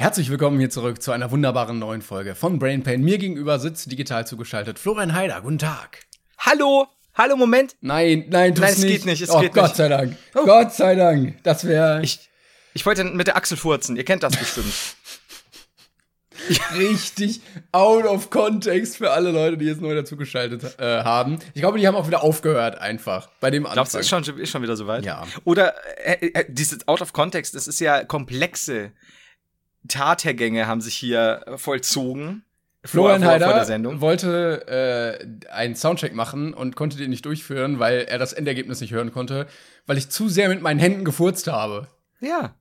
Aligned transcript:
Herzlich 0.00 0.30
willkommen 0.30 0.58
hier 0.58 0.70
zurück 0.70 1.02
zu 1.02 1.12
einer 1.12 1.30
wunderbaren 1.30 1.78
neuen 1.78 2.00
Folge 2.00 2.34
von 2.34 2.58
Brain 2.58 2.82
Pain. 2.82 3.02
Mir 3.02 3.18
gegenüber 3.18 3.58
sitzt 3.58 3.92
digital 3.92 4.26
zugeschaltet 4.26 4.78
Florian 4.78 5.12
Heider. 5.12 5.42
Guten 5.42 5.58
Tag. 5.58 6.06
Hallo, 6.38 6.86
hallo, 7.12 7.36
Moment. 7.36 7.76
Nein, 7.82 8.24
nein, 8.30 8.54
tu's 8.54 8.62
Nein, 8.62 8.72
es 8.72 8.78
nicht. 8.78 8.92
geht 8.92 9.04
nicht, 9.04 9.20
es 9.20 9.28
oh, 9.28 9.40
geht 9.40 9.52
Gott 9.52 9.64
nicht. 9.64 9.76
sei 9.76 9.88
Dank. 9.88 10.16
Oh. 10.34 10.46
Gott 10.46 10.72
sei 10.72 10.94
Dank. 10.94 11.42
Das 11.42 11.66
wäre 11.66 12.00
Ich, 12.02 12.30
ich 12.72 12.86
wollte 12.86 13.04
mit 13.04 13.26
der 13.26 13.36
Achsel 13.36 13.58
furzen. 13.58 13.94
Ihr 13.96 14.06
kennt 14.06 14.22
das 14.22 14.34
bestimmt. 14.38 14.72
richtig 16.78 17.42
out 17.72 18.06
of 18.06 18.30
context 18.30 18.96
für 18.96 19.10
alle 19.10 19.32
Leute, 19.32 19.58
die 19.58 19.66
jetzt 19.66 19.82
neu 19.82 19.94
dazugeschaltet 19.94 20.78
äh, 20.78 21.04
haben. 21.04 21.40
Ich 21.52 21.60
glaube, 21.60 21.78
die 21.78 21.86
haben 21.86 21.94
auch 21.94 22.06
wieder 22.06 22.22
aufgehört 22.22 22.78
einfach 22.78 23.28
bei 23.40 23.50
dem 23.50 23.66
Anfang. 23.66 23.74
Glaubst 23.74 23.94
du, 23.94 23.98
ist 23.98 24.08
schon, 24.08 24.22
ist 24.22 24.48
schon 24.48 24.62
wieder 24.62 24.76
soweit? 24.76 25.04
Ja. 25.04 25.26
Oder 25.44 25.74
äh, 26.02 26.28
äh, 26.28 26.46
dieses 26.48 26.88
Out 26.88 27.02
of 27.02 27.12
Context, 27.12 27.54
das 27.54 27.68
ist 27.68 27.80
ja 27.80 28.02
komplexe 28.02 28.92
Tathergänge 29.88 30.66
haben 30.66 30.80
sich 30.80 30.94
hier 30.94 31.42
äh, 31.46 31.58
vollzogen. 31.58 32.44
Florian 32.82 33.24
Heider 33.24 33.46
vor 33.46 33.54
der 33.54 33.64
Sendung. 33.66 34.00
wollte 34.00 34.66
äh, 34.66 35.50
einen 35.50 35.74
Soundcheck 35.74 36.14
machen 36.14 36.54
und 36.54 36.76
konnte 36.76 36.96
den 36.96 37.10
nicht 37.10 37.26
durchführen, 37.26 37.78
weil 37.78 38.06
er 38.08 38.18
das 38.18 38.32
Endergebnis 38.32 38.80
nicht 38.80 38.92
hören 38.92 39.12
konnte, 39.12 39.46
weil 39.86 39.98
ich 39.98 40.08
zu 40.08 40.30
sehr 40.30 40.48
mit 40.48 40.62
meinen 40.62 40.80
Händen 40.80 41.04
gefurzt 41.04 41.46
habe. 41.46 41.88
Ja. 42.20 42.54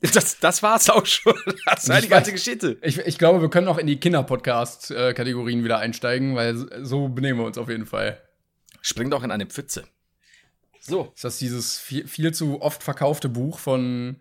Das, 0.00 0.40
das 0.40 0.62
war's 0.62 0.88
auch 0.90 1.06
schon. 1.06 1.34
Das 1.66 1.88
war 1.88 2.00
die 2.00 2.08
ganze 2.08 2.32
Geschichte. 2.32 2.78
Ich, 2.82 2.98
ich 2.98 3.18
glaube, 3.18 3.42
wir 3.42 3.50
können 3.50 3.68
auch 3.68 3.78
in 3.78 3.86
die 3.86 4.00
Kinder-Podcast-Kategorien 4.00 5.62
wieder 5.62 5.78
einsteigen, 5.78 6.34
weil 6.34 6.56
so 6.84 7.08
benehmen 7.08 7.38
wir 7.38 7.46
uns 7.46 7.58
auf 7.58 7.68
jeden 7.68 7.86
Fall. 7.86 8.18
Spring 8.80 9.10
doch 9.10 9.22
in 9.22 9.30
eine 9.30 9.46
Pfütze. 9.46 9.84
So. 10.80 11.12
Ist 11.14 11.24
das 11.24 11.38
dieses 11.38 11.78
viel, 11.78 12.08
viel 12.08 12.32
zu 12.32 12.62
oft 12.62 12.82
verkaufte 12.82 13.28
Buch 13.28 13.58
von, 13.58 14.16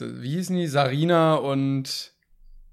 wie 0.00 0.30
hießen 0.30 0.56
die, 0.56 0.66
Sarina 0.66 1.34
und 1.34 2.12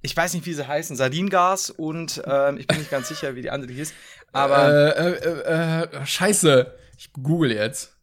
Ich 0.01 0.15
weiß 0.15 0.33
nicht, 0.33 0.45
wie 0.45 0.53
sie 0.53 0.67
heißen. 0.67 0.95
Sardingas 0.95 1.69
und 1.69 2.21
ähm, 2.25 2.58
ich 2.58 2.67
bin 2.67 2.77
nicht 2.80 2.91
ganz 2.91 3.08
sicher, 3.08 3.35
wie 3.35 3.41
die 3.41 3.49
andere 3.49 3.72
hieß. 3.72 3.94
Aber 4.31 4.95
äh, 4.97 5.11
äh, 5.11 5.81
äh, 6.02 6.05
Scheiße. 6.05 6.73
Ich 6.97 7.13
google 7.13 7.52
jetzt. 7.52 7.95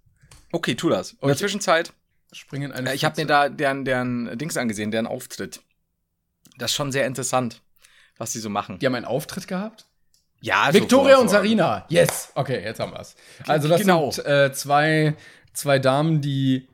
okay, 0.52 0.74
tu 0.74 0.88
das. 0.88 1.12
In 1.20 1.28
der. 1.28 1.36
Zwischenzeit 1.36 1.92
Springen 2.32 2.70
in 2.70 2.77
eine 2.77 2.91
Äh, 2.91 2.94
Ich 2.94 3.04
habe 3.04 3.20
mir 3.20 3.27
da 3.27 3.48
deren, 3.48 3.84
deren 3.84 4.36
Dings 4.38 4.56
angesehen, 4.56 4.91
deren 4.91 5.06
Auftritt. 5.06 5.60
Das 6.58 6.70
ist 6.70 6.76
schon 6.76 6.92
sehr 6.92 7.06
interessant, 7.06 7.62
was 8.16 8.32
die 8.32 8.38
so 8.38 8.48
machen. 8.48 8.78
Die 8.78 8.86
haben 8.86 8.94
einen 8.94 9.04
Auftritt 9.04 9.47
gehabt? 9.48 9.86
Ja, 10.41 10.72
Victoria 10.72 11.16
so 11.16 11.22
und 11.22 11.28
Sarina. 11.28 11.86
Yes. 11.88 12.30
Okay, 12.34 12.62
jetzt 12.62 12.78
haben 12.80 12.92
wir's. 12.92 13.16
Also 13.47 13.66
das 13.69 13.80
Genau. 13.80 14.10
sind 14.10 14.26
äh, 14.26 14.52
zwei, 14.52 15.16
zwei 15.52 15.78
Damen, 15.78 16.20
die 16.20 16.69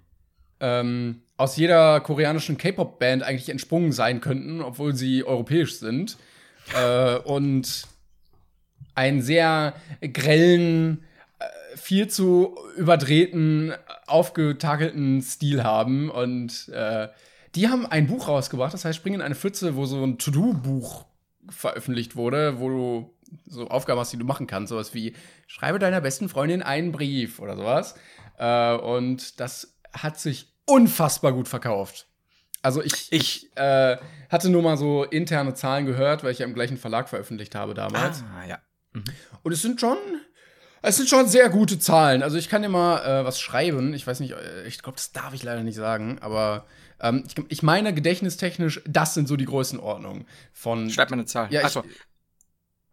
ähm, 0.60 1.22
aus 1.40 1.56
jeder 1.56 2.00
koreanischen 2.00 2.58
K-Pop-Band 2.58 3.22
eigentlich 3.22 3.48
entsprungen 3.48 3.92
sein 3.92 4.20
könnten, 4.20 4.60
obwohl 4.60 4.94
sie 4.94 5.24
europäisch 5.24 5.78
sind. 5.78 6.18
äh, 6.74 7.16
und 7.16 7.86
einen 8.94 9.22
sehr 9.22 9.72
grellen, 10.12 11.02
äh, 11.38 11.76
viel 11.78 12.08
zu 12.08 12.58
überdrehten, 12.76 13.72
aufgetakelten 14.06 15.22
Stil 15.22 15.64
haben. 15.64 16.10
Und 16.10 16.68
äh, 16.68 17.08
die 17.54 17.68
haben 17.68 17.86
ein 17.86 18.06
Buch 18.06 18.28
rausgebracht, 18.28 18.74
das 18.74 18.84
heißt 18.84 18.98
Springen 18.98 19.20
in 19.20 19.26
eine 19.26 19.34
Pfütze, 19.34 19.76
wo 19.76 19.86
so 19.86 20.04
ein 20.04 20.18
To-Do-Buch 20.18 21.06
veröffentlicht 21.48 22.16
wurde, 22.16 22.60
wo 22.60 22.68
du 22.68 23.14
so 23.46 23.66
Aufgaben 23.68 23.98
hast, 23.98 24.12
die 24.12 24.18
du 24.18 24.26
machen 24.26 24.46
kannst. 24.46 24.68
Sowas 24.68 24.92
wie, 24.92 25.14
schreibe 25.46 25.78
deiner 25.78 26.02
besten 26.02 26.28
Freundin 26.28 26.62
einen 26.62 26.92
Brief 26.92 27.40
oder 27.40 27.56
sowas. 27.56 27.94
Äh, 28.38 28.74
und 28.74 29.40
das 29.40 29.78
hat 29.94 30.20
sich 30.20 30.49
unfassbar 30.70 31.32
gut 31.32 31.48
verkauft. 31.48 32.06
Also 32.62 32.82
ich, 32.82 33.10
ich 33.10 33.56
äh, 33.56 33.96
hatte 34.28 34.50
nur 34.50 34.62
mal 34.62 34.76
so 34.76 35.04
interne 35.04 35.54
Zahlen 35.54 35.86
gehört, 35.86 36.22
weil 36.22 36.32
ich 36.32 36.40
ja 36.40 36.46
im 36.46 36.54
gleichen 36.54 36.76
Verlag 36.76 37.08
veröffentlicht 37.08 37.54
habe 37.54 37.74
damals. 37.74 38.22
Ah, 38.22 38.46
ja. 38.46 38.58
Und 39.42 39.52
es 39.52 39.62
sind 39.62 39.80
schon, 39.80 39.96
es 40.82 40.96
sind 40.96 41.08
schon 41.08 41.26
sehr 41.26 41.48
gute 41.48 41.78
Zahlen. 41.78 42.22
Also 42.22 42.36
ich 42.36 42.48
kann 42.48 42.62
dir 42.62 42.68
mal 42.68 43.02
äh, 43.04 43.24
was 43.24 43.40
schreiben. 43.40 43.94
Ich 43.94 44.06
weiß 44.06 44.20
nicht, 44.20 44.32
äh, 44.32 44.66
ich 44.66 44.82
glaube, 44.82 44.96
das 44.96 45.12
darf 45.12 45.32
ich 45.32 45.42
leider 45.42 45.62
nicht 45.62 45.76
sagen, 45.76 46.18
aber 46.20 46.66
ähm, 47.00 47.24
ich, 47.26 47.34
ich 47.48 47.62
meine 47.62 47.94
gedächtnistechnisch, 47.94 48.82
das 48.86 49.14
sind 49.14 49.26
so 49.26 49.36
die 49.36 49.46
Größenordnungen 49.46 50.26
von. 50.52 50.90
Schreib 50.90 51.10
mal 51.10 51.16
eine 51.16 51.24
Zahl. 51.24 51.48
Ja, 51.50 51.64
Achso. 51.64 51.82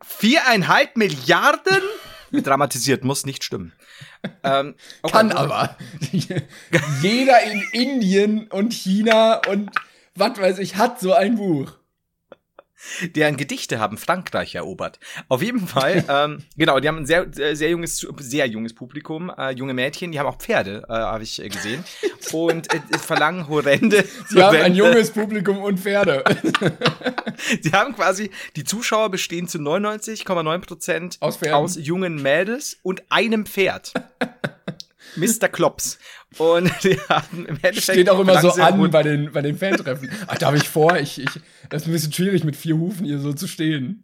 Viereinhalb 0.01 0.95
Milliarden? 0.95 1.81
Dramatisiert, 2.31 3.03
muss 3.03 3.25
nicht 3.25 3.43
stimmen. 3.43 3.73
ähm, 4.43 4.75
okay. 5.01 5.11
Kann 5.11 5.31
aber. 5.31 5.77
Jeder 7.01 7.43
in 7.43 7.61
Indien 7.71 8.47
und 8.47 8.73
China 8.73 9.41
und 9.47 9.71
was 10.15 10.37
weiß 10.39 10.59
ich 10.59 10.75
hat 10.75 10.99
so 10.99 11.13
ein 11.13 11.35
Buch. 11.35 11.73
Deren 13.15 13.37
Gedichte 13.37 13.79
haben 13.79 13.97
Frankreich 13.97 14.55
erobert. 14.55 14.99
Auf 15.27 15.41
jeden 15.41 15.67
Fall, 15.67 16.03
ähm, 16.09 16.43
genau, 16.55 16.79
die 16.79 16.87
haben 16.87 16.97
ein 16.97 17.05
sehr, 17.05 17.27
sehr, 17.31 17.69
junges, 17.69 18.05
sehr 18.19 18.47
junges 18.47 18.73
Publikum, 18.73 19.31
äh, 19.37 19.51
junge 19.51 19.73
Mädchen, 19.73 20.11
die 20.11 20.19
haben 20.19 20.27
auch 20.27 20.37
Pferde, 20.37 20.83
äh, 20.87 20.93
habe 20.93 21.23
ich 21.23 21.41
äh, 21.43 21.49
gesehen. 21.49 21.83
Und 22.31 22.73
äh, 22.73 22.79
verlangen 22.99 23.47
horrende. 23.47 24.03
Sie 24.29 24.41
haben 24.41 24.55
ein 24.55 24.73
horrende- 24.73 24.77
junges 24.77 25.11
Publikum 25.11 25.57
und 25.59 25.79
Pferde. 25.79 26.23
Sie 27.61 27.71
haben 27.71 27.95
quasi, 27.95 28.31
die 28.55 28.63
Zuschauer 28.63 29.09
bestehen 29.09 29.47
zu 29.47 29.57
99,9 29.59 30.59
Prozent 30.59 31.17
Aus 31.19 31.41
aus 31.43 31.77
jungen 31.79 32.21
Mädels 32.21 32.77
und 32.83 33.03
einem 33.09 33.45
Pferd. 33.45 33.93
Mr. 35.17 35.49
Klops. 35.49 35.99
Und 36.37 36.71
die 36.83 36.99
haben 37.09 37.45
im 37.45 37.55
Endeffekt. 37.55 37.83
Steht 37.83 38.09
auch 38.09 38.19
immer 38.19 38.39
so 38.41 38.51
an 38.51 38.89
bei 38.91 39.03
den, 39.03 39.31
bei 39.31 39.41
den 39.41 39.57
Fantreffen. 39.57 40.09
Ach, 40.27 40.37
da 40.37 40.47
habe 40.47 40.57
ich 40.57 40.69
vor, 40.69 40.97
ich, 40.97 41.19
ich, 41.19 41.29
das 41.69 41.83
ist 41.83 41.87
ein 41.87 41.91
bisschen 41.91 42.13
schwierig, 42.13 42.43
mit 42.43 42.55
vier 42.55 42.77
Hufen 42.77 43.05
hier 43.05 43.19
so 43.19 43.33
zu 43.33 43.47
stehen. 43.47 44.03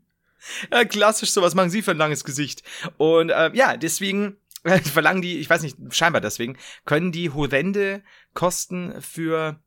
Ja, 0.72 0.84
klassisch, 0.84 1.31
so 1.31 1.41
was 1.41 1.56
machen 1.56 1.69
sie 1.69 1.81
für 1.81 1.91
ein 1.91 1.97
langes 1.97 2.24
Gesicht. 2.24 2.63
Und 2.97 3.29
äh, 3.29 3.51
ja, 3.53 3.78
deswegen 3.78 4.38
äh, 4.63 4.79
verlangen 4.79 5.22
die, 5.22 5.40
ich 5.40 5.50
weiß 5.50 5.62
nicht, 5.62 5.78
scheinbar 5.91 6.22
deswegen, 6.22 6.57
können 6.85 7.12
die 7.12 7.30
horrende 7.30 8.03
Kosten 8.34 9.01
für 9.01 9.59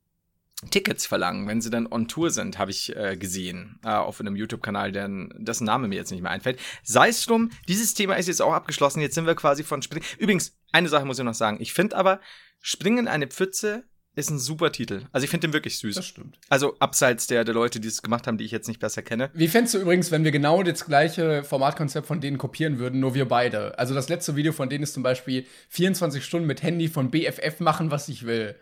Tickets 0.71 1.07
verlangen, 1.07 1.47
wenn 1.47 1.61
sie 1.61 1.69
dann 1.69 1.87
on 1.87 2.09
Tour 2.09 2.31
sind, 2.31 2.59
habe 2.59 2.71
ich 2.71 2.97
äh, 2.97 3.17
gesehen, 3.17 3.79
äh, 3.85 3.91
auf 3.91 4.21
einem 4.21 4.37
YouTube-Kanal, 4.37 4.91
deren 4.91 5.33
dessen 5.37 5.65
Name 5.65 5.87
mir 5.87 5.97
jetzt 5.97 6.11
nicht 6.11 6.23
mehr 6.23 6.31
einfällt. 6.31 6.59
Sei 6.83 7.09
es 7.09 7.25
drum, 7.27 7.51
dieses 7.69 7.93
Thema 7.93 8.15
ist 8.15 8.27
jetzt 8.27 8.41
auch 8.41 8.55
abgeschlossen. 8.55 9.01
Jetzt 9.01 9.15
sind 9.15 9.27
wir 9.27 9.35
quasi 9.35 9.65
von 9.65 9.83
Springen. 9.83 10.07
Übrigens, 10.19 10.57
eine 10.73 10.89
Sache 10.89 11.05
muss 11.05 11.19
ich 11.19 11.25
noch 11.25 11.35
sagen. 11.35 11.59
Ich 11.61 11.75
finde 11.75 11.97
aber, 11.97 12.21
Springen 12.61 13.01
in 13.01 13.09
eine 13.09 13.27
Pfütze 13.27 13.85
ist 14.17 14.31
ein 14.31 14.39
super 14.39 14.73
Titel. 14.73 15.03
Also 15.13 15.25
ich 15.25 15.31
finde 15.31 15.49
den 15.49 15.53
wirklich 15.53 15.79
süß. 15.79 15.95
Das 15.95 16.07
stimmt. 16.07 16.39
Also 16.49 16.75
abseits 16.79 17.27
der, 17.27 17.45
der 17.45 17.55
Leute, 17.55 17.79
die 17.81 17.89
es 17.89 18.01
gemacht 18.01 18.27
haben, 18.27 18.39
die 18.39 18.45
ich 18.45 18.51
jetzt 18.51 18.67
nicht 18.67 18.81
besser 18.81 19.03
kenne. 19.03 19.31
Wie 19.35 19.47
fändest 19.47 19.75
du 19.75 19.79
übrigens, 19.79 20.11
wenn 20.11 20.25
wir 20.25 20.33
genau 20.33 20.63
das 20.63 20.87
gleiche 20.87 21.45
Formatkonzept 21.45 22.07
von 22.07 22.23
denen 22.23 22.39
kopieren 22.39 22.79
würden, 22.79 22.99
nur 22.99 23.15
wir 23.15 23.29
beide? 23.29 23.79
Also 23.79 23.95
das 23.95 24.09
letzte 24.09 24.35
Video 24.35 24.53
von 24.53 24.71
denen 24.71 24.85
ist 24.85 24.95
zum 24.95 25.03
Beispiel 25.03 25.45
24 25.69 26.25
Stunden 26.25 26.47
mit 26.47 26.63
Handy 26.63 26.89
von 26.89 27.11
BFF 27.11 27.61
machen, 27.61 27.91
was 27.91 28.09
ich 28.09 28.25
will. 28.25 28.57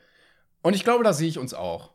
Und 0.64 0.74
ich 0.74 0.82
glaube, 0.82 1.04
da 1.04 1.12
sehe 1.12 1.28
ich 1.28 1.38
uns 1.38 1.52
auch. 1.52 1.92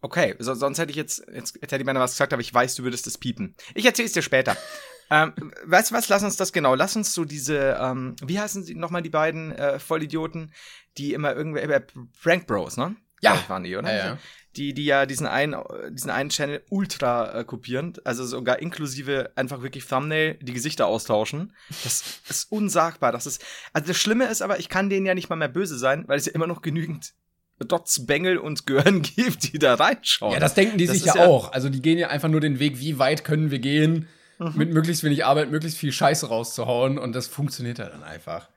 Okay, 0.00 0.34
so, 0.40 0.54
sonst 0.54 0.78
hätte 0.78 0.90
ich 0.90 0.96
jetzt, 0.96 1.24
jetzt 1.32 1.54
hätte 1.62 1.76
ich 1.76 1.84
mir 1.84 1.94
was 1.94 2.10
gesagt, 2.10 2.32
aber 2.32 2.42
ich 2.42 2.52
weiß, 2.52 2.74
du 2.74 2.82
würdest 2.82 3.06
es 3.06 3.16
piepen. 3.16 3.54
Ich 3.74 3.86
erzähle 3.86 4.06
es 4.06 4.12
dir 4.12 4.22
später. 4.22 4.56
ähm, 5.10 5.32
weißt 5.64 5.92
du 5.92 5.94
was, 5.94 6.08
lass 6.08 6.24
uns 6.24 6.36
das 6.36 6.52
genau, 6.52 6.74
lass 6.74 6.96
uns 6.96 7.14
so 7.14 7.24
diese, 7.24 7.78
ähm, 7.80 8.16
wie 8.24 8.40
heißen 8.40 8.64
sie 8.64 8.74
nochmal 8.74 9.02
die 9.02 9.10
beiden 9.10 9.52
äh, 9.52 9.78
Vollidioten, 9.78 10.52
die 10.98 11.12
immer 11.12 11.32
irgendwie, 11.32 11.60
äh, 11.60 11.80
Prank 12.20 12.48
Bros, 12.48 12.76
ne? 12.76 12.96
Ja. 13.20 13.36
Ich, 13.36 13.48
waren 13.48 13.62
die, 13.62 13.76
oder? 13.76 13.96
Ja, 13.96 14.06
ja. 14.06 14.18
Die, 14.56 14.74
die 14.74 14.84
ja 14.84 15.06
diesen 15.06 15.28
einen, 15.28 15.56
diesen 15.90 16.10
einen 16.10 16.30
Channel 16.30 16.64
ultra 16.70 17.38
äh, 17.38 17.44
kopieren, 17.44 17.94
also 18.04 18.26
sogar 18.26 18.58
inklusive 18.58 19.30
einfach 19.36 19.62
wirklich 19.62 19.86
Thumbnail, 19.86 20.34
die 20.42 20.52
Gesichter 20.52 20.88
austauschen. 20.88 21.54
Das 21.84 22.20
ist 22.28 22.50
unsagbar. 22.50 23.12
Das 23.12 23.26
ist, 23.26 23.44
also 23.72 23.86
das 23.86 23.96
Schlimme 23.96 24.26
ist 24.26 24.42
aber, 24.42 24.58
ich 24.58 24.68
kann 24.68 24.90
denen 24.90 25.06
ja 25.06 25.14
nicht 25.14 25.30
mal 25.30 25.36
mehr 25.36 25.48
böse 25.48 25.78
sein, 25.78 26.08
weil 26.08 26.18
es 26.18 26.26
ja 26.26 26.32
immer 26.32 26.48
noch 26.48 26.60
genügend 26.60 27.14
Dots, 27.60 28.06
Bengel 28.06 28.38
und 28.38 28.66
Gören 28.66 29.02
gibt, 29.16 29.52
die 29.52 29.58
da 29.58 29.74
reinschauen. 29.74 30.32
Ja, 30.34 30.40
das 30.40 30.54
denken 30.54 30.76
die 30.78 30.86
Das 30.86 30.96
sich 30.96 31.06
ja, 31.06 31.16
ja- 31.16 31.26
auch. 31.26 31.52
Also 31.52 31.68
die 31.68 31.80
gehen 31.80 31.98
ja 31.98 32.08
einfach 32.08 32.28
nur 32.28 32.40
den 32.40 32.58
Weg, 32.58 32.80
wie 32.80 32.98
weit 32.98 33.24
können 33.24 33.50
wir 33.50 33.58
gehen, 33.60 34.08
Mhm. 34.40 34.52
mit 34.56 34.72
möglichst 34.72 35.04
wenig 35.04 35.24
Arbeit, 35.24 35.52
möglichst 35.52 35.78
viel 35.78 35.92
Scheiße 35.92 36.26
rauszuhauen. 36.26 36.98
Und 36.98 37.14
das 37.14 37.28
funktioniert 37.28 37.78
ja 37.78 37.88
dann 37.88 38.02
einfach. 38.02 38.48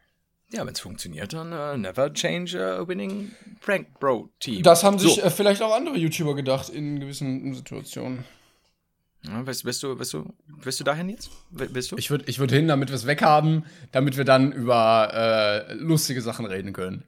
Ja, 0.49 0.65
wenn 0.65 0.73
es 0.73 0.79
funktioniert, 0.79 1.33
dann 1.33 1.51
äh, 1.51 1.77
never 1.77 2.11
change 2.13 2.59
a 2.59 2.87
winning 2.87 3.31
Prank 3.61 3.99
Bro 3.99 4.29
Team. 4.39 4.63
Das 4.63 4.83
haben 4.83 4.97
sich 4.97 5.15
So. 5.15 5.21
äh, 5.21 5.29
vielleicht 5.29 5.61
auch 5.61 5.75
andere 5.75 5.95
YouTuber 5.97 6.33
gedacht 6.35 6.69
in 6.69 6.99
gewissen 6.99 7.53
Situationen. 7.53 8.23
Ja, 9.23 9.45
willst, 9.45 9.65
willst, 9.65 9.83
du, 9.83 9.99
willst, 9.99 10.13
du, 10.13 10.33
willst 10.63 10.79
du 10.79 10.83
dahin 10.83 11.09
jetzt? 11.09 11.29
Willst 11.51 11.91
du? 11.91 11.97
Ich 11.97 12.09
würde 12.09 12.23
ich 12.27 12.39
würd 12.39 12.51
hin, 12.51 12.67
damit 12.67 12.89
wir 12.89 12.95
es 12.95 13.05
weghaben, 13.05 13.65
damit 13.91 14.15
wir 14.17 14.23
dann 14.25 14.51
über 14.51 15.65
äh, 15.69 15.73
lustige 15.73 16.21
Sachen 16.21 16.45
reden 16.45 16.71
können. 16.73 17.03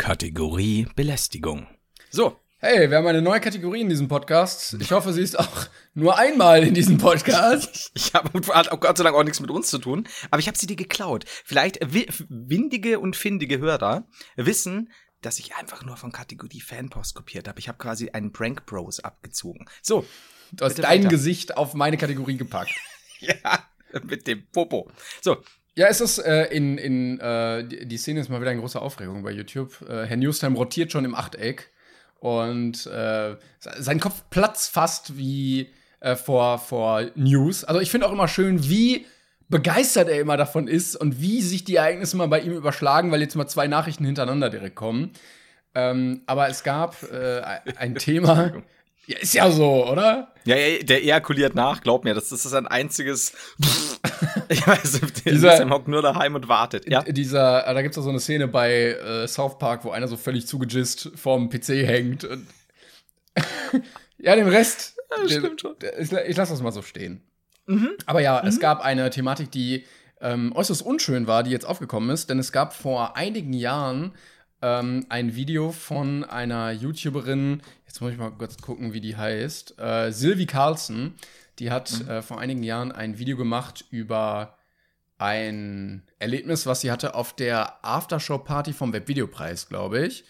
Kategorie 0.00 0.86
Belästigung. 0.96 1.66
So, 2.08 2.40
Hey, 2.58 2.90
wir 2.90 2.96
haben 2.96 3.06
eine 3.06 3.20
neue 3.20 3.40
Kategorie 3.40 3.82
in 3.82 3.90
diesem 3.90 4.08
Podcast. 4.08 4.76
Ich 4.80 4.92
hoffe, 4.92 5.12
sie 5.12 5.20
ist 5.20 5.38
auch 5.38 5.66
nur 5.92 6.18
einmal 6.18 6.62
in 6.62 6.72
diesem 6.72 6.96
Podcast. 6.96 7.90
ich 7.94 8.14
habe 8.14 8.30
auch 8.54 8.80
Gott 8.80 8.96
sei 8.96 9.04
Dank 9.04 9.14
auch 9.14 9.24
nichts 9.24 9.40
mit 9.40 9.50
uns 9.50 9.68
zu 9.68 9.78
tun, 9.78 10.08
aber 10.30 10.40
ich 10.40 10.46
habe 10.46 10.56
sie 10.56 10.66
dir 10.66 10.76
geklaut. 10.76 11.26
Vielleicht 11.44 11.80
wi 11.92 12.06
windige 12.28 12.98
und 12.98 13.14
findige 13.14 13.58
Hörer 13.58 14.06
wissen, 14.36 14.90
dass 15.20 15.38
ich 15.38 15.54
einfach 15.56 15.84
nur 15.84 15.98
von 15.98 16.12
Kategorie 16.12 16.62
Fanpost 16.62 17.14
kopiert 17.14 17.46
habe. 17.46 17.58
Ich 17.58 17.68
habe 17.68 17.78
quasi 17.78 18.08
einen 18.10 18.32
Prank 18.32 18.64
Bros 18.64 19.00
abgezogen. 19.00 19.66
So. 19.82 20.06
Du 20.52 20.64
hast 20.64 20.78
dein 20.78 21.00
weiter. 21.00 21.08
Gesicht 21.08 21.58
auf 21.58 21.74
meine 21.74 21.98
Kategorie 21.98 22.38
gepackt. 22.38 22.74
ja, 23.20 23.66
mit 24.02 24.26
dem 24.26 24.46
Popo. 24.50 24.90
So. 25.20 25.42
Ja, 25.80 25.86
es 25.86 26.02
ist 26.02 26.18
äh, 26.18 26.44
in, 26.48 26.76
in 26.76 27.18
äh, 27.20 27.64
die 27.64 27.96
Szene 27.96 28.20
ist 28.20 28.28
mal 28.28 28.38
wieder 28.42 28.50
eine 28.50 28.60
große 28.60 28.78
Aufregung 28.78 29.22
bei 29.22 29.30
YouTube. 29.30 29.80
Äh, 29.88 30.04
Herr 30.04 30.18
Newstime 30.18 30.54
rotiert 30.54 30.92
schon 30.92 31.06
im 31.06 31.14
Achteck 31.14 31.70
und 32.18 32.84
äh, 32.84 33.36
sein 33.58 33.98
Kopf 33.98 34.24
platzt 34.28 34.74
fast 34.74 35.16
wie 35.16 35.70
äh, 36.00 36.16
vor, 36.16 36.58
vor 36.58 37.06
News. 37.14 37.64
Also 37.64 37.80
ich 37.80 37.90
finde 37.90 38.06
auch 38.06 38.12
immer 38.12 38.28
schön, 38.28 38.68
wie 38.68 39.06
begeistert 39.48 40.10
er 40.10 40.20
immer 40.20 40.36
davon 40.36 40.68
ist 40.68 40.96
und 40.96 41.18
wie 41.22 41.40
sich 41.40 41.64
die 41.64 41.76
Ereignisse 41.76 42.18
mal 42.18 42.28
bei 42.28 42.40
ihm 42.40 42.52
überschlagen, 42.52 43.10
weil 43.10 43.22
jetzt 43.22 43.34
mal 43.34 43.48
zwei 43.48 43.66
Nachrichten 43.66 44.04
hintereinander 44.04 44.50
direkt 44.50 44.76
kommen. 44.76 45.12
Ähm, 45.74 46.20
aber 46.26 46.50
es 46.50 46.62
gab 46.62 47.02
äh, 47.10 47.40
ein 47.78 47.94
Thema. 47.94 48.52
Ja, 49.10 49.18
ist 49.18 49.34
ja 49.34 49.50
so, 49.50 49.88
oder? 49.90 50.32
Ja, 50.44 50.54
der 50.54 51.02
ejakuliert 51.02 51.56
nach, 51.56 51.80
glaub 51.80 52.04
mir. 52.04 52.14
Das, 52.14 52.28
das 52.28 52.46
ist 52.46 52.54
ein 52.54 52.68
einziges. 52.68 53.32
ich 54.48 54.64
weiß, 54.64 55.00
der 55.00 55.32
dieser, 55.32 55.68
hockt 55.68 55.88
nur 55.88 56.00
daheim 56.00 56.36
und 56.36 56.46
wartet. 56.46 56.88
Ja. 56.88 57.02
Dieser, 57.02 57.62
da 57.62 57.82
gibt's 57.82 57.98
auch 57.98 58.04
so 58.04 58.10
eine 58.10 58.20
Szene 58.20 58.46
bei 58.46 58.92
äh, 58.92 59.26
South 59.26 59.58
Park, 59.58 59.84
wo 59.84 59.90
einer 59.90 60.06
so 60.06 60.16
völlig 60.16 60.46
zugegist 60.46 61.10
vorm 61.16 61.50
PC 61.50 61.70
hängt. 61.84 62.24
Und 62.24 62.46
ja, 64.18 64.36
den 64.36 64.46
Rest. 64.46 64.96
Ja, 65.10 65.28
stimmt 65.28 65.60
schon. 65.60 65.74
Ich, 65.98 66.12
ich 66.12 66.36
lasse 66.36 66.52
das 66.52 66.62
mal 66.62 66.70
so 66.70 66.82
stehen. 66.82 67.20
Mhm. 67.66 67.90
Aber 68.06 68.20
ja, 68.20 68.40
mhm. 68.40 68.48
es 68.48 68.60
gab 68.60 68.80
eine 68.80 69.10
Thematik, 69.10 69.50
die 69.50 69.86
ähm, 70.20 70.52
äußerst 70.54 70.82
unschön 70.82 71.26
war, 71.26 71.42
die 71.42 71.50
jetzt 71.50 71.66
aufgekommen 71.66 72.10
ist, 72.10 72.30
denn 72.30 72.38
es 72.38 72.52
gab 72.52 72.74
vor 72.74 73.16
einigen 73.16 73.54
Jahren 73.54 74.12
ähm, 74.62 75.06
ein 75.08 75.34
Video 75.34 75.72
von 75.72 76.24
einer 76.24 76.70
YouTuberin, 76.70 77.62
jetzt 77.86 78.00
muss 78.00 78.12
ich 78.12 78.18
mal 78.18 78.30
kurz 78.30 78.58
gucken, 78.58 78.92
wie 78.92 79.00
die 79.00 79.16
heißt, 79.16 79.78
äh, 79.78 80.12
Sylvie 80.12 80.46
Carlson. 80.46 81.14
Die 81.58 81.70
hat 81.70 81.92
mhm. 82.02 82.08
äh, 82.08 82.22
vor 82.22 82.38
einigen 82.38 82.62
Jahren 82.62 82.92
ein 82.92 83.18
Video 83.18 83.36
gemacht 83.36 83.84
über 83.90 84.56
ein 85.18 86.02
Erlebnis, 86.18 86.66
was 86.66 86.80
sie 86.80 86.90
hatte 86.90 87.14
auf 87.14 87.34
der 87.34 87.84
Aftershow-Party 87.84 88.72
vom 88.72 88.92
Webvideopreis, 88.92 89.68
glaube 89.68 90.06
ich. 90.06 90.24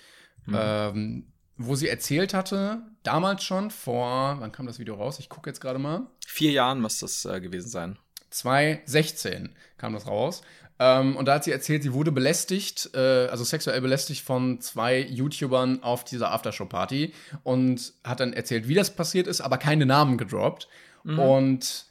Mhm. 0.47 0.57
Ähm, 0.59 1.27
wo 1.57 1.77
sie 1.77 1.89
erzählt 1.89 2.35
hatte, 2.35 2.83
damals 3.03 3.45
schon, 3.45 3.71
vor, 3.71 4.37
wann 4.41 4.51
kam 4.51 4.67
das 4.67 4.79
Video 4.79 4.95
raus? 4.95 5.19
Ich 5.19 5.29
gucke 5.29 5.51
jetzt 5.51 5.61
gerade 5.61 5.79
mal. 5.79 6.07
Vier 6.27 6.53
Jahren 6.53 6.81
muss 6.81 6.99
das 6.99 7.25
äh, 7.25 7.41
gewesen 7.41 7.69
sein. 7.69 7.99
2016 8.31 9.55
kam 9.77 9.93
das 9.93 10.07
raus. 10.07 10.43
Ähm, 10.81 11.15
und 11.17 11.29
da 11.29 11.35
hat 11.35 11.45
sie 11.45 11.53
erzählt, 11.53 11.83
sie 11.83 11.93
wurde 11.93 12.11
belästigt, 12.11 12.91
äh, 12.95 13.27
also 13.27 13.45
sexuell 13.45 13.83
belästigt 13.83 14.25
von 14.25 14.63
zwei 14.63 14.99
YouTubern 14.99 15.83
auf 15.83 16.05
dieser 16.05 16.33
Aftershow-Party 16.33 17.13
und 17.43 17.93
hat 18.03 18.21
dann 18.21 18.33
erzählt, 18.33 18.67
wie 18.67 18.75
das 18.75 18.97
passiert 18.97 19.27
ist, 19.27 19.43
aber 19.43 19.59
keine 19.59 19.85
Namen 19.85 20.17
gedroppt. 20.17 20.69
Mhm. 21.05 21.19
Und 21.19 21.85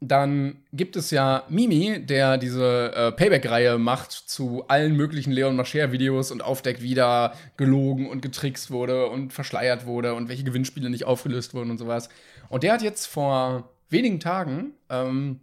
dann 0.00 0.56
gibt 0.74 0.96
es 0.96 1.10
ja 1.10 1.44
Mimi, 1.48 2.04
der 2.04 2.36
diese 2.36 2.92
äh, 2.94 3.12
Payback-Reihe 3.12 3.78
macht 3.78 4.12
zu 4.12 4.64
allen 4.68 4.96
möglichen 4.96 5.32
Leon 5.32 5.56
Mascher-Videos 5.56 6.30
und 6.30 6.42
aufdeckt, 6.42 6.82
wie 6.82 6.94
da 6.94 7.32
gelogen 7.56 8.06
und 8.06 8.20
getrickst 8.20 8.70
wurde 8.70 9.06
und 9.06 9.32
verschleiert 9.32 9.86
wurde 9.86 10.12
und 10.12 10.28
welche 10.28 10.44
Gewinnspiele 10.44 10.90
nicht 10.90 11.04
aufgelöst 11.04 11.54
wurden 11.54 11.70
und 11.70 11.78
sowas. 11.78 12.10
Und 12.50 12.64
der 12.64 12.74
hat 12.74 12.82
jetzt 12.82 13.06
vor 13.06 13.70
wenigen 13.88 14.20
Tagen 14.20 14.72
ähm, 14.90 15.40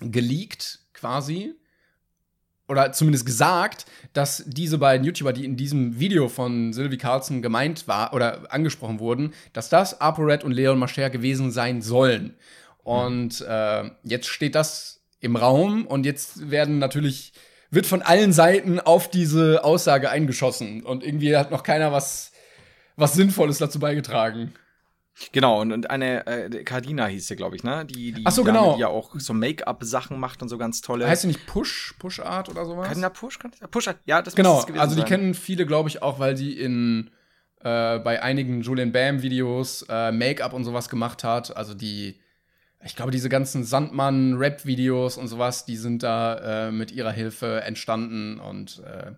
geleakt 0.00 0.80
quasi 0.94 1.54
oder 2.68 2.92
zumindest 2.92 3.26
gesagt, 3.26 3.86
dass 4.12 4.44
diese 4.46 4.78
beiden 4.78 5.04
YouTuber, 5.04 5.32
die 5.32 5.44
in 5.44 5.56
diesem 5.56 5.98
Video 5.98 6.28
von 6.28 6.72
Sylvie 6.72 6.98
Carlson 6.98 7.42
gemeint 7.42 7.88
war 7.88 8.12
oder 8.12 8.52
angesprochen 8.52 9.00
wurden, 9.00 9.32
dass 9.52 9.68
das 9.68 10.00
ApoRed 10.00 10.44
und 10.44 10.52
Leon 10.52 10.78
Mascher 10.78 11.10
gewesen 11.10 11.50
sein 11.50 11.82
sollen. 11.82 12.34
Und 12.84 13.40
äh, 13.40 13.90
jetzt 14.04 14.28
steht 14.28 14.54
das 14.54 15.00
im 15.20 15.36
Raum 15.36 15.86
und 15.86 16.06
jetzt 16.06 16.50
werden 16.50 16.78
natürlich, 16.78 17.32
wird 17.70 17.86
von 17.86 18.02
allen 18.02 18.32
Seiten 18.32 18.80
auf 18.80 19.10
diese 19.10 19.64
Aussage 19.64 20.10
eingeschossen. 20.10 20.82
Und 20.82 21.04
irgendwie 21.04 21.36
hat 21.36 21.50
noch 21.50 21.62
keiner 21.62 21.92
was, 21.92 22.32
was 22.96 23.14
Sinnvolles 23.14 23.58
dazu 23.58 23.78
beigetragen. 23.78 24.52
Genau, 25.32 25.60
und, 25.60 25.72
und 25.72 25.90
eine 25.90 26.26
äh, 26.26 26.64
Cardina 26.64 27.06
hieß 27.06 27.28
sie, 27.28 27.36
glaube 27.36 27.56
ich, 27.56 27.64
ne? 27.64 27.84
Die, 27.84 28.12
die 28.12 28.22
Ach 28.24 28.30
so, 28.30 28.44
genau. 28.44 28.74
die 28.74 28.80
ja 28.80 28.88
auch 28.88 29.14
so 29.18 29.34
Make-up-Sachen 29.34 30.18
macht 30.18 30.42
und 30.42 30.48
so 30.48 30.58
ganz 30.58 30.80
tolle. 30.80 31.08
Heißt 31.08 31.22
sie 31.22 31.28
nicht 31.28 31.46
Push, 31.46 31.94
Push 31.98 32.20
Art 32.20 32.48
oder 32.48 32.64
sowas? 32.64 32.86
Cardina 32.86 33.10
Push? 33.10 33.38
Push 33.70 33.88
Art, 33.88 33.98
ja, 34.06 34.22
das 34.22 34.34
Genau, 34.34 34.60
also 34.76 34.94
die 34.94 35.00
sein. 35.00 35.08
kennen 35.08 35.34
viele, 35.34 35.66
glaube 35.66 35.88
ich, 35.88 36.02
auch, 36.02 36.18
weil 36.18 36.36
sie 36.36 36.52
in 36.52 37.10
äh, 37.60 37.98
bei 37.98 38.22
einigen 38.22 38.62
Julian 38.62 38.92
Bam-Videos 38.92 39.86
äh, 39.88 40.12
Make-up 40.12 40.52
und 40.52 40.64
sowas 40.64 40.88
gemacht 40.88 41.24
hat. 41.24 41.56
Also 41.56 41.74
die 41.74 42.20
ich 42.84 42.94
glaube, 42.94 43.10
diese 43.10 43.28
ganzen 43.28 43.64
Sandmann-Rap-Videos 43.64 45.16
und 45.16 45.26
sowas, 45.26 45.64
die 45.64 45.76
sind 45.76 46.02
da 46.02 46.68
äh, 46.68 46.70
mit 46.70 46.92
ihrer 46.92 47.10
Hilfe 47.10 47.62
entstanden 47.62 48.38
und 48.38 48.82
äh, 48.86 49.12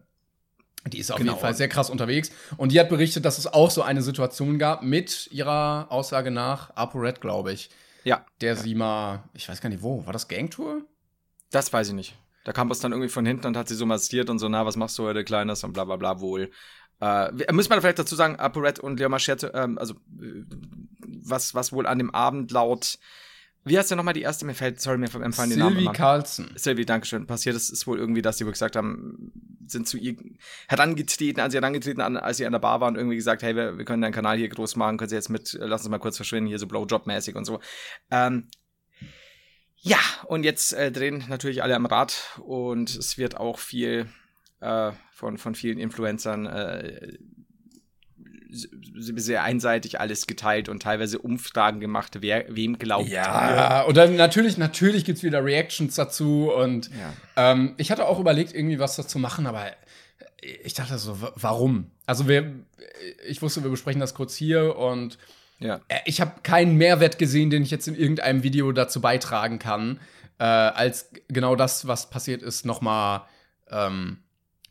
die 0.87 0.99
ist 0.99 1.11
auf 1.11 1.19
genau. 1.19 1.33
jeden 1.33 1.43
Fall 1.43 1.55
sehr 1.55 1.69
krass 1.69 1.91
unterwegs. 1.91 2.31
Und 2.57 2.73
die 2.73 2.81
hat 2.81 2.89
berichtet, 2.89 3.25
dass 3.25 3.39
es 3.39 3.47
auch 3.47 3.71
so 3.71 3.83
eine 3.83 4.03
Situation 4.03 4.59
gab 4.59 4.83
mit 4.83 5.29
ihrer 5.31 5.87
Aussage 5.91 6.31
nach 6.31 6.75
ApoRed, 6.77 7.21
glaube 7.21 7.53
ich. 7.53 7.71
Ja. 8.05 8.25
Der 8.41 8.57
sie 8.57 8.75
mal, 8.75 9.25
ich 9.35 9.49
weiß 9.49 9.61
gar 9.61 9.69
nicht 9.69 9.83
wo, 9.83 10.07
war 10.07 10.13
das 10.13 10.29
Gangtour? 10.29 10.83
Das 11.51 11.73
weiß 11.73 11.89
ich 11.89 11.95
nicht. 11.95 12.17
Da 12.45 12.53
kam 12.53 12.71
es 12.71 12.81
dann 12.81 12.93
irgendwie 12.93 13.11
von 13.11 13.27
hinten 13.27 13.47
und 13.47 13.57
hat 13.57 13.69
sie 13.69 13.75
so 13.75 13.85
massiert 13.85 14.31
und 14.31 14.39
so, 14.39 14.49
na, 14.49 14.65
was 14.65 14.77
machst 14.77 14.99
du 14.99 15.03
heute, 15.05 15.25
Kleines 15.25 15.63
und 15.65 15.75
bla 15.75 15.85
bla 15.85 15.97
bla 15.97 16.21
wohl. 16.21 16.51
Äh, 17.01 17.53
muss 17.53 17.69
man 17.69 17.81
vielleicht 17.81 17.99
dazu 17.99 18.15
sagen, 18.15 18.37
ApoRed 18.37 18.79
und 18.79 18.99
Leo 18.99 19.09
Machete, 19.09 19.53
ähm, 19.55 19.79
also 19.79 19.95
äh, 20.21 20.45
was, 21.07 21.55
was 21.55 21.73
wohl 21.73 21.87
an 21.87 21.99
dem 21.99 22.15
Abend 22.15 22.51
laut 22.51 22.99
wie 23.65 23.79
heißt 23.79 23.91
denn 23.91 23.99
nochmal 23.99 24.15
die 24.15 24.23
erste? 24.23 24.47
Mir 24.47 24.55
fällt, 24.55 24.81
sorry, 24.81 24.97
mir 24.97 25.13
empfallen 25.15 25.51
die 25.51 25.57
Namen. 25.57 25.77
Sylvie 25.77 25.93
Carlson. 25.93 26.51
Sylvie, 26.57 26.87
Dankeschön. 26.87 27.27
Passiert 27.27 27.57
ist, 27.57 27.69
ist 27.69 27.87
wohl 27.87 27.99
irgendwie, 27.99 28.23
dass 28.23 28.39
sie 28.39 28.47
wohl 28.47 28.53
gesagt 28.53 28.75
haben, 28.75 29.33
sind 29.67 29.87
zu 29.87 29.99
ihr, 29.99 30.17
hat 30.69 30.81
angetreten, 30.81 31.41
als 31.41 31.53
sie 31.53 31.59
hat 31.59 31.65
angetreten, 31.65 32.01
an, 32.01 32.17
als 32.17 32.39
sie 32.39 32.47
an 32.47 32.53
der 32.53 32.59
Bar 32.59 32.81
waren, 32.81 32.97
irgendwie 32.97 33.17
gesagt, 33.17 33.43
hey, 33.43 33.55
wir, 33.55 33.77
wir 33.77 33.85
können 33.85 34.01
deinen 34.03 34.13
Kanal 34.13 34.39
hier 34.39 34.49
groß 34.49 34.77
machen, 34.77 34.97
können 34.97 35.11
sie 35.11 35.17
jetzt 35.17 35.29
mit, 35.29 35.57
lass 35.61 35.83
uns 35.83 35.91
mal 35.91 35.99
kurz 35.99 36.17
verschwinden, 36.17 36.49
hier 36.49 36.59
so 36.59 36.67
Blowjob-mäßig 36.67 37.37
und 37.37 37.45
so. 37.45 37.61
Ähm, 38.11 38.49
ja, 39.77 39.99
und 40.27 40.45
jetzt 40.45 40.73
äh, 40.73 40.91
drehen 40.91 41.25
natürlich 41.29 41.63
alle 41.63 41.77
am 41.77 41.87
Rad 41.87 42.41
und 42.41 42.95
es 42.95 43.19
wird 43.19 43.37
auch 43.37 43.59
viel 43.59 44.09
äh, 44.61 44.93
von, 45.13 45.39
von 45.39 45.55
vielen 45.55 45.79
Influencern 45.79 46.47
äh, 46.47 47.19
sehr 48.53 49.43
einseitig 49.43 50.01
alles 50.01 50.27
geteilt 50.27 50.69
und 50.69 50.83
teilweise 50.83 51.19
Umfragen 51.19 51.81
gemacht, 51.81 52.19
wer 52.21 52.45
wem 52.49 52.79
glaubt. 52.79 53.09
Ja, 53.09 53.83
ihr. 53.83 53.89
und 53.89 53.97
dann 53.97 54.17
natürlich, 54.17 54.59
natürlich 54.59 55.05
gibt 55.05 55.19
es 55.19 55.25
wieder 55.25 55.45
Reactions 55.45 55.95
dazu 55.95 56.53
und 56.53 56.89
ja. 56.89 57.53
ähm, 57.53 57.75
ich 57.77 57.91
hatte 57.91 58.07
auch 58.07 58.19
überlegt, 58.19 58.55
irgendwie 58.55 58.79
was 58.79 58.97
dazu 58.97 59.19
machen, 59.19 59.47
aber 59.47 59.67
ich 60.63 60.75
dachte 60.75 60.99
so, 60.99 61.19
warum? 61.37 61.91
Also 62.07 62.29
wir, 62.29 62.53
ich 63.27 63.43
wusste, 63.43 63.63
wir 63.63 63.71
besprechen 63.71 64.01
das 64.01 64.15
kurz 64.15 64.35
hier 64.35 64.77
und 64.77 65.19
ja. 65.61 65.81
Äh, 65.89 66.01
ich 66.07 66.21
habe 66.21 66.41
keinen 66.43 66.77
Mehrwert 66.77 67.19
gesehen, 67.19 67.51
den 67.51 67.63
ich 67.63 67.71
jetzt 67.71 67.87
in 67.87 67.95
irgendeinem 67.95 68.43
Video 68.43 68.73
dazu 68.73 69.01
beitragen 69.01 69.59
kann, 69.59 70.01
äh, 70.39 70.45
als 70.45 71.11
genau 71.29 71.55
das, 71.55 71.87
was 71.87 72.11
passiert 72.11 72.43
ist, 72.43 72.65
nochmal 72.65 73.23
ähm, 73.71 74.19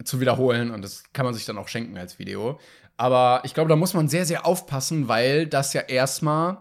zu 0.03 0.19
wiederholen 0.19 0.71
und 0.71 0.81
das 0.81 1.03
kann 1.13 1.25
man 1.25 1.33
sich 1.33 1.45
dann 1.45 1.57
auch 1.57 1.67
schenken 1.67 1.97
als 1.97 2.19
Video. 2.19 2.59
Aber 2.99 3.39
ich 3.45 3.53
glaube, 3.53 3.69
da 3.69 3.77
muss 3.77 3.93
man 3.93 4.09
sehr, 4.09 4.25
sehr 4.25 4.45
aufpassen, 4.45 5.07
weil 5.07 5.47
das 5.47 5.71
ja 5.71 5.79
erstmal 5.79 6.57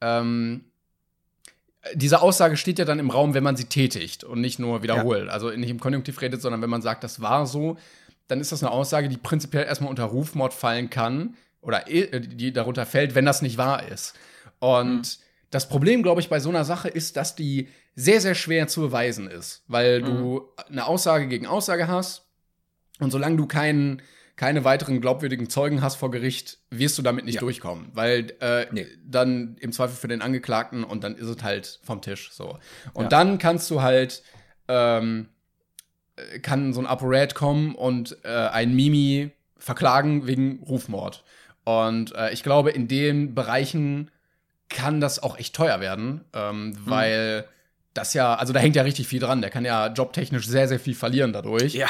ähm, 0.00 0.64
diese 1.92 2.22
Aussage 2.22 2.56
steht 2.56 2.78
ja 2.78 2.84
dann 2.84 3.00
im 3.00 3.10
Raum, 3.10 3.34
wenn 3.34 3.42
man 3.42 3.56
sie 3.56 3.64
tätigt 3.64 4.22
und 4.22 4.40
nicht 4.40 4.60
nur 4.60 4.84
wiederholt. 4.84 5.26
Ja. 5.26 5.32
Also 5.32 5.50
nicht 5.50 5.70
im 5.70 5.80
Konjunktiv 5.80 6.20
redet, 6.20 6.40
sondern 6.40 6.62
wenn 6.62 6.70
man 6.70 6.82
sagt, 6.82 7.02
das 7.02 7.20
war 7.20 7.46
so, 7.46 7.76
dann 8.28 8.40
ist 8.40 8.52
das 8.52 8.62
eine 8.62 8.70
Aussage, 8.70 9.08
die 9.08 9.16
prinzipiell 9.16 9.64
erstmal 9.64 9.90
unter 9.90 10.04
Rufmord 10.04 10.54
fallen 10.54 10.88
kann 10.88 11.34
oder 11.62 11.90
äh, 11.90 12.20
die 12.20 12.52
darunter 12.52 12.86
fällt, 12.86 13.16
wenn 13.16 13.24
das 13.24 13.42
nicht 13.42 13.58
wahr 13.58 13.88
ist. 13.88 14.14
Und 14.60 15.00
mhm. 15.00 15.22
das 15.50 15.68
Problem, 15.68 16.04
glaube 16.04 16.20
ich, 16.20 16.28
bei 16.28 16.38
so 16.38 16.48
einer 16.48 16.64
Sache 16.64 16.88
ist, 16.88 17.16
dass 17.16 17.34
die 17.34 17.66
sehr, 17.96 18.20
sehr 18.20 18.36
schwer 18.36 18.68
zu 18.68 18.82
beweisen 18.82 19.28
ist, 19.28 19.64
weil 19.66 20.00
mhm. 20.00 20.04
du 20.04 20.48
eine 20.68 20.86
Aussage 20.86 21.26
gegen 21.26 21.48
Aussage 21.48 21.88
hast 21.88 22.22
und 23.00 23.10
solange 23.10 23.36
du 23.36 23.46
keinen 23.46 24.00
keine 24.38 24.64
weiteren 24.64 25.00
glaubwürdigen 25.00 25.50
Zeugen 25.50 25.82
hast 25.82 25.96
vor 25.96 26.12
Gericht, 26.12 26.58
wirst 26.70 26.96
du 26.96 27.02
damit 27.02 27.24
nicht 27.24 27.34
ja. 27.34 27.40
durchkommen, 27.40 27.90
weil 27.92 28.32
äh, 28.40 28.66
nee. 28.70 28.86
dann 29.04 29.56
im 29.58 29.72
Zweifel 29.72 29.96
für 29.96 30.06
den 30.06 30.22
Angeklagten 30.22 30.84
und 30.84 31.02
dann 31.02 31.16
ist 31.16 31.26
es 31.26 31.42
halt 31.42 31.80
vom 31.82 32.00
Tisch 32.00 32.30
so. 32.32 32.56
Und 32.94 33.04
ja. 33.04 33.08
dann 33.08 33.38
kannst 33.38 33.68
du 33.68 33.82
halt 33.82 34.22
ähm, 34.68 35.28
kann 36.42 36.72
so 36.72 36.80
ein 36.80 36.86
ApoRed 36.86 37.34
kommen 37.34 37.74
und 37.74 38.16
äh, 38.24 38.28
ein 38.28 38.74
Mimi 38.74 39.32
verklagen 39.56 40.28
wegen 40.28 40.62
Rufmord. 40.62 41.24
Und 41.64 42.14
äh, 42.14 42.30
ich 42.32 42.44
glaube, 42.44 42.70
in 42.70 42.86
den 42.86 43.34
Bereichen 43.34 44.08
kann 44.68 45.00
das 45.00 45.20
auch 45.20 45.36
echt 45.36 45.56
teuer 45.56 45.80
werden, 45.80 46.24
ähm, 46.32 46.68
mhm. 46.68 46.76
weil 46.84 47.44
das 47.98 48.14
ja, 48.14 48.34
also 48.34 48.52
da 48.52 48.60
hängt 48.60 48.76
ja 48.76 48.82
richtig 48.82 49.08
viel 49.08 49.20
dran. 49.20 49.40
Der 49.40 49.50
kann 49.50 49.64
ja 49.64 49.88
jobtechnisch 49.88 50.46
sehr, 50.46 50.68
sehr 50.68 50.78
viel 50.78 50.94
verlieren 50.94 51.32
dadurch. 51.32 51.74
Ja. 51.74 51.88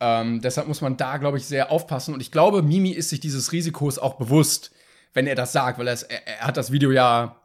Ähm, 0.00 0.40
deshalb 0.40 0.66
muss 0.66 0.80
man 0.80 0.96
da, 0.96 1.18
glaube 1.18 1.38
ich, 1.38 1.46
sehr 1.46 1.70
aufpassen. 1.70 2.14
Und 2.14 2.20
ich 2.20 2.32
glaube, 2.32 2.62
Mimi 2.62 2.90
ist 2.90 3.10
sich 3.10 3.20
dieses 3.20 3.52
Risikos 3.52 3.98
auch 3.98 4.14
bewusst, 4.14 4.72
wenn 5.12 5.26
er 5.26 5.34
das 5.34 5.52
sagt, 5.52 5.78
weil 5.78 5.88
er, 5.88 5.98
er 6.08 6.40
hat 6.40 6.56
das 6.56 6.72
Video 6.72 6.90
ja 6.90 7.36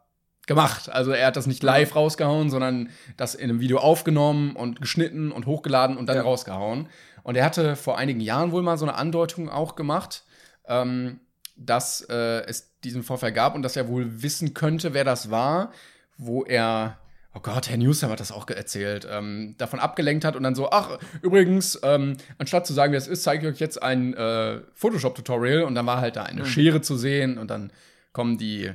gemacht. 0.48 0.89
Also 0.89 1.12
er 1.12 1.27
hat 1.27 1.36
das 1.36 1.48
nicht 1.48 1.63
live 1.63 1.95
rausgehauen, 1.95 2.50
sondern 2.50 2.89
das 3.17 3.36
in 3.36 3.50
einem 3.50 3.60
Video 3.60 3.79
aufgenommen 3.79 4.55
und 4.55 4.79
geschnitten 4.79 5.31
und 5.31 5.45
hochgeladen 5.45 5.98
und 5.98 6.07
dann 6.07 6.17
ja. 6.17 6.24
rausgehauen. 6.24 6.88
Und 7.24 7.36
er 7.36 7.43
hatte 7.43 7.75
vor 7.75 7.98
einigen 7.98 8.19
Jahren 8.19 8.51
wohl 8.51 8.62
mal 8.62 8.77
so 8.77 8.86
eine 8.86 8.95
Andeutung 8.95 9.50
auch 9.50 9.75
gemacht, 9.75 10.24
ähm, 10.67 11.19
dass 11.57 12.01
äh, 12.01 12.45
es 12.45 12.79
diesen 12.84 13.03
Vorfall 13.03 13.34
gab 13.34 13.55
und 13.55 13.63
dass 13.63 13.75
er 13.75 13.88
wohl 13.88 14.22
wissen 14.22 14.53
könnte, 14.53 14.93
wer 14.93 15.03
das 15.03 15.31
war, 15.31 15.72
wo 16.17 16.43
er 16.43 16.98
oh 17.35 17.39
Gott, 17.41 17.69
Herr 17.69 17.77
Newsom 17.77 18.09
hat 18.09 18.19
das 18.19 18.31
auch 18.31 18.47
erzählt, 18.47 19.07
ähm, 19.11 19.55
davon 19.57 19.79
abgelenkt 19.79 20.23
hat 20.23 20.35
und 20.35 20.43
dann 20.43 20.55
so, 20.55 20.71
ach, 20.71 20.97
übrigens, 21.21 21.77
ähm, 21.83 22.17
anstatt 22.37 22.65
zu 22.65 22.73
sagen, 22.73 22.93
wer 22.93 22.97
es 22.97 23.07
ist, 23.07 23.23
zeige 23.23 23.47
ich 23.47 23.53
euch 23.53 23.59
jetzt 23.59 23.83
ein 23.83 24.13
äh, 24.13 24.61
Photoshop-Tutorial 24.73 25.63
und 25.63 25.75
dann 25.75 25.85
war 25.85 25.99
halt 25.99 26.15
da 26.15 26.23
eine 26.23 26.41
mhm. 26.41 26.45
Schere 26.45 26.81
zu 26.81 26.95
sehen 26.95 27.37
und 27.37 27.51
dann 27.51 27.71
kommen 28.13 28.37
die 28.37 28.71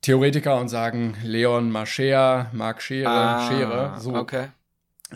Theoretiker 0.00 0.58
und 0.58 0.68
sagen, 0.68 1.16
Leon 1.22 1.70
Mascher, 1.70 2.50
Mark 2.52 2.80
Schere, 2.80 3.08
ah, 3.08 3.48
Schere, 3.48 3.94
so. 4.00 4.14
Okay. 4.14 4.48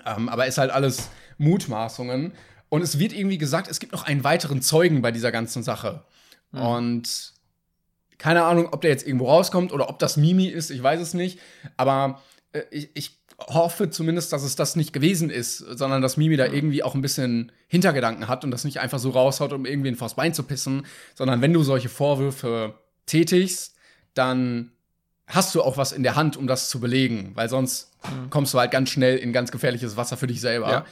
Ähm, 0.04 0.28
aber 0.28 0.46
ist 0.46 0.58
halt 0.58 0.70
alles 0.70 1.10
Mutmaßungen. 1.38 2.32
Und 2.68 2.82
es 2.82 2.98
wird 2.98 3.12
irgendwie 3.12 3.38
gesagt, 3.38 3.68
es 3.68 3.80
gibt 3.80 3.92
noch 3.92 4.04
einen 4.04 4.22
weiteren 4.22 4.62
Zeugen 4.62 5.02
bei 5.02 5.10
dieser 5.10 5.32
ganzen 5.32 5.62
Sache. 5.62 6.04
Mhm. 6.52 6.60
Und 6.60 7.32
keine 8.18 8.44
Ahnung, 8.44 8.68
ob 8.72 8.82
der 8.82 8.90
jetzt 8.90 9.06
irgendwo 9.06 9.28
rauskommt 9.28 9.72
oder 9.72 9.88
ob 9.88 9.98
das 9.98 10.18
Mimi 10.18 10.46
ist, 10.46 10.70
ich 10.70 10.82
weiß 10.82 11.00
es 11.00 11.14
nicht. 11.14 11.40
Aber 11.76 12.20
ich, 12.70 12.90
ich 12.94 13.20
hoffe 13.38 13.90
zumindest, 13.90 14.32
dass 14.32 14.42
es 14.42 14.56
das 14.56 14.76
nicht 14.76 14.92
gewesen 14.92 15.30
ist, 15.30 15.58
sondern 15.58 16.02
dass 16.02 16.16
Mimi 16.16 16.36
da 16.36 16.46
irgendwie 16.46 16.82
auch 16.82 16.94
ein 16.94 17.00
bisschen 17.00 17.52
Hintergedanken 17.68 18.28
hat 18.28 18.44
und 18.44 18.50
das 18.50 18.64
nicht 18.64 18.78
einfach 18.78 18.98
so 18.98 19.10
raushaut, 19.10 19.52
um 19.52 19.66
irgendwie 19.66 19.88
ein 19.88 19.96
vors 19.96 20.14
Bein 20.14 20.34
zu 20.34 20.42
pissen, 20.42 20.86
sondern 21.14 21.40
wenn 21.40 21.52
du 21.52 21.62
solche 21.62 21.88
Vorwürfe 21.88 22.74
tätigst, 23.06 23.76
dann 24.14 24.72
hast 25.30 25.54
du 25.54 25.62
auch 25.62 25.76
was 25.76 25.92
in 25.92 26.02
der 26.02 26.16
Hand, 26.16 26.36
um 26.36 26.46
das 26.46 26.68
zu 26.68 26.80
belegen, 26.80 27.32
weil 27.34 27.48
sonst 27.48 27.92
mhm. 28.04 28.30
kommst 28.30 28.52
du 28.52 28.58
halt 28.58 28.70
ganz 28.70 28.90
schnell 28.90 29.16
in 29.16 29.32
ganz 29.32 29.50
gefährliches 29.50 29.96
Wasser 29.96 30.16
für 30.16 30.26
dich 30.26 30.40
selber. 30.40 30.70
Ja. 30.70 30.84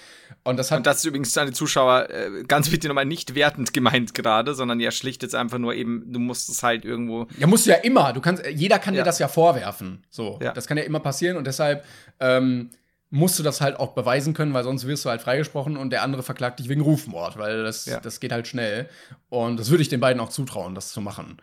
Und 0.44 0.56
das 0.56 0.70
hat. 0.70 0.78
Und 0.78 0.86
das 0.86 0.98
ist 0.98 1.04
übrigens 1.04 1.32
deine 1.32 1.52
Zuschauer 1.52 2.08
äh, 2.10 2.44
ganz 2.46 2.70
bitte 2.70 2.88
nochmal 2.88 3.04
nicht 3.04 3.34
wertend 3.34 3.72
gemeint 3.74 4.14
gerade, 4.14 4.54
sondern 4.54 4.80
ja 4.80 4.90
schlicht 4.90 5.22
jetzt 5.22 5.34
einfach 5.34 5.58
nur 5.58 5.74
eben, 5.74 6.12
du 6.12 6.18
musst 6.18 6.48
es 6.48 6.62
halt 6.62 6.84
irgendwo. 6.84 7.26
Ja, 7.38 7.46
musst 7.46 7.66
du 7.66 7.70
ja 7.70 7.76
immer. 7.76 8.12
Du 8.12 8.20
kannst, 8.20 8.44
jeder 8.46 8.78
kann 8.78 8.94
ja. 8.94 9.02
dir 9.02 9.04
das 9.04 9.18
ja 9.18 9.28
vorwerfen. 9.28 10.04
So, 10.10 10.38
ja. 10.42 10.52
das 10.52 10.66
kann 10.66 10.76
ja 10.76 10.84
immer 10.84 11.00
passieren 11.00 11.36
und 11.36 11.46
deshalb 11.46 11.84
ähm, 12.20 12.70
musst 13.10 13.38
du 13.38 13.42
das 13.42 13.60
halt 13.60 13.78
auch 13.78 13.94
beweisen 13.94 14.34
können, 14.34 14.52
weil 14.52 14.64
sonst 14.64 14.86
wirst 14.86 15.04
du 15.04 15.08
halt 15.08 15.22
freigesprochen 15.22 15.76
und 15.76 15.90
der 15.90 16.02
andere 16.02 16.22
verklagt 16.22 16.60
dich 16.60 16.68
wegen 16.68 16.82
Rufmord, 16.82 17.38
weil 17.38 17.62
das, 17.62 17.86
das 18.02 18.20
geht 18.20 18.32
halt 18.32 18.46
schnell. 18.46 18.88
Und 19.30 19.58
das 19.58 19.70
würde 19.70 19.82
ich 19.82 19.88
den 19.88 20.00
beiden 20.00 20.20
auch 20.20 20.28
zutrauen, 20.28 20.74
das 20.74 20.92
zu 20.92 21.00
machen 21.00 21.38
äh, 21.38 21.42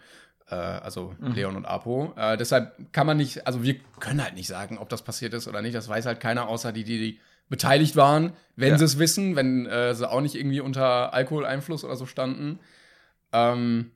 also 0.54 1.16
mhm. 1.20 1.34
Leon 1.34 1.56
und 1.56 1.66
Apo. 1.66 2.14
Äh, 2.18 2.38
deshalb 2.38 2.92
kann 2.94 3.08
man 3.08 3.18
nicht, 3.18 3.48
also 3.48 3.64
wir 3.64 3.75
können 4.00 4.24
halt 4.24 4.36
nicht 4.36 4.48
sagen, 4.48 4.78
ob 4.78 4.90
das 4.90 5.02
passiert 5.02 5.34
ist 5.34 5.48
oder 5.48 5.62
nicht. 5.62 5.75
Das 5.75 5.90
weiß 5.90 6.06
halt 6.06 6.20
keiner, 6.20 6.48
außer 6.48 6.72
die, 6.72 6.84
die, 6.84 7.00
die 7.00 7.20
beteiligt 7.50 7.96
waren, 7.96 8.34
wenn 8.56 8.70
ja. 8.70 8.78
sie 8.78 8.86
es 8.86 9.00
wissen, 9.00 9.36
wenn 9.36 9.66
äh, 9.66 9.94
sie 9.94 10.10
auch 10.10 10.22
nicht 10.22 10.36
irgendwie 10.36 10.60
unter 10.60 11.14
Alkoholeinfluss 11.14 11.84
oder 11.84 11.96
so 11.96 12.06
standen. 12.06 12.60
Ähm, 13.32 13.92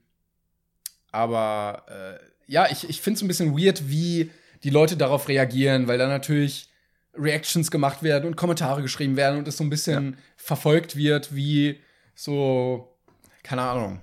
aber 1.12 1.86
äh, 1.88 2.24
ja, 2.52 2.68
ich, 2.70 2.90
ich 2.90 3.02
finde 3.02 3.18
es 3.18 3.22
ein 3.22 3.28
bisschen 3.28 3.58
weird, 3.58 3.90
wie 3.90 4.32
die 4.64 4.70
Leute 4.70 4.98
darauf 4.98 5.28
reagieren, 5.28 5.88
weil 5.88 5.98
da 5.98 6.08
natürlich 6.08 6.70
Reactions 7.16 7.72
gemacht 7.72 8.04
werden 8.04 8.26
und 8.26 8.36
Kommentare 8.36 8.82
geschrieben 8.82 9.18
werden 9.18 9.40
und 9.40 9.48
es 9.48 9.58
so 9.58 9.64
ein 9.64 9.70
bisschen 9.70 10.12
ja. 10.12 10.18
verfolgt 10.36 10.96
wird, 10.96 11.36
wie 11.36 11.80
so, 12.16 12.96
keine 13.44 13.62
Ahnung, 13.64 14.02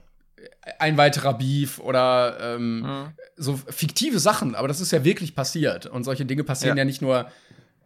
ein 0.79 0.97
weiterer 0.97 1.35
Beef 1.35 1.79
oder 1.79 2.39
ähm, 2.41 2.81
mhm. 2.81 3.09
so 3.37 3.57
fiktive 3.57 4.19
Sachen, 4.19 4.55
aber 4.55 4.69
das 4.69 4.81
ist 4.81 4.93
ja 4.93 5.05
wirklich 5.05 5.35
passiert. 5.35 5.87
Und 5.87 6.05
solche 6.05 6.27
Dinge 6.27 6.45
passieren 6.45 6.77
ja, 6.77 6.83
ja 6.83 6.85
nicht 6.85 7.03
nur 7.03 7.31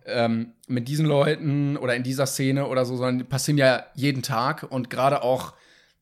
ähm, 0.06 0.52
mit 0.66 0.88
diesen 0.88 1.06
Leuten 1.06 1.76
oder 1.76 1.94
in 1.94 2.02
dieser 2.02 2.26
Szene 2.26 2.66
oder 2.66 2.84
so, 2.84 2.96
sondern 2.96 3.18
die 3.18 3.24
passieren 3.24 3.58
ja 3.58 3.84
jeden 3.94 4.22
Tag 4.22 4.64
und 4.68 4.90
gerade 4.90 5.22
auch 5.22 5.54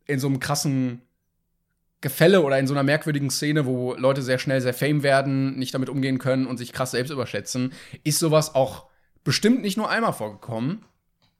in 0.06 0.18
so 0.18 0.26
einem 0.26 0.40
krassen 0.40 1.02
Gefälle 2.00 2.42
oder 2.42 2.58
in 2.58 2.66
so 2.66 2.74
einer 2.74 2.84
merkwürdigen 2.84 3.30
Szene, 3.30 3.66
wo 3.66 3.94
Leute 3.94 4.22
sehr 4.22 4.38
schnell 4.38 4.60
sehr 4.60 4.74
fame 4.74 5.02
werden, 5.02 5.58
nicht 5.58 5.74
damit 5.74 5.88
umgehen 5.88 6.18
können 6.18 6.46
und 6.46 6.56
sich 6.56 6.72
krass 6.72 6.92
selbst 6.92 7.10
überschätzen, 7.10 7.72
ist 8.04 8.20
sowas 8.20 8.54
auch 8.54 8.86
bestimmt 9.24 9.62
nicht 9.62 9.76
nur 9.76 9.90
einmal 9.90 10.12
vorgekommen, 10.12 10.84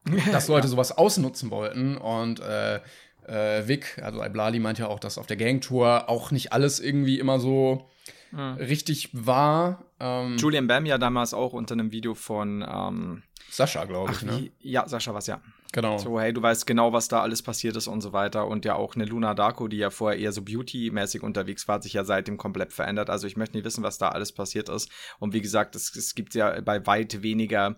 dass 0.33 0.49
Leute 0.49 0.67
ja. 0.67 0.71
sowas 0.71 0.97
ausnutzen 0.97 1.51
wollten 1.51 1.97
und 1.97 2.41
äh, 2.41 2.81
äh, 3.29 3.69
Vic, 3.69 4.01
also 4.03 4.23
Iblali 4.23 4.59
meint 4.59 4.79
ja 4.79 4.89
auch, 4.89 4.99
dass 4.99 5.19
auf 5.19 5.27
der 5.27 5.37
Gangtour 5.37 6.09
auch 6.09 6.31
nicht 6.31 6.53
alles 6.53 6.81
irgendwie 6.81 7.19
immer 7.19 7.39
so 7.39 7.89
mhm. 8.33 8.55
richtig 8.55 9.11
war. 9.13 9.85
Ähm, 10.01 10.37
Julian 10.39 10.67
Bam 10.67 10.87
ja 10.87 10.99
damals 10.99 11.35
auch 11.35 11.53
unter 11.53 11.75
einem 11.75 11.93
Video 11.93 12.15
von 12.15 12.65
ähm, 12.69 13.23
Sascha, 13.51 13.85
glaube 13.85 14.13
ich, 14.13 14.23
ne? 14.23 14.51
Ja, 14.61 14.87
Sascha 14.89 15.15
was, 15.15 15.27
ja. 15.27 15.41
Genau. 15.73 15.99
So, 15.99 16.19
hey, 16.19 16.33
du 16.33 16.41
weißt 16.41 16.67
genau, 16.67 16.93
was 16.93 17.09
da 17.09 17.21
alles 17.21 17.43
passiert 17.43 17.77
ist 17.77 17.89
und 17.89 18.01
so 18.01 18.13
weiter. 18.13 18.47
Und 18.47 18.65
ja 18.65 18.75
auch 18.75 18.95
eine 18.95 19.05
Luna 19.05 19.35
Darko, 19.35 19.69
die 19.69 19.77
ja 19.77 19.91
vorher 19.91 20.19
eher 20.19 20.33
so 20.33 20.43
Beauty-mäßig 20.43 21.23
unterwegs 21.23 21.69
war, 21.69 21.77
hat 21.77 21.83
sich 21.83 21.93
ja 21.93 22.05
seitdem 22.05 22.39
komplett 22.39 22.73
verändert. 22.73 23.11
Also 23.11 23.27
ich 23.27 23.37
möchte 23.37 23.57
nicht 23.57 23.65
wissen, 23.65 23.83
was 23.83 23.99
da 23.99 24.09
alles 24.09 24.33
passiert 24.33 24.71
ist. 24.71 24.91
Und 25.19 25.35
wie 25.35 25.43
gesagt, 25.43 25.77
es, 25.77 25.95
es 25.95 26.15
gibt 26.15 26.35
ja 26.35 26.59
bei 26.63 26.87
weit 26.87 27.23
weniger 27.23 27.77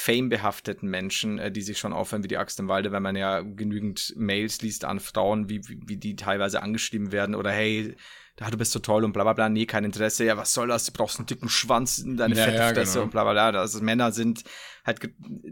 Fame-behafteten 0.00 0.88
Menschen, 0.88 1.40
äh, 1.40 1.50
die 1.50 1.60
sich 1.60 1.76
schon 1.76 1.92
aufhören 1.92 2.22
wie 2.22 2.28
die 2.28 2.36
Axt 2.36 2.60
im 2.60 2.68
Walde, 2.68 2.92
wenn 2.92 3.02
man 3.02 3.16
ja 3.16 3.40
genügend 3.40 4.14
Mails 4.16 4.62
liest 4.62 4.84
an 4.84 5.00
Frauen, 5.00 5.48
wie, 5.48 5.66
wie, 5.66 5.80
wie 5.86 5.96
die 5.96 6.14
teilweise 6.14 6.62
angeschrieben 6.62 7.10
werden 7.10 7.34
oder 7.34 7.50
hey, 7.50 7.96
da 8.36 8.48
du 8.48 8.56
bist 8.56 8.70
so 8.70 8.78
toll 8.78 9.04
und 9.04 9.12
bla 9.12 9.24
bla 9.24 9.32
bla, 9.32 9.48
nee, 9.48 9.66
kein 9.66 9.82
Interesse, 9.82 10.24
ja, 10.24 10.36
was 10.36 10.52
soll 10.54 10.68
das, 10.68 10.84
du 10.86 10.92
brauchst 10.92 11.18
einen 11.18 11.26
dicken 11.26 11.48
Schwanz 11.48 11.98
in 11.98 12.16
deine 12.16 12.36
ja, 12.36 12.44
fette 12.44 12.58
ja, 12.58 12.68
Fresse 12.68 12.92
genau. 12.92 13.04
und 13.06 13.10
bla 13.10 13.24
bla 13.24 13.50
bla. 13.50 13.60
Also 13.60 13.82
Männer 13.82 14.12
sind 14.12 14.44
halt 14.84 15.00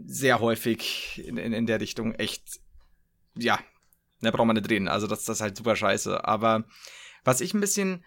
sehr 0.05 0.39
häufig 0.39 1.21
in, 1.27 1.35
in, 1.35 1.51
in 1.51 1.65
der 1.65 1.81
Richtung 1.81 2.15
echt, 2.15 2.61
ja, 3.37 3.59
da 4.21 4.31
braucht 4.31 4.47
man 4.47 4.55
nicht 4.55 4.69
reden. 4.69 4.87
Also 4.87 5.07
das, 5.07 5.25
das 5.25 5.37
ist 5.37 5.41
halt 5.41 5.57
super 5.57 5.75
scheiße. 5.75 6.23
Aber 6.23 6.63
was 7.25 7.41
ich 7.41 7.53
ein 7.53 7.59
bisschen, 7.59 8.05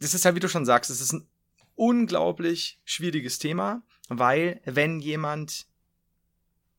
das 0.00 0.12
ist 0.12 0.24
halt, 0.24 0.34
wie 0.34 0.40
du 0.40 0.48
schon 0.48 0.64
sagst, 0.64 0.90
es 0.90 1.00
ist 1.00 1.12
ein 1.12 1.28
unglaublich 1.76 2.80
schwieriges 2.84 3.38
Thema 3.38 3.84
weil 4.08 4.60
wenn 4.64 5.00
jemand 5.00 5.66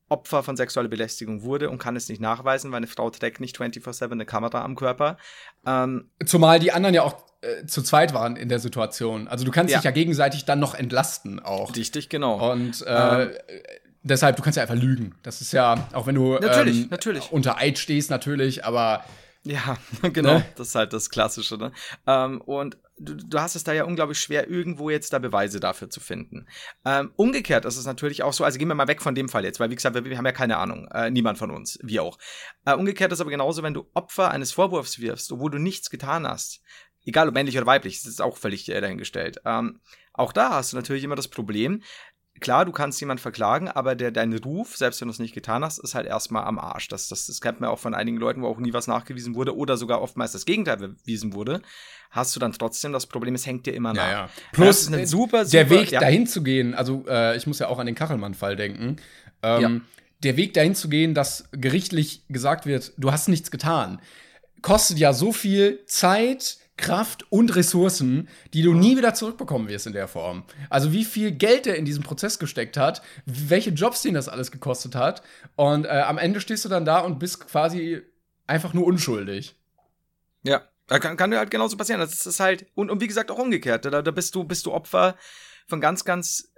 Opfer 0.09 0.41
von 0.41 0.55
sexueller 0.55 0.87
Belästigung 0.87 1.43
wurde 1.43 1.69
und 1.69 1.79
kann 1.79 1.95
es 1.95 2.07
nicht 2.07 2.21
nachweisen, 2.21 2.71
weil 2.71 2.77
eine 2.77 2.87
Frau 2.87 3.09
trägt 3.09 3.41
nicht 3.41 3.57
24-7 3.57 4.11
eine 4.11 4.25
Kamera 4.25 4.63
am 4.63 4.75
Körper. 4.75 5.17
Ähm, 5.65 6.09
Zumal 6.25 6.59
die 6.59 6.71
anderen 6.71 6.95
ja 6.95 7.03
auch 7.03 7.25
äh, 7.41 7.65
zu 7.65 7.81
zweit 7.83 8.13
waren 8.13 8.37
in 8.37 8.47
der 8.47 8.59
Situation. 8.59 9.27
Also 9.27 9.43
du 9.43 9.51
kannst 9.51 9.71
ja. 9.71 9.79
dich 9.79 9.85
ja 9.85 9.91
gegenseitig 9.91 10.45
dann 10.45 10.59
noch 10.59 10.75
entlasten 10.75 11.41
auch. 11.41 11.75
Richtig, 11.75 12.07
genau. 12.07 12.51
Und 12.51 12.85
äh, 12.87 13.23
ähm, 13.23 13.31
deshalb, 14.03 14.37
du 14.37 14.43
kannst 14.43 14.55
ja 14.55 14.63
einfach 14.63 14.75
lügen. 14.75 15.15
Das 15.23 15.41
ist 15.41 15.51
ja, 15.51 15.87
auch 15.91 16.07
wenn 16.07 16.15
du 16.15 16.35
natürlich, 16.35 16.83
ähm, 16.83 16.87
natürlich. 16.89 17.31
unter 17.31 17.57
Eid 17.57 17.77
stehst, 17.77 18.09
natürlich, 18.09 18.63
aber 18.63 19.03
ja, 19.43 19.77
genau. 20.13 20.35
Ne? 20.35 20.45
Das 20.55 20.69
ist 20.69 20.75
halt 20.75 20.93
das 20.93 21.09
Klassische. 21.09 21.57
Ne? 21.57 21.73
Ähm, 22.05 22.41
und 22.41 22.77
du, 22.99 23.15
du 23.15 23.39
hast 23.39 23.55
es 23.55 23.63
da 23.63 23.73
ja 23.73 23.83
unglaublich 23.83 24.19
schwer, 24.19 24.49
irgendwo 24.49 24.89
jetzt 24.89 25.13
da 25.13 25.19
Beweise 25.19 25.59
dafür 25.59 25.89
zu 25.89 25.99
finden. 25.99 26.47
Ähm, 26.85 27.11
umgekehrt 27.15 27.65
ist 27.65 27.77
es 27.77 27.85
natürlich 27.85 28.23
auch 28.23 28.33
so, 28.33 28.43
also 28.43 28.57
gehen 28.57 28.67
wir 28.67 28.75
mal 28.75 28.87
weg 28.87 29.01
von 29.01 29.15
dem 29.15 29.29
Fall 29.29 29.43
jetzt, 29.43 29.59
weil 29.59 29.69
wie 29.69 29.75
gesagt, 29.75 29.95
wir, 29.95 30.05
wir 30.05 30.17
haben 30.17 30.25
ja 30.25 30.31
keine 30.31 30.57
Ahnung, 30.57 30.87
äh, 30.93 31.09
niemand 31.09 31.37
von 31.37 31.51
uns, 31.51 31.79
wir 31.81 32.03
auch. 32.03 32.17
Äh, 32.65 32.73
umgekehrt 32.73 33.11
ist 33.11 33.21
aber 33.21 33.31
genauso, 33.31 33.63
wenn 33.63 33.73
du 33.73 33.89
Opfer 33.93 34.31
eines 34.31 34.51
Vorwurfs 34.51 34.99
wirfst, 34.99 35.31
obwohl 35.31 35.51
du 35.51 35.59
nichts 35.59 35.89
getan 35.89 36.27
hast, 36.27 36.61
egal 37.05 37.27
ob 37.27 37.33
männlich 37.33 37.57
oder 37.57 37.67
weiblich, 37.67 38.01
das 38.01 38.11
ist 38.11 38.21
auch 38.21 38.37
völlig 38.37 38.69
äh, 38.69 38.81
dahingestellt. 38.81 39.41
Ähm, 39.45 39.79
auch 40.13 40.33
da 40.33 40.51
hast 40.51 40.73
du 40.73 40.77
natürlich 40.77 41.03
immer 41.03 41.15
das 41.15 41.27
Problem, 41.27 41.83
klar, 42.39 42.65
du 42.65 42.71
kannst 42.71 42.99
jemanden 42.99 43.21
verklagen, 43.21 43.67
aber 43.67 43.95
der, 43.95 44.11
dein 44.11 44.33
Ruf, 44.33 44.77
selbst 44.77 45.01
wenn 45.01 45.07
du 45.07 45.11
es 45.11 45.19
nicht 45.19 45.33
getan 45.33 45.63
hast, 45.63 45.79
ist 45.79 45.95
halt 45.95 46.05
erstmal 46.05 46.43
am 46.45 46.59
Arsch. 46.59 46.87
Das, 46.87 47.07
das, 47.07 47.27
das 47.27 47.41
kennt 47.41 47.59
man 47.59 47.69
auch 47.69 47.79
von 47.79 47.93
einigen 47.93 48.17
Leuten, 48.17 48.41
wo 48.41 48.47
auch 48.47 48.59
nie 48.59 48.73
was 48.73 48.87
nachgewiesen 48.87 49.35
wurde 49.35 49.55
oder 49.55 49.77
sogar 49.77 50.01
oftmals 50.01 50.31
das 50.31 50.45
Gegenteil 50.45 50.77
bewiesen 50.77 51.33
wurde. 51.33 51.61
Hast 52.09 52.35
du 52.35 52.39
dann 52.39 52.53
trotzdem 52.53 52.93
das 52.93 53.05
Problem, 53.05 53.35
es 53.35 53.45
hängt 53.45 53.65
dir 53.65 53.73
immer 53.73 53.93
nach. 53.93 54.07
Ja, 54.07 54.11
ja. 54.11 54.29
Plus, 54.53 54.89
ja, 54.89 55.05
super, 55.05 55.45
super, 55.45 55.51
der 55.51 55.69
Weg 55.69 55.91
ja. 55.91 55.99
dahin 55.99 56.27
zu 56.27 56.41
gehen, 56.43 56.73
also 56.73 57.05
äh, 57.07 57.35
ich 57.35 57.47
muss 57.47 57.59
ja 57.59 57.67
auch 57.67 57.79
an 57.79 57.85
den 57.85 57.95
Kachelmann-Fall 57.95 58.55
denken. 58.55 58.97
Ähm, 59.43 59.61
ja. 59.61 59.71
Der 60.23 60.37
Weg 60.37 60.53
dahin 60.53 60.73
zu 60.73 60.89
gehen, 60.89 61.13
dass 61.13 61.49
gerichtlich 61.51 62.23
gesagt 62.27 62.65
wird, 62.65 62.93
du 62.97 63.11
hast 63.11 63.27
nichts 63.27 63.51
getan, 63.51 64.01
kostet 64.61 64.97
ja 64.97 65.13
so 65.13 65.31
viel 65.31 65.85
Zeit, 65.85 66.57
Kraft 66.77 67.25
und 67.31 67.55
Ressourcen, 67.55 68.29
die 68.53 68.61
du 68.61 68.73
nie 68.73 68.97
wieder 68.97 69.13
zurückbekommen 69.13 69.67
wirst 69.67 69.87
in 69.87 69.93
der 69.93 70.07
Form. 70.07 70.43
Also 70.69 70.93
wie 70.93 71.05
viel 71.05 71.31
Geld 71.31 71.67
er 71.67 71.75
in 71.75 71.85
diesen 71.85 72.03
Prozess 72.03 72.39
gesteckt 72.39 72.77
hat, 72.77 73.01
welche 73.25 73.71
Jobs 73.71 74.05
ihn 74.05 74.13
das 74.13 74.29
alles 74.29 74.51
gekostet 74.51 74.95
hat. 74.95 75.23
Und 75.55 75.85
äh, 75.85 75.89
am 75.89 76.17
Ende 76.17 76.39
stehst 76.39 76.65
du 76.65 76.69
dann 76.69 76.85
da 76.85 76.99
und 76.99 77.19
bist 77.19 77.47
quasi 77.47 78.01
einfach 78.45 78.73
nur 78.73 78.85
unschuldig. 78.85 79.55
Ja, 80.43 80.61
kann, 80.87 81.17
kann 81.17 81.31
dir 81.31 81.39
halt 81.39 81.51
genauso 81.51 81.75
passieren. 81.75 81.99
Das 81.99 82.25
ist 82.25 82.39
halt, 82.39 82.67
und, 82.75 82.89
und 82.89 83.01
wie 83.01 83.07
gesagt 83.07 83.31
auch 83.31 83.39
umgekehrt. 83.39 83.85
Da, 83.85 84.01
da 84.01 84.11
bist 84.11 84.33
du, 84.35 84.43
bist 84.43 84.65
du 84.65 84.71
Opfer 84.71 85.15
von 85.67 85.81
ganz, 85.81 86.05
ganz 86.05 86.53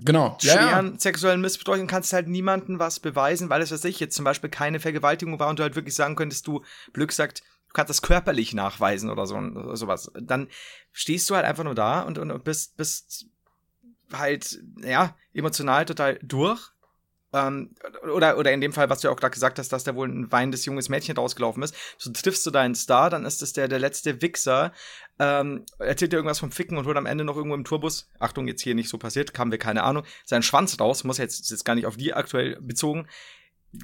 genau. 0.00 0.36
schweren 0.40 0.86
Ja, 0.86 0.92
ja. 0.92 0.98
sexuellen 0.98 1.40
Missbrauch 1.40 1.78
und 1.78 1.88
kannst 1.88 2.12
halt 2.12 2.28
niemandem 2.28 2.78
was 2.78 3.00
beweisen, 3.00 3.50
weil 3.50 3.62
es, 3.62 3.72
was 3.72 3.84
ich, 3.84 3.98
jetzt 3.98 4.14
zum 4.14 4.24
Beispiel 4.24 4.50
keine 4.50 4.80
Vergewaltigung 4.80 5.38
war 5.40 5.48
und 5.48 5.58
du 5.58 5.62
halt 5.62 5.74
wirklich 5.74 5.94
sagen 5.94 6.14
könntest, 6.14 6.46
du, 6.46 6.62
Glück 6.92 7.12
sagt, 7.12 7.42
du 7.72 7.74
kannst 7.74 7.90
das 7.90 8.02
körperlich 8.02 8.52
nachweisen 8.52 9.08
oder 9.08 9.26
so, 9.26 9.74
sowas. 9.74 10.12
Dann 10.20 10.48
stehst 10.92 11.28
du 11.30 11.34
halt 11.34 11.46
einfach 11.46 11.64
nur 11.64 11.74
da 11.74 12.02
und, 12.02 12.18
und, 12.18 12.30
und 12.30 12.44
bist, 12.44 12.76
bist 12.76 13.26
halt, 14.12 14.62
ja, 14.84 15.16
emotional 15.32 15.86
total 15.86 16.18
durch. 16.22 16.70
Ähm, 17.32 17.74
oder, 18.14 18.36
oder 18.36 18.52
in 18.52 18.60
dem 18.60 18.74
Fall, 18.74 18.90
was 18.90 19.00
du 19.00 19.08
ja 19.08 19.14
auch 19.14 19.16
gerade 19.16 19.32
gesagt 19.32 19.58
hast, 19.58 19.72
dass 19.72 19.84
da 19.84 19.94
wohl 19.94 20.06
ein 20.06 20.30
weinendes 20.30 20.66
junges 20.66 20.90
Mädchen 20.90 21.16
rausgelaufen 21.16 21.62
ist. 21.62 21.74
So 21.96 22.12
triffst 22.12 22.44
du 22.44 22.50
deinen 22.50 22.74
Star, 22.74 23.08
dann 23.08 23.24
ist 23.24 23.40
das 23.40 23.54
der, 23.54 23.68
der 23.68 23.78
letzte 23.78 24.20
Wichser, 24.20 24.72
ähm, 25.18 25.64
erzählt 25.78 26.12
dir 26.12 26.16
irgendwas 26.16 26.40
vom 26.40 26.52
Ficken 26.52 26.76
und 26.76 26.84
holt 26.84 26.98
am 26.98 27.06
Ende 27.06 27.24
noch 27.24 27.36
irgendwo 27.36 27.54
im 27.54 27.64
Tourbus, 27.64 28.10
Achtung, 28.18 28.48
jetzt 28.48 28.60
hier 28.60 28.74
nicht 28.74 28.90
so 28.90 28.98
passiert, 28.98 29.38
haben 29.38 29.50
wir 29.50 29.58
keine 29.58 29.82
Ahnung, 29.82 30.04
seinen 30.26 30.42
Schwanz 30.42 30.78
raus, 30.78 31.04
muss 31.04 31.16
jetzt, 31.16 31.50
jetzt 31.50 31.64
gar 31.64 31.74
nicht 31.74 31.86
auf 31.86 31.96
die 31.96 32.12
aktuell 32.12 32.60
bezogen, 32.60 33.08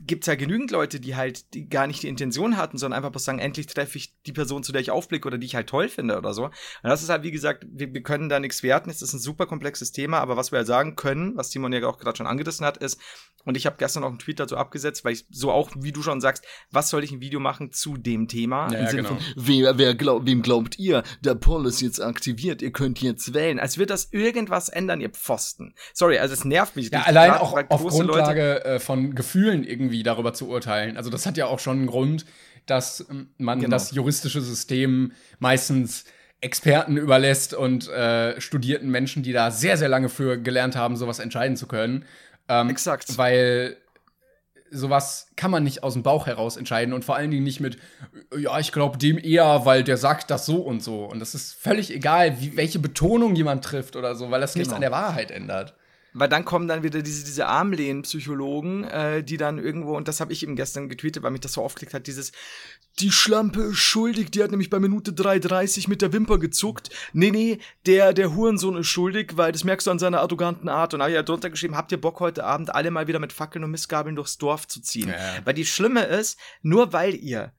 gibt's 0.06 0.26
ja 0.26 0.34
genügend 0.34 0.70
Leute, 0.70 1.00
die 1.00 1.16
halt 1.16 1.54
die 1.54 1.68
gar 1.68 1.86
nicht 1.86 2.02
die 2.02 2.08
Intention 2.08 2.56
hatten, 2.56 2.76
sondern 2.76 2.98
einfach 2.98 3.10
bloß 3.10 3.24
sagen, 3.24 3.38
endlich 3.38 3.66
treffe 3.66 3.96
ich 3.96 4.14
die 4.26 4.32
Person, 4.32 4.62
zu 4.62 4.72
der 4.72 4.82
ich 4.82 4.90
aufblicke 4.90 5.26
oder 5.26 5.38
die 5.38 5.46
ich 5.46 5.54
halt 5.54 5.68
toll 5.68 5.88
finde 5.88 6.18
oder 6.18 6.34
so. 6.34 6.44
Und 6.44 6.52
das 6.82 7.02
ist 7.02 7.08
halt, 7.08 7.22
wie 7.22 7.30
gesagt, 7.30 7.66
wir, 7.70 7.92
wir 7.94 8.02
können 8.02 8.28
da 8.28 8.38
nichts 8.38 8.62
werten. 8.62 8.90
Es 8.90 9.00
ist 9.00 9.14
ein 9.14 9.18
super 9.18 9.46
komplexes 9.46 9.92
Thema, 9.92 10.18
aber 10.18 10.36
was 10.36 10.52
wir 10.52 10.58
halt 10.58 10.66
sagen 10.66 10.94
können, 10.96 11.36
was 11.36 11.50
Timon 11.50 11.72
ja 11.72 11.86
auch 11.86 11.98
gerade 11.98 12.16
schon 12.16 12.26
angerissen 12.26 12.66
hat, 12.66 12.76
ist, 12.76 13.00
und 13.44 13.56
ich 13.56 13.64
habe 13.64 13.76
gestern 13.78 14.04
auch 14.04 14.08
einen 14.08 14.18
Tweet 14.18 14.40
dazu 14.40 14.58
abgesetzt, 14.58 15.04
weil 15.04 15.12
ich 15.12 15.24
so 15.30 15.50
auch, 15.50 15.70
wie 15.78 15.92
du 15.92 16.02
schon 16.02 16.20
sagst, 16.20 16.44
was 16.70 16.90
soll 16.90 17.02
ich 17.02 17.12
ein 17.12 17.20
Video 17.22 17.40
machen 17.40 17.72
zu 17.72 17.96
dem 17.96 18.28
Thema? 18.28 18.70
Ja, 18.70 18.80
ja, 18.80 18.86
Sinne 18.88 19.02
genau. 19.04 19.14
von, 19.14 19.24
wer, 19.36 19.78
wer 19.78 19.94
glaub, 19.94 20.26
wem 20.26 20.42
glaubt 20.42 20.78
ihr? 20.78 21.02
Der 21.22 21.34
Poll 21.34 21.66
ist 21.66 21.80
jetzt 21.80 22.02
aktiviert, 22.02 22.60
ihr 22.60 22.72
könnt 22.72 23.00
jetzt 23.00 23.32
wählen. 23.32 23.58
Als 23.58 23.78
wird 23.78 23.88
das 23.88 24.12
irgendwas 24.12 24.68
ändern, 24.68 25.00
ihr 25.00 25.10
Pfosten. 25.10 25.74
Sorry, 25.94 26.18
also 26.18 26.34
es 26.34 26.44
nervt 26.44 26.76
mich. 26.76 26.90
Ja, 26.90 27.02
allein 27.02 27.30
grad, 27.30 27.40
auch 27.40 27.56
auf 27.70 27.80
große 27.80 28.02
Leute- 28.02 28.18
Grundlage 28.18 28.64
äh, 28.64 28.80
von 28.80 29.14
Gefühlen 29.14 29.64
irgendwie 29.78 30.02
darüber 30.02 30.34
zu 30.34 30.48
urteilen. 30.48 30.96
Also 30.96 31.10
das 31.10 31.26
hat 31.26 31.36
ja 31.36 31.46
auch 31.46 31.58
schon 31.58 31.78
einen 31.78 31.86
Grund, 31.86 32.24
dass 32.66 33.06
ähm, 33.10 33.28
man 33.38 33.60
Genau. 33.60 33.70
das 33.70 33.92
juristische 33.92 34.40
System 34.40 35.12
meistens 35.38 36.04
Experten 36.40 36.96
überlässt 36.96 37.52
und 37.54 37.88
äh, 37.88 38.40
studierten 38.40 38.90
Menschen, 38.90 39.22
die 39.22 39.32
da 39.32 39.50
sehr, 39.50 39.76
sehr 39.76 39.88
lange 39.88 40.08
für 40.08 40.38
gelernt 40.38 40.76
haben, 40.76 40.96
sowas 40.96 41.18
entscheiden 41.18 41.56
zu 41.56 41.66
können. 41.66 42.04
Ähm, 42.48 42.70
Exakt. 42.70 43.18
Weil 43.18 43.76
sowas 44.70 45.28
kann 45.36 45.50
man 45.50 45.64
nicht 45.64 45.82
aus 45.82 45.94
dem 45.94 46.02
Bauch 46.02 46.26
heraus 46.26 46.56
entscheiden 46.56 46.92
und 46.92 47.04
vor 47.04 47.16
allen 47.16 47.30
Dingen 47.30 47.42
nicht 47.42 47.58
mit, 47.60 47.78
ja, 48.36 48.58
ich 48.60 48.70
glaube 48.70 48.98
dem 48.98 49.18
eher, 49.18 49.64
weil 49.64 49.82
der 49.82 49.96
sagt 49.96 50.30
das 50.30 50.44
so 50.46 50.56
und 50.56 50.82
so. 50.82 51.04
Und 51.06 51.20
das 51.20 51.34
ist 51.34 51.54
völlig 51.54 51.92
egal, 51.92 52.40
wie, 52.40 52.56
welche 52.56 52.78
Betonung 52.78 53.34
jemand 53.34 53.64
trifft 53.64 53.96
oder 53.96 54.14
so, 54.14 54.30
weil 54.30 54.40
das 54.40 54.54
nichts 54.54 54.68
Genau. 54.68 54.76
an 54.76 54.82
der 54.82 54.90
Wahrheit 54.92 55.30
ändert. 55.30 55.74
Weil 56.14 56.28
dann 56.28 56.44
kommen 56.44 56.68
dann 56.68 56.82
wieder 56.82 57.02
diese, 57.02 57.24
diese 57.24 57.46
Armlehnen-Psychologen, 57.46 58.84
äh, 58.84 59.22
die 59.22 59.36
dann 59.36 59.58
irgendwo, 59.58 59.96
und 59.96 60.08
das 60.08 60.20
habe 60.20 60.32
ich 60.32 60.42
eben 60.42 60.56
gestern 60.56 60.88
getweetet, 60.88 61.22
weil 61.22 61.30
mich 61.30 61.42
das 61.42 61.52
so 61.52 61.62
aufgelegt 61.62 61.94
hat, 61.94 62.06
dieses, 62.06 62.32
die 62.98 63.12
Schlampe 63.12 63.60
ist 63.62 63.78
schuldig, 63.78 64.30
die 64.30 64.42
hat 64.42 64.50
nämlich 64.50 64.70
bei 64.70 64.80
Minute 64.80 65.12
3,30 65.12 65.88
mit 65.88 66.02
der 66.02 66.12
Wimper 66.12 66.38
gezuckt. 66.38 66.90
Nee, 67.12 67.30
nee, 67.30 67.58
der, 67.86 68.12
der 68.12 68.34
Hurensohn 68.34 68.76
ist 68.76 68.88
schuldig, 68.88 69.36
weil 69.36 69.52
das 69.52 69.64
merkst 69.64 69.86
du 69.86 69.90
an 69.90 69.98
seiner 69.98 70.20
arroganten 70.20 70.68
Art. 70.68 70.94
Und 70.94 71.00
da 71.00 71.04
habe 71.04 71.12
ich 71.12 71.16
ja 71.16 71.22
drunter 71.22 71.50
geschrieben, 71.50 71.76
habt 71.76 71.92
ihr 71.92 72.00
Bock 72.00 72.20
heute 72.20 72.44
Abend 72.44 72.74
alle 72.74 72.90
mal 72.90 73.06
wieder 73.06 73.18
mit 73.18 73.32
Fackeln 73.32 73.64
und 73.64 73.70
Missgabeln 73.70 74.16
durchs 74.16 74.38
Dorf 74.38 74.66
zu 74.66 74.80
ziehen? 74.80 75.10
Ja. 75.10 75.16
Weil 75.44 75.54
die 75.54 75.66
Schlimme 75.66 76.04
ist, 76.04 76.38
nur 76.62 76.92
weil 76.92 77.14
ihr 77.14 77.52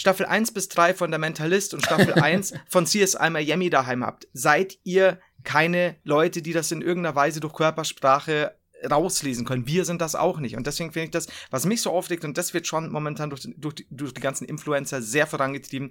Staffel 0.00 0.24
1 0.24 0.52
bis 0.52 0.68
3 0.70 0.94
von 0.94 1.10
der 1.10 1.20
Mentalist 1.20 1.74
und 1.74 1.84
Staffel 1.84 2.14
1 2.22 2.54
von 2.68 2.86
CSI 2.86 3.28
Miami 3.28 3.68
daheim 3.68 4.02
habt, 4.04 4.26
seid 4.32 4.78
ihr 4.82 5.20
keine 5.44 5.96
Leute, 6.04 6.40
die 6.40 6.54
das 6.54 6.72
in 6.72 6.80
irgendeiner 6.80 7.14
Weise 7.14 7.40
durch 7.40 7.52
Körpersprache 7.52 8.56
rauslesen 8.90 9.44
können. 9.44 9.66
Wir 9.66 9.84
sind 9.84 10.00
das 10.00 10.14
auch 10.14 10.38
nicht. 10.38 10.56
Und 10.56 10.66
deswegen 10.66 10.90
finde 10.90 11.04
ich 11.04 11.10
das, 11.10 11.26
was 11.50 11.66
mich 11.66 11.82
so 11.82 11.90
aufregt, 11.90 12.24
und 12.24 12.38
das 12.38 12.54
wird 12.54 12.66
schon 12.66 12.90
momentan 12.90 13.28
durch, 13.28 13.42
die- 13.42 13.54
durch, 13.58 13.74
durch 13.90 14.14
die 14.14 14.22
ganzen 14.22 14.46
Influencer 14.46 15.02
sehr 15.02 15.26
vorangetrieben, 15.26 15.90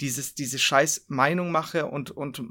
dieses, 0.00 0.34
diese 0.34 0.58
scheiß 0.58 1.04
Meinung 1.08 1.50
mache 1.52 1.84
und, 1.84 2.10
und 2.12 2.42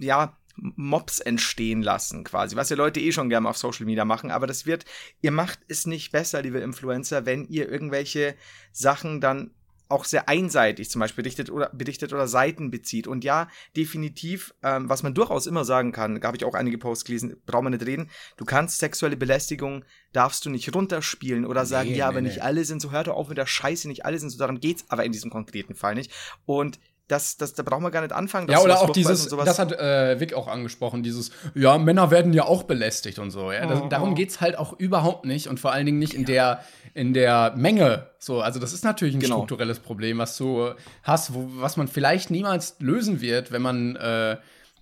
ja, 0.00 0.36
Mobs 0.56 1.20
entstehen 1.20 1.82
lassen, 1.82 2.24
quasi, 2.24 2.56
was 2.56 2.68
ja 2.68 2.76
Leute 2.76 2.98
eh 2.98 3.12
schon 3.12 3.30
gerne 3.30 3.48
auf 3.48 3.56
Social 3.56 3.86
Media 3.86 4.04
machen, 4.04 4.32
aber 4.32 4.48
das 4.48 4.66
wird, 4.66 4.84
ihr 5.22 5.30
macht 5.30 5.60
es 5.68 5.86
nicht 5.86 6.10
besser, 6.10 6.42
liebe 6.42 6.58
Influencer, 6.58 7.24
wenn 7.24 7.46
ihr 7.46 7.68
irgendwelche 7.70 8.34
Sachen 8.72 9.20
dann 9.20 9.52
auch 9.90 10.04
sehr 10.04 10.28
einseitig 10.28 10.90
zum 10.90 11.00
Beispiel 11.00 11.22
berichtet 11.22 11.50
oder, 11.50 11.70
berichtet 11.72 12.12
oder 12.12 12.28
Seiten 12.28 12.70
bezieht. 12.70 13.06
Und 13.06 13.24
ja, 13.24 13.48
definitiv, 13.76 14.54
ähm, 14.62 14.88
was 14.88 15.02
man 15.02 15.14
durchaus 15.14 15.46
immer 15.46 15.64
sagen 15.64 15.92
kann, 15.92 16.20
da 16.20 16.28
habe 16.28 16.36
ich 16.36 16.44
auch 16.44 16.54
einige 16.54 16.78
Posts 16.78 17.04
gelesen, 17.04 17.36
braucht 17.46 17.64
man 17.64 17.72
nicht 17.72 17.84
reden, 17.84 18.08
du 18.36 18.44
kannst 18.44 18.78
sexuelle 18.78 19.16
Belästigung, 19.16 19.84
darfst 20.12 20.44
du 20.44 20.50
nicht 20.50 20.74
runterspielen 20.74 21.44
oder 21.44 21.66
sagen, 21.66 21.90
Nee, 21.90 21.96
ja, 21.96 22.06
nee, 22.06 22.08
aber 22.08 22.20
nee. 22.20 22.28
nicht 22.28 22.42
alle 22.42 22.64
sind 22.64 22.80
so, 22.80 22.90
hört 22.90 23.08
doch 23.08 23.16
auf 23.16 23.28
mit 23.28 23.38
der 23.38 23.46
Scheiße, 23.46 23.88
nicht 23.88 24.04
alle 24.04 24.18
sind 24.18 24.30
so, 24.30 24.38
darum 24.38 24.60
geht's 24.60 24.84
aber 24.88 25.04
in 25.04 25.12
diesem 25.12 25.30
konkreten 25.30 25.74
Fall 25.74 25.94
nicht. 25.94 26.12
Und 26.46 26.78
das, 27.10 27.36
das, 27.36 27.54
da 27.54 27.62
brauchen 27.62 27.82
wir 27.82 27.90
gar 27.90 28.02
nicht 28.02 28.12
anfangen. 28.12 28.46
dass 28.46 28.54
Ja, 28.54 28.62
oder 28.62 28.80
auch 28.80 28.90
dieses, 28.90 29.28
das 29.28 29.58
hat 29.58 29.72
äh, 29.72 30.20
Vic 30.20 30.34
auch 30.34 30.46
angesprochen, 30.48 31.02
dieses, 31.02 31.30
ja, 31.54 31.76
Männer 31.78 32.10
werden 32.10 32.32
ja 32.32 32.44
auch 32.44 32.62
belästigt 32.62 33.18
und 33.18 33.30
so. 33.30 33.50
Ja? 33.52 33.66
Das, 33.66 33.80
Mhm. 33.82 33.88
Darum 33.90 34.14
geht's 34.14 34.40
halt 34.40 34.56
auch 34.58 34.78
überhaupt 34.78 35.24
nicht 35.24 35.48
und 35.48 35.58
vor 35.58 35.72
allen 35.72 35.86
Dingen 35.86 35.98
nicht 35.98 36.14
in 36.14 36.24
der, 36.24 36.62
in 36.94 37.12
der 37.14 37.54
Menge. 37.56 38.06
So, 38.18 38.40
also 38.40 38.60
das 38.60 38.72
ist 38.72 38.84
natürlich 38.84 39.14
ein 39.14 39.20
Genau. 39.20 39.36
strukturelles 39.36 39.80
Problem, 39.80 40.18
was 40.18 40.36
du 40.36 40.70
hast, 41.02 41.34
wo, 41.34 41.46
was 41.54 41.76
man 41.76 41.88
vielleicht 41.88 42.30
niemals 42.30 42.76
lösen 42.78 43.20
wird, 43.20 43.50
wenn 43.52 43.62
man 43.62 43.96
äh, 43.96 44.36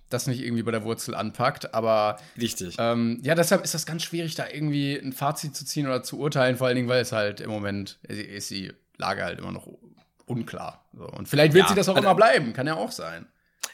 das 0.09 0.27
nicht 0.27 0.41
irgendwie 0.43 0.63
bei 0.63 0.71
der 0.71 0.83
Wurzel 0.83 1.15
anpackt. 1.15 1.73
Aber 1.73 2.17
Richtig. 2.39 2.75
ähm, 2.79 3.19
ja, 3.23 3.35
deshalb 3.35 3.63
ist 3.63 3.73
das 3.73 3.85
ganz 3.85 4.03
schwierig, 4.03 4.35
da 4.35 4.45
irgendwie 4.51 4.95
ein 4.97 5.13
Fazit 5.13 5.55
zu 5.55 5.65
ziehen 5.65 5.85
oder 5.87 6.03
zu 6.03 6.19
urteilen, 6.19 6.57
vor 6.57 6.67
allen 6.67 6.75
Dingen, 6.75 6.89
weil 6.89 7.01
es 7.01 7.11
halt 7.11 7.41
im 7.41 7.49
Moment 7.49 7.99
ist 8.07 8.49
die 8.49 8.71
Lage 8.97 9.23
halt 9.23 9.39
immer 9.39 9.51
noch 9.51 9.67
unklar. 10.29 10.85
So. 10.93 11.05
Und 11.05 11.27
vielleicht 11.27 11.53
wird 11.53 11.65
Ja, 11.65 11.69
sie 11.69 11.75
das 11.75 11.89
auch 11.89 11.95
also- 11.95 12.05
immer 12.07 12.15
bleiben, 12.15 12.53
kann 12.53 12.67
ja 12.67 12.75
auch 12.75 12.91
sein. 12.91 13.27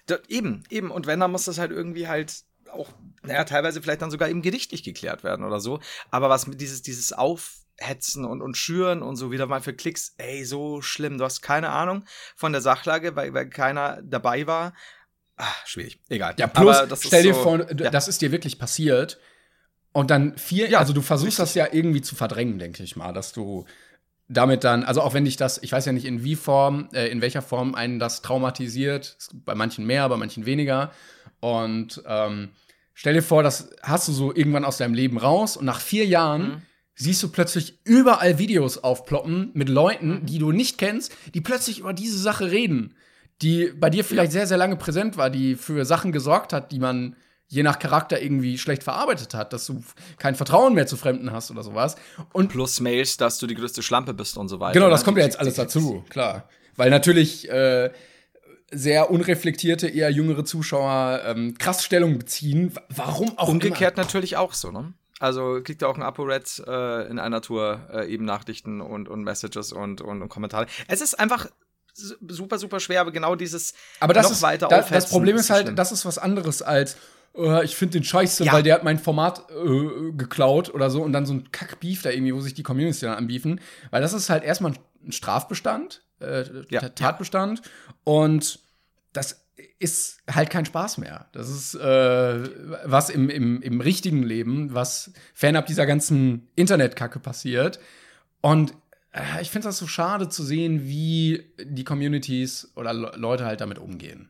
Da, 0.08 0.18
eben, 0.28 0.64
eben. 0.70 0.92
Und 0.92 1.08
wenn, 1.08 1.20
dann 1.20 1.32
muss 1.32 1.46
das 1.46 1.58
halt 1.58 1.72
irgendwie 1.72 2.08
halt 2.08 2.44
auch, 2.72 2.90
naja, 3.24 3.44
teilweise 3.44 3.82
vielleicht 3.82 4.02
dann 4.02 4.12
sogar 4.12 4.30
eben 4.30 4.42
gerichtlich 4.42 4.84
geklärt 4.84 5.24
werden 5.24 5.46
oder 5.46 5.60
so. 5.60 5.80
Aber 6.12 6.30
was 6.30 6.46
mit 6.48 6.62
dieses, 6.62 6.82
dieses 6.82 7.14
Aufhetzen 7.14 8.26
und, 8.26 8.42
und 8.42 8.56
Schüren 8.58 9.02
und 9.02 9.16
so 9.16 9.32
wieder 9.32 9.48
mal 9.48 9.62
für 9.62 9.74
Klicks, 9.74 10.14
ey, 10.18 10.46
so 10.46 10.82
schlimm. 10.82 11.18
Du 11.18 11.24
hast 11.26 11.42
keine 11.42 11.70
Ahnung 11.70 12.04
von 12.36 12.52
der 12.52 12.62
Sachlage, 12.62 13.16
weil, 13.16 13.34
weil 13.34 13.50
keiner 13.50 14.02
dabei 14.04 14.46
war. 14.48 14.74
Ah, 15.38 15.52
schwierig. 15.66 16.00
Egal. 16.10 16.34
Ja, 16.38 16.48
plus, 16.48 16.78
Aber 16.78 16.88
das 16.88 17.00
ist 17.02 17.08
stell 17.08 17.24
dir 17.24 17.34
so- 17.34 17.44
vor, 17.44 17.60
ja. 17.60 17.90
das 17.90 18.08
ist 18.08 18.22
dir 18.22 18.32
wirklich 18.32 18.60
passiert. 18.60 19.20
Und 19.92 20.12
dann 20.12 20.38
vier, 20.38 20.70
Ja, 20.70 20.80
also 20.80 20.92
du 20.94 21.02
versuchst 21.02 21.40
das 21.40 21.56
ja 21.56 21.68
irgendwie 21.72 22.02
zu 22.02 22.16
verdrängen, 22.16 22.60
denke 22.60 22.84
ich 22.84 22.96
mal, 22.96 23.14
dass 23.14 23.32
du 23.32 23.66
damit 24.28 24.64
dann, 24.64 24.84
also 24.84 25.02
auch 25.02 25.14
wenn 25.14 25.26
dich 25.26 25.38
das, 25.38 25.62
ich 25.62 25.72
weiß 25.72 25.86
ja 25.86 25.92
nicht 25.92 26.06
in 26.06 26.24
wie 26.24 26.36
Form, 26.36 26.90
äh, 26.94 27.08
in 27.10 27.22
welcher 27.22 27.42
Form 27.42 27.76
einen 27.76 28.00
das 28.00 28.22
traumatisiert, 28.22 29.18
bei 29.46 29.56
manchen 29.56 29.86
mehr, 29.86 30.08
bei 30.10 30.18
manchen 30.18 30.46
weniger. 30.46 30.92
Und 31.40 32.02
ähm, 32.08 32.50
stell 32.94 33.14
dir 33.14 33.22
vor, 33.22 33.44
das 33.44 33.70
hast 33.84 34.08
du 34.08 34.12
so 34.12 34.34
irgendwann 34.36 34.66
aus 34.66 34.78
deinem 34.78 34.94
Leben 34.96 35.18
raus 35.18 35.58
und 35.58 35.66
nach 35.66 35.80
vier 35.80 36.06
Jahren 36.06 36.42
Mhm. 36.48 36.62
siehst 36.96 37.22
du 37.22 37.30
plötzlich 37.30 37.80
überall 37.84 38.40
Videos 38.40 38.78
aufploppen 38.80 39.52
mit 39.54 39.70
Leuten, 39.70 40.22
Mhm. 40.22 40.26
die 40.26 40.40
du 40.40 40.52
nicht 40.52 40.78
kennst, 40.78 41.16
die 41.34 41.42
plötzlich 41.42 41.80
über 41.80 41.94
diese 41.94 42.18
Sache 42.18 42.50
reden, 42.52 42.96
die 43.42 43.72
bei 43.78 43.90
dir 43.90 44.04
vielleicht 44.06 44.32
sehr, 44.32 44.48
sehr 44.48 44.58
lange 44.58 44.78
präsent 44.78 45.18
war, 45.18 45.30
die 45.30 45.56
für 45.56 45.86
Sachen 45.86 46.12
gesorgt 46.12 46.52
hat, 46.54 46.72
die 46.72 46.80
man 46.80 47.16
je 47.48 47.64
nach 47.64 47.80
Charakter 47.80 48.22
irgendwie 48.22 48.58
schlecht 48.58 48.84
verarbeitet 48.84 49.34
hat, 49.34 49.54
dass 49.54 49.66
du 49.68 49.84
kein 50.18 50.36
Vertrauen 50.36 50.74
mehr 50.74 50.88
zu 50.88 50.98
Fremden 50.98 51.32
hast 51.32 51.52
oder 51.52 51.64
sowas. 51.64 51.96
Und 52.34 52.50
Plus 52.50 52.80
Mails, 52.80 53.18
dass 53.18 53.38
du 53.38 53.48
die 53.48 53.56
größte 53.56 53.84
Schlampe 53.84 54.14
bist 54.14 54.38
und 54.38 54.50
so 54.50 54.60
weiter. 54.60 54.74
genau, 54.74 54.90
das 54.90 55.02
ne? 55.02 55.06
kommt 55.06 55.18
ja 55.20 55.24
jetzt 55.24 55.40
alles 55.40 55.56
dazu, 55.56 56.04
klar. 56.10 56.50
Weil 56.76 56.90
natürlich 56.90 57.48
äh, 57.50 57.92
sehr 58.72 59.12
unreflektierte, 59.12 59.88
eher 59.88 60.10
jüngere 60.10 60.44
Zuschauer 60.44 61.22
ähm, 61.26 61.56
krass 61.58 61.84
Stellung 61.86 62.18
beziehen. 62.18 62.74
Warum 62.90 63.38
auch 63.38 63.48
Umgekehrt 63.48 63.96
natürlich 63.98 64.38
auch 64.38 64.54
so, 64.54 64.72
ne? 64.72 64.94
Also 65.20 65.62
kriegt 65.64 65.82
er 65.82 65.88
auch 65.90 65.96
ein 65.96 66.04
ApoRed 66.04 66.64
äh, 66.68 67.08
in 67.08 67.20
einer 67.20 67.42
Tour 67.42 67.88
äh, 67.94 68.12
eben 68.12 68.26
Nachrichten 68.26 68.82
und, 68.82 69.08
und 69.08 69.24
Messages 69.24 69.72
und, 69.72 70.02
und, 70.02 70.22
und 70.22 70.28
Kommentare. 70.28 70.66
Es 70.90 71.00
ist 71.00 71.18
einfach 71.18 71.48
su- 71.94 72.16
super, 72.28 72.58
super 72.58 72.82
schwer, 72.82 73.00
aber 73.00 73.12
genau 73.12 73.36
dieses 73.36 73.74
Aber 74.02 74.14
das 74.14 74.26
noch 74.26 74.32
ist, 74.34 74.42
weiter 74.42 74.68
da, 74.68 74.82
das 74.82 75.10
Problem 75.10 75.36
ist 75.38 75.44
ist 75.44 75.50
halt, 75.52 75.64
schlimm. 75.68 75.76
das 75.78 75.94
ist 75.94 76.06
was 76.06 76.18
anderes 76.18 76.62
als 76.62 76.98
äh, 77.38 77.64
ich 77.66 77.76
finde 77.76 77.94
den 78.00 78.04
scheiße, 78.04 78.44
Ja. 78.46 78.54
weil 78.54 78.64
der 78.64 78.76
hat 78.76 78.84
mein 78.84 79.00
Format 79.00 79.44
äh, 79.50 80.12
geklaut 80.14 80.74
oder 80.74 80.90
so 80.90 81.02
und 81.04 81.14
dann 81.14 81.26
so 81.26 81.34
ein 81.34 81.52
Kackbeef 81.52 82.02
da 82.02 82.10
irgendwie, 82.10 82.34
wo 82.34 82.42
sich 82.42 82.54
die 82.54 82.64
Communities 82.64 83.00
dann 83.02 83.16
anbiefen. 83.18 83.60
Weil 83.92 84.02
das 84.02 84.14
ist 84.14 84.30
halt 84.30 84.44
erstmal 84.44 84.74
ein 85.06 85.12
Strafbestand, 85.12 86.04
äh, 86.20 86.44
Ja. 86.70 86.88
Tatbestand 86.90 87.62
und 88.04 88.60
das 89.14 89.42
ist 89.80 90.18
halt 90.30 90.50
kein 90.50 90.66
Spaß 90.66 90.98
mehr. 90.98 91.28
Das 91.32 91.50
ist 91.50 91.76
äh, 91.76 92.50
was 92.86 93.10
im, 93.10 93.30
im, 93.30 93.62
im 93.62 93.82
richtigen 93.82 94.24
Leben, 94.24 94.74
was 94.74 95.12
fernab 95.34 95.66
dieser 95.66 95.86
ganzen 95.86 96.48
Internetkacke 96.56 97.20
passiert. 97.20 97.80
Und 98.42 98.74
äh, 99.12 99.42
ich 99.42 99.50
finde 99.52 99.68
das 99.68 99.78
so 99.78 99.88
schade 99.88 100.28
zu 100.30 100.44
sehen, 100.44 100.86
wie 100.86 101.46
die 101.64 101.84
Communities 101.86 102.72
oder 102.76 102.94
Le 102.94 103.14
Leute 103.16 103.46
halt 103.46 103.62
damit 103.62 103.80
umgehen. 103.80 104.30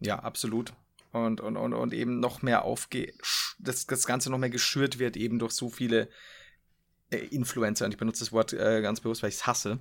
Ja, 0.00 0.18
absolut. 0.18 0.72
Und, 1.12 1.40
und, 1.40 1.56
und, 1.56 1.74
und 1.74 1.92
eben 1.92 2.20
noch 2.20 2.42
mehr 2.42 2.64
aufge, 2.64 3.12
das, 3.58 3.86
das 3.86 4.06
Ganze 4.06 4.30
noch 4.30 4.38
mehr 4.38 4.50
geschürt 4.50 4.98
wird, 4.98 5.16
eben 5.16 5.38
durch 5.38 5.52
so 5.52 5.68
viele 5.70 6.08
äh, 7.10 7.18
Influencer. 7.18 7.84
Und 7.84 7.92
ich 7.92 7.98
benutze 7.98 8.20
das 8.20 8.32
Wort 8.32 8.52
äh, 8.52 8.80
ganz 8.82 9.00
bewusst, 9.00 9.22
weil 9.22 9.30
ich 9.30 9.36
es 9.36 9.46
hasse. 9.46 9.80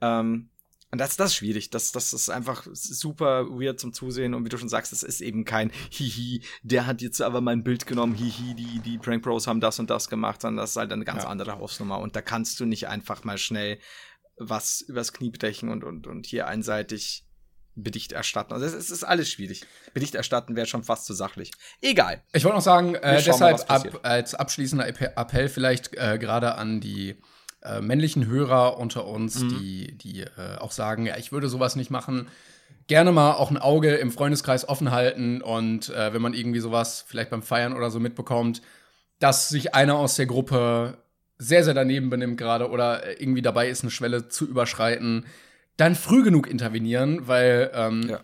Ähm, 0.00 0.48
und 0.90 0.98
das, 0.98 1.16
das 1.16 1.30
ist 1.30 1.36
schwierig. 1.36 1.70
Das, 1.70 1.90
das 1.92 2.12
ist 2.12 2.28
einfach 2.28 2.66
super 2.70 3.48
weird 3.48 3.80
zum 3.80 3.94
Zusehen. 3.94 4.34
Und 4.34 4.44
wie 4.44 4.50
du 4.50 4.58
schon 4.58 4.68
sagst, 4.68 4.92
das 4.92 5.02
ist 5.02 5.22
eben 5.22 5.46
kein 5.46 5.72
Hihi, 5.90 6.42
der 6.62 6.86
hat 6.86 7.00
jetzt 7.00 7.22
aber 7.22 7.40
mein 7.40 7.64
Bild 7.64 7.86
genommen, 7.86 8.14
Hihi, 8.14 8.54
die, 8.54 8.80
die 8.80 8.98
Prank 8.98 9.22
Bros 9.22 9.46
haben 9.46 9.60
das 9.60 9.78
und 9.78 9.88
das 9.88 10.10
gemacht, 10.10 10.42
sondern 10.42 10.62
das 10.62 10.70
ist 10.70 10.76
halt 10.76 10.92
eine 10.92 11.06
ganz 11.06 11.22
ja. 11.22 11.30
andere 11.30 11.58
Hausnummer. 11.58 11.98
Und 11.98 12.14
da 12.14 12.20
kannst 12.20 12.60
du 12.60 12.66
nicht 12.66 12.88
einfach 12.88 13.24
mal 13.24 13.38
schnell 13.38 13.78
was 14.36 14.82
übers 14.82 15.12
Knie 15.12 15.30
brechen 15.30 15.70
und, 15.70 15.82
und, 15.82 16.06
und 16.06 16.26
hier 16.26 16.46
einseitig 16.46 17.24
Bedicht 17.74 18.12
erstatten. 18.12 18.52
Also 18.52 18.66
es 18.66 18.90
ist 18.90 19.04
alles 19.04 19.30
schwierig. 19.30 19.64
Bedicht 19.94 20.14
erstatten 20.14 20.56
wäre 20.56 20.66
schon 20.66 20.84
fast 20.84 21.06
zu 21.06 21.14
sachlich. 21.14 21.52
Egal. 21.80 22.22
Ich 22.32 22.44
wollte 22.44 22.56
noch 22.56 22.62
sagen, 22.62 22.94
äh, 22.96 23.22
deshalb 23.22 23.70
ab, 23.70 24.00
als 24.02 24.34
abschließender 24.34 24.86
Appell 24.86 25.48
vielleicht 25.48 25.94
äh, 25.94 26.18
gerade 26.18 26.56
an 26.56 26.80
die 26.80 27.16
äh, 27.62 27.80
männlichen 27.80 28.26
Hörer 28.26 28.78
unter 28.78 29.06
uns, 29.06 29.40
mhm. 29.40 29.48
die, 29.48 29.98
die 29.98 30.20
äh, 30.22 30.58
auch 30.58 30.72
sagen, 30.72 31.06
ja, 31.06 31.16
ich 31.16 31.32
würde 31.32 31.48
sowas 31.48 31.76
nicht 31.76 31.90
machen. 31.90 32.28
Gerne 32.88 33.12
mal 33.12 33.34
auch 33.34 33.50
ein 33.50 33.58
Auge 33.58 33.94
im 33.94 34.10
Freundeskreis 34.10 34.68
offen 34.68 34.90
halten 34.90 35.40
und 35.40 35.88
äh, 35.90 36.12
wenn 36.12 36.20
man 36.20 36.34
irgendwie 36.34 36.60
sowas 36.60 37.04
vielleicht 37.06 37.30
beim 37.30 37.42
Feiern 37.42 37.72
oder 37.72 37.90
so 37.90 38.00
mitbekommt, 38.00 38.60
dass 39.18 39.48
sich 39.48 39.74
einer 39.74 39.96
aus 39.96 40.16
der 40.16 40.26
Gruppe 40.26 40.98
sehr, 41.38 41.64
sehr 41.64 41.74
daneben 41.74 42.10
benimmt 42.10 42.38
gerade 42.38 42.68
oder 42.68 43.20
irgendwie 43.20 43.42
dabei 43.42 43.68
ist, 43.68 43.82
eine 43.82 43.90
Schwelle 43.90 44.28
zu 44.28 44.46
überschreiten, 44.46 45.26
dann 45.82 45.94
früh 45.94 46.22
genug 46.22 46.48
intervenieren, 46.48 47.26
weil 47.28 47.70
ähm, 47.74 48.08
ja. 48.08 48.20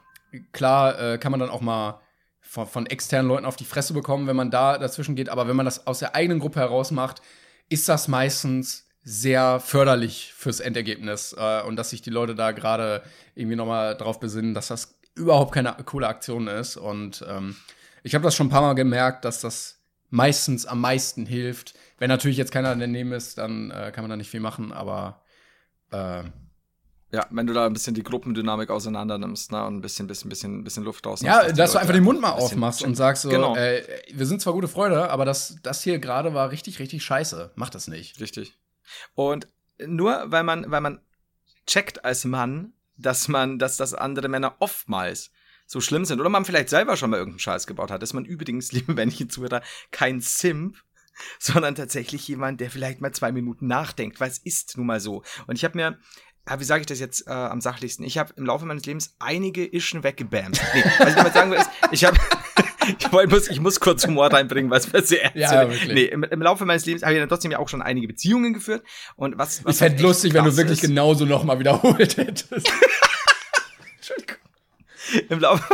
klar 0.53 0.99
äh, 1.01 1.19
kann 1.19 1.31
man 1.31 1.41
dann 1.41 1.51
auch 1.51 1.61
mal 1.61 2.01
von, 2.41 2.67
von, 2.67 2.87
externen 2.87 3.29
Leuten 3.29 3.45
auf 3.45 3.57
die 3.57 3.65
Fresse 3.65 3.93
bekommen, 3.93 4.27
wenn 4.27 4.37
man 4.37 4.51
da 4.51 4.79
dazwischen 4.79 5.17
geht. 5.17 5.29
Aber 5.29 5.49
wenn 5.49 5.57
man 5.57 5.67
das 5.67 5.87
aus 5.87 5.99
der 5.99 6.15
eigenen 6.15 6.41
Gruppe 6.41 6.61
heraus 6.61 6.91
macht, 6.91 7.21
ist 7.69 7.89
das 7.89 8.09
meistens 8.09 8.87
sehr 9.03 9.61
förderlich 9.61 10.33
fürs 10.37 10.61
Endergebnis 10.61 11.35
äh, 11.39 11.63
und 11.63 11.77
dass 11.77 11.91
sich 11.91 12.03
die 12.03 12.11
Leute 12.11 12.35
da 12.35 12.53
gerade 12.53 13.03
irgendwie 13.35 13.57
noch 13.57 13.67
mal 13.67 13.95
drauf 13.95 14.21
besinnen, 14.21 14.55
dass 14.55 14.69
das 14.69 14.99
überhaupt 15.15 15.53
keine 15.53 15.75
coole 15.85 16.09
Aktion 16.09 16.47
ist. 16.47 16.77
Und 16.77 17.25
ähm, 17.29 17.57
ich 18.03 18.15
habe 18.15 18.25
das 18.25 18.35
schon 18.35 18.47
ein 18.47 18.51
paar 18.51 18.63
Mal 18.63 18.75
gemerkt, 18.75 19.25
dass 19.25 19.41
das 19.41 19.81
meistens 20.11 20.67
am 20.67 20.81
meisten 20.81 21.27
hilft. 21.27 21.75
Wenn 21.99 22.09
natürlich 22.09 22.39
jetzt 22.39 22.53
keiner 22.53 22.75
daneben 22.75 23.13
ist, 23.13 23.39
dann 23.39 23.71
äh, 23.71 23.93
kann 23.93 24.05
man 24.05 24.11
da 24.11 24.17
nicht 24.17 24.31
viel 24.31 24.41
machen, 24.41 24.73
aber 24.73 25.23
äh, 25.91 26.25
ja, 27.11 27.27
wenn 27.31 27.47
du 27.47 27.55
da 27.55 27.67
ein 27.67 27.73
bisschen 27.73 27.95
die 27.95 28.03
Gruppendynamik 28.03 28.69
auseinander 28.69 29.17
nimmst, 29.17 29.51
ne, 29.51 29.65
und 29.65 29.77
ein 29.77 29.81
bisschen, 29.81 30.07
bisschen, 30.07 30.29
bisschen, 30.29 30.65
bisschen 30.65 30.85
Luft 30.85 31.07
raus. 31.07 31.23
Ja, 31.23 31.43
dass, 31.45 31.57
dass 31.57 31.73
du 31.73 31.79
einfach 31.79 31.95
den 31.95 32.05
Mund 32.05 32.21
mal 32.21 32.33
aufmachst 32.33 32.83
und 32.83 32.97
sagst 32.97 33.23
so, 33.23 33.31
genau. 33.31 33.57
äh, 33.57 33.83
wir 34.13 34.27
sind 34.27 34.43
zwar 34.43 34.53
gute 34.53 34.69
Freunde, 34.69 35.11
aber 35.11 35.25
das, 35.25 35.57
das 35.63 35.83
hier 35.83 35.99
gerade 35.99 36.35
war 36.35 36.51
richtig, 36.51 36.79
richtig 36.81 37.03
scheiße. 37.03 37.53
Mach 37.55 37.71
das 37.71 37.89
nicht. 37.89 38.21
Richtig. 38.21 38.59
Und 39.15 39.49
nur 39.87 40.25
weil 40.27 40.43
man, 40.43 40.71
weil 40.71 40.81
man 40.81 41.01
checkt 41.67 42.05
als 42.05 42.25
Mann, 42.25 42.73
dass 42.97 43.29
man, 43.29 43.59
dass 43.59 43.77
das 43.77 43.95
andere 43.95 44.29
Männer 44.29 44.57
oftmals 44.59 45.31
so 45.67 45.81
schlimm 45.81 46.05
sind 46.05 46.21
oder 46.21 46.31
man 46.31 46.45
vielleicht 46.45 46.71
selber 46.71 46.97
schon 46.97 47.11
mal 47.11 47.19
irgendeinen 47.19 47.41
Scheiß 47.41 47.67
gebaut 47.67 47.91
hat, 47.91 48.03
ist 48.03 48.15
man 48.15 48.25
übrigens, 48.25 48.73
liebe 48.73 48.93
männliche 48.93 49.29
Zuhörer, 49.29 49.63
kein 49.91 50.21
Simp, 50.21 50.77
sondern 51.39 51.75
tatsächlich 51.75 52.27
jemand, 52.29 52.61
der 52.61 52.71
vielleicht 52.71 53.01
mal 53.01 53.13
zwei 53.13 53.33
Minuten 53.33 53.67
nachdenkt, 53.67 54.21
weil 54.21 54.31
es 54.31 54.39
ist 54.39 54.77
nun 54.77 54.87
mal 54.87 55.01
so. 55.01 55.23
Und 55.47 55.57
ich 55.57 55.65
habe 55.65 55.77
mir 55.77 55.99
wie 56.59 56.65
sage 56.65 56.81
ich 56.81 56.87
das 56.87 56.99
jetzt 56.99 57.27
äh, 57.27 57.31
am 57.31 57.61
sachlichsten? 57.61 58.05
Ich 58.05 58.19
habe 58.19 58.33
im 58.37 58.47
Laufe 58.47 58.65
meines 58.65 58.87
Lebens 58.87 59.15
einige 59.19 59.65
Ischen 59.73 60.03
weggebammt. 60.03 60.61
Nee, 60.75 60.85
was 60.99 61.09
ich 61.11 61.15
damit 61.15 61.33
sagen 61.35 61.51
will, 61.51 61.59
ist, 61.59 61.71
ich 61.91 62.05
habe 62.05 62.19
ich, 62.99 63.31
muss, 63.31 63.49
ich 63.49 63.61
muss 63.61 63.81
kurz 63.81 64.07
Humor 64.07 64.33
reinbringen, 64.33 64.71
was 64.71 64.93
wir 64.93 65.03
sehr 65.03 65.25
ernst 65.25 65.37
ja, 65.37 65.69
wirklich. 65.71 65.95
Nee, 65.95 66.05
im, 66.05 66.23
im, 66.25 66.43
Laufe 66.43 66.65
meines 66.65 66.87
Lebens 66.87 67.03
habe 67.03 67.15
ich 67.15 67.21
dann 67.21 67.29
trotzdem 67.29 67.51
ja 67.51 67.59
auch 67.59 67.69
schon 67.69 67.83
einige 67.83 68.07
Beziehungen 68.09 68.55
geführt. 68.55 68.83
Und 69.17 69.39
was, 69.39 69.65
was 69.65 69.75
ich 69.75 69.79
fände 69.79 70.03
lustig, 70.03 70.35
wenn 70.35 70.45
du 70.45 70.57
wirklich 70.57 70.83
ist, 70.83 70.89
genauso 70.89 71.25
nochmal 71.25 71.59
wiederholt 71.59 72.17
hättest. 72.17 72.53
Entschuldigung. 73.97 74.37
Im 75.29 75.41
Laufe, 75.41 75.65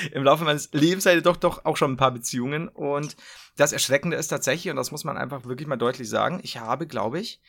Im 0.12 0.24
Laufe 0.24 0.44
meines 0.44 0.70
Lebens 0.72 1.06
hatte 1.06 1.18
ich 1.18 1.22
doch, 1.22 1.36
doch 1.36 1.64
auch 1.64 1.76
schon 1.76 1.92
ein 1.92 1.96
paar 1.96 2.12
Beziehungen. 2.12 2.68
Und 2.68 3.16
das 3.56 3.72
Erschreckende 3.72 4.16
ist 4.16 4.28
tatsächlich, 4.28 4.70
und 4.70 4.76
das 4.76 4.90
muss 4.90 5.04
man 5.04 5.16
einfach 5.16 5.44
wirklich 5.44 5.68
mal 5.68 5.76
deutlich 5.76 6.08
sagen, 6.08 6.40
ich 6.42 6.58
habe, 6.58 6.86
glaube 6.86 7.20
ich, 7.20 7.40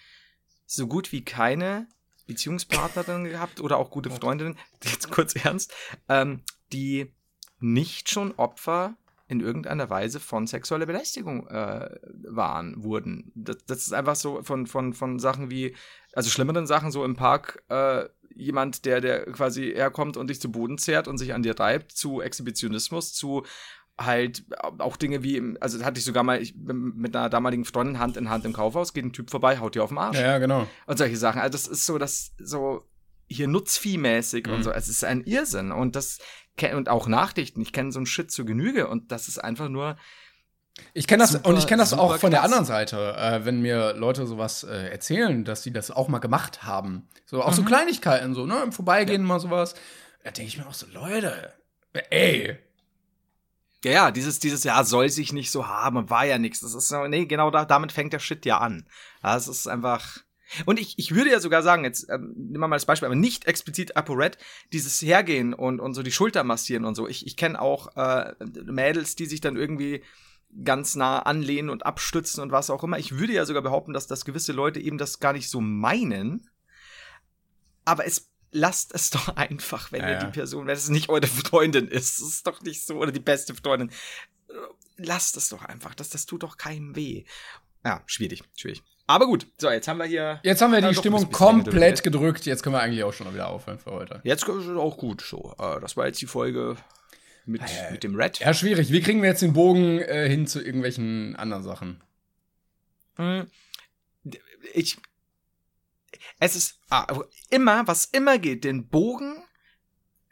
so 0.65 0.87
gut 0.87 1.11
wie 1.11 1.23
keine 1.23 1.87
Beziehungspartnerin 2.31 3.25
gehabt 3.25 3.59
oder 3.61 3.77
auch 3.77 3.89
gute 3.89 4.09
Freundinnen, 4.09 4.57
jetzt 4.83 5.11
kurz 5.11 5.35
ernst, 5.35 5.73
ähm, 6.09 6.41
die 6.71 7.11
nicht 7.59 8.09
schon 8.09 8.33
Opfer 8.37 8.95
in 9.27 9.39
irgendeiner 9.39 9.89
Weise 9.89 10.19
von 10.19 10.45
sexueller 10.45 10.85
Belästigung 10.85 11.47
äh, 11.47 11.89
waren, 12.23 12.83
wurden. 12.83 13.31
Das, 13.33 13.57
das, 13.65 13.77
ist 13.83 13.93
einfach 13.93 14.15
so 14.15 14.43
von, 14.43 14.67
von, 14.67 14.93
von 14.93 15.19
Sachen 15.19 15.49
wie, 15.49 15.73
also 16.11 16.29
schlimmeren 16.29 16.67
Sachen, 16.67 16.91
so 16.91 17.05
im 17.05 17.15
Park, 17.15 17.63
äh, 17.69 18.09
jemand, 18.35 18.85
der, 18.85 18.99
der 18.99 19.25
quasi 19.31 19.71
herkommt 19.73 20.17
und 20.17 20.29
dich 20.29 20.41
zu 20.41 20.51
Boden 20.51 20.77
zerrt 20.77 21.07
und 21.07 21.17
sich 21.17 21.33
an 21.33 21.43
dir 21.43 21.57
reibt, 21.57 21.91
zu 21.93 22.21
Exhibitionismus, 22.21 23.13
zu 23.13 23.45
halt 24.05 24.43
auch 24.77 24.97
Dinge 24.97 25.23
wie, 25.23 25.55
also 25.59 25.83
hatte 25.83 25.99
ich 25.99 26.05
sogar 26.05 26.23
mal 26.23 26.41
ich, 26.41 26.55
mit 26.55 27.15
einer 27.15 27.29
damaligen 27.29 27.65
Freundin 27.65 27.99
Hand 27.99 28.17
in 28.17 28.29
Hand 28.29 28.45
im 28.45 28.53
Kaufhaus, 28.53 28.93
geht 28.93 29.05
ein 29.05 29.13
Typ 29.13 29.29
vorbei, 29.29 29.59
haut 29.59 29.75
dir 29.75 29.83
auf 29.83 29.89
den 29.89 29.97
Arsch. 29.97 30.17
Ja, 30.17 30.23
ja 30.23 30.37
genau. 30.37 30.67
Und 30.87 30.97
solche 30.97 31.17
Sachen. 31.17 31.41
Also 31.41 31.51
das 31.51 31.67
ist 31.67 31.85
so, 31.85 31.97
das 31.97 32.31
so 32.39 32.87
hier 33.27 33.47
nutzviehmäßig 33.47 34.47
mhm. 34.47 34.53
und 34.53 34.63
so. 34.63 34.71
Es 34.71 34.87
ist 34.87 35.03
ein 35.03 35.23
Irrsinn 35.23 35.71
und 35.71 35.95
das 35.95 36.19
und 36.75 36.89
auch 36.89 37.07
Nachrichten. 37.07 37.61
Ich 37.61 37.73
kenne 37.73 37.91
so 37.91 37.99
ein 37.99 38.05
Shit 38.05 38.31
zu 38.31 38.45
Genüge 38.45 38.87
und 38.87 39.11
das 39.11 39.27
ist 39.27 39.39
einfach 39.39 39.69
nur. 39.69 39.97
Ich 40.93 41.05
kenne 41.05 41.23
das 41.23 41.31
super, 41.31 41.49
und 41.49 41.57
ich 41.57 41.67
kenne 41.67 41.81
das 41.81 41.93
auch 41.93 42.17
von 42.17 42.31
der 42.31 42.43
anderen 42.43 42.65
Seite, 42.65 43.15
äh, 43.17 43.45
wenn 43.45 43.61
mir 43.61 43.93
Leute 43.93 44.25
sowas 44.25 44.63
äh, 44.63 44.89
erzählen, 44.89 45.43
dass 45.43 45.63
sie 45.63 45.73
das 45.73 45.91
auch 45.91 46.07
mal 46.07 46.19
gemacht 46.19 46.63
haben. 46.63 47.09
So 47.25 47.41
auch 47.41 47.51
mhm. 47.51 47.55
so 47.55 47.63
Kleinigkeiten, 47.63 48.33
so 48.33 48.45
ne, 48.45 48.61
im 48.63 48.71
Vorbeigehen 48.71 49.21
ja. 49.21 49.27
mal 49.27 49.39
sowas. 49.39 49.75
Da 50.23 50.31
denke 50.31 50.47
ich 50.47 50.57
mir 50.57 50.67
auch 50.67 50.73
so, 50.73 50.87
Leute, 50.87 51.53
ey, 52.09 52.57
ja, 53.83 53.91
ja, 53.91 54.11
dieses, 54.11 54.39
dieses 54.39 54.63
Jahr 54.63 54.85
soll 54.85 55.09
sich 55.09 55.33
nicht 55.33 55.51
so 55.51 55.67
haben, 55.67 56.09
war 56.09 56.25
ja 56.25 56.37
nichts. 56.37 56.59
Das 56.59 56.73
ist 56.73 56.87
so, 56.87 57.07
nee, 57.07 57.25
genau 57.25 57.49
da, 57.49 57.65
damit 57.65 57.91
fängt 57.91 58.13
der 58.13 58.19
Shit 58.19 58.45
ja 58.45 58.59
an. 58.59 58.85
Das 59.21 59.47
ist 59.47 59.67
einfach. 59.67 60.19
Und 60.65 60.79
ich, 60.79 60.99
ich 60.99 61.15
würde 61.15 61.31
ja 61.31 61.39
sogar 61.39 61.63
sagen, 61.63 61.85
jetzt 61.85 62.09
ähm, 62.09 62.33
nehmen 62.35 62.59
wir 62.59 62.67
mal 62.67 62.75
das 62.75 62.85
Beispiel, 62.85 63.05
aber 63.05 63.15
nicht 63.15 63.45
explizit 63.45 63.95
ApoRed, 63.95 64.37
dieses 64.73 65.01
Hergehen 65.01 65.53
und, 65.53 65.79
und 65.79 65.93
so 65.93 66.03
die 66.03 66.11
Schulter 66.11 66.43
massieren 66.43 66.83
und 66.83 66.95
so. 66.95 67.07
Ich, 67.07 67.25
ich 67.25 67.37
kenne 67.37 67.59
auch 67.59 67.95
äh, 67.95 68.33
Mädels, 68.65 69.15
die 69.15 69.25
sich 69.25 69.39
dann 69.39 69.55
irgendwie 69.55 70.03
ganz 70.63 70.95
nah 70.95 71.19
anlehnen 71.19 71.69
und 71.69 71.85
abstützen 71.85 72.41
und 72.41 72.51
was 72.51 72.69
auch 72.69 72.83
immer. 72.83 72.99
Ich 72.99 73.17
würde 73.17 73.33
ja 73.33 73.45
sogar 73.45 73.63
behaupten, 73.63 73.93
dass 73.93 74.07
das 74.07 74.25
gewisse 74.25 74.51
Leute 74.51 74.81
eben 74.81 74.97
das 74.97 75.19
gar 75.19 75.31
nicht 75.33 75.49
so 75.49 75.61
meinen. 75.61 76.49
Aber 77.85 78.05
es 78.05 78.30
lasst 78.51 78.93
es 78.93 79.09
doch 79.09 79.27
einfach, 79.35 79.91
wenn 79.91 80.01
ja, 80.01 80.11
ihr 80.11 80.19
die 80.19 80.31
Person, 80.31 80.67
wenn 80.67 80.75
es 80.75 80.89
nicht 80.89 81.09
eure 81.09 81.27
Freundin 81.27 81.87
ist, 81.87 82.19
das 82.19 82.27
ist 82.27 82.47
doch 82.47 82.61
nicht 82.61 82.85
so, 82.85 82.95
oder 82.95 83.11
die 83.11 83.19
beste 83.19 83.55
Freundin, 83.55 83.91
lasst 84.97 85.37
es 85.37 85.49
doch 85.49 85.63
einfach, 85.65 85.95
das, 85.95 86.09
das 86.09 86.25
tut 86.25 86.43
doch 86.43 86.57
keinem 86.57 86.95
weh. 86.95 87.25
Ja, 87.83 88.03
schwierig, 88.05 88.43
schwierig. 88.55 88.83
Aber 89.07 89.25
gut, 89.25 89.47
so, 89.57 89.69
jetzt 89.69 89.87
haben 89.87 89.97
wir 89.97 90.05
hier. 90.05 90.39
Jetzt 90.43 90.61
haben 90.61 90.71
wir 90.71 90.81
die 90.81 90.95
Stimmung 90.95 91.29
komplett 91.31 92.03
gedrückt. 92.03 92.45
Jetzt 92.45 92.63
können 92.63 92.75
wir 92.75 92.81
eigentlich 92.81 93.03
auch 93.03 93.11
schon 93.11 93.33
wieder 93.33 93.49
aufhören 93.49 93.79
für 93.79 93.91
heute. 93.91 94.21
Jetzt 94.23 94.47
ist 94.47 94.67
es 94.67 94.77
auch 94.77 94.97
gut, 94.97 95.21
so. 95.21 95.53
Äh, 95.59 95.81
das 95.81 95.97
war 95.97 96.05
jetzt 96.05 96.21
die 96.21 96.27
Folge 96.27 96.77
mit, 97.45 97.61
äh, 97.61 97.91
mit 97.91 98.03
dem 98.03 98.15
Red. 98.15 98.39
Ja, 98.39 98.53
schwierig. 98.53 98.91
Wie 98.91 99.01
kriegen 99.01 99.21
wir 99.21 99.29
jetzt 99.29 99.41
den 99.41 99.53
Bogen 99.53 99.99
äh, 99.99 100.29
hin 100.29 100.47
zu 100.47 100.63
irgendwelchen 100.63 101.35
anderen 101.35 101.63
Sachen? 101.63 102.01
Hm. 103.15 103.47
Ich, 104.73 104.97
es 106.39 106.55
ist 106.55 106.79
ah, 106.89 107.05
immer, 107.49 107.87
was 107.87 108.05
immer 108.05 108.37
geht, 108.37 108.63
den 108.63 108.87
Bogen 108.87 109.43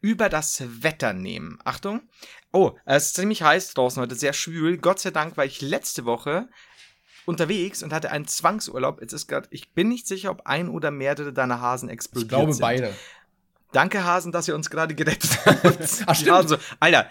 über 0.02 0.30
das 0.30 0.64
Wetter 0.84 1.14
nehmen. 1.14 1.60
Achtung. 1.66 2.02
Oh, 2.52 2.78
es 2.86 3.08
ist 3.08 3.16
ziemlich 3.16 3.44
heiß 3.44 3.74
draußen 3.74 4.02
heute, 4.02 4.16
sehr 4.16 4.34
schwül. 4.34 4.78
Gott 4.78 5.00
sei 5.00 5.12
Dank 5.12 5.38
war 5.38 5.46
ich 5.46 5.62
letzte 5.62 6.06
Woche 6.06 6.48
unterwegs 7.26 7.84
und 7.84 7.94
hatte 7.94 8.12
einen 8.12 8.28
Zwangsurlaub. 8.28 9.02
Jetzt 9.02 9.14
ist 9.14 9.28
gerade, 9.28 9.48
ich 9.52 9.74
bin 9.74 9.90
nicht 9.90 10.08
sicher, 10.08 10.32
ob 10.32 10.42
ein 10.46 10.70
oder 10.70 10.90
mehrere 10.90 11.34
deiner 11.34 11.62
Hasen 11.62 11.90
explodiert 11.90 12.26
Ich 12.26 12.30
glaube 12.30 12.54
sind. 12.54 12.62
beide. 12.62 12.94
Danke, 13.72 14.04
Hasen, 14.04 14.32
dass 14.32 14.48
ihr 14.48 14.56
uns 14.56 14.70
gerade 14.70 14.96
gerettet 14.96 15.38
habt. 15.46 16.04
Ach, 16.06 16.16
stimmt. 16.16 16.32
Also, 16.32 16.58
Alter. 16.80 17.10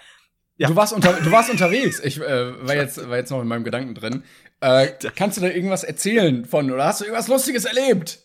Ja. 0.57 0.69
Du, 0.69 0.75
warst 0.75 0.93
unter, 0.93 1.13
du 1.13 1.31
warst 1.31 1.51
unterwegs. 1.51 2.01
Ich 2.03 2.21
äh, 2.21 2.67
war, 2.67 2.75
jetzt, 2.75 3.09
war 3.09 3.17
jetzt 3.17 3.31
noch 3.31 3.41
in 3.41 3.47
meinem 3.47 3.63
Gedanken 3.63 3.95
drin. 3.95 4.25
Äh, 4.61 4.89
kannst 5.15 5.37
du 5.37 5.41
da 5.41 5.47
irgendwas 5.49 5.85
erzählen 5.85 6.45
von 6.45 6.69
oder 6.73 6.85
hast 6.85 7.01
du 7.01 7.05
irgendwas 7.05 7.29
Lustiges 7.29 7.65
erlebt? 7.65 8.19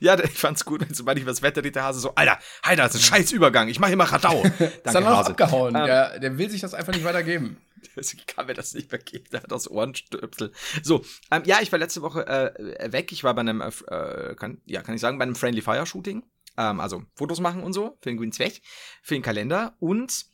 Ja, 0.00 0.18
ich 0.22 0.38
fand's 0.38 0.64
gut, 0.64 0.80
wenn 0.80 0.94
sobald 0.94 1.18
ich 1.18 1.26
was 1.26 1.42
Wetter 1.42 1.62
der 1.62 1.82
Hase 1.82 2.00
so, 2.00 2.14
Alter, 2.14 2.38
Alter, 2.62 2.82
das 2.84 2.94
ist 2.94 3.02
ein 3.02 3.16
scheiß 3.16 3.32
Übergang, 3.32 3.68
ich 3.68 3.78
mach 3.78 3.88
hier 3.88 3.96
mal 3.96 4.04
Radau. 4.04 4.42
Danke, 4.58 4.64
ist 4.64 4.94
dann 4.94 5.04
Hase. 5.04 5.30
abgehauen. 5.30 5.74
Ähm, 5.74 5.84
der, 5.86 6.18
der 6.18 6.38
will 6.38 6.50
sich 6.50 6.60
das 6.60 6.74
einfach 6.74 6.92
nicht 6.92 7.04
weitergeben. 7.04 7.56
Deswegen 7.96 8.22
kann 8.26 8.46
mir 8.46 8.54
das 8.54 8.74
nicht 8.74 8.90
mehr 8.90 9.00
geben. 9.00 9.24
Der 9.32 9.42
hat 9.42 9.52
aus 9.52 9.68
Ohrenstöpsel. 9.68 10.52
So, 10.82 11.04
ähm, 11.30 11.42
ja, 11.44 11.58
ich 11.60 11.72
war 11.72 11.78
letzte 11.78 12.02
Woche 12.02 12.26
äh, 12.26 12.92
weg. 12.92 13.12
Ich 13.12 13.24
war 13.24 13.34
bei 13.34 13.40
einem, 13.40 13.60
äh, 13.60 14.34
kann, 14.36 14.60
ja, 14.66 14.82
kann 14.82 14.94
ich 14.94 15.00
sagen, 15.00 15.18
bei 15.18 15.24
einem 15.24 15.34
Friendly 15.34 15.62
Fire 15.62 15.86
Shooting. 15.86 16.22
Ähm, 16.56 16.80
also 16.80 17.02
Fotos 17.14 17.40
machen 17.40 17.62
und 17.62 17.72
so, 17.72 17.96
für 18.00 18.10
den 18.10 18.18
grünen 18.18 18.32
Zweck, 18.32 18.60
für 19.02 19.14
den 19.14 19.22
Kalender. 19.22 19.74
Und 19.80 20.26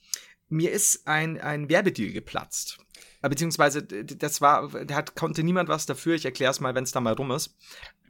mir 0.48 0.72
ist 0.72 1.06
ein, 1.06 1.40
ein 1.40 1.68
Werbedeal 1.68 2.12
geplatzt. 2.12 2.78
Äh, 3.22 3.28
Beziehungsweise, 3.28 3.82
das 3.82 4.40
war, 4.40 4.68
da 4.84 4.94
hat, 4.94 5.14
konnte 5.14 5.42
niemand 5.42 5.68
was 5.68 5.86
dafür. 5.86 6.14
Ich 6.14 6.24
erkläre 6.24 6.50
es 6.50 6.60
mal, 6.60 6.74
wenn 6.74 6.84
es 6.84 6.92
da 6.92 7.00
mal 7.00 7.14
rum 7.14 7.30
ist. 7.30 7.56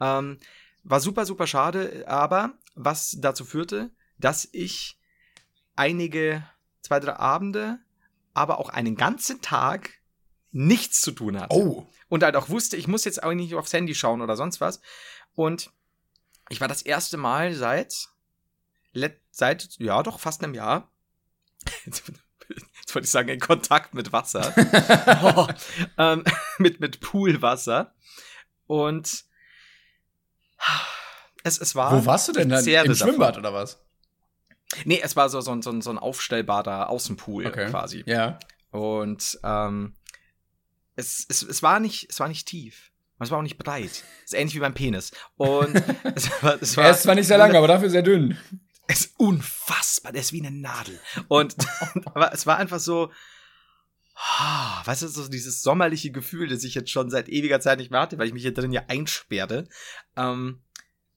Ähm, 0.01 0.39
war 0.83 0.99
super, 0.99 1.25
super 1.25 1.47
schade, 1.47 2.05
aber 2.07 2.53
was 2.75 3.17
dazu 3.19 3.45
führte, 3.45 3.91
dass 4.17 4.47
ich 4.51 4.99
einige, 5.75 6.43
zwei, 6.81 6.99
drei 6.99 7.15
Abende, 7.15 7.79
aber 8.33 8.59
auch 8.59 8.69
einen 8.69 8.95
ganzen 8.95 9.41
Tag 9.41 9.91
nichts 10.51 11.01
zu 11.01 11.11
tun 11.11 11.39
hatte 11.39 11.55
Oh. 11.55 11.87
und 12.07 12.23
halt 12.23 12.35
auch 12.35 12.49
wusste, 12.49 12.75
ich 12.77 12.87
muss 12.87 13.05
jetzt 13.05 13.21
auch 13.23 13.33
nicht 13.33 13.53
aufs 13.55 13.73
Handy 13.73 13.93
schauen 13.93 14.21
oder 14.21 14.35
sonst 14.35 14.61
was. 14.61 14.81
Und 15.35 15.71
ich 16.49 16.59
war 16.59 16.67
das 16.67 16.81
erste 16.81 17.17
Mal 17.17 17.53
seit, 17.53 18.09
seit, 19.31 19.77
ja, 19.77 20.01
doch 20.03 20.19
fast 20.19 20.43
einem 20.43 20.53
Jahr, 20.53 20.91
jetzt 21.85 22.07
wollte 22.95 23.05
ich 23.05 23.11
sagen, 23.11 23.29
in 23.29 23.39
Kontakt 23.39 23.93
mit 23.93 24.11
Wasser, 24.11 24.53
oh, 25.23 25.47
ähm, 25.97 26.23
mit, 26.57 26.79
mit 26.79 26.99
Poolwasser. 26.99 27.93
Und 28.65 29.25
es, 31.43 31.57
es 31.59 31.75
war. 31.75 31.91
Wo 31.91 32.05
warst 32.05 32.27
du 32.27 32.31
denn 32.33 32.49
dann? 32.49 32.65
Im 32.65 32.73
davon. 32.73 32.95
Schwimmbad 32.95 33.37
oder 33.37 33.53
was? 33.53 33.81
Nee, 34.85 35.01
es 35.03 35.15
war 35.15 35.29
so, 35.29 35.41
so, 35.41 35.51
ein- 35.51 35.61
so, 35.61 35.79
so 35.81 35.89
ein 35.89 35.97
aufstellbarer 35.97 36.89
Außenpool 36.89 37.47
Okay. 37.47 37.69
quasi. 37.69 38.03
Ja. 38.05 38.37
Und 38.71 39.39
ähm, 39.43 39.95
es, 40.95 41.25
es, 41.27 41.41
es 41.41 41.63
war 41.63 41.79
nicht, 41.79 42.07
es 42.09 42.19
war 42.19 42.27
nicht 42.27 42.47
tief. 42.47 42.91
Es 43.21 43.31
war 43.31 43.39
auch 43.39 43.43
nicht 43.43 43.57
breit. 43.57 43.89
Es 43.89 44.31
ist 44.31 44.33
ähnlich 44.33 44.55
wie 44.55 44.59
beim 44.59 44.73
Penis. 44.73 45.11
Und 45.37 45.75
es 46.15 46.29
war, 46.43 46.61
es 46.61 46.77
war, 46.77 46.85
Er 46.85 46.91
ist 46.91 47.03
zwar 47.03 47.15
nicht 47.15 47.27
sehr 47.27 47.37
lang, 47.37 47.55
aber 47.55 47.67
dafür 47.67 47.89
sehr 47.89 48.03
dünn. 48.03 48.37
Es 48.87 49.01
ist 49.01 49.13
unfassbar. 49.19 50.11
Der 50.13 50.21
ist 50.21 50.31
wie 50.33 50.39
eine 50.45 50.51
Nadel. 50.51 50.99
Und 51.27 51.55
aber 52.05 52.31
es 52.33 52.45
war 52.45 52.57
einfach 52.57 52.79
so, 52.79 53.11
weißt 54.85 55.03
du, 55.03 55.07
so 55.07 55.27
dieses 55.27 55.61
sommerliche 55.61 56.11
Gefühl, 56.11 56.47
das 56.49 56.63
ich 56.63 56.75
jetzt 56.75 56.91
schon 56.91 57.09
seit 57.09 57.29
ewiger 57.29 57.59
Zeit 57.61 57.79
nicht 57.79 57.91
mehr 57.91 58.01
hatte, 58.01 58.17
weil 58.17 58.27
ich 58.27 58.33
mich 58.33 58.43
hier 58.43 58.53
drin 58.53 58.71
ja 58.73 58.83
einsperrte. 58.87 59.67
Ähm, 60.17 60.61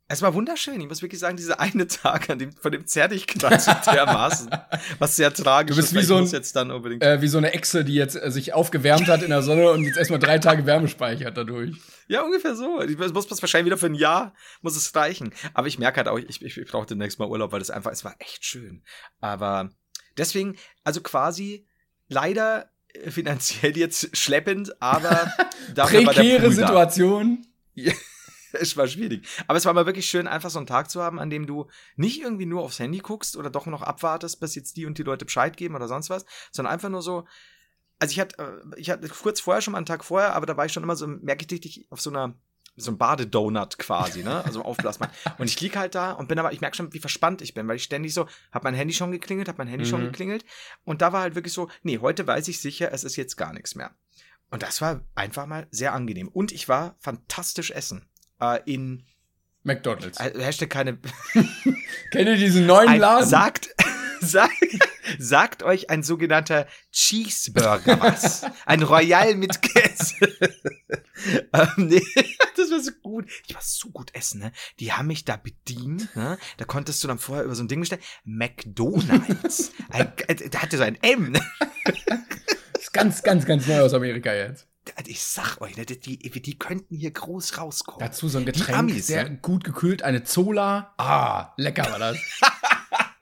es 0.09 0.21
war 0.21 0.35
wunderschön. 0.35 0.79
Ich 0.81 0.89
muss 0.89 1.01
wirklich 1.01 1.21
sagen, 1.21 1.37
dieser 1.39 1.59
eine 1.59 1.87
Tag, 1.89 2.29
an 2.29 2.39
dem, 2.39 2.53
von 2.53 2.71
dem 2.71 2.87
zerrte 2.87 3.15
ich 3.15 3.27
dermaßen. 3.27 4.51
Was 4.99 5.17
sehr 5.17 5.33
tragisch 5.33 5.75
Du 5.75 5.81
bist 5.83 5.93
ist, 5.95 5.99
wie 5.99 6.05
so 6.05 6.17
ein- 6.17 6.27
jetzt 6.27 6.55
dann 6.55 6.71
unbedingt. 6.71 7.03
Äh, 7.03 7.23
wie 7.23 7.29
so 7.29 7.39
eine 7.39 7.53
Echse, 7.55 7.83
die 7.85 7.95
jetzt 7.95 8.15
äh, 8.17 8.31
sich 8.31 8.53
aufgewärmt 8.53 9.09
hat 9.09 9.23
in 9.23 9.31
der 9.31 9.43
Sonne 9.43 9.71
und 9.71 9.85
jetzt 9.85 9.97
erstmal 9.97 10.19
drei 10.21 10.39
Tage 10.39 10.67
Wärme 10.67 10.89
speichert 10.89 11.37
dadurch. 11.37 11.75
Ja, 12.09 12.23
ungefähr 12.23 12.55
so. 12.55 12.83
Ich 12.83 12.99
muss 12.99 13.27
das 13.27 13.41
wahrscheinlich 13.43 13.67
wieder 13.67 13.79
für 13.79 13.87
ein 13.87 13.95
Jahr, 13.95 14.35
muss 14.61 14.77
es 14.77 14.95
reichen. 14.95 15.33
Aber 15.55 15.67
ich 15.67 15.79
merke 15.79 15.97
halt 15.99 16.09
auch, 16.09 16.19
ich, 16.19 16.43
ich, 16.43 16.57
ich 16.59 16.69
brauche 16.71 16.87
demnächst 16.87 17.19
mal 17.19 17.29
Urlaub, 17.29 17.53
weil 17.53 17.61
das 17.61 17.71
einfach, 17.71 17.91
es 17.91 18.05
war 18.05 18.15
echt 18.19 18.45
schön. 18.45 18.85
Aber 19.21 19.71
deswegen, 20.19 20.57
also 20.85 21.01
quasi 21.01 21.67
leider 22.09 22.71
finanziell 23.09 23.77
jetzt 23.77 24.17
schleppend, 24.17 24.81
aber 24.81 25.33
dafür 25.75 26.05
Prekäre. 26.05 26.51
Situation. 26.53 27.47
Es 28.55 28.77
war 28.77 28.87
schwierig. 28.87 29.27
Aber 29.47 29.57
es 29.57 29.65
war 29.65 29.73
mal 29.73 29.87
wirklich 29.87 30.05
schön, 30.05 30.27
einfach 30.29 30.51
so 30.51 30.59
einen 30.59 30.67
Tag 30.67 30.91
zu 30.91 31.03
haben, 31.03 31.19
an 31.19 31.31
dem 31.31 31.47
du 31.47 31.69
nicht 31.97 32.21
irgendwie 32.21 32.45
nur 32.45 32.63
aufs 32.63 32.79
Handy 32.79 32.99
guckst 32.99 33.37
oder 33.37 33.49
doch 33.49 33.65
noch 33.65 33.81
abwartest, 33.81 34.41
bis 34.41 34.55
jetzt 34.55 34.77
die 34.77 34.85
und 34.85 34.99
die 34.99 35.03
Leute 35.03 35.25
Bescheid 35.25 35.57
geben 35.57 35.75
oder 35.75 35.89
sonst 35.89 36.11
was, 36.11 36.27
sondern 36.51 36.75
einfach 36.75 36.91
nur 36.91 37.01
so. 37.01 37.27
Also 37.99 38.13
ich 38.13 38.21
hatte, 38.21 38.37
äh, 38.39 38.79
ich 38.81 38.91
hatte 38.91 39.09
kurz 39.09 39.41
vorher 39.41 39.63
schon 39.63 39.73
mal 39.73 39.79
einen 39.79 39.87
Tag 39.87 40.05
vorher, 40.05 40.35
aber 40.35 40.45
da 40.45 40.57
war 40.57 40.67
ich 40.67 40.73
schon 40.73 40.83
immer 40.83 40.97
so, 40.97 41.07
merke 41.07 41.47
ich 41.47 41.51
richtig, 41.51 41.87
auf 41.89 42.03
so 42.03 42.11
einer, 42.11 42.35
so 42.77 42.91
ein 42.91 42.99
Badedonut 42.99 43.79
quasi, 43.79 44.23
ne? 44.23 44.45
Also 44.45 44.63
aufblasbar. 44.63 45.11
und 45.39 45.47
ich 45.47 45.61
lieg 45.61 45.77
halt 45.77 45.95
da 45.95 46.13
und 46.13 46.29
bin 46.29 46.39
aber, 46.39 46.53
ich 46.53 46.61
merke 46.61 46.77
schon, 46.77 46.93
wie 46.95 46.99
verspannt 47.01 47.43
ich 47.43 47.53
bin, 47.55 47.69
weil 47.69 47.77
ich 47.77 47.83
ständig 47.85 48.15
so, 48.15 48.27
hab 48.51 48.65
mein 48.65 48.75
Handy 48.75 48.95
schon 48.95 49.13
geklingelt, 49.13 49.49
hab 49.49 49.59
mein 49.59 49.69
Handy 49.69 49.85
schon 49.87 50.01
Mhm. 50.03 50.07
geklingelt. 50.07 50.45
Und 50.85 51.03
da 51.03 51.13
war 51.13 51.21
halt 51.23 51.35
wirklich 51.35 51.53
so, 51.53 51.69
nee, 51.83 51.99
heute 51.99 52.27
weiß 52.27 52.49
ich 52.49 52.61
sicher, 52.61 52.91
es 52.93 53.05
ist 53.05 53.17
jetzt 53.17 53.37
gar 53.37 53.53
nichts 53.53 53.75
mehr. 53.75 53.91
Und 54.51 54.63
das 54.63 54.81
war 54.81 55.03
einfach 55.15 55.47
mal 55.47 55.67
sehr 55.71 55.93
angenehm. 55.93 56.29
Und 56.29 56.53
ich 56.53 56.69
war 56.69 56.97
fantastisch 57.01 57.71
essen. 57.71 58.07
Äh, 58.41 58.61
in 58.65 59.05
McDonalds. 59.65 60.19
äh, 60.21 60.33
Hashtag 60.43 60.71
keine. 60.71 60.99
Kennt 62.11 62.29
ihr 62.29 62.37
diesen 62.37 62.67
neuen 62.67 62.99
Laden? 62.99 63.27
sagt, 63.29 63.69
sagt, 64.23 64.53
sagt 65.19 65.63
euch 65.63 65.91
ein 65.91 66.03
sogenannter 66.03 66.67
Cheeseburger 66.91 68.01
was. 68.01 68.45
Ein 68.67 68.83
Royal 68.83 69.35
mit 69.35 69.61
Käse. 69.63 70.15
ähm, 71.53 71.69
nee, 71.77 72.03
das 72.57 72.71
war 72.71 72.81
so 72.81 72.93
gut. 73.03 73.27
Ich 73.47 73.55
war 73.55 73.63
so 73.63 73.91
gut 73.91 74.15
essen, 74.15 74.41
ne? 74.41 74.53
Die 74.81 74.93
haben 74.93 75.09
mich 75.09 75.25
da 75.25 75.37
bedient, 75.37 76.15
ne? 76.17 76.39
Da 76.57 76.65
konntest 76.65 77.03
du 77.03 77.09
dann 77.09 77.19
vorher 77.19 77.45
über 77.45 77.55
so 77.55 77.63
ein 77.63 77.69
Ding 77.69 77.81
bestellen. 77.81 78.03
McDonalds. 78.25 79.73
ein, 79.91 80.13
äh, 80.29 80.49
da 80.49 80.63
hatte 80.63 80.77
so 80.77 80.85
ein 80.85 80.99
M, 81.03 81.33
ne? 81.33 81.41
Das 82.73 82.83
ist 82.83 82.93
ganz, 82.93 83.23
ganz, 83.23 83.45
ganz 83.45 83.67
neu 83.67 83.81
aus 83.81 83.95
Amerika 83.95 84.33
jetzt. 84.33 84.67
Ich 85.07 85.23
sag 85.23 85.61
euch, 85.61 85.77
ne? 85.77 85.87
Die, 85.87 86.19
die, 86.19 86.43
die 86.43 86.59
könnten 86.59 86.97
hier 86.97 87.13
groß 87.13 87.59
rauskommen. 87.59 88.01
Dazu 88.01 88.29
so 88.29 88.39
ein 88.39 88.45
Getränk, 88.45 88.77
Amis, 88.77 89.07
sehr 89.07 89.29
ne? 89.29 89.39
gut 89.41 89.63
gekühlt, 89.63 90.03
eine 90.03 90.25
Zola. 90.25 90.93
Ah, 90.97 91.53
lecker 91.57 91.91
war 91.91 91.99
das. 91.99 92.17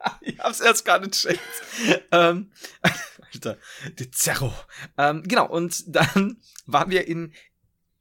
Ich 0.22 0.38
hab's 0.38 0.60
erst 0.60 0.84
gar 0.84 0.98
nicht 0.98 1.12
checkt. 1.12 1.40
ähm, 2.12 2.50
Alter, 3.32 3.56
die 3.98 4.10
Zerro. 4.10 4.52
Ähm, 4.98 5.22
genau, 5.24 5.46
und 5.46 5.84
dann 5.94 6.38
waren 6.66 6.90
wir 6.90 7.06
in, 7.06 7.32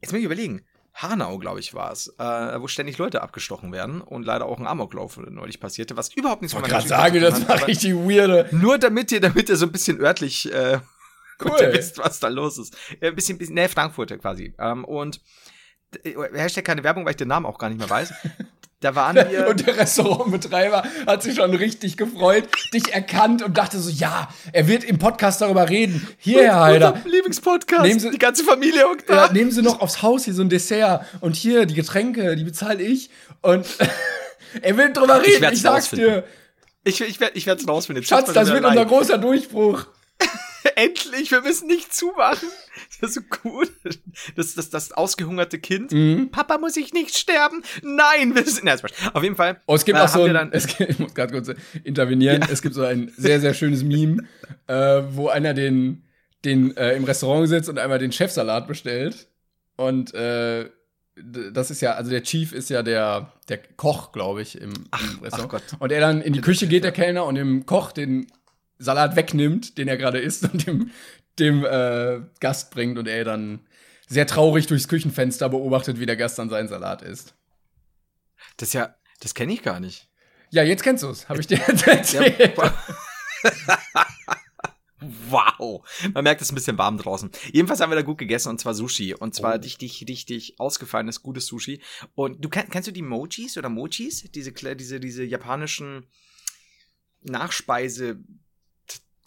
jetzt 0.01 0.11
muss 0.11 0.19
ich 0.19 0.25
überlegen, 0.25 0.65
Hanau, 0.93 1.37
glaube 1.37 1.59
ich, 1.59 1.73
war 1.73 1.91
es, 1.91 2.07
äh, 2.17 2.61
wo 2.61 2.67
ständig 2.67 2.97
Leute 2.97 3.21
abgestochen 3.21 3.71
werden 3.71 4.01
und 4.01 4.23
leider 4.23 4.45
auch 4.45 4.59
ein 4.59 4.67
Amoklauf 4.67 5.17
neulich 5.17 5.59
passierte, 5.59 5.95
was 5.95 6.13
überhaupt 6.13 6.41
nichts 6.41 6.55
wollte 6.55 6.69
meiner 6.71 6.83
gerade 6.83 7.11
Geschichte 7.11 7.29
sagen, 7.29 7.47
das 7.47 7.61
war 7.61 7.67
richtig 7.67 7.93
weirde. 7.93 8.49
Nur 8.51 8.77
damit 8.77 9.11
ihr, 9.11 9.21
damit 9.21 9.49
ihr 9.49 9.55
so 9.55 9.65
ein 9.65 9.71
bisschen 9.71 10.01
örtlich 10.01 10.51
äh, 10.51 10.79
Cool. 11.41 11.71
wisst, 11.71 11.97
was 11.99 12.19
da 12.19 12.27
los 12.27 12.57
ist. 12.57 12.75
Ja, 12.99 13.09
Ein 13.09 13.15
bisschen, 13.15 13.37
bisschen, 13.37 13.55
ne, 13.55 13.69
Frankfurter 13.69 14.17
quasi. 14.17 14.53
Ähm, 14.59 14.83
und 14.83 15.17
äh, 15.17 15.19
Hashtag 16.33 16.65
keine 16.65 16.83
Werbung, 16.83 17.05
weil 17.05 17.11
ich 17.11 17.17
den 17.17 17.27
Namen 17.27 17.45
auch 17.45 17.57
gar 17.57 17.69
nicht 17.69 17.79
mehr 17.79 17.89
weiß. 17.89 18.13
Da 18.81 18.95
waren 18.95 19.17
wir. 19.29 19.49
Und 19.49 19.67
der 19.67 19.75
Restaurantbetreiber 19.75 20.83
hat 21.05 21.21
sich 21.21 21.35
schon 21.35 21.53
richtig 21.53 21.97
gefreut, 21.97 22.47
dich 22.73 22.93
erkannt 22.93 23.41
und 23.41 23.57
dachte 23.57 23.77
so, 23.77 23.89
ja, 23.89 24.29
er 24.53 24.69
wird 24.69 24.85
im 24.85 24.97
Podcast 24.99 25.41
darüber 25.41 25.67
reden. 25.67 26.07
Hier, 26.17 26.43
Herr 26.43 26.61
Heider. 26.61 26.93
Unser 26.93 27.09
Lieblingspodcast. 27.09 27.81
Nehmen 27.83 27.99
Sie- 27.99 28.09
die 28.11 28.17
ganze 28.17 28.45
Familie 28.45 28.87
und 28.87 29.03
da. 29.09 29.25
Ja, 29.25 29.33
nehmen 29.33 29.51
Sie 29.51 29.61
noch 29.61 29.81
aufs 29.81 30.01
Haus 30.01 30.23
hier 30.23 30.33
so 30.33 30.43
ein 30.43 30.47
Dessert 30.47 31.05
und 31.19 31.35
hier 31.35 31.65
die 31.65 31.73
Getränke, 31.73 32.37
die 32.37 32.45
bezahle 32.45 32.81
ich. 32.81 33.09
Und 33.41 33.67
er 34.61 34.77
will 34.77 34.93
drüber 34.93 35.19
reden, 35.23 35.33
ich, 35.33 35.41
werd's 35.41 35.61
sag's 35.61 35.75
rausfinden. 35.91 36.07
dir. 36.07 36.23
Ich, 36.85 37.01
ich 37.01 37.19
werde 37.19 37.37
ich 37.37 37.47
werd's 37.47 37.67
rausfinden. 37.67 38.01
Jetzt 38.01 38.07
Schatz, 38.11 38.31
das 38.31 38.47
wird 38.47 38.59
unser 38.63 38.69
allein. 38.69 38.87
großer 38.87 39.17
Durchbruch. 39.17 39.87
Endlich, 40.75 41.31
wir 41.31 41.41
müssen 41.41 41.67
nicht 41.67 41.93
zumachen. 41.93 42.47
Das 43.01 43.09
ist 43.15 43.15
so 43.15 43.21
gut. 43.41 43.71
Das, 44.35 44.55
das, 44.55 44.69
das 44.69 44.91
ausgehungerte 44.91 45.59
Kind. 45.59 45.91
Mhm. 45.91 46.29
Papa, 46.31 46.57
muss 46.57 46.77
ich 46.77 46.93
nicht 46.93 47.15
sterben? 47.15 47.63
Nein, 47.81 48.35
wir 48.35 48.45
sind. 48.45 48.65
Quatsch. 48.65 48.93
Auf 49.13 49.23
jeden 49.23 49.35
Fall. 49.35 49.61
Oh, 49.65 49.75
es 49.75 49.85
gibt 49.85 49.97
äh, 49.97 50.01
auch 50.01 50.07
so 50.07 50.23
ein, 50.23 50.49
es 50.51 50.67
gibt, 50.67 50.89
ich 50.89 50.99
muss 50.99 51.13
gerade 51.13 51.33
kurz 51.33 51.51
intervenieren, 51.83 52.45
es 52.51 52.61
gibt 52.61 52.75
so 52.75 52.83
ein 52.83 53.11
sehr, 53.15 53.39
sehr 53.39 53.53
schönes 53.53 53.83
Meme, 53.83 54.23
äh, 54.67 55.01
wo 55.11 55.29
einer 55.29 55.53
den, 55.53 56.03
den 56.45 56.75
äh, 56.77 56.95
im 56.95 57.03
Restaurant 57.03 57.47
sitzt 57.47 57.69
und 57.69 57.79
einmal 57.79 57.99
den 57.99 58.11
Chefsalat 58.11 58.67
bestellt. 58.67 59.27
Und 59.75 60.13
äh, 60.13 60.69
das 61.51 61.71
ist 61.71 61.81
ja, 61.81 61.93
also 61.93 62.09
der 62.11 62.23
Chief 62.23 62.53
ist 62.53 62.69
ja 62.69 62.83
der, 62.83 63.33
der 63.49 63.59
Koch, 63.75 64.11
glaube 64.11 64.41
ich, 64.41 64.59
im, 64.59 64.71
im 64.71 65.19
Restaurant. 65.21 65.33
ach 65.33 65.47
Gott. 65.47 65.63
Und 65.79 65.91
er 65.91 65.99
dann 65.99 66.21
in 66.21 66.33
die 66.33 66.41
Küche 66.41 66.67
geht, 66.67 66.83
der 66.83 66.91
Kellner, 66.91 67.25
und 67.25 67.35
dem 67.35 67.65
Koch 67.65 67.91
den 67.91 68.27
Salat 68.77 69.17
wegnimmt, 69.17 69.77
den 69.77 69.89
er 69.89 69.97
gerade 69.97 70.19
isst, 70.19 70.43
und 70.51 70.65
dem, 70.65 70.91
dem 71.39 71.65
äh, 71.65 72.21
Gast 72.39 72.71
bringt 72.71 72.97
und 72.97 73.07
er 73.07 73.23
dann 73.23 73.67
sehr 74.07 74.27
traurig 74.27 74.67
durchs 74.67 74.87
Küchenfenster 74.87 75.49
beobachtet, 75.49 75.99
wie 75.99 76.05
der 76.05 76.15
Gast 76.15 76.39
dann 76.39 76.49
seinen 76.49 76.67
Salat 76.67 77.01
isst. 77.01 77.35
Das 78.57 78.73
ja, 78.73 78.95
das 79.19 79.33
kenne 79.35 79.53
ich 79.53 79.61
gar 79.61 79.79
nicht. 79.79 80.09
Ja, 80.51 80.63
jetzt 80.63 80.83
kennst 80.83 81.03
du 81.03 81.09
es, 81.09 81.29
habe 81.29 81.39
ich 81.39 81.47
dir 81.47 81.59
jetzt 81.67 81.85
Ja, 81.85 81.93
erzählt. 81.93 82.57
wow. 85.29 85.87
Man 86.13 86.23
merkt, 86.23 86.41
es 86.41 86.47
ist 86.47 86.51
ein 86.51 86.55
bisschen 86.55 86.77
warm 86.77 86.97
draußen. 86.97 87.29
Jedenfalls 87.51 87.79
haben 87.79 87.91
wir 87.91 87.95
da 87.95 88.01
gut 88.01 88.17
gegessen 88.17 88.49
und 88.49 88.59
zwar 88.59 88.73
Sushi. 88.73 89.13
Und 89.13 89.35
zwar 89.35 89.55
Oh. 89.55 89.59
richtig, 89.61 90.05
richtig 90.07 90.59
ausgefallenes, 90.59 91.21
gutes 91.21 91.45
Sushi. 91.45 91.81
Und 92.15 92.43
du 92.43 92.49
kennst, 92.49 92.87
du 92.87 92.91
die 92.91 93.01
Mojis 93.01 93.57
oder 93.57 93.69
Mochis? 93.69 94.29
Diese, 94.31 94.51
diese, 94.51 94.99
diese 94.99 95.23
japanischen 95.23 96.05
Nachspeise. 97.21 98.19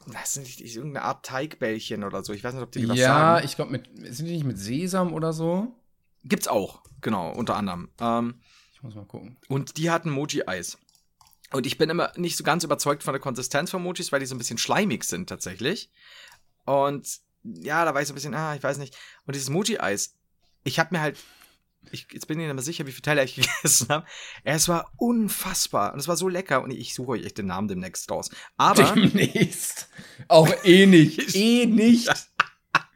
Das 0.07 0.35
sind 0.35 0.43
nicht 0.45 0.61
irgendeine 0.61 1.05
Art 1.05 1.25
Teigbällchen 1.25 2.05
oder 2.05 2.25
so. 2.25 2.33
Ich 2.33 2.43
weiß 2.43 2.55
nicht, 2.55 2.63
ob 2.63 2.73
die 2.73 2.81
dir 2.81 2.89
was 2.89 2.99
Ja, 2.99 3.07
sagen. 3.35 3.47
ich 3.47 3.57
glaube, 3.57 3.71
mit 3.73 3.89
sind 4.15 4.27
die 4.27 4.33
nicht 4.33 4.45
mit 4.45 4.59
Sesam 4.59 5.13
oder 5.13 5.33
so? 5.33 5.69
Gibt's 6.25 6.49
auch, 6.49 6.83
genau, 7.01 7.33
unter 7.33 7.57
anderem. 7.57 7.91
Ähm, 8.01 8.41
Ich 8.75 8.83
muss 8.83 8.95
mal 8.95 9.05
gucken. 9.07 9.39
Und 9.49 9.77
die 9.77 9.91
hatten 9.91 10.11
Mochi-Eis. 10.11 10.79
Und 11.53 11.67
ich 11.67 11.77
bin 11.79 11.91
immer 11.91 12.13
nicht 12.17 12.37
so 12.37 12.45
ganz 12.45 12.65
überzeugt 12.65 13.03
von 13.03 13.13
der 13.13 13.21
Konsistenz 13.21 13.71
von 13.71 13.83
Mochis, 13.83 14.11
weil 14.11 14.21
die 14.21 14.27
so 14.27 14.35
ein 14.35 14.39
bisschen 14.39 14.59
schleimig 14.59 15.05
sind 15.05 15.29
tatsächlich. 15.29 15.91
Und 16.65 17.21
ja, 17.45 17.85
da 17.85 17.93
war 17.95 18.01
ich 18.01 18.09
so 18.09 18.13
ein 18.13 18.15
bisschen, 18.15 18.35
ah, 18.35 18.55
ich 18.55 18.63
weiß 18.63 18.79
nicht. 18.79 18.97
Und 19.27 19.35
dieses 19.35 19.51
Mochi-Eis, 19.51 20.17
ich 20.65 20.79
habe 20.79 20.95
mir 20.95 21.01
halt 21.01 21.19
ich, 21.91 22.07
jetzt 22.13 22.27
bin 22.29 22.39
ich 22.39 22.47
nicht 22.47 22.55
mehr 22.55 22.63
sicher, 22.63 22.87
wie 22.87 22.93
viele 22.93 23.03
Teile 23.03 23.25
ich 23.25 23.35
gegessen 23.63 23.89
habe. 23.89 24.07
Es 24.45 24.69
war 24.69 24.91
unfassbar 24.97 25.93
und 25.93 25.99
es 25.99 26.09
war 26.09 26.17
so 26.17 26.29
lecker 26.29 26.63
und 26.63 26.71
ich 26.71 26.95
suche 26.95 27.13
euch 27.13 27.25
echt 27.25 27.39
den 27.39 27.47
Namen 27.47 27.69
demnächst 27.69 28.11
raus. 28.11 28.31
Aber 28.57 28.93
demnächst 28.95 29.89
auch 30.29 30.53
eh 30.65 30.87
nicht, 30.87 31.35
eh 31.35 31.67
nicht. 31.67 32.09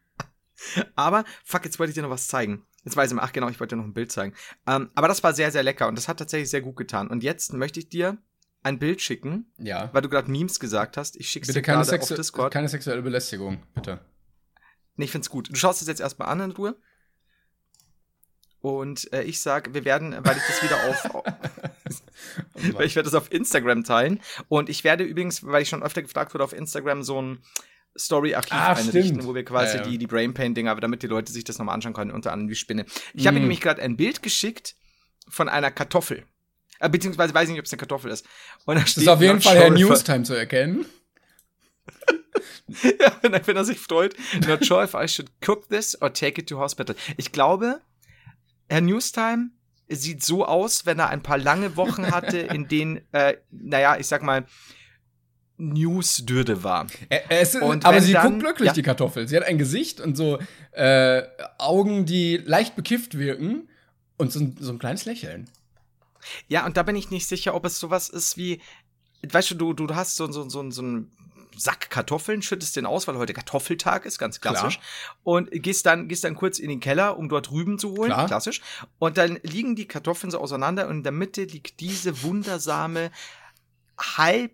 aber 0.94 1.24
fuck, 1.44 1.64
jetzt 1.64 1.78
wollte 1.78 1.90
ich 1.90 1.94
dir 1.94 2.02
noch 2.02 2.10
was 2.10 2.28
zeigen. 2.28 2.64
Jetzt 2.84 2.96
weiß 2.96 3.10
ich 3.10 3.16
mal, 3.16 3.22
ach 3.22 3.32
genau, 3.32 3.48
ich 3.48 3.58
wollte 3.58 3.74
dir 3.74 3.80
noch 3.80 3.88
ein 3.88 3.94
Bild 3.94 4.12
zeigen. 4.12 4.34
Ähm, 4.66 4.90
aber 4.94 5.08
das 5.08 5.22
war 5.24 5.34
sehr, 5.34 5.50
sehr 5.50 5.62
lecker 5.64 5.88
und 5.88 5.96
das 5.98 6.06
hat 6.08 6.18
tatsächlich 6.18 6.50
sehr 6.50 6.60
gut 6.62 6.76
getan. 6.76 7.08
Und 7.08 7.24
jetzt 7.24 7.52
möchte 7.52 7.80
ich 7.80 7.88
dir 7.88 8.18
ein 8.62 8.78
Bild 8.78 9.00
schicken, 9.00 9.52
Ja. 9.58 9.90
weil 9.92 10.02
du 10.02 10.08
gerade 10.08 10.30
Memes 10.30 10.60
gesagt 10.60 10.96
hast. 10.96 11.16
Ich 11.16 11.28
schicke 11.28 11.46
dir 11.52 11.62
keine, 11.62 11.84
gerade 11.84 12.00
auf 12.02 12.08
Discord. 12.08 12.52
keine 12.52 12.68
sexuelle 12.68 13.02
Belästigung, 13.02 13.62
bitte. 13.74 14.00
Nee, 14.96 15.04
ich 15.04 15.10
find's 15.12 15.30
gut. 15.30 15.50
Du 15.50 15.54
schaust 15.56 15.82
es 15.82 15.88
jetzt 15.88 16.00
erstmal 16.00 16.28
an 16.28 16.40
in 16.40 16.50
Ruhe. 16.52 16.76
Und 18.66 19.12
äh, 19.12 19.22
ich 19.22 19.40
sag, 19.40 19.74
wir 19.74 19.84
werden, 19.84 20.12
weil 20.24 20.36
ich 20.36 20.42
das 20.48 20.60
wieder 20.60 20.88
auf, 20.88 21.24
weil 22.76 22.86
ich 22.86 22.96
werde 22.96 23.08
das 23.08 23.14
auf 23.14 23.30
Instagram 23.30 23.84
teilen. 23.84 24.20
Und 24.48 24.68
ich 24.68 24.82
werde 24.82 25.04
übrigens, 25.04 25.46
weil 25.46 25.62
ich 25.62 25.68
schon 25.68 25.84
öfter 25.84 26.02
gefragt 26.02 26.34
wurde, 26.34 26.42
auf 26.42 26.52
Instagram 26.52 27.04
so 27.04 27.22
ein 27.22 27.38
Story-Archiv 27.96 28.52
Ah, 28.52 28.72
einrichten, 28.72 29.02
stimmt. 29.04 29.24
wo 29.24 29.36
wir 29.36 29.44
quasi 29.44 29.76
Ja, 29.76 29.84
ja. 29.84 29.88
die, 29.88 29.98
die 29.98 30.08
Brain 30.08 30.34
Pain-Dinger, 30.34 30.74
damit 30.80 31.04
die 31.04 31.06
Leute 31.06 31.30
sich 31.32 31.44
das 31.44 31.58
nochmal 31.58 31.76
anschauen 31.76 31.92
können, 31.94 32.10
unter 32.10 32.32
anderem 32.32 32.48
die 32.48 32.56
Spinne. 32.56 32.86
Ich 33.14 33.28
habe 33.28 33.34
mir 33.34 33.40
Mm. 33.40 33.42
nämlich 33.44 33.60
gerade 33.60 33.80
ein 33.82 33.96
Bild 33.96 34.20
geschickt 34.24 34.74
von 35.28 35.48
einer 35.48 35.70
Kartoffel. 35.70 36.24
Äh, 36.80 36.88
beziehungsweise 36.90 37.32
weiß 37.34 37.44
ich 37.44 37.50
nicht, 37.52 37.60
ob 37.60 37.66
es 37.66 37.72
eine 37.72 37.78
Kartoffel 37.78 38.10
ist. 38.10 38.26
Und 38.64 38.74
da 38.74 38.82
Das 38.82 38.96
ist 38.96 39.06
auf 39.08 39.20
jeden 39.22 39.40
Fall 39.40 39.56
Herr 39.58 39.70
Newstime 39.70 40.24
zu 40.24 40.34
erkennen. 40.34 40.86
ja, 42.82 43.16
wenn 43.22 43.32
er, 43.32 43.46
wenn 43.46 43.56
er 43.56 43.64
sich 43.64 43.78
freut. 43.78 44.16
Not 44.48 44.64
sure 44.64 44.82
if 44.82 44.94
I 44.94 45.06
should 45.06 45.30
cook 45.46 45.68
this 45.68 46.00
or 46.02 46.12
take 46.12 46.40
it 46.40 46.48
to 46.48 46.58
hospital. 46.58 46.96
Ich 47.16 47.30
glaube, 47.30 47.80
Herr 48.68 48.80
Newstime 48.80 49.50
sieht 49.88 50.22
so 50.24 50.44
aus, 50.44 50.84
wenn 50.86 50.98
er 50.98 51.08
ein 51.10 51.22
paar 51.22 51.38
lange 51.38 51.76
Wochen 51.76 52.10
hatte, 52.10 52.38
in 52.38 52.66
denen, 52.68 53.00
äh, 53.12 53.36
naja, 53.50 53.96
ich 53.98 54.06
sag 54.08 54.22
mal, 54.22 54.44
Newsdürde 55.58 56.62
war. 56.64 56.86
Ist, 57.30 57.56
aber 57.56 58.00
sie 58.00 58.12
dann- 58.12 58.32
guckt 58.32 58.40
glücklich, 58.44 58.66
ja. 58.68 58.72
die 58.74 58.82
Kartoffel. 58.82 59.26
Sie 59.26 59.36
hat 59.36 59.44
ein 59.44 59.56
Gesicht 59.58 60.00
und 60.00 60.16
so 60.16 60.38
äh, 60.72 61.22
Augen, 61.58 62.04
die 62.04 62.36
leicht 62.36 62.76
bekifft 62.76 63.16
wirken 63.16 63.68
und 64.18 64.32
so, 64.32 64.40
ein- 64.40 64.56
so 64.60 64.72
ein 64.72 64.78
kleines 64.78 65.06
Lächeln. 65.06 65.48
Ja, 66.48 66.66
und 66.66 66.76
da 66.76 66.82
bin 66.82 66.96
ich 66.96 67.10
nicht 67.10 67.26
sicher, 67.26 67.54
ob 67.54 67.64
es 67.64 67.78
sowas 67.78 68.08
ist 68.10 68.36
wie, 68.36 68.60
weißt 69.26 69.52
du, 69.52 69.54
du, 69.54 69.72
du 69.72 69.94
hast 69.94 70.16
so, 70.16 70.30
so, 70.30 70.46
so, 70.48 70.70
so 70.70 70.82
einen 70.82 71.10
Sack 71.56 71.90
Kartoffeln, 71.90 72.42
schüttest 72.42 72.76
den 72.76 72.86
aus, 72.86 73.08
weil 73.08 73.16
heute 73.16 73.32
Kartoffeltag 73.32 74.04
ist, 74.06 74.18
ganz 74.18 74.40
klassisch. 74.40 74.80
Und 75.22 75.50
gehst 75.50 75.86
dann, 75.86 76.08
gehst 76.08 76.24
dann 76.24 76.34
kurz 76.34 76.58
in 76.58 76.68
den 76.68 76.80
Keller, 76.80 77.16
um 77.16 77.28
dort 77.28 77.50
Rüben 77.50 77.78
zu 77.78 77.90
holen, 77.96 78.12
Klar. 78.12 78.26
klassisch. 78.26 78.60
Und 78.98 79.16
dann 79.18 79.38
liegen 79.42 79.76
die 79.76 79.86
Kartoffeln 79.86 80.30
so 80.30 80.38
auseinander 80.38 80.88
und 80.88 80.98
in 80.98 81.02
der 81.02 81.12
Mitte 81.12 81.44
liegt 81.44 81.80
diese 81.80 82.22
wundersame, 82.22 83.10
halb 83.98 84.52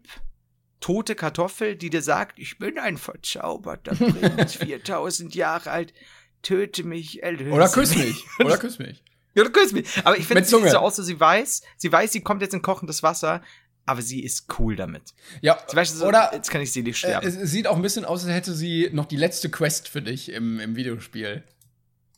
tote 0.80 1.14
Kartoffel, 1.14 1.76
die 1.76 1.90
dir 1.90 2.02
sagt, 2.02 2.38
ich 2.38 2.58
bin 2.58 2.78
ein 2.78 2.98
verzauberter 2.98 3.94
Prinz, 3.94 4.56
4000 4.56 5.34
Jahre 5.34 5.70
alt, 5.70 5.94
töte 6.42 6.84
mich, 6.84 7.22
erlöse 7.22 7.50
Oder 7.50 7.68
küss 7.68 7.96
mich. 7.96 8.26
Oder 8.40 8.58
küss 8.58 8.78
mich. 8.78 9.02
ja, 9.34 9.44
du 9.44 9.50
küsst 9.50 9.72
mich. 9.72 9.88
Aber 10.04 10.18
ich 10.18 10.26
finde, 10.26 10.42
es 10.42 10.50
sieht 10.50 10.70
so 10.70 10.78
aus, 10.78 10.96
dass 10.96 11.06
sie 11.06 11.18
weiß, 11.18 11.62
sie 11.76 11.90
weiß, 11.90 12.12
sie 12.12 12.20
kommt 12.20 12.42
jetzt 12.42 12.54
in 12.54 12.62
kochendes 12.62 13.02
Wasser, 13.02 13.42
aber 13.87 14.03
sie 14.03 14.23
ist 14.23 14.47
cool 14.59 14.77
damit. 14.77 15.03
Ja, 15.40 15.59
Sie 15.68 15.77
weiß 15.77 15.95
so, 15.95 16.07
oder 16.07 16.31
jetzt 16.33 16.51
kann 16.51 16.61
ich 16.61 16.73
sie 16.73 16.83
nicht 16.83 16.97
äh, 17.05 17.09
sterben. 17.09 17.27
es 17.27 17.51
sieht 17.51 17.66
auch 17.66 17.77
ein 17.77 17.83
bisschen 17.83 18.05
aus, 18.05 18.25
als 18.25 18.33
hätte 18.33 18.55
sie 18.55 18.90
noch 18.92 19.07
die 19.07 19.16
letzte 19.16 19.51
Quest 19.51 19.88
für 19.88 20.03
dich 20.03 20.31
im, 20.31 20.61
im 20.61 20.77
Videospiel. 20.77 21.42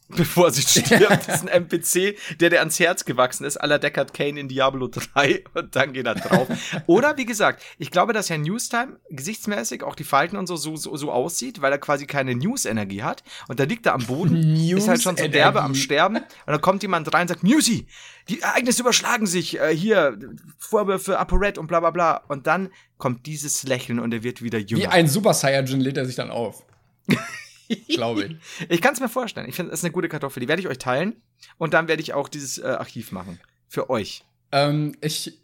Bevor 0.17 0.51
sie 0.51 0.61
stirbt, 0.61 1.29
ist 1.29 1.43
ein 1.43 1.49
NPC, 1.49 2.19
der 2.39 2.51
dir 2.51 2.59
ans 2.59 2.79
Herz 2.79 3.07
gewachsen 3.07 3.45
ist, 3.45 3.57
aller 3.57 3.79
Deckard 3.79 4.13
Kane 4.13 4.39
in 4.39 4.49
Diablo 4.49 4.87
3 4.89 5.45
und 5.55 5.75
dann 5.75 5.95
geht 5.95 6.07
er 6.07 6.15
drauf. 6.15 6.47
Oder 6.87 7.17
wie 7.17 7.25
gesagt, 7.25 7.63
ich 7.79 7.91
glaube, 7.91 8.13
dass 8.13 8.29
Herr 8.29 8.37
Newstime 8.37 8.99
gesichtsmäßig 9.09 9.83
auch 9.83 9.95
die 9.95 10.05
Falten 10.05 10.37
und 10.37 10.47
so, 10.47 10.57
so, 10.57 10.77
so, 10.77 11.11
aussieht, 11.11 11.63
weil 11.63 11.73
er 11.73 11.79
quasi 11.79 12.07
keine 12.07 12.35
News-Energie 12.35 13.03
hat. 13.03 13.23
Und 13.49 13.61
da 13.61 13.65
liegt 13.65 13.87
er 13.87 13.95
am 13.95 14.05
Boden, 14.05 14.55
ist 14.55 14.89
halt 14.89 15.03
schon 15.03 15.17
so 15.17 15.27
derbe 15.27 15.63
am. 15.63 15.75
Sterben. 15.75 16.17
Und 16.17 16.27
dann 16.47 16.61
kommt 16.61 16.83
jemand 16.83 17.13
rein 17.15 17.23
und 17.23 17.29
sagt, 17.29 17.43
Newsy, 17.43 17.87
die 18.29 18.43
Ereignisse 18.43 18.83
überschlagen 18.83 19.27
sich, 19.27 19.59
äh, 19.59 19.75
hier, 19.75 20.19
Vorwürfe, 20.59 21.19
ApoRed 21.19 21.57
und 21.57 21.67
bla 21.67 21.81
bla 21.81 21.91
bla. 21.91 22.17
Und 22.29 22.47
dann 22.47 22.71
kommt 22.99 23.25
dieses 23.25 23.63
Lächeln 23.63 23.99
und 23.99 24.13
er 24.13 24.23
wird 24.23 24.43
wieder 24.43 24.59
Wie 24.59 24.65
jünger. 24.65 24.93
ein 24.93 25.09
Super 25.09 25.33
Saiyajin 25.33 25.81
lädt 25.81 25.97
er 25.97 26.05
sich 26.05 26.17
dann 26.17 26.31
auf. 26.31 26.63
Glaube 27.89 28.25
ich. 28.25 28.37
Ich 28.69 28.81
kann 28.81 28.95
es 28.95 29.01
mir 29.01 29.09
vorstellen. 29.09 29.49
Ich 29.49 29.55
finde, 29.55 29.71
das 29.71 29.81
ist 29.81 29.85
eine 29.85 29.93
gute 29.93 30.09
Kartoffel. 30.09 30.41
Die 30.41 30.49
werde 30.49 30.61
ich 30.61 30.69
euch 30.69 30.79
teilen. 30.79 31.17
Und 31.59 31.75
dann 31.75 31.89
werde 31.89 32.03
ich 32.03 32.15
auch 32.15 32.29
dieses 32.29 32.59
äh, 32.59 32.67
Archiv 32.67 33.13
machen. 33.13 33.41
Für 33.69 33.91
euch. 33.91 34.25
Ähm, 34.53 34.95
ich, 35.01 35.39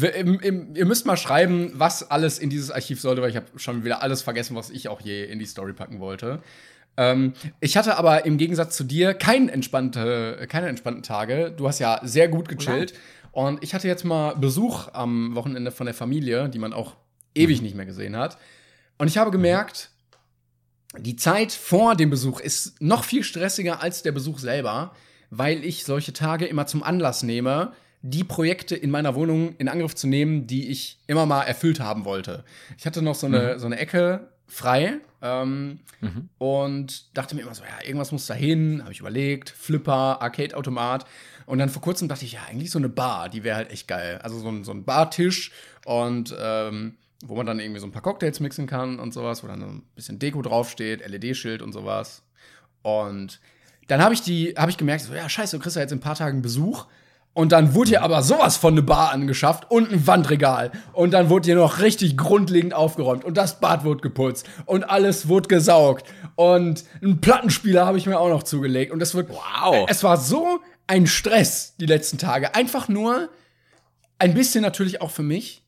äh, 0.00 0.20
im, 0.20 0.40
im, 0.40 0.76
ihr 0.76 0.84
müsst 0.84 1.06
mal 1.06 1.16
schreiben, 1.16 1.72
was 1.74 2.10
alles 2.10 2.38
in 2.38 2.50
dieses 2.50 2.70
Archiv 2.70 3.00
sollte, 3.00 3.22
weil 3.22 3.30
ich 3.30 3.36
habe 3.36 3.46
schon 3.56 3.84
wieder 3.84 4.02
alles 4.02 4.22
vergessen, 4.22 4.56
was 4.56 4.70
ich 4.70 4.88
auch 4.88 5.00
je 5.00 5.24
in 5.24 5.38
die 5.38 5.46
Story 5.46 5.72
packen 5.72 6.00
wollte. 6.00 6.42
Ähm, 6.96 7.34
ich 7.60 7.76
hatte 7.76 7.96
aber 7.96 8.26
im 8.26 8.36
Gegensatz 8.36 8.76
zu 8.76 8.84
dir 8.84 9.14
kein 9.14 9.48
entspannte, 9.48 10.46
keine 10.48 10.68
entspannten 10.68 11.02
Tage. 11.02 11.52
Du 11.56 11.68
hast 11.68 11.78
ja 11.78 12.00
sehr 12.02 12.28
gut 12.28 12.48
gechillt. 12.48 12.94
Und 13.30 13.64
ich 13.64 13.74
hatte 13.74 13.88
jetzt 13.88 14.04
mal 14.04 14.34
Besuch 14.36 14.88
am 14.92 15.34
Wochenende 15.34 15.70
von 15.70 15.86
der 15.86 15.94
Familie, 15.94 16.50
die 16.50 16.58
man 16.58 16.74
auch 16.74 16.96
ewig 17.34 17.62
nicht 17.62 17.74
mehr 17.74 17.86
gesehen 17.86 18.16
hat. 18.16 18.36
Und 18.98 19.08
ich 19.08 19.16
habe 19.16 19.30
gemerkt, 19.30 19.90
die 20.98 21.16
Zeit 21.16 21.52
vor 21.52 21.96
dem 21.96 22.10
Besuch 22.10 22.40
ist 22.40 22.80
noch 22.80 23.04
viel 23.04 23.22
stressiger 23.22 23.80
als 23.80 24.02
der 24.02 24.12
Besuch 24.12 24.38
selber, 24.38 24.94
weil 25.30 25.64
ich 25.64 25.84
solche 25.84 26.12
Tage 26.12 26.46
immer 26.46 26.66
zum 26.66 26.82
Anlass 26.82 27.22
nehme, 27.22 27.72
die 28.02 28.24
Projekte 28.24 28.74
in 28.74 28.90
meiner 28.90 29.14
Wohnung 29.14 29.54
in 29.56 29.68
Angriff 29.68 29.94
zu 29.94 30.06
nehmen, 30.06 30.46
die 30.46 30.68
ich 30.68 30.98
immer 31.06 31.24
mal 31.24 31.44
erfüllt 31.44 31.80
haben 31.80 32.04
wollte. 32.04 32.44
Ich 32.76 32.84
hatte 32.84 33.00
noch 33.00 33.14
so 33.14 33.26
eine, 33.26 33.58
so 33.58 33.66
eine 33.66 33.78
Ecke 33.78 34.28
frei 34.46 34.98
ähm, 35.22 35.80
und 36.38 37.16
dachte 37.16 37.34
mir 37.34 37.42
immer 37.42 37.54
so, 37.54 37.62
ja, 37.62 37.86
irgendwas 37.86 38.12
muss 38.12 38.26
da 38.26 38.34
hin, 38.34 38.80
habe 38.82 38.92
ich 38.92 39.00
überlegt, 39.00 39.50
Flipper, 39.50 40.20
Arcade-Automat. 40.20 41.06
Und 41.46 41.58
dann 41.58 41.70
vor 41.70 41.80
kurzem 41.80 42.08
dachte 42.08 42.24
ich, 42.24 42.32
ja, 42.32 42.40
eigentlich 42.48 42.70
so 42.70 42.78
eine 42.78 42.88
Bar, 42.88 43.28
die 43.28 43.44
wäre 43.44 43.56
halt 43.56 43.70
echt 43.70 43.88
geil. 43.88 44.18
Also 44.22 44.38
so 44.40 44.48
ein, 44.48 44.64
so 44.64 44.72
ein 44.72 44.84
Bartisch 44.84 45.52
und 45.86 46.34
ähm, 46.38 46.96
wo 47.22 47.36
man 47.36 47.46
dann 47.46 47.60
irgendwie 47.60 47.80
so 47.80 47.86
ein 47.86 47.92
paar 47.92 48.02
Cocktails 48.02 48.40
mixen 48.40 48.66
kann 48.66 48.98
und 48.98 49.14
sowas, 49.14 49.42
wo 49.42 49.46
dann 49.46 49.60
so 49.60 49.66
ein 49.66 49.82
bisschen 49.94 50.18
Deko 50.18 50.42
draufsteht, 50.42 51.06
LED-Schild 51.06 51.62
und 51.62 51.72
sowas. 51.72 52.22
Und 52.82 53.40
dann 53.88 54.02
habe 54.02 54.14
ich 54.14 54.22
die, 54.22 54.54
habe 54.56 54.70
ich 54.70 54.76
gemerkt, 54.76 55.04
so, 55.04 55.14
ja, 55.14 55.28
scheiße, 55.28 55.56
du 55.56 55.62
kriegst 55.62 55.76
ja 55.76 55.82
jetzt 55.82 55.92
in 55.92 55.98
ein 55.98 56.02
paar 56.02 56.16
Tagen 56.16 56.42
Besuch. 56.42 56.86
Und 57.34 57.52
dann 57.52 57.74
wurde 57.74 57.90
hier 57.90 58.02
aber 58.02 58.22
sowas 58.22 58.58
von 58.58 58.74
eine 58.74 58.82
Bar 58.82 59.10
angeschafft 59.10 59.70
und 59.70 59.90
ein 59.90 60.06
Wandregal. 60.06 60.70
Und 60.92 61.12
dann 61.12 61.30
wurde 61.30 61.46
hier 61.46 61.54
noch 61.54 61.80
richtig 61.80 62.18
grundlegend 62.18 62.74
aufgeräumt. 62.74 63.24
Und 63.24 63.38
das 63.38 63.58
Bad 63.58 63.84
wurde 63.84 64.02
geputzt. 64.02 64.46
Und 64.66 64.84
alles 64.84 65.28
wurde 65.28 65.48
gesaugt. 65.48 66.06
Und 66.34 66.84
einen 67.00 67.22
Plattenspieler 67.22 67.86
habe 67.86 67.96
ich 67.96 68.06
mir 68.06 68.18
auch 68.18 68.28
noch 68.28 68.42
zugelegt. 68.42 68.92
Und 68.92 69.00
es 69.00 69.14
wird. 69.14 69.30
Wow. 69.30 69.86
Es 69.88 70.04
war 70.04 70.18
so 70.18 70.60
ein 70.86 71.06
Stress 71.06 71.74
die 71.78 71.86
letzten 71.86 72.18
Tage. 72.18 72.54
Einfach 72.54 72.88
nur 72.88 73.30
ein 74.18 74.34
bisschen 74.34 74.60
natürlich 74.60 75.00
auch 75.00 75.10
für 75.10 75.22
mich. 75.22 75.61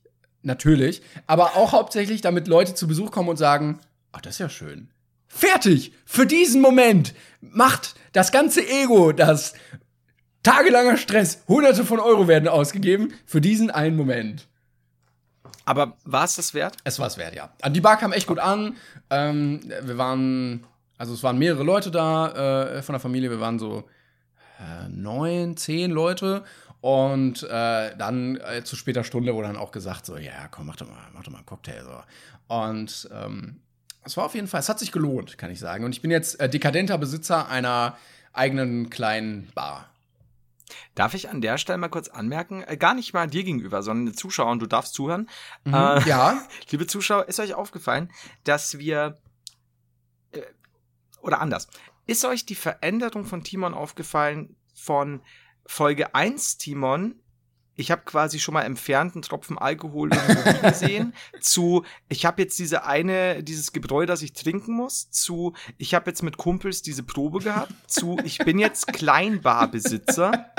Natürlich. 0.44 1.02
Aber 1.26 1.56
auch 1.56 1.72
hauptsächlich, 1.72 2.20
damit 2.20 2.46
Leute 2.48 2.74
zu 2.74 2.86
Besuch 2.86 3.10
kommen 3.10 3.30
und 3.30 3.36
sagen: 3.36 3.80
Ach, 4.12 4.20
das 4.20 4.34
ist 4.34 4.38
ja 4.38 4.48
schön. 4.48 4.90
Fertig! 5.26 5.92
Für 6.04 6.26
diesen 6.26 6.60
Moment 6.60 7.14
macht 7.40 7.94
das 8.12 8.30
ganze 8.30 8.60
Ego, 8.66 9.10
das 9.10 9.54
tagelanger 10.44 10.96
Stress, 10.96 11.42
hunderte 11.48 11.84
von 11.84 11.98
Euro 11.98 12.28
werden 12.28 12.48
ausgegeben 12.48 13.12
für 13.26 13.40
diesen 13.40 13.70
einen 13.70 13.96
Moment. 13.96 14.46
Aber 15.64 15.96
war 16.04 16.24
es 16.24 16.36
das 16.36 16.52
wert? 16.52 16.76
Es 16.84 16.98
war 16.98 17.06
es 17.06 17.16
wert, 17.16 17.34
ja. 17.34 17.50
Also 17.62 17.72
Die 17.72 17.80
Bar 17.80 17.96
kam 17.96 18.12
echt 18.12 18.26
gut 18.26 18.38
an. 18.38 18.76
Ähm, 19.08 19.60
wir 19.82 19.96
waren, 19.96 20.66
also 20.98 21.14
es 21.14 21.22
waren 21.22 21.38
mehrere 21.38 21.64
Leute 21.64 21.90
da 21.90 22.76
äh, 22.76 22.82
von 22.82 22.92
der 22.92 23.00
Familie. 23.00 23.30
Wir 23.30 23.40
waren 23.40 23.58
so 23.58 23.84
äh, 24.60 24.88
neun, 24.90 25.56
zehn 25.56 25.90
Leute. 25.90 26.44
Und 26.84 27.42
äh, 27.44 27.96
dann 27.96 28.36
äh, 28.36 28.62
zu 28.62 28.76
später 28.76 29.04
Stunde 29.04 29.34
wurde 29.34 29.46
dann 29.46 29.56
auch 29.56 29.72
gesagt, 29.72 30.04
so, 30.04 30.18
ja, 30.18 30.48
komm, 30.50 30.66
mach 30.66 30.76
doch 30.76 30.86
mal, 30.86 30.98
mach 31.14 31.22
doch 31.22 31.32
mal 31.32 31.38
einen 31.38 31.46
Cocktail. 31.46 31.82
So. 31.82 32.54
Und 32.54 33.08
ähm, 33.10 33.62
es 34.02 34.18
war 34.18 34.26
auf 34.26 34.34
jeden 34.34 34.48
Fall, 34.48 34.60
es 34.60 34.68
hat 34.68 34.80
sich 34.80 34.92
gelohnt, 34.92 35.38
kann 35.38 35.50
ich 35.50 35.58
sagen. 35.58 35.86
Und 35.86 35.92
ich 35.92 36.02
bin 36.02 36.10
jetzt 36.10 36.38
äh, 36.40 36.46
dekadenter 36.46 36.98
Besitzer 36.98 37.48
einer 37.48 37.96
eigenen 38.34 38.90
kleinen 38.90 39.50
Bar. 39.54 39.88
Darf 40.94 41.14
ich 41.14 41.30
an 41.30 41.40
der 41.40 41.56
Stelle 41.56 41.78
mal 41.78 41.88
kurz 41.88 42.08
anmerken, 42.08 42.62
äh, 42.66 42.76
gar 42.76 42.92
nicht 42.92 43.14
mal 43.14 43.28
dir 43.28 43.44
gegenüber, 43.44 43.82
sondern 43.82 44.04
den 44.04 44.14
Zuschauern, 44.14 44.58
du 44.58 44.66
darfst 44.66 44.92
zuhören. 44.92 45.30
Äh, 45.64 45.70
Ja, 46.06 46.42
Liebe 46.70 46.86
Zuschauer, 46.86 47.28
ist 47.28 47.40
euch 47.40 47.54
aufgefallen, 47.54 48.10
dass 48.44 48.76
wir 48.76 49.16
äh, 50.32 50.42
oder 51.22 51.40
anders, 51.40 51.66
ist 52.06 52.26
euch 52.26 52.44
die 52.44 52.54
Veränderung 52.54 53.24
von 53.24 53.42
Timon 53.42 53.72
aufgefallen 53.72 54.54
von 54.74 55.22
Folge 55.66 56.14
1 56.14 56.58
Timon 56.58 57.20
ich 57.76 57.90
habe 57.90 58.02
quasi 58.04 58.38
schon 58.38 58.54
mal 58.54 58.62
entfernten 58.62 59.22
Tropfen 59.22 59.58
Alkohol 59.58 60.10
gesehen, 60.62 61.12
zu 61.40 61.84
ich 62.08 62.24
habe 62.24 62.42
jetzt 62.42 62.58
diese 62.58 62.84
eine, 62.84 63.42
dieses 63.42 63.72
Gebräu, 63.72 64.06
das 64.06 64.22
ich 64.22 64.32
trinken 64.32 64.74
muss, 64.74 65.10
zu 65.10 65.54
ich 65.76 65.94
habe 65.94 66.10
jetzt 66.10 66.22
mit 66.22 66.36
Kumpels 66.36 66.82
diese 66.82 67.02
Probe 67.02 67.40
gehabt, 67.40 67.72
zu 67.86 68.16
ich 68.24 68.38
bin 68.38 68.58
jetzt 68.58 68.86
Kleinbarbesitzer. 68.92 70.52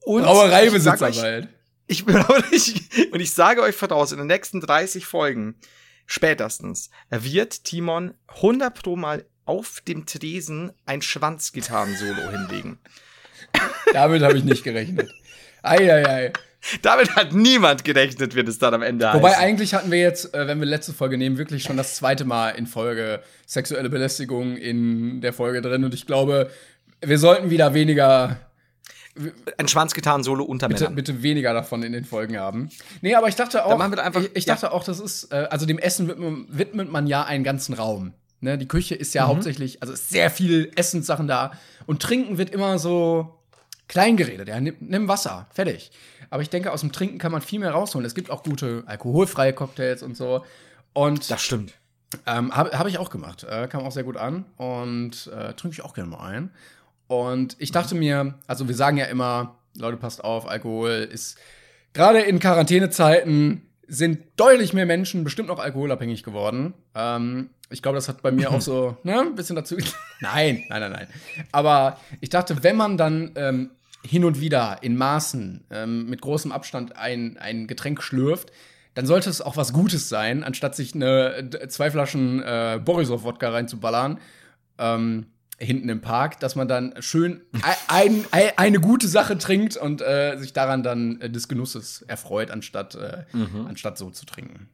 Und 0.00 0.22
Brauereibesitzer 0.22 1.10
bald. 1.10 1.48
Ich 1.86 2.06
bin 2.06 2.24
ich, 2.50 3.12
und 3.12 3.20
ich 3.20 3.34
sage 3.34 3.60
euch 3.60 3.76
voraus, 3.76 4.12
in 4.12 4.18
den 4.18 4.26
nächsten 4.26 4.60
30 4.60 5.04
Folgen 5.04 5.56
spätestens 6.06 6.88
wird 7.10 7.64
Timon 7.64 8.14
100 8.28 8.82
pro 8.82 8.96
Mal 8.96 9.26
auf 9.44 9.82
dem 9.82 10.06
Tresen 10.06 10.72
ein 10.86 11.02
Schwanzgitarren-Solo 11.02 12.30
hinlegen. 12.30 12.78
Damit 13.92 14.22
habe 14.22 14.36
ich 14.36 14.44
nicht 14.44 14.64
gerechnet. 14.64 15.10
Eieiei. 15.62 16.32
Damit 16.82 17.14
hat 17.14 17.32
niemand 17.32 17.84
gerechnet, 17.84 18.34
wird 18.34 18.48
es 18.48 18.58
dann 18.58 18.72
am 18.72 18.82
Ende 18.82 19.10
Wobei 19.12 19.30
heißen. 19.30 19.42
eigentlich 19.42 19.74
hatten 19.74 19.90
wir 19.90 20.00
jetzt, 20.00 20.34
äh, 20.34 20.46
wenn 20.46 20.60
wir 20.60 20.66
letzte 20.66 20.92
Folge 20.92 21.18
nehmen, 21.18 21.36
wirklich 21.36 21.62
schon 21.62 21.76
das 21.76 21.96
zweite 21.96 22.24
Mal 22.24 22.50
in 22.50 22.66
Folge 22.66 23.20
sexuelle 23.46 23.90
Belästigung 23.90 24.56
in 24.56 25.20
der 25.20 25.32
Folge 25.32 25.60
drin. 25.60 25.84
Und 25.84 25.92
ich 25.92 26.06
glaube, 26.06 26.50
wir 27.02 27.18
sollten 27.18 27.50
wieder 27.50 27.74
weniger 27.74 28.38
ein 29.58 29.68
Schwanzgetan-Solo 29.68 30.42
unter 30.42 30.68
bitte, 30.68 30.84
Männern. 30.84 30.96
Bitte 30.96 31.22
weniger 31.22 31.52
davon 31.52 31.82
in 31.82 31.92
den 31.92 32.04
Folgen 32.04 32.36
haben. 32.36 32.70
Nee, 33.00 33.14
aber 33.14 33.28
ich 33.28 33.36
dachte 33.36 33.64
auch, 33.64 33.78
einfach, 33.78 34.22
ich, 34.22 34.30
ich, 34.34 34.44
dachte 34.44 34.66
ja. 34.66 34.72
auch, 34.72 34.84
das 34.84 34.98
ist, 34.98 35.32
äh, 35.32 35.46
also 35.50 35.66
dem 35.66 35.78
Essen 35.78 36.08
widmet, 36.08 36.46
widmet 36.48 36.90
man 36.90 37.06
ja 37.06 37.24
einen 37.24 37.44
ganzen 37.44 37.74
Raum. 37.74 38.12
Ne? 38.40 38.58
Die 38.58 38.66
Küche 38.66 38.94
ist 38.94 39.14
ja 39.14 39.24
mhm. 39.24 39.28
hauptsächlich, 39.28 39.82
also 39.82 39.94
ist 39.94 40.10
sehr 40.10 40.30
viel 40.30 40.72
Essenssachen 40.74 41.28
da. 41.28 41.52
Und 41.86 42.02
Trinken 42.02 42.38
wird 42.38 42.50
immer 42.50 42.78
so 42.78 43.38
klein 43.88 44.16
geredet. 44.16 44.48
Ja, 44.48 44.60
nimm, 44.60 44.76
nimm 44.80 45.08
Wasser, 45.08 45.46
fertig. 45.52 45.90
Aber 46.30 46.42
ich 46.42 46.50
denke, 46.50 46.72
aus 46.72 46.80
dem 46.80 46.92
Trinken 46.92 47.18
kann 47.18 47.32
man 47.32 47.42
viel 47.42 47.60
mehr 47.60 47.70
rausholen. 47.70 48.06
Es 48.06 48.14
gibt 48.14 48.30
auch 48.30 48.42
gute 48.42 48.82
alkoholfreie 48.86 49.52
Cocktails 49.52 50.02
und 50.02 50.16
so. 50.16 50.44
Und 50.92 51.30
das 51.30 51.42
stimmt. 51.42 51.74
Ähm, 52.26 52.54
Habe 52.54 52.78
hab 52.78 52.86
ich 52.86 52.98
auch 52.98 53.10
gemacht. 53.10 53.44
Äh, 53.44 53.68
kam 53.68 53.82
auch 53.82 53.92
sehr 53.92 54.04
gut 54.04 54.16
an. 54.16 54.44
Und 54.56 55.28
äh, 55.28 55.54
trinke 55.54 55.74
ich 55.74 55.84
auch 55.84 55.94
gerne 55.94 56.10
mal 56.10 56.26
ein. 56.26 56.50
Und 57.06 57.56
ich 57.58 57.70
dachte 57.70 57.94
mir, 57.94 58.34
also 58.46 58.66
wir 58.68 58.74
sagen 58.74 58.96
ja 58.96 59.06
immer, 59.06 59.56
Leute, 59.76 59.96
passt 59.96 60.24
auf, 60.24 60.48
Alkohol 60.48 61.08
ist 61.10 61.38
gerade 61.92 62.20
in 62.20 62.38
Quarantänezeiten 62.38 63.62
sind 63.86 64.20
deutlich 64.36 64.72
mehr 64.72 64.86
Menschen 64.86 65.24
bestimmt 65.24 65.48
noch 65.48 65.58
alkoholabhängig 65.58 66.22
geworden. 66.22 66.74
Ähm, 66.94 67.50
ich 67.74 67.82
glaube, 67.82 67.96
das 67.96 68.08
hat 68.08 68.22
bei 68.22 68.30
mir 68.30 68.50
auch 68.50 68.60
so 68.60 68.96
ne, 69.02 69.20
ein 69.20 69.34
bisschen 69.34 69.56
dazu. 69.56 69.76
nein, 70.20 70.64
nein, 70.68 70.80
nein, 70.80 70.92
nein. 70.92 71.08
Aber 71.52 71.98
ich 72.20 72.30
dachte, 72.30 72.62
wenn 72.62 72.76
man 72.76 72.96
dann 72.96 73.32
ähm, 73.34 73.70
hin 74.02 74.24
und 74.24 74.40
wieder 74.40 74.78
in 74.82 74.96
Maßen 74.96 75.64
ähm, 75.70 76.08
mit 76.08 76.20
großem 76.20 76.52
Abstand 76.52 76.96
ein, 76.96 77.36
ein 77.38 77.66
Getränk 77.66 78.02
schlürft, 78.02 78.52
dann 78.94 79.06
sollte 79.06 79.28
es 79.28 79.42
auch 79.42 79.56
was 79.56 79.72
Gutes 79.72 80.08
sein, 80.08 80.44
anstatt 80.44 80.76
sich 80.76 80.94
eine, 80.94 81.50
zwei 81.68 81.90
Flaschen 81.90 82.40
äh, 82.42 82.80
Borisov-Wodka 82.82 83.50
reinzuballern. 83.50 84.20
Ähm, 84.78 85.26
hinten 85.58 85.88
im 85.88 86.00
Park, 86.00 86.40
dass 86.40 86.56
man 86.56 86.66
dann 86.66 86.94
schön 87.00 87.42
ein, 87.86 88.24
ein, 88.32 88.50
eine 88.56 88.80
gute 88.80 89.06
Sache 89.06 89.38
trinkt 89.38 89.76
und 89.76 90.02
äh, 90.02 90.36
sich 90.36 90.52
daran 90.52 90.82
dann 90.82 91.20
äh, 91.20 91.30
des 91.30 91.48
Genusses 91.48 92.02
erfreut, 92.02 92.50
anstatt, 92.50 92.96
äh, 92.96 93.24
mhm. 93.32 93.66
anstatt 93.66 93.96
so 93.96 94.10
zu 94.10 94.26
trinken. 94.26 94.68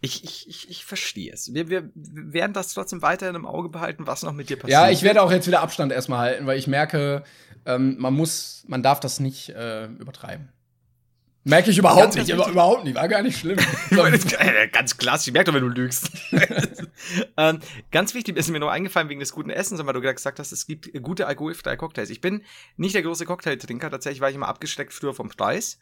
Ich, 0.00 0.24
ich, 0.24 0.48
ich, 0.48 0.70
ich 0.70 0.84
verstehe 0.84 1.32
es. 1.32 1.52
Wir, 1.52 1.68
wir 1.68 1.90
werden 1.94 2.52
das 2.52 2.72
trotzdem 2.72 3.02
weiterhin 3.02 3.34
im 3.34 3.46
Auge 3.46 3.68
behalten, 3.68 4.06
was 4.06 4.22
noch 4.22 4.32
mit 4.32 4.48
dir 4.48 4.56
passiert. 4.56 4.72
Ja, 4.72 4.90
ich 4.90 5.02
werde 5.02 5.22
auch 5.22 5.30
jetzt 5.30 5.46
wieder 5.46 5.60
Abstand 5.60 5.92
erstmal 5.92 6.18
halten, 6.20 6.46
weil 6.46 6.58
ich 6.58 6.66
merke, 6.66 7.24
ähm, 7.66 7.96
man 7.98 8.14
muss, 8.14 8.64
man 8.68 8.82
darf 8.82 9.00
das 9.00 9.20
nicht 9.20 9.50
äh, 9.50 9.86
übertreiben. 9.86 10.48
Merke 11.48 11.70
ich 11.70 11.78
überhaupt 11.78 12.02
ganz 12.02 12.16
nicht, 12.16 12.36
ganz 12.36 12.48
überhaupt 12.48 12.82
nicht, 12.82 12.96
war 12.96 13.06
gar 13.06 13.22
nicht 13.22 13.38
schlimm. 13.38 13.56
ganz 14.72 14.96
klassisch, 14.96 15.28
ich 15.28 15.32
merke 15.32 15.52
doch, 15.52 15.54
wenn 15.54 15.62
du 15.62 15.68
lügst. 15.68 16.10
ähm, 17.36 17.60
ganz 17.92 18.14
wichtig 18.14 18.36
ist 18.36 18.50
mir 18.50 18.58
nur 18.58 18.72
eingefallen 18.72 19.08
wegen 19.08 19.20
des 19.20 19.30
guten 19.30 19.50
Essens, 19.50 19.80
weil 19.86 19.92
du 19.92 20.00
gesagt 20.00 20.40
hast, 20.40 20.50
es 20.50 20.66
gibt 20.66 20.90
gute 21.04 21.28
alkoholfreie 21.28 21.76
Cocktails. 21.76 22.10
Ich 22.10 22.20
bin 22.20 22.42
nicht 22.76 22.96
der 22.96 23.02
große 23.02 23.26
Cocktailtrinker, 23.26 23.92
tatsächlich 23.92 24.20
war 24.20 24.28
ich 24.28 24.34
immer 24.34 24.48
abgesteckt 24.48 24.92
früher 24.92 25.14
vom 25.14 25.28
Preis. 25.28 25.78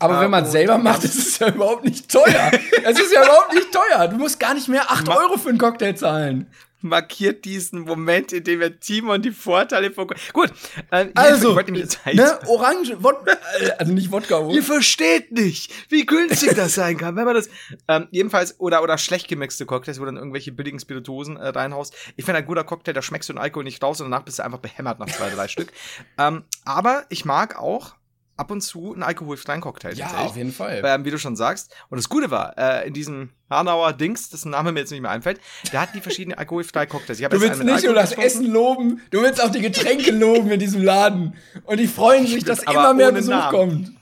Aber 0.00 0.18
äh, 0.18 0.20
wenn 0.24 0.30
man 0.30 0.44
es 0.44 0.52
selber 0.52 0.76
macht, 0.76 1.02
ist 1.04 1.16
es 1.16 1.38
ja 1.38 1.48
überhaupt 1.48 1.86
nicht 1.86 2.10
teuer. 2.10 2.50
es 2.84 3.00
ist 3.00 3.10
ja 3.14 3.24
überhaupt 3.24 3.54
nicht 3.54 3.72
teuer. 3.72 4.08
Du 4.08 4.18
musst 4.18 4.38
gar 4.38 4.52
nicht 4.52 4.68
mehr 4.68 4.90
8 4.90 5.08
Euro 5.08 5.38
für 5.38 5.48
einen 5.48 5.56
Cocktail 5.56 5.94
zahlen 5.94 6.50
markiert 6.80 7.44
diesen 7.44 7.80
Moment, 7.80 8.32
in 8.32 8.44
dem 8.44 8.60
er 8.60 8.78
Timon 8.78 9.22
die 9.22 9.30
Vorteile 9.30 9.90
von. 9.90 10.08
Gut, 10.32 10.52
äh, 10.90 11.08
also, 11.14 11.54
ne, 11.54 12.38
Orange, 12.46 12.96
Wodka, 13.02 13.36
also 13.78 13.92
nicht 13.92 14.12
Wodka. 14.12 14.48
Ihr 14.50 14.62
versteht 14.62 15.32
nicht, 15.32 15.72
wie 15.90 16.06
günstig 16.06 16.54
das 16.54 16.74
sein 16.74 16.96
kann, 16.96 17.16
wenn 17.16 17.24
man 17.24 17.34
das. 17.34 17.48
Ähm, 17.88 18.08
jedenfalls, 18.10 18.58
oder, 18.60 18.82
oder 18.82 18.98
schlecht 18.98 19.28
gemixte 19.28 19.66
Cocktails, 19.66 20.00
wo 20.00 20.04
dann 20.04 20.16
irgendwelche 20.16 20.52
billigen 20.52 20.78
Spirituosen 20.78 21.36
äh, 21.36 21.48
reinhaust. 21.48 21.94
Ich 22.16 22.24
finde, 22.24 22.38
ein 22.38 22.46
guter 22.46 22.64
Cocktail, 22.64 22.92
da 22.92 23.02
schmeckst 23.02 23.28
du 23.28 23.32
den 23.32 23.38
Alkohol 23.38 23.64
nicht 23.64 23.82
raus 23.82 24.00
und 24.00 24.10
danach 24.10 24.24
bist 24.24 24.38
du 24.38 24.44
einfach 24.44 24.60
behämmert 24.60 24.98
nach 24.98 25.08
zwei, 25.08 25.30
drei 25.30 25.48
Stück. 25.48 25.72
Ähm, 26.18 26.44
aber 26.64 27.04
ich 27.08 27.24
mag 27.24 27.58
auch 27.58 27.94
ab 28.36 28.50
und 28.50 28.60
zu 28.60 28.92
einen 28.92 29.02
alkoholfreien 29.02 29.60
Cocktail. 29.60 29.94
Ja, 29.94 30.08
auf 30.18 30.36
jeden 30.36 30.52
Fall. 30.52 30.82
Ähm, 30.84 31.04
wie 31.04 31.10
du 31.10 31.18
schon 31.18 31.36
sagst. 31.36 31.74
Und 31.88 31.96
das 31.96 32.08
Gute 32.08 32.30
war, 32.30 32.56
äh, 32.58 32.86
in 32.86 32.92
diesem 32.92 33.30
Hanauer 33.48 33.92
Dings, 33.92 34.28
dessen 34.28 34.50
Name 34.50 34.72
mir 34.72 34.80
jetzt 34.80 34.90
nicht 34.90 35.00
mehr 35.00 35.10
einfällt, 35.10 35.40
der 35.72 35.80
hat 35.80 35.94
die 35.94 36.00
verschiedenen 36.00 36.38
alkoholfreien 36.38 36.88
Cocktails. 36.88 37.18
du 37.18 37.40
willst 37.40 37.62
nicht 37.62 37.84
nur 37.84 37.94
das 37.94 38.12
Essen 38.12 38.46
loben, 38.46 39.00
du 39.10 39.22
willst 39.22 39.42
auch 39.42 39.50
die 39.50 39.62
Getränke 39.62 40.10
loben 40.12 40.50
in 40.50 40.60
diesem 40.60 40.82
Laden. 40.82 41.34
Und 41.64 41.78
die 41.78 41.86
freuen 41.86 42.26
sich, 42.26 42.44
dass 42.44 42.62
immer 42.62 42.94
mehr 42.94 43.12
Besuch 43.12 43.30
Namen. 43.30 43.50
kommt. 43.50 43.92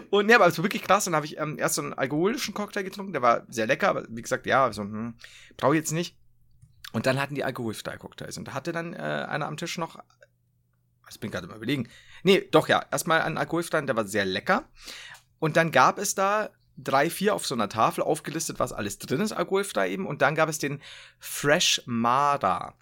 Und 0.10 0.28
ja, 0.28 0.36
aber 0.36 0.46
es 0.46 0.58
war 0.58 0.64
wirklich 0.64 0.82
krass. 0.82 1.04
Dann 1.04 1.16
habe 1.16 1.26
ich 1.26 1.38
ähm, 1.38 1.56
erst 1.58 1.76
so 1.76 1.82
einen 1.82 1.94
alkoholischen 1.94 2.54
Cocktail 2.54 2.82
getrunken, 2.82 3.12
der 3.12 3.22
war 3.22 3.44
sehr 3.48 3.66
lecker, 3.66 3.88
aber 3.88 4.04
wie 4.08 4.22
gesagt, 4.22 4.46
ja, 4.46 4.72
so, 4.72 4.82
hm, 4.82 5.14
brauche 5.56 5.74
ich 5.74 5.80
jetzt 5.80 5.92
nicht. 5.92 6.16
Und 6.92 7.06
dann 7.06 7.20
hatten 7.20 7.34
die 7.34 7.44
alkoholfreien 7.44 7.98
Cocktails. 7.98 8.36
Und 8.36 8.48
da 8.48 8.54
hatte 8.54 8.72
dann 8.72 8.94
äh, 8.94 8.96
einer 8.98 9.46
am 9.46 9.56
Tisch 9.56 9.78
noch 9.78 9.98
ich 11.10 11.20
bin 11.20 11.30
gerade 11.30 11.46
mal 11.46 11.56
überlegen. 11.56 11.88
Nee, 12.22 12.46
doch 12.50 12.68
ja. 12.68 12.84
Erstmal 12.90 13.22
ein 13.22 13.38
alkoholfreien, 13.38 13.86
der 13.86 13.96
war 13.96 14.06
sehr 14.06 14.24
lecker. 14.24 14.64
Und 15.38 15.56
dann 15.56 15.72
gab 15.72 15.98
es 15.98 16.14
da 16.14 16.50
drei, 16.76 17.10
vier 17.10 17.34
auf 17.34 17.46
so 17.46 17.54
einer 17.54 17.68
Tafel 17.68 18.02
aufgelistet, 18.02 18.58
was 18.58 18.72
alles 18.72 18.98
drin 18.98 19.20
ist, 19.20 19.32
alkoholfrei 19.32 19.90
eben. 19.90 20.06
Und 20.06 20.22
dann 20.22 20.34
gab 20.34 20.48
es 20.48 20.58
den 20.58 20.80
Fresh 21.18 21.82
Mara. 21.86 22.74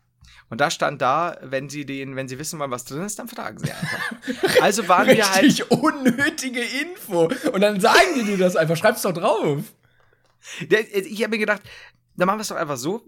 Und 0.50 0.60
da 0.60 0.70
stand 0.70 1.02
da, 1.02 1.36
wenn 1.42 1.68
Sie 1.68 1.84
den, 1.84 2.16
wenn 2.16 2.28
Sie 2.28 2.38
wissen 2.38 2.58
wollen, 2.58 2.70
was 2.70 2.84
drin 2.84 3.02
ist, 3.02 3.18
dann 3.18 3.28
fragen 3.28 3.58
Sie 3.58 3.70
einfach. 3.70 4.12
Also 4.62 4.88
waren 4.88 5.06
wir 5.06 5.30
halt. 5.30 5.44
Richtig 5.44 5.70
unnötige 5.70 6.60
Info. 6.60 7.30
Und 7.52 7.60
dann 7.60 7.80
sagen 7.80 8.14
die 8.14 8.24
dir 8.24 8.38
das 8.38 8.56
einfach. 8.56 8.76
Schreib's 8.76 9.02
doch 9.02 9.12
drauf. 9.12 9.62
ich 10.68 11.22
habe 11.22 11.30
mir 11.30 11.38
gedacht, 11.38 11.62
dann 12.16 12.26
machen 12.26 12.38
wir 12.38 12.42
es 12.42 12.48
doch 12.48 12.56
einfach 12.56 12.76
so 12.76 13.04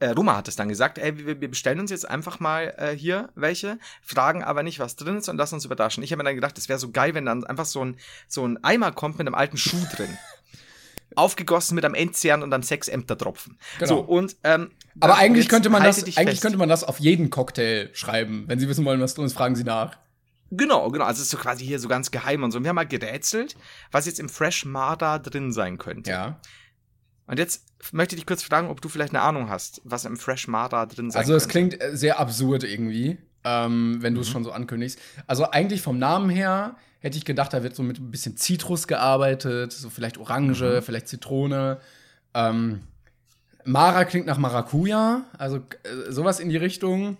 äh, 0.00 0.10
Roma 0.10 0.36
hat 0.36 0.48
es 0.48 0.56
dann 0.56 0.68
gesagt, 0.68 0.98
ey, 0.98 1.26
wir, 1.26 1.40
wir 1.40 1.48
bestellen 1.48 1.80
uns 1.80 1.90
jetzt 1.90 2.08
einfach 2.08 2.40
mal 2.40 2.74
äh, 2.78 2.96
hier 2.96 3.30
welche, 3.34 3.78
fragen 4.02 4.42
aber 4.44 4.62
nicht, 4.62 4.78
was 4.78 4.96
drin 4.96 5.16
ist 5.16 5.28
und 5.28 5.36
lassen 5.36 5.56
uns 5.56 5.64
überraschen. 5.64 6.02
Ich 6.02 6.12
habe 6.12 6.22
mir 6.22 6.28
dann 6.28 6.36
gedacht, 6.36 6.56
es 6.58 6.68
wäre 6.68 6.78
so 6.78 6.90
geil, 6.90 7.14
wenn 7.14 7.26
dann 7.26 7.44
einfach 7.44 7.66
so 7.66 7.84
ein, 7.84 7.96
so 8.28 8.46
ein 8.46 8.62
Eimer 8.62 8.92
kommt 8.92 9.18
mit 9.18 9.26
einem 9.26 9.34
alten 9.34 9.56
Schuh 9.56 9.84
drin. 9.94 10.16
Aufgegossen 11.16 11.74
mit 11.74 11.84
einem 11.84 11.94
Endzern 11.94 12.42
und 12.42 12.52
einem 12.52 12.62
Sechsämtertropfen. 12.62 13.58
Genau. 13.78 13.88
So, 13.88 14.00
und, 14.00 14.36
ähm, 14.44 14.70
aber 15.00 15.16
eigentlich 15.16 15.48
könnte 15.48 15.70
man 15.70 15.82
das, 15.82 16.04
eigentlich 16.16 16.40
könnte 16.40 16.58
man 16.58 16.68
das 16.68 16.84
auf 16.84 17.00
jeden 17.00 17.30
Cocktail 17.30 17.90
schreiben. 17.92 18.44
Wenn 18.46 18.60
Sie 18.60 18.68
wissen 18.68 18.84
wollen, 18.84 19.00
was 19.00 19.14
drin 19.14 19.24
ist, 19.24 19.32
fragen 19.32 19.56
Sie 19.56 19.64
nach. 19.64 19.96
Genau, 20.50 20.90
genau. 20.90 21.04
Also 21.04 21.18
es 21.18 21.24
ist 21.24 21.30
so 21.30 21.38
quasi 21.38 21.64
hier 21.64 21.78
so 21.78 21.88
ganz 21.88 22.10
geheim 22.10 22.42
und 22.42 22.52
so. 22.52 22.58
Und 22.58 22.64
wir 22.64 22.68
haben 22.70 22.76
mal 22.76 22.86
gerätselt, 22.86 23.56
was 23.90 24.06
jetzt 24.06 24.20
im 24.20 24.28
Fresh 24.28 24.64
Marda 24.64 25.18
drin 25.18 25.52
sein 25.52 25.78
könnte. 25.78 26.10
Ja. 26.10 26.40
Und 27.28 27.38
jetzt 27.38 27.66
möchte 27.92 28.14
ich 28.14 28.22
dich 28.22 28.26
kurz 28.26 28.42
fragen, 28.42 28.68
ob 28.68 28.80
du 28.80 28.88
vielleicht 28.88 29.14
eine 29.14 29.22
Ahnung 29.22 29.50
hast, 29.50 29.82
was 29.84 30.06
im 30.06 30.16
Fresh 30.16 30.48
Mara 30.48 30.86
drin 30.86 31.10
sein 31.10 31.20
Also 31.20 31.34
es 31.34 31.46
klingt 31.46 31.80
äh, 31.80 31.94
sehr 31.94 32.18
absurd 32.18 32.64
irgendwie, 32.64 33.18
ähm, 33.44 33.98
wenn 34.00 34.14
du 34.14 34.22
es 34.22 34.28
mhm. 34.28 34.32
schon 34.32 34.44
so 34.44 34.52
ankündigst. 34.52 34.98
Also 35.26 35.50
eigentlich 35.50 35.82
vom 35.82 35.98
Namen 35.98 36.30
her 36.30 36.76
hätte 37.00 37.18
ich 37.18 37.26
gedacht, 37.26 37.52
da 37.52 37.62
wird 37.62 37.76
so 37.76 37.82
mit 37.82 37.98
ein 37.98 38.10
bisschen 38.10 38.36
Zitrus 38.38 38.88
gearbeitet, 38.88 39.72
so 39.72 39.90
vielleicht 39.90 40.16
Orange, 40.16 40.76
mhm. 40.76 40.82
vielleicht 40.82 41.06
Zitrone. 41.06 41.80
Ähm, 42.32 42.80
Mara 43.64 44.06
klingt 44.06 44.26
nach 44.26 44.38
Maracuja, 44.38 45.26
also 45.36 45.58
äh, 45.58 46.10
sowas 46.10 46.40
in 46.40 46.48
die 46.48 46.56
Richtung. 46.56 47.10
Mhm. 47.10 47.16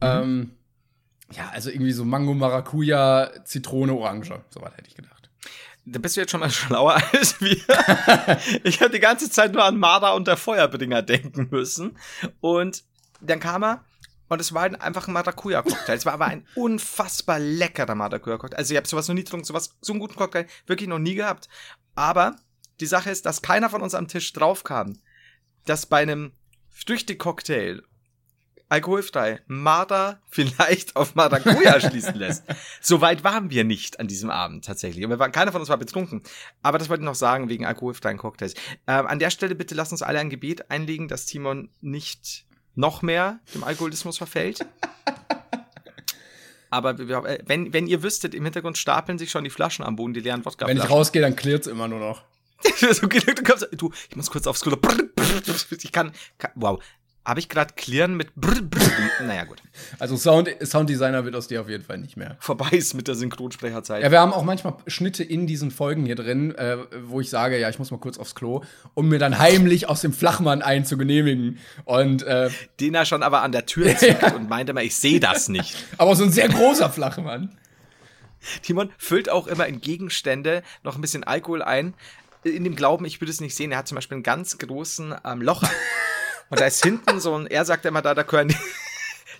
Ähm, 0.00 0.50
ja, 1.32 1.50
also 1.52 1.70
irgendwie 1.70 1.92
so 1.92 2.04
Mango, 2.04 2.34
Maracuja, 2.34 3.30
Zitrone, 3.44 3.94
Orange. 3.94 4.40
Sowas 4.50 4.76
hätte 4.76 4.88
ich 4.88 4.94
gedacht. 4.94 5.13
Da 5.86 5.98
bist 5.98 6.16
du 6.16 6.20
jetzt 6.20 6.30
schon 6.30 6.40
mal 6.40 6.50
schlauer 6.50 7.00
als 7.12 7.40
wir. 7.40 7.56
ich 8.64 8.80
habe 8.80 8.90
die 8.90 9.00
ganze 9.00 9.30
Zeit 9.30 9.52
nur 9.52 9.64
an 9.64 9.76
Marder 9.76 10.14
und 10.14 10.26
der 10.26 10.36
Feuerbringer 10.36 11.02
denken 11.02 11.48
müssen. 11.50 11.98
Und 12.40 12.84
dann 13.20 13.40
kam 13.40 13.64
er 13.64 13.84
und 14.28 14.40
es 14.40 14.52
war 14.54 14.62
halt 14.62 14.80
einfach 14.80 15.06
ein 15.06 15.14
Maracuja-Cocktail. 15.14 15.94
es 15.94 16.06
war 16.06 16.14
aber 16.14 16.26
ein 16.26 16.46
unfassbar 16.54 17.38
leckerer 17.38 17.94
Maracuja-Cocktail. 17.94 18.56
Also 18.56 18.72
ich 18.72 18.76
habe 18.76 18.88
sowas 18.88 19.08
noch 19.08 19.14
nie 19.14 19.24
getrunken, 19.24 19.44
sowas, 19.44 19.76
so 19.80 19.92
einen 19.92 20.00
guten 20.00 20.16
Cocktail 20.16 20.46
wirklich 20.66 20.88
noch 20.88 20.98
nie 20.98 21.14
gehabt. 21.14 21.48
Aber 21.94 22.36
die 22.80 22.86
Sache 22.86 23.10
ist, 23.10 23.26
dass 23.26 23.42
keiner 23.42 23.70
von 23.70 23.82
uns 23.82 23.94
am 23.94 24.08
Tisch 24.08 24.32
drauf 24.32 24.64
kam, 24.64 24.98
dass 25.66 25.86
bei 25.86 26.02
einem 26.02 26.32
Früchte-Cocktail 26.70 27.82
alkoholfrei 28.68 29.40
Marder 29.46 30.20
vielleicht 30.28 30.96
auf 30.96 31.14
Maracuja 31.14 31.80
schließen 31.88 32.16
lässt. 32.16 32.44
Soweit 32.80 33.24
waren 33.24 33.50
wir 33.50 33.64
nicht 33.64 34.00
an 34.00 34.08
diesem 34.08 34.30
Abend 34.30 34.64
tatsächlich. 34.64 35.04
Und 35.04 35.10
wir 35.10 35.18
waren, 35.18 35.32
keiner 35.32 35.52
von 35.52 35.60
uns 35.60 35.70
war 35.70 35.76
betrunken. 35.76 36.22
Aber 36.62 36.78
das 36.78 36.88
wollte 36.88 37.02
ich 37.02 37.06
noch 37.06 37.14
sagen 37.14 37.48
wegen 37.48 37.66
alkoholfreien 37.66 38.18
Cocktails. 38.18 38.54
Ähm, 38.86 39.06
an 39.06 39.18
der 39.18 39.30
Stelle 39.30 39.54
bitte 39.54 39.74
lass 39.74 39.92
uns 39.92 40.02
alle 40.02 40.18
ein 40.18 40.30
Gebet 40.30 40.70
einlegen, 40.70 41.08
dass 41.08 41.26
Timon 41.26 41.70
nicht 41.80 42.44
noch 42.74 43.02
mehr 43.02 43.40
dem 43.54 43.64
Alkoholismus 43.64 44.18
verfällt. 44.18 44.66
Aber 46.70 46.98
äh, 46.98 47.38
wenn, 47.46 47.72
wenn 47.72 47.86
ihr 47.86 48.02
wüsstet, 48.02 48.34
im 48.34 48.42
Hintergrund 48.42 48.78
stapeln 48.78 49.18
sich 49.18 49.30
schon 49.30 49.44
die 49.44 49.50
Flaschen 49.50 49.84
am 49.84 49.94
Boden, 49.94 50.12
die 50.12 50.20
leeren 50.20 50.44
wodka 50.44 50.66
Wenn 50.66 50.76
ich 50.76 50.90
rausgehe, 50.90 51.22
dann 51.22 51.36
klirrt's 51.36 51.68
immer 51.68 51.86
nur 51.86 52.00
noch. 52.00 52.24
so, 52.80 53.06
du, 53.06 53.92
ich 54.08 54.16
muss 54.16 54.30
kurz 54.30 54.46
aufs 54.46 54.62
Klo. 54.62 54.76
Ich 55.70 55.92
kann, 55.92 56.12
kann 56.38 56.50
wow. 56.54 56.82
Habe 57.24 57.40
ich 57.40 57.48
gerade 57.48 57.72
Klirren 57.74 58.16
mit 58.16 58.34
brr, 58.34 58.60
brr, 58.60 59.24
Naja, 59.26 59.44
gut. 59.44 59.62
Also 59.98 60.16
Sound, 60.16 60.50
Sounddesigner 60.62 61.24
wird 61.24 61.34
aus 61.34 61.48
dir 61.48 61.62
auf 61.62 61.70
jeden 61.70 61.82
Fall 61.82 61.96
nicht 61.96 62.18
mehr. 62.18 62.36
Vorbei 62.38 62.68
ist 62.72 62.92
mit 62.92 63.08
der 63.08 63.14
Synchronsprecherzeit. 63.14 64.02
Ja, 64.02 64.10
wir 64.10 64.20
haben 64.20 64.34
auch 64.34 64.44
manchmal 64.44 64.74
Schnitte 64.86 65.24
in 65.24 65.46
diesen 65.46 65.70
Folgen 65.70 66.04
hier 66.04 66.16
drin, 66.16 66.54
äh, 66.54 66.76
wo 67.02 67.22
ich 67.22 67.30
sage, 67.30 67.58
ja, 67.58 67.70
ich 67.70 67.78
muss 67.78 67.90
mal 67.90 67.98
kurz 67.98 68.18
aufs 68.18 68.34
Klo, 68.34 68.62
um 68.92 69.08
mir 69.08 69.18
dann 69.18 69.38
heimlich 69.38 69.88
aus 69.88 70.02
dem 70.02 70.12
Flachmann 70.12 70.60
einzugenehmigen. 70.60 71.58
Und 71.86 72.22
äh, 72.24 72.50
den 72.80 72.94
er 72.94 73.06
schon 73.06 73.22
aber 73.22 73.40
an 73.40 73.52
der 73.52 73.64
Tür 73.64 73.96
zieht 73.96 74.22
und 74.34 74.50
meinte 74.50 74.74
mal, 74.74 74.84
ich 74.84 74.96
sehe 74.96 75.18
das 75.18 75.48
nicht. 75.48 75.76
aber 75.96 76.16
so 76.16 76.24
ein 76.24 76.32
sehr 76.32 76.48
großer 76.50 76.90
Flachmann. 76.90 77.56
Timon 78.60 78.90
füllt 78.98 79.30
auch 79.30 79.46
immer 79.46 79.66
in 79.66 79.80
Gegenstände 79.80 80.62
noch 80.82 80.96
ein 80.96 81.00
bisschen 81.00 81.24
Alkohol 81.24 81.62
ein, 81.62 81.94
in 82.42 82.64
dem 82.64 82.76
Glauben, 82.76 83.06
ich 83.06 83.22
würde 83.22 83.30
es 83.30 83.40
nicht 83.40 83.54
sehen. 83.54 83.72
Er 83.72 83.78
hat 83.78 83.88
zum 83.88 83.94
Beispiel 83.94 84.16
einen 84.16 84.22
ganz 84.22 84.58
großen 84.58 85.14
ähm, 85.24 85.40
Locher. 85.40 85.70
Und 86.50 86.60
da 86.60 86.66
ist 86.66 86.82
hinten 86.82 87.20
so 87.20 87.36
ein, 87.36 87.46
er 87.46 87.64
sagt 87.64 87.84
immer 87.86 88.02
da, 88.02 88.14
da 88.14 88.22
gehören, 88.22 88.54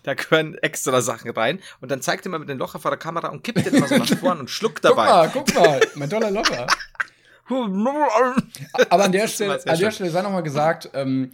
da 0.03 0.15
gehören 0.15 0.55
extra 0.59 1.01
Sachen 1.01 1.31
rein. 1.31 1.61
Und 1.81 1.91
dann 1.91 2.03
zeigt 2.03 2.27
er 2.27 2.31
mal 2.31 2.39
mit 2.39 2.49
dem 2.49 2.59
Locher 2.59 2.79
vor 2.79 2.91
der 2.91 2.99
Kamera 2.99 3.29
und 3.29 3.43
kippt 3.45 3.65
den 3.67 3.79
mal 3.81 3.89
so 3.89 3.97
nach 3.97 4.19
vorne 4.19 4.41
und 4.41 4.51
schluckt 4.51 4.85
dabei. 4.85 5.29
Guck 5.33 5.55
mal, 5.55 5.55
guck 5.55 5.67
mal, 5.67 5.81
mein 5.95 6.11
toller 6.11 6.31
Locher. 6.31 6.67
Aber 8.89 9.05
an 9.05 9.13
der 9.13 9.29
Stelle, 9.29 9.61
an 9.67 9.79
der 9.79 9.91
Stelle 9.91 10.11
sei 10.11 10.23
noch 10.23 10.31
mal 10.31 10.43
gesagt, 10.43 10.91
ähm, 10.95 11.31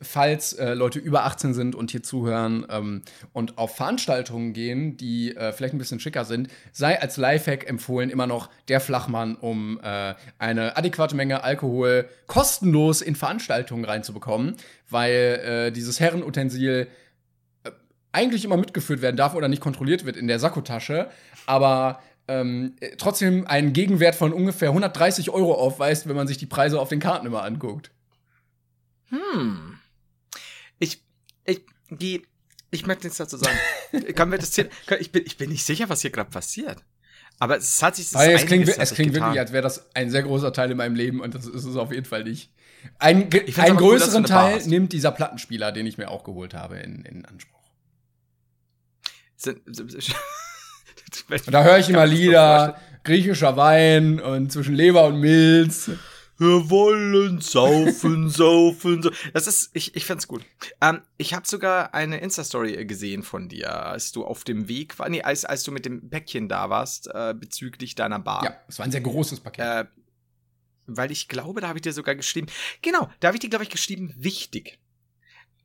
falls 0.00 0.54
äh, 0.54 0.74
Leute 0.74 0.98
über 0.98 1.24
18 1.24 1.54
sind 1.54 1.74
und 1.74 1.90
hier 1.90 2.02
zuhören 2.02 2.66
ähm, 2.70 3.02
und 3.32 3.58
auf 3.58 3.76
Veranstaltungen 3.76 4.52
gehen, 4.52 4.96
die 4.96 5.36
äh, 5.36 5.52
vielleicht 5.52 5.74
ein 5.74 5.78
bisschen 5.78 6.00
schicker 6.00 6.24
sind, 6.24 6.48
sei 6.72 7.00
als 7.00 7.16
Lifehack 7.16 7.68
empfohlen 7.68 8.10
immer 8.10 8.26
noch 8.26 8.48
der 8.68 8.80
Flachmann, 8.80 9.36
um 9.36 9.78
äh, 9.82 10.14
eine 10.38 10.76
adäquate 10.76 11.14
Menge 11.14 11.44
Alkohol 11.44 12.08
kostenlos 12.26 13.02
in 13.02 13.14
Veranstaltungen 13.14 13.84
reinzubekommen, 13.84 14.56
weil 14.88 15.68
äh, 15.68 15.72
dieses 15.72 16.00
Herrenutensil 16.00 16.88
äh, 17.64 17.70
eigentlich 18.12 18.44
immer 18.44 18.56
mitgeführt 18.56 19.02
werden 19.02 19.16
darf 19.16 19.34
oder 19.34 19.48
nicht 19.48 19.62
kontrolliert 19.62 20.06
wird 20.06 20.16
in 20.16 20.28
der 20.28 20.38
Sakkotasche, 20.38 21.10
aber 21.46 22.00
ähm, 22.26 22.76
trotzdem 22.96 23.46
einen 23.46 23.72
Gegenwert 23.72 24.14
von 24.14 24.32
ungefähr 24.32 24.68
130 24.68 25.30
Euro 25.30 25.54
aufweist, 25.54 26.08
wenn 26.08 26.16
man 26.16 26.28
sich 26.28 26.38
die 26.38 26.46
Preise 26.46 26.80
auf 26.80 26.88
den 26.88 27.00
Karten 27.00 27.26
immer 27.26 27.42
anguckt. 27.42 27.90
Hm. 29.08 29.79
Ich, 31.44 31.62
die, 31.90 32.26
ich 32.70 32.86
möchte 32.86 33.06
nichts 33.06 33.18
dazu 33.18 33.36
sagen. 33.36 33.58
Können 34.14 34.32
wir 34.32 34.38
das 34.38 34.56
ich 34.56 35.12
bin, 35.12 35.22
ich 35.26 35.36
bin 35.36 35.50
nicht 35.50 35.64
sicher, 35.64 35.88
was 35.88 36.02
hier 36.02 36.10
gerade 36.10 36.30
passiert. 36.30 36.84
Aber 37.38 37.56
es 37.56 37.82
hat 37.82 37.96
sich 37.96 38.10
das 38.10 38.26
es 38.26 38.46
klingt, 38.46 38.68
es 38.68 38.94
klingt 38.94 39.14
wirklich, 39.14 39.40
als 39.40 39.52
wäre 39.52 39.62
das 39.62 39.94
ein 39.94 40.10
sehr 40.10 40.22
großer 40.22 40.52
Teil 40.52 40.70
in 40.70 40.76
meinem 40.76 40.94
Leben 40.94 41.20
und 41.20 41.34
das 41.34 41.46
ist 41.46 41.64
es 41.64 41.76
auf 41.76 41.90
jeden 41.90 42.04
Fall 42.04 42.24
nicht. 42.24 42.52
Ein, 42.98 43.30
einen 43.56 43.76
größeren 43.76 44.24
cool, 44.24 44.28
Teil 44.28 44.66
nimmt 44.66 44.92
dieser 44.92 45.10
Plattenspieler, 45.10 45.72
den 45.72 45.86
ich 45.86 45.96
mir 45.96 46.10
auch 46.10 46.22
geholt 46.24 46.52
habe, 46.52 46.78
in, 46.78 47.02
in 47.04 47.24
Anspruch. 47.24 47.60
Und 51.30 51.52
da 51.52 51.64
höre 51.64 51.78
ich 51.78 51.88
immer 51.88 52.06
Lieder, 52.06 52.78
griechischer 53.04 53.56
Wein 53.56 54.20
und 54.20 54.52
zwischen 54.52 54.74
Leber 54.74 55.06
und 55.06 55.18
Milz 55.18 55.90
wir 56.40 56.70
wollen 56.70 57.40
saufen, 57.42 58.30
saufen, 58.30 59.02
saufen. 59.02 59.16
Das 59.34 59.46
ist, 59.46 59.70
ich, 59.74 59.94
ich 59.94 60.06
find's 60.06 60.26
gut. 60.26 60.42
Ähm, 60.80 61.02
ich 61.18 61.34
habe 61.34 61.46
sogar 61.46 61.92
eine 61.92 62.18
Insta-Story 62.20 62.74
äh, 62.74 62.86
gesehen 62.86 63.22
von 63.22 63.48
dir, 63.48 63.84
als 63.86 64.10
du 64.10 64.24
auf 64.24 64.42
dem 64.44 64.66
Weg 64.66 64.98
war, 64.98 65.08
nee, 65.10 65.22
als, 65.22 65.44
als 65.44 65.62
du 65.64 65.70
mit 65.70 65.84
dem 65.84 66.08
Päckchen 66.08 66.48
da 66.48 66.70
warst, 66.70 67.08
äh, 67.08 67.34
bezüglich 67.38 67.94
deiner 67.94 68.18
Bar. 68.18 68.42
Ja, 68.44 68.56
es 68.68 68.78
war 68.78 68.86
ein 68.86 68.90
sehr 68.90 69.02
großes 69.02 69.40
Paket. 69.40 69.64
Äh, 69.64 69.84
weil 70.86 71.10
ich 71.12 71.28
glaube, 71.28 71.60
da 71.60 71.68
habe 71.68 71.78
ich 71.78 71.82
dir 71.82 71.92
sogar 71.92 72.14
geschrieben, 72.14 72.48
genau, 72.80 73.10
da 73.20 73.28
habe 73.28 73.36
ich 73.36 73.40
dir, 73.40 73.50
glaube 73.50 73.64
ich, 73.64 73.70
geschrieben, 73.70 74.14
wichtig 74.16 74.78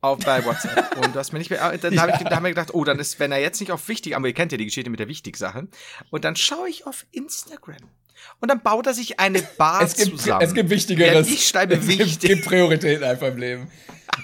auf 0.02 0.18
bei 0.18 0.44
WhatsApp. 0.44 0.94
Und 1.02 1.14
du 1.14 1.18
hast 1.18 1.32
mir 1.32 1.38
nicht 1.38 1.50
mehr, 1.50 1.76
dann 1.78 1.94
ja. 1.94 2.02
habe 2.02 2.12
ich, 2.12 2.18
da 2.18 2.36
haben 2.36 2.44
wir 2.44 2.50
gedacht, 2.50 2.74
oh, 2.74 2.84
dann 2.84 2.98
ist, 2.98 3.18
wenn 3.18 3.32
er 3.32 3.40
jetzt 3.40 3.60
nicht 3.60 3.72
auf 3.72 3.88
wichtig, 3.88 4.14
aber 4.14 4.28
ihr 4.28 4.34
kennt 4.34 4.52
ja 4.52 4.58
die 4.58 4.66
Geschichte 4.66 4.90
mit 4.90 5.00
der 5.00 5.08
Wichtig-Sache. 5.08 5.68
Und 6.10 6.24
dann 6.24 6.36
schaue 6.36 6.68
ich 6.68 6.86
auf 6.86 7.06
Instagram. 7.12 7.88
Und 8.40 8.50
dann 8.50 8.62
baut 8.62 8.86
er 8.86 8.94
sich 8.94 9.18
eine 9.20 9.42
Bar 9.42 9.82
es 9.82 9.94
gibt, 9.96 10.18
zusammen. 10.18 10.42
Es 10.42 10.54
gibt 10.54 10.70
Wichtigeres. 10.70 11.28
Ja, 11.28 11.34
ich 11.34 11.46
schreibe 11.46 11.74
es 11.74 11.86
wichtig. 11.86 12.12
Es 12.12 12.18
gibt 12.18 12.44
Prioritäten 12.44 13.04
einfach 13.04 13.28
im 13.28 13.38
Leben. 13.38 13.68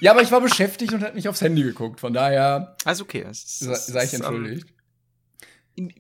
Ja, 0.01 0.13
aber 0.13 0.23
ich 0.23 0.31
war 0.31 0.41
beschäftigt 0.41 0.93
und 0.93 1.03
hat 1.03 1.15
nicht 1.15 1.29
aufs 1.29 1.41
Handy 1.41 1.63
geguckt. 1.63 2.01
Von 2.01 2.13
daher. 2.13 2.77
Also 2.85 3.05
okay. 3.05 3.27
sei 3.31 4.05
ich 4.05 4.15
entschuldigt. 4.15 4.67
Um, 5.79 5.91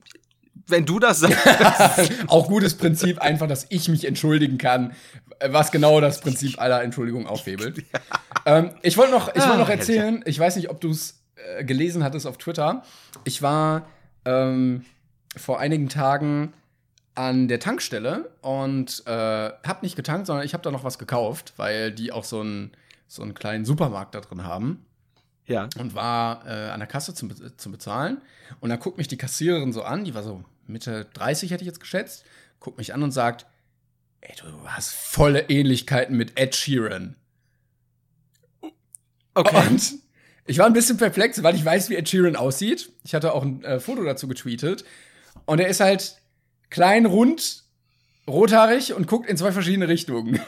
wenn 0.66 0.84
du 0.84 0.98
das 0.98 1.20
sagst. 1.20 1.38
auch 2.28 2.48
gutes 2.48 2.74
Prinzip, 2.74 3.20
einfach, 3.20 3.46
dass 3.46 3.66
ich 3.68 3.88
mich 3.88 4.04
entschuldigen 4.04 4.58
kann, 4.58 4.94
was 5.44 5.72
genau 5.72 6.00
das 6.00 6.20
Prinzip 6.20 6.60
aller 6.60 6.82
Entschuldigung 6.82 7.26
aufhebelt. 7.26 7.84
ähm, 8.46 8.70
ich 8.82 8.96
wollte 8.96 9.12
noch, 9.12 9.28
ich 9.34 9.46
wollt 9.46 9.58
noch 9.58 9.68
ah, 9.68 9.72
erzählen, 9.72 10.22
ich 10.26 10.38
weiß 10.38 10.56
nicht, 10.56 10.70
ob 10.70 10.80
du 10.80 10.90
es 10.90 11.22
äh, 11.36 11.64
gelesen 11.64 12.04
hattest 12.04 12.26
auf 12.26 12.38
Twitter. 12.38 12.82
Ich 13.24 13.42
war 13.42 13.86
ähm, 14.24 14.84
vor 15.36 15.58
einigen 15.58 15.88
Tagen 15.88 16.52
an 17.14 17.48
der 17.48 17.60
Tankstelle 17.60 18.30
und 18.40 19.02
äh, 19.06 19.10
hab 19.10 19.82
nicht 19.82 19.96
getankt, 19.96 20.26
sondern 20.26 20.46
ich 20.46 20.54
habe 20.54 20.62
da 20.62 20.70
noch 20.70 20.84
was 20.84 20.98
gekauft, 20.98 21.54
weil 21.56 21.92
die 21.92 22.12
auch 22.12 22.24
so 22.24 22.40
einen 22.40 22.72
so 23.12 23.22
einen 23.22 23.34
kleinen 23.34 23.66
Supermarkt 23.66 24.14
da 24.14 24.20
drin 24.20 24.44
haben. 24.44 24.86
Ja. 25.46 25.68
Und 25.78 25.94
war 25.94 26.46
äh, 26.46 26.70
an 26.70 26.80
der 26.80 26.86
Kasse 26.86 27.12
zum, 27.12 27.30
zum 27.58 27.72
Bezahlen. 27.72 28.22
Und 28.60 28.70
dann 28.70 28.78
guckt 28.78 28.96
mich 28.96 29.08
die 29.08 29.18
Kassiererin 29.18 29.72
so 29.72 29.82
an, 29.82 30.04
die 30.04 30.14
war 30.14 30.22
so 30.22 30.44
Mitte 30.66 31.06
30, 31.12 31.50
hätte 31.50 31.62
ich 31.62 31.66
jetzt 31.66 31.80
geschätzt, 31.80 32.24
guckt 32.58 32.78
mich 32.78 32.94
an 32.94 33.02
und 33.02 33.10
sagt, 33.10 33.44
ey, 34.22 34.34
du 34.40 34.46
hast 34.66 34.94
volle 34.94 35.50
Ähnlichkeiten 35.50 36.16
mit 36.16 36.38
Ed 36.40 36.54
Sheeran. 36.54 37.16
Okay. 39.34 39.66
Und 39.68 39.92
ich 40.46 40.58
war 40.58 40.66
ein 40.66 40.72
bisschen 40.72 40.96
perplex, 40.96 41.42
weil 41.42 41.54
ich 41.54 41.64
weiß, 41.64 41.90
wie 41.90 41.96
Ed 41.96 42.08
Sheeran 42.08 42.36
aussieht. 42.36 42.90
Ich 43.04 43.14
hatte 43.14 43.34
auch 43.34 43.42
ein 43.42 43.62
äh, 43.64 43.78
Foto 43.78 44.04
dazu 44.04 44.26
getweetet. 44.28 44.84
Und 45.44 45.60
er 45.60 45.68
ist 45.68 45.80
halt 45.80 46.16
klein, 46.72 47.06
rund, 47.06 47.62
rothaarig 48.26 48.94
und 48.94 49.06
guckt 49.06 49.28
in 49.28 49.36
zwei 49.36 49.52
verschiedene 49.52 49.86
Richtungen. 49.86 50.40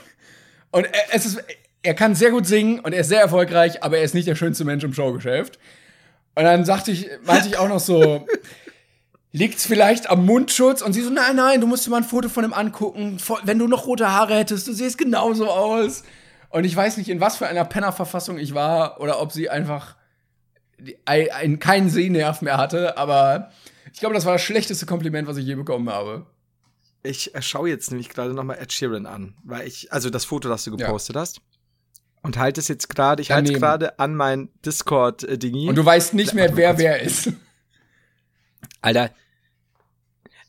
Und 0.71 0.87
er, 0.87 1.15
es 1.15 1.27
ist, 1.27 1.45
er 1.83 1.95
kann 1.95 2.17
sehr 2.17 2.33
gut 2.33 2.47
singen 2.47 2.81
und 2.81 2.93
er 2.93 3.03
ist 3.03 3.09
sehr 3.09 3.21
erfolgreich, 3.21 3.85
aber 3.85 3.99
er 3.99 4.05
ist 4.05 4.15
nicht 4.15 4.27
der 4.27 4.35
schönste 4.35 4.65
Mensch 4.65 4.83
im 4.83 4.93
Showgeschäft. 4.93 5.59
Und 6.35 6.43
dann 6.43 6.65
sagte 6.65 6.91
ich, 6.91 7.09
meinte 7.25 7.47
ich 7.47 7.59
auch 7.59 7.69
noch 7.69 7.79
so, 7.79 8.27
liegt's 9.31 9.67
vielleicht 9.67 10.11
am 10.11 10.27
Mundschutz? 10.27 10.83
Und 10.83 10.95
sie 10.95 11.03
so, 11.03 11.11
nein, 11.11 11.37
nein, 11.37 11.61
du 11.61 11.67
musst 11.67 11.87
dir 11.87 11.91
mal 11.91 11.99
ein 11.99 12.05
Foto 12.05 12.29
von 12.29 12.45
ihm 12.45 12.53
angucken. 12.53 13.19
Wenn 13.45 13.59
du 13.59 13.69
noch 13.69 13.87
rote 13.87 14.11
Haare 14.11 14.35
hättest, 14.35 14.67
du 14.67 14.73
siehst 14.73 14.99
genauso 14.99 15.49
aus. 15.49 16.03
Und 16.49 16.65
ich 16.65 16.75
weiß 16.75 16.97
nicht, 16.97 17.09
in 17.09 17.21
was 17.21 17.37
für 17.37 17.47
einer 17.47 17.65
Pennerverfassung 17.65 18.39
ich 18.39 18.55
war 18.55 19.01
oder 19.01 19.21
ob 19.21 19.31
sie 19.33 19.51
einfach 19.51 19.97
keinen 21.05 21.91
Sehnerv 21.91 22.43
mehr 22.43 22.57
hatte, 22.57 22.97
aber 22.97 23.53
ich 23.95 24.01
glaube, 24.01 24.15
das 24.15 24.25
war 24.25 24.33
das 24.33 24.43
schlechteste 24.43 24.87
Kompliment, 24.87 25.29
was 25.29 25.37
ich 25.37 25.47
je 25.47 25.55
bekommen 25.55 25.89
habe. 25.89 26.27
Ich 27.05 27.31
schaue 27.41 27.69
jetzt 27.69 27.93
nämlich 27.93 28.09
gerade 28.09 28.35
noch 28.35 28.43
mal 28.43 28.55
Ed 28.55 28.73
Sheeran 28.73 29.07
an, 29.07 29.37
weil 29.45 29.69
ich, 29.69 29.93
also 29.93 30.11
das 30.11 30.25
Foto, 30.25 30.49
das 30.49 30.65
du 30.65 30.77
gepostet 30.77 31.15
ja. 31.15 31.23
hast. 31.23 31.41
Und 32.21 32.37
halte 32.37 32.61
es 32.61 32.67
jetzt 32.67 32.89
gerade, 32.89 33.23
ich 33.23 33.31
halte 33.31 33.53
es 33.53 33.59
gerade 33.59 33.99
an 34.01 34.17
mein 34.17 34.49
Discord-Dingi. 34.67 35.69
Und 35.69 35.77
du 35.77 35.85
weißt 35.85 36.15
nicht 36.15 36.35
mehr, 36.35 36.57
wer 36.57 36.77
wer 36.77 37.03
ist. 37.03 37.31
Alter, 38.81 39.11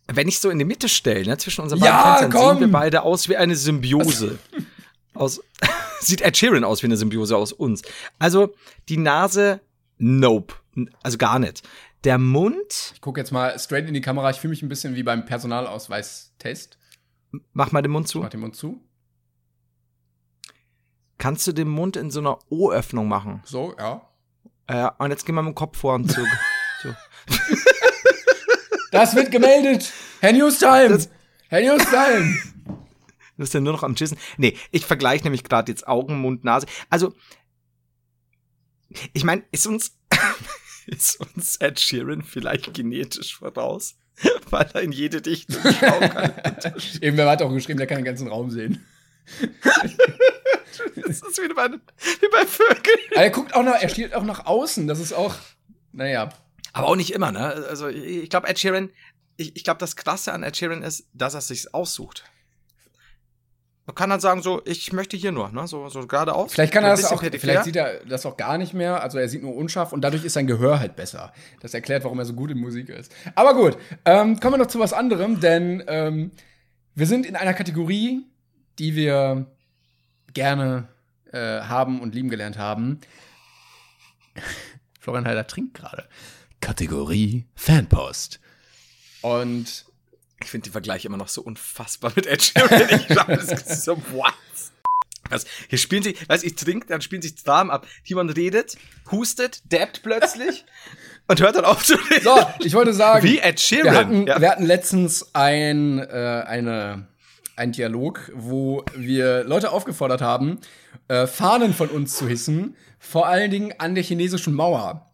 wenn 0.08 0.28
ich 0.28 0.40
so 0.40 0.50
in 0.50 0.58
die 0.58 0.66
Mitte 0.66 0.90
stelle, 0.90 1.28
ne, 1.28 1.38
zwischen 1.38 1.62
unseren 1.62 1.80
ja, 1.80 2.02
beiden 2.02 2.32
Fenstern, 2.32 2.58
sehen 2.58 2.60
wir 2.62 2.72
beide 2.72 3.04
aus 3.04 3.30
wie 3.30 3.38
eine 3.38 3.56
Symbiose. 3.56 4.40
aus, 5.14 5.40
sieht 6.00 6.22
Ed 6.22 6.36
Sheeran 6.36 6.64
aus 6.64 6.82
wie 6.82 6.88
eine 6.88 6.98
Symbiose 6.98 7.38
aus 7.38 7.52
uns. 7.52 7.84
Also, 8.18 8.56
die 8.90 8.98
Nase, 8.98 9.62
nope. 10.00 10.56
Also 11.04 11.18
gar 11.18 11.40
nicht. 11.40 11.62
Der 12.06 12.20
Mund. 12.20 12.92
Ich 12.94 13.02
gucke 13.02 13.20
jetzt 13.20 13.32
mal 13.32 13.58
straight 13.58 13.88
in 13.88 13.96
die 13.96 14.02
Kamera. 14.02 14.30
Ich 14.30 14.38
fühle 14.38 14.52
mich 14.52 14.62
ein 14.62 14.70
bisschen 14.70 14.96
wie 14.96 15.02
beim 15.02 15.26
Personalausweistest. 15.26 16.78
Mach 17.52 17.72
mal 17.72 17.82
den 17.82 17.92
Mund 17.92 18.08
zu. 18.08 18.20
Mach 18.20 18.30
den 18.30 18.42
Mund 18.42 18.56
zu. 18.56 18.80
Kannst 21.18 21.48
du 21.48 21.52
den 21.52 21.68
Mund 21.68 21.98
in 21.98 22.12
so 22.12 22.20
einer 22.20 22.38
O-Öffnung 22.50 23.08
machen? 23.08 23.42
So, 23.44 23.74
ja. 23.80 24.08
Äh, 24.68 24.92
und 25.00 25.10
jetzt 25.10 25.26
gehen 25.26 25.34
wir 25.34 25.42
mit 25.42 25.54
dem 25.54 25.56
Kopf 25.56 25.80
vor 25.80 25.96
und 25.96 26.12
zurück. 26.12 26.30
so. 26.84 26.94
Das 28.92 29.16
wird 29.16 29.32
gemeldet. 29.32 29.92
Herr 30.20 30.32
Newstime. 30.32 31.00
Herr 31.50 31.62
Newstime. 31.62 32.38
Du 32.68 32.74
bist 33.38 33.56
ja 33.56 33.60
nur 33.60 33.74
noch 33.74 33.84
am 33.84 33.96
Chissen. 33.96 34.20
Nee, 34.38 34.56
ich 34.70 34.86
vergleiche 34.86 35.24
nämlich 35.24 35.44
gerade 35.44 35.72
jetzt 35.72 35.88
Augen, 35.88 36.20
Mund, 36.20 36.44
Nase. 36.44 36.68
Also, 36.92 37.16
ich 39.14 39.24
meine, 39.24 39.44
ist 39.52 39.66
uns, 39.66 39.98
ist 40.88 41.20
uns 41.20 41.58
Ed 41.58 41.80
Sheeran 41.80 42.22
vielleicht 42.22 42.74
genetisch 42.74 43.38
voraus, 43.38 43.96
weil 44.50 44.70
er 44.74 44.82
in 44.82 44.92
jede 44.92 45.22
Dichtung 45.22 45.62
schauen 45.62 46.10
kann. 46.10 46.34
Eben, 47.02 47.18
wer 47.18 47.30
hat 47.30 47.42
auch 47.42 47.52
geschrieben, 47.52 47.78
der 47.78 47.88
kann 47.88 47.98
den 47.98 48.06
ganzen 48.06 48.28
Raum 48.28 48.52
sehen. 48.52 48.86
das 50.96 51.22
ist 51.22 51.42
wie 51.42 51.54
bei, 51.54 51.70
wie 51.72 52.30
bei 52.32 52.46
Vögeln. 52.46 53.00
Aber 53.12 53.24
er 53.24 53.30
guckt 53.32 53.54
auch 53.56 53.64
nach, 53.64 53.82
er 53.82 53.90
stiehlt 53.90 54.14
auch 54.14 54.24
nach 54.24 54.46
außen. 54.46 54.88
Das 54.88 55.00
ist 55.00 55.14
auch, 55.14 55.36
naja. 55.92 56.30
Aber 56.74 56.88
auch 56.88 56.96
nicht 56.96 57.14
immer, 57.14 57.32
ne? 57.32 57.66
Also 57.70 57.88
ich 57.88 58.30
glaube, 58.30 58.48
Ed 58.48 58.60
Sheeran, 58.60 58.92
ich, 59.38 59.56
ich 59.56 59.64
glaube, 59.64 59.80
das 59.80 59.96
Krasse 59.96 60.34
an 60.34 60.44
Ed 60.44 60.58
Sheeran 60.58 60.84
ist, 60.84 61.08
dass 61.14 61.34
er 61.34 61.42
sich 61.42 61.74
aussucht. 61.74 62.24
Man 63.88 63.94
kann 63.94 64.10
dann 64.10 64.20
sagen, 64.20 64.42
so, 64.42 64.64
ich 64.66 64.94
möchte 64.94 65.16
hier 65.16 65.32
nur, 65.32 65.52
ne? 65.52 65.68
So, 65.68 65.90
so 65.90 66.08
geradeaus. 66.08 66.52
Vielleicht 66.52 66.74
kann 66.74 66.84
er 66.84 66.92
das 66.92 67.06
auch, 67.06 67.20
peripher. 67.20 67.40
vielleicht 67.40 67.66
sieht 67.66 67.76
er 67.76 68.04
das 68.06 68.26
auch 68.26 68.36
gar 68.36 68.58
nicht 68.58 68.74
mehr. 68.74 69.04
Also 69.04 69.20
er 69.20 69.30
sieht 69.30 69.44
nur 69.44 69.56
unscharf 69.56 69.94
und 69.94 70.02
dadurch 70.02 70.26
ist 70.26 70.34
sein 70.34 70.48
Gehör 70.48 70.80
halt 70.80 70.96
besser. 70.96 71.32
Das 71.60 71.74
erklärt, 71.76 72.04
warum 72.04 72.18
er 72.18 72.26
so 72.26 72.34
gut 72.34 72.50
in 72.50 72.58
Musik 72.58 72.90
ist. 72.90 73.14
Aber 73.36 73.54
gut, 73.54 73.78
ähm, 74.06 74.40
kommen 74.40 74.56
wir 74.56 74.58
noch 74.58 74.68
zu 74.68 74.80
was 74.80 74.92
anderem, 74.92 75.40
denn 75.40 75.84
ähm, 75.88 76.32
wir 76.96 77.06
sind 77.06 77.28
in 77.28 77.36
einer 77.36 77.54
Kategorie, 77.54 78.26
die 78.80 78.96
wir 78.96 79.46
gerne 80.34 80.88
äh, 81.32 81.62
haben 81.62 82.02
und 82.02 82.16
lieben 82.16 82.30
gelernt 82.30 82.58
haben. 82.58 83.02
Florian 85.00 85.28
Heider 85.28 85.46
trinkt 85.46 85.76
gerade. 85.76 86.06
Kategorie 86.60 87.46
Fanpost. 87.54 88.40
Und 89.22 89.86
Ich 90.46 90.52
finde 90.52 90.70
den 90.70 90.74
Vergleich 90.74 91.06
immer 91.06 91.18
noch 91.18 91.28
so 91.28 91.42
unfassbar 91.42 92.12
mit 92.16 92.28
Ed 92.28 92.42
Sheeran. 92.44 92.82
Ich 92.92 93.08
glaube, 93.08 93.36
das 93.36 93.52
ist 93.52 93.84
so, 93.84 93.98
what? 94.14 94.34
Was? 95.32 95.46
Hier 95.70 95.80
spielen 95.80 96.04
sich, 96.04 96.30
weiß 96.30 96.44
ich 96.44 96.54
trinke, 96.56 96.86
dann 96.86 97.02
spielen 97.02 97.24
sich 97.24 97.34
Dramen 97.36 97.72
ab. 97.72 97.88
Jemand 98.04 98.38
redet, 98.38 98.78
hustet, 99.12 99.64
dabbt 99.70 100.04
plötzlich 100.04 100.64
und 101.28 101.42
hört 101.42 101.56
dann 101.56 101.66
auf 101.66 101.84
zu 101.84 101.96
reden. 101.96 102.24
so, 102.24 102.38
ich 102.60 102.76
wollte 102.76 102.94
sagen, 102.94 103.26
Wie 103.26 103.40
Ed 103.40 103.60
Sheeran. 103.60 103.86
wir 103.92 103.98
hatten, 104.00 104.28
ja. 104.28 104.40
wir 104.40 104.50
hatten 104.52 104.66
letztens 104.66 105.34
ein, 105.34 105.98
äh, 105.98 106.44
eine, 106.46 107.08
ein 107.56 107.72
Dialog, 107.72 108.32
wo 108.36 108.86
wir 108.96 109.44
Leute 109.46 109.72
aufgefordert 109.72 110.22
haben, 110.22 110.60
äh, 111.08 111.26
Fahnen 111.26 111.74
von 111.74 111.90
uns 111.90 112.16
zu 112.18 112.28
hissen, 112.28 112.76
vor 113.00 113.26
allen 113.28 113.50
Dingen 113.50 113.74
an 113.80 113.96
der 113.96 114.04
chinesischen 114.04 114.54
Mauer. 114.54 115.10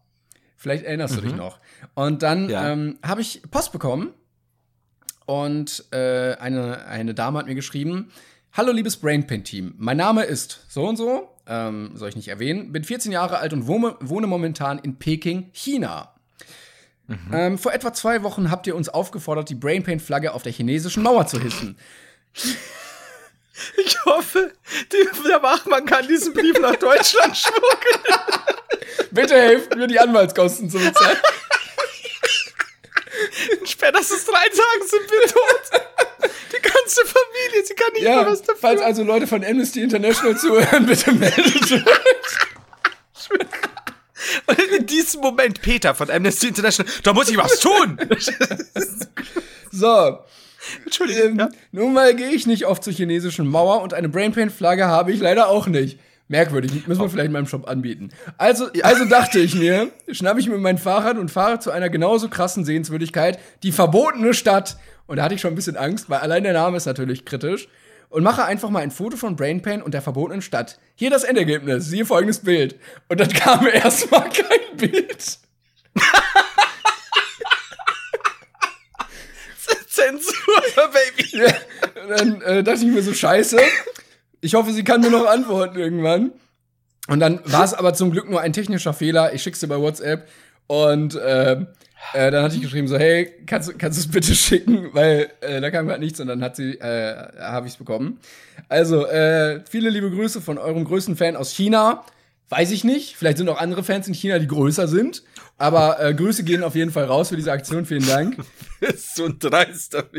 Vielleicht 0.58 0.84
erinnerst 0.84 1.16
du 1.16 1.22
dich 1.22 1.34
noch. 1.34 1.58
Und 1.94 2.22
dann 2.22 2.44
Mhm. 2.44 2.50
Ja. 2.50 2.70
ähm, 2.70 2.98
habe 3.02 3.22
ich 3.22 3.40
Post 3.50 3.72
bekommen 3.72 4.12
und 5.26 5.84
äh, 5.92 6.34
eine, 6.34 6.86
eine 6.86 7.14
Dame 7.14 7.38
hat 7.38 7.46
mir 7.46 7.54
geschrieben, 7.54 8.10
Hallo 8.52 8.72
liebes 8.72 8.98
Brainpain-Team, 8.98 9.74
mein 9.78 9.96
Name 9.96 10.24
ist 10.24 10.66
so 10.68 10.86
und 10.86 10.96
so, 10.96 11.30
ähm, 11.46 11.92
soll 11.94 12.10
ich 12.10 12.16
nicht 12.16 12.28
erwähnen, 12.28 12.70
bin 12.72 12.84
14 12.84 13.10
Jahre 13.10 13.38
alt 13.38 13.52
und 13.52 13.66
wohne, 13.66 13.96
wohne 14.00 14.26
momentan 14.26 14.78
in 14.78 14.98
Peking, 14.98 15.50
China. 15.52 16.12
Ähm, 17.32 17.58
vor 17.58 17.72
etwa 17.72 17.92
zwei 17.92 18.22
Wochen 18.22 18.50
habt 18.50 18.66
ihr 18.66 18.76
uns 18.76 18.88
aufgefordert, 18.88 19.48
die 19.50 19.54
Brainpain-Flagge 19.54 20.32
auf 20.32 20.42
der 20.42 20.52
chinesischen 20.52 21.02
Mauer 21.02 21.26
zu 21.26 21.40
hissen. 21.40 21.76
Ich 23.84 24.02
hoffe, 24.06 24.50
die, 24.92 25.28
der 25.28 25.42
Wachmann 25.42 25.84
kann 25.84 26.08
diesen 26.08 26.32
Brief 26.32 26.58
nach 26.58 26.74
Deutschland 26.76 27.36
schmuggeln. 27.36 28.20
Bitte 29.10 29.34
helft 29.34 29.76
mir, 29.76 29.86
die 29.86 30.00
Anwaltskosten 30.00 30.70
zu 30.70 30.78
bezahlen. 30.78 31.18
Spätestens 33.64 34.24
drei 34.24 34.48
Tagen 34.48 34.86
sind 34.88 35.10
wir 35.10 35.28
tot. 35.28 35.82
Die 36.52 36.62
ganze 36.62 37.00
Familie, 37.06 37.64
sie 37.66 37.74
kann 37.74 37.92
nicht 37.94 38.02
Ja, 38.02 38.16
mehr 38.22 38.26
was 38.32 38.40
dafür. 38.42 38.56
falls 38.60 38.80
also 38.80 39.02
Leute 39.02 39.26
von 39.26 39.44
Amnesty 39.44 39.82
International 39.82 40.36
zuhören, 40.36 40.86
bitte 40.86 41.12
meldet 41.12 41.72
euch. 41.72 41.82
Und 44.46 44.58
in 44.58 44.86
diesem 44.86 45.20
Moment, 45.20 45.60
Peter 45.62 45.94
von 45.94 46.10
Amnesty 46.10 46.48
International, 46.48 46.92
da 47.02 47.12
muss 47.12 47.28
ich 47.28 47.36
was 47.36 47.58
tun. 47.60 47.98
So, 49.70 50.18
Entschuldigung. 50.84 51.30
ähm, 51.32 51.38
ja. 51.38 51.48
nun 51.72 51.92
mal 51.94 52.14
gehe 52.14 52.30
ich 52.30 52.46
nicht 52.46 52.66
oft 52.66 52.84
zur 52.84 52.92
chinesischen 52.92 53.46
Mauer 53.48 53.82
und 53.82 53.94
eine 53.94 54.08
Brainpain-Flagge 54.08 54.86
habe 54.86 55.12
ich 55.12 55.20
leider 55.20 55.48
auch 55.48 55.66
nicht. 55.66 55.98
Merkwürdig, 56.32 56.86
müssen 56.88 57.02
wir 57.02 57.10
vielleicht 57.10 57.26
in 57.26 57.32
meinem 57.32 57.46
Shop 57.46 57.68
anbieten. 57.68 58.08
Also, 58.38 58.70
also 58.82 59.04
dachte 59.04 59.38
ich 59.38 59.54
mir, 59.54 59.92
schnappe 60.10 60.40
ich 60.40 60.48
mir 60.48 60.56
mein 60.56 60.78
Fahrrad 60.78 61.18
und 61.18 61.30
fahre 61.30 61.58
zu 61.58 61.70
einer 61.70 61.90
genauso 61.90 62.30
krassen 62.30 62.64
Sehenswürdigkeit, 62.64 63.38
die 63.62 63.70
verbotene 63.70 64.32
Stadt. 64.32 64.78
Und 65.06 65.18
da 65.18 65.24
hatte 65.24 65.34
ich 65.34 65.42
schon 65.42 65.52
ein 65.52 65.56
bisschen 65.56 65.76
Angst, 65.76 66.08
weil 66.08 66.20
allein 66.20 66.42
der 66.42 66.54
Name 66.54 66.78
ist 66.78 66.86
natürlich 66.86 67.26
kritisch. 67.26 67.68
Und 68.08 68.24
mache 68.24 68.46
einfach 68.46 68.70
mal 68.70 68.78
ein 68.82 68.90
Foto 68.90 69.18
von 69.18 69.36
Brainpain 69.36 69.82
und 69.82 69.92
der 69.92 70.00
verbotenen 70.00 70.40
Stadt. 70.40 70.78
Hier 70.94 71.10
das 71.10 71.22
Endergebnis, 71.22 71.84
siehe 71.86 72.06
folgendes 72.06 72.38
Bild. 72.38 72.76
Und 73.08 73.20
dann 73.20 73.28
kam 73.28 73.66
erstmal 73.66 74.30
kein 74.30 74.76
Bild. 74.78 75.38
Zensur, 79.86 80.32
Baby. 80.92 81.28
Ja, 81.36 81.54
und 82.02 82.08
dann 82.08 82.40
äh, 82.40 82.62
dachte 82.62 82.86
ich 82.86 82.90
mir 82.90 83.02
so, 83.02 83.12
scheiße. 83.12 83.60
Ich 84.42 84.54
hoffe, 84.54 84.72
sie 84.72 84.84
kann 84.84 85.00
mir 85.00 85.10
noch 85.10 85.26
antworten 85.26 85.78
irgendwann. 85.78 86.32
Und 87.08 87.20
dann 87.20 87.40
war 87.44 87.64
es 87.64 87.72
aber 87.74 87.94
zum 87.94 88.10
Glück 88.10 88.28
nur 88.28 88.40
ein 88.40 88.52
technischer 88.52 88.92
Fehler. 88.92 89.32
Ich 89.32 89.42
schick's 89.42 89.60
dir 89.60 89.68
bei 89.68 89.78
WhatsApp. 89.80 90.28
Und 90.66 91.14
äh, 91.14 91.52
äh, 92.14 92.30
dann 92.30 92.44
hatte 92.44 92.56
ich 92.56 92.62
geschrieben 92.62 92.88
so, 92.88 92.98
hey, 92.98 93.32
kannst, 93.46 93.68
du- 93.68 93.74
kannst 93.78 93.98
du 93.98 94.02
es 94.06 94.10
bitte 94.10 94.34
schicken? 94.34 94.88
Weil 94.92 95.30
äh, 95.40 95.60
da 95.60 95.70
kam 95.70 95.88
halt 95.88 96.00
nichts 96.00 96.20
und 96.20 96.26
dann 96.28 96.42
hat 96.42 96.56
sie, 96.56 96.74
äh, 96.74 97.14
habe 97.40 97.66
ich 97.66 97.72
es 97.74 97.78
bekommen. 97.78 98.18
Also, 98.68 99.06
äh, 99.06 99.60
viele 99.68 99.90
liebe 99.90 100.10
Grüße 100.10 100.40
von 100.40 100.58
eurem 100.58 100.84
größten 100.84 101.16
Fan 101.16 101.36
aus 101.36 101.52
China. 101.52 102.04
Weiß 102.48 102.70
ich 102.70 102.84
nicht. 102.84 103.16
Vielleicht 103.16 103.38
sind 103.38 103.48
auch 103.48 103.58
andere 103.60 103.82
Fans 103.82 104.06
in 104.08 104.14
China, 104.14 104.38
die 104.38 104.46
größer 104.48 104.86
sind. 104.88 105.22
Aber 105.58 106.00
äh, 106.04 106.12
Grüße 106.14 106.44
gehen 106.44 106.62
auf 106.62 106.74
jeden 106.74 106.90
Fall 106.90 107.04
raus 107.04 107.28
für 107.30 107.36
diese 107.36 107.52
Aktion. 107.52 107.86
Vielen 107.86 108.06
Dank. 108.06 108.36
Das 108.80 108.94
ist 108.94 109.14
so 109.14 109.26
ein 109.26 109.38
dreister. 109.38 110.06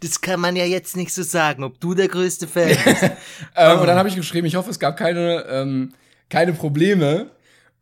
Das 0.00 0.20
kann 0.20 0.40
man 0.40 0.56
ja 0.56 0.64
jetzt 0.64 0.96
nicht 0.96 1.12
so 1.12 1.22
sagen, 1.22 1.64
ob 1.64 1.80
du 1.80 1.94
der 1.94 2.08
größte 2.08 2.46
Fan 2.48 2.68
bist. 2.68 3.02
Ähm, 3.56 3.78
Und 3.80 3.86
dann 3.86 3.96
habe 3.98 4.08
ich 4.08 4.16
geschrieben, 4.16 4.46
ich 4.46 4.56
hoffe, 4.56 4.70
es 4.70 4.78
gab 4.78 4.96
keine, 4.96 5.44
ähm, 5.50 5.92
keine 6.28 6.52
Probleme. 6.52 7.30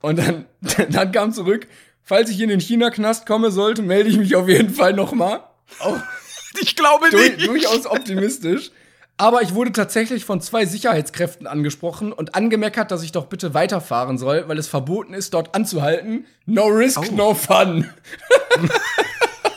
Und 0.00 0.18
dann, 0.18 0.46
dann 0.90 1.12
kam 1.12 1.32
zurück, 1.32 1.66
falls 2.04 2.30
ich 2.30 2.40
in 2.40 2.48
den 2.48 2.60
China-Knast 2.60 3.26
komme 3.26 3.50
sollte, 3.50 3.82
melde 3.82 4.10
ich 4.10 4.18
mich 4.18 4.34
auf 4.36 4.48
jeden 4.48 4.70
Fall 4.74 4.92
noch 4.92 5.12
mal. 5.12 5.42
Auch 5.80 5.96
Ich 6.60 6.74
glaube 6.76 7.10
du, 7.10 7.16
nicht. 7.18 7.46
durchaus 7.46 7.86
optimistisch. 7.86 8.70
Aber 9.20 9.42
ich 9.42 9.52
wurde 9.54 9.72
tatsächlich 9.72 10.24
von 10.24 10.40
zwei 10.40 10.64
Sicherheitskräften 10.64 11.46
angesprochen 11.48 12.12
und 12.12 12.34
angemeckert, 12.36 12.90
dass 12.92 13.02
ich 13.02 13.10
doch 13.12 13.26
bitte 13.26 13.52
weiterfahren 13.52 14.16
soll, 14.16 14.44
weil 14.48 14.58
es 14.58 14.68
verboten 14.68 15.12
ist, 15.12 15.34
dort 15.34 15.54
anzuhalten. 15.56 16.24
No 16.46 16.66
risk, 16.66 17.00
Oh. 17.00 17.14
no 17.14 17.34
fun. 17.34 17.88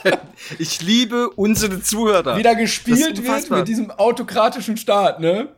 Ich 0.58 0.82
liebe 0.82 1.30
unsere 1.30 1.80
Zuhörer. 1.80 2.36
Wieder 2.36 2.52
Das 2.52 2.60
gespielt 2.60 3.24
wird 3.24 3.50
mit 3.50 3.68
diesem 3.68 3.90
autokratischen 3.90 4.76
Staat, 4.76 5.20
ne? 5.20 5.54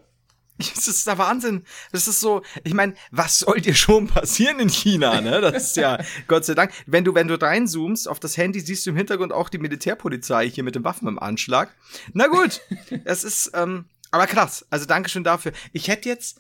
Das 0.59 0.87
ist 0.87 1.07
der 1.07 1.19
Wahnsinn. 1.19 1.65
Das 1.93 2.07
ist 2.07 2.21
so, 2.21 2.43
ich 2.63 2.75
meine, 2.75 2.95
was 3.11 3.41
soll 3.41 3.61
dir 3.61 3.75
schon 3.75 4.07
passieren 4.07 4.61
in 4.61 4.69
China, 4.69 5.21
ne? 5.21 5.41
Das 5.41 5.69
ist 5.69 5.77
ja, 5.77 5.99
Gott 6.29 6.45
sei 6.45 6.55
Dank. 6.55 6.73
Wenn 6.87 7.05
du, 7.05 7.15
wenn 7.15 7.29
du 7.29 7.41
reinzoomst 7.41 8.09
auf 8.09 8.21
das 8.21 8.37
Handy, 8.37 8.61
siehst 8.61 8.87
du 8.87 8.91
im 8.91 8.97
Hintergrund 8.97 9.33
auch 9.33 9.49
die 9.49 9.59
Militärpolizei 9.59 10.49
hier 10.49 10.65
mit 10.65 10.75
den 10.75 10.85
Waffen 10.85 11.09
im 11.09 11.19
Anschlag. 11.19 11.75
Na 12.13 12.29
gut, 12.29 12.61
es 13.05 13.25
ist, 13.25 13.51
ähm, 13.55 13.87
aber 14.11 14.27
krass. 14.27 14.65
Also 14.71 14.87
Dankeschön 14.87 15.25
dafür. 15.25 15.53
Ich 15.73 15.89
hätte 15.89 16.09
jetzt, 16.09 16.39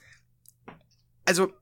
also, 1.24 1.52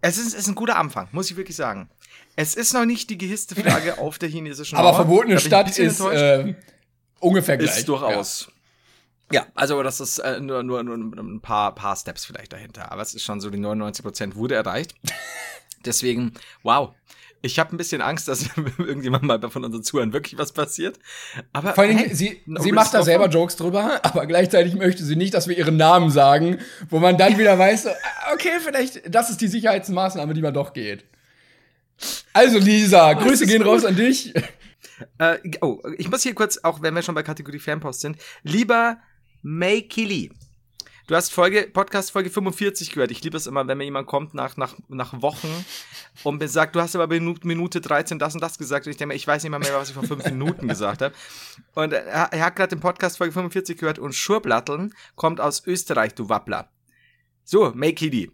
es 0.00 0.16
ist, 0.16 0.28
es 0.28 0.34
ist 0.34 0.48
ein 0.48 0.54
guter 0.54 0.76
Anfang, 0.76 1.08
muss 1.12 1.30
ich 1.30 1.36
wirklich 1.36 1.56
sagen. 1.56 1.90
Es 2.36 2.54
ist 2.54 2.72
noch 2.72 2.84
nicht 2.84 3.10
die 3.10 3.18
gehisste 3.18 3.54
Flagge 3.54 3.98
auf 3.98 4.18
der 4.18 4.28
chinesischen 4.28 4.76
Aber 4.76 4.90
Mauer. 4.92 4.96
verbotene 4.96 5.34
ich 5.34 5.44
ein 5.44 5.46
Stadt 5.46 5.78
ist 5.78 6.00
äh, 6.00 6.54
ungefähr 7.18 7.56
gleich. 7.56 7.78
Ist 7.78 7.88
durchaus. 7.88 8.50
Ja. 9.32 9.46
also 9.54 9.82
das 9.82 10.00
ist 10.00 10.18
äh, 10.18 10.40
nur, 10.40 10.62
nur, 10.62 10.82
nur 10.82 10.96
ein 10.96 11.40
paar, 11.40 11.74
paar 11.74 11.94
Steps 11.96 12.24
vielleicht 12.24 12.52
dahinter. 12.52 12.90
Aber 12.90 13.02
es 13.02 13.14
ist 13.14 13.22
schon 13.22 13.40
so, 13.40 13.50
die 13.50 13.58
99% 13.58 14.34
wurde 14.34 14.54
erreicht. 14.54 14.94
Deswegen, 15.84 16.34
wow. 16.62 16.94
Ich 17.42 17.58
habe 17.58 17.74
ein 17.74 17.78
bisschen 17.78 18.02
Angst, 18.02 18.28
dass 18.28 18.50
irgendjemand 18.78 19.22
mal 19.22 19.40
von 19.50 19.64
unseren 19.64 19.82
Zuhörern 19.82 20.12
wirklich 20.12 20.36
was 20.36 20.52
passiert. 20.52 20.98
Aber 21.52 21.74
Vor 21.74 21.84
allem, 21.84 21.96
hey, 21.96 22.14
sie, 22.14 22.42
no 22.44 22.60
sie 22.60 22.72
macht 22.72 22.92
da 22.92 23.02
selber. 23.02 23.28
Jokes 23.28 23.56
drüber, 23.56 24.00
aber 24.04 24.26
gleichzeitig 24.26 24.74
möchte 24.74 25.04
sie 25.04 25.16
nicht, 25.16 25.32
dass 25.32 25.48
wir 25.48 25.56
ihren 25.56 25.76
Namen 25.76 26.10
sagen, 26.10 26.58
wo 26.90 26.98
man 26.98 27.16
dann 27.16 27.38
wieder 27.38 27.58
weiß, 27.58 27.86
ah, 27.86 27.94
okay, 28.34 28.60
vielleicht, 28.62 29.14
das 29.14 29.30
ist 29.30 29.40
die 29.40 29.48
Sicherheitsmaßnahme, 29.48 30.34
die 30.34 30.42
man 30.42 30.52
doch 30.52 30.74
geht. 30.74 31.04
Also, 32.32 32.58
Lisa, 32.58 33.12
Grüße 33.14 33.46
gehen 33.46 33.62
raus 33.62 33.84
an 33.84 33.96
dich. 33.96 34.34
Äh, 35.18 35.38
oh, 35.60 35.80
ich 35.98 36.10
muss 36.10 36.22
hier 36.22 36.34
kurz, 36.34 36.58
auch 36.58 36.82
wenn 36.82 36.94
wir 36.94 37.02
schon 37.02 37.14
bei 37.14 37.22
Kategorie 37.22 37.58
Fanpost 37.58 38.00
sind, 38.00 38.18
lieber 38.42 38.98
May 39.42 39.82
Killy. 39.82 40.30
Du 41.10 41.16
hast 41.16 41.32
Folge, 41.32 41.62
Podcast 41.72 42.12
Folge 42.12 42.30
45 42.30 42.92
gehört. 42.92 43.10
Ich 43.10 43.24
liebe 43.24 43.36
es 43.36 43.48
immer, 43.48 43.66
wenn 43.66 43.78
mir 43.78 43.84
jemand 43.84 44.06
kommt 44.06 44.32
nach, 44.32 44.56
nach, 44.56 44.76
nach 44.86 45.20
Wochen 45.20 45.48
und 46.22 46.38
mir 46.38 46.46
sagt, 46.46 46.76
du 46.76 46.80
hast 46.80 46.94
aber 46.94 47.08
Minute 47.08 47.80
13 47.80 48.20
das 48.20 48.34
und 48.34 48.40
das 48.40 48.58
gesagt. 48.58 48.86
Und 48.86 48.92
ich 48.92 48.96
denke 48.96 49.14
mir, 49.14 49.16
ich 49.16 49.26
weiß 49.26 49.42
nicht 49.42 49.50
mal 49.50 49.58
mehr, 49.58 49.74
was 49.74 49.88
ich 49.88 49.94
vor 49.94 50.04
fünf 50.04 50.24
Minuten 50.24 50.68
gesagt 50.68 51.02
habe. 51.02 51.12
Und 51.74 51.94
er, 51.94 52.04
er 52.04 52.44
hat 52.44 52.54
gerade 52.54 52.76
den 52.76 52.80
Podcast 52.80 53.18
Folge 53.18 53.32
45 53.32 53.76
gehört 53.76 53.98
und 53.98 54.14
Schurblatteln 54.14 54.94
kommt 55.16 55.40
aus 55.40 55.66
Österreich, 55.66 56.14
du 56.14 56.28
Wappler. 56.28 56.70
So, 57.42 57.72
May 57.74 57.92
Killy. 57.92 58.30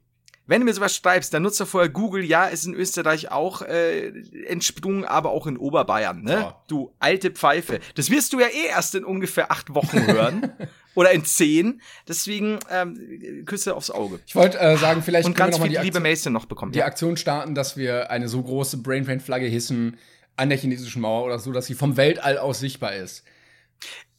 Wenn 0.47 0.61
du 0.61 0.65
mir 0.65 0.75
sowas 0.75 0.95
schreibst, 0.95 1.35
dann 1.35 1.43
nutzt 1.43 1.61
doch 1.61 1.67
vorher 1.67 1.89
Google. 1.91 2.25
Ja, 2.25 2.47
ist 2.47 2.67
in 2.67 2.75
Österreich 2.75 3.31
auch 3.31 3.63
äh, 3.63 4.09
entsprungen, 4.47 5.05
aber 5.05 5.31
auch 5.31 5.47
in 5.47 5.57
Oberbayern. 5.57 6.23
Ne? 6.23 6.33
Ja. 6.33 6.63
Du 6.69 6.93
alte 6.99 7.31
Pfeife. 7.31 7.81
Das 7.95 8.11
wirst 8.11 8.33
du 8.33 8.41
ja 8.41 8.47
eh 8.47 8.67
erst 8.69 8.95
in 8.95 9.05
ungefähr 9.05 9.51
acht 9.51 9.75
Wochen 9.75 10.07
hören. 10.07 10.53
Oder 10.95 11.11
in 11.13 11.27
zehn. 11.27 11.83
Deswegen 12.09 12.59
ähm, 12.71 13.45
Küsse 13.45 13.75
aufs 13.75 13.91
Auge. 13.91 14.19
Ich 14.27 14.35
wollte 14.35 14.59
äh, 14.59 14.79
sagen, 14.79 15.03
vielleicht 15.03 15.27
Und 15.27 15.35
können 15.35 15.49
wir 15.49 15.51
ganz 15.51 15.55
noch 15.57 15.61
mal 15.61 15.69
viel 15.69 15.79
die, 15.79 15.85
liebe 15.85 15.99
Aktion, 15.99 16.11
Mason 16.11 16.33
noch 16.33 16.47
bekommen. 16.47 16.73
die 16.73 16.83
Aktion 16.83 17.17
starten, 17.19 17.55
dass 17.55 17.77
wir 17.77 18.11
eine 18.11 18.29
so 18.29 18.43
große 18.43 18.79
Brainpain-Flagge 18.79 19.47
hissen 19.47 19.99
an 20.37 20.49
der 20.49 20.57
chinesischen 20.57 21.03
Mauer 21.03 21.25
oder 21.25 21.39
so, 21.39 21.53
dass 21.53 21.67
sie 21.67 21.75
vom 21.75 21.99
Weltall 21.99 22.39
aus 22.39 22.61
sichtbar 22.61 22.95
ist. 22.95 23.25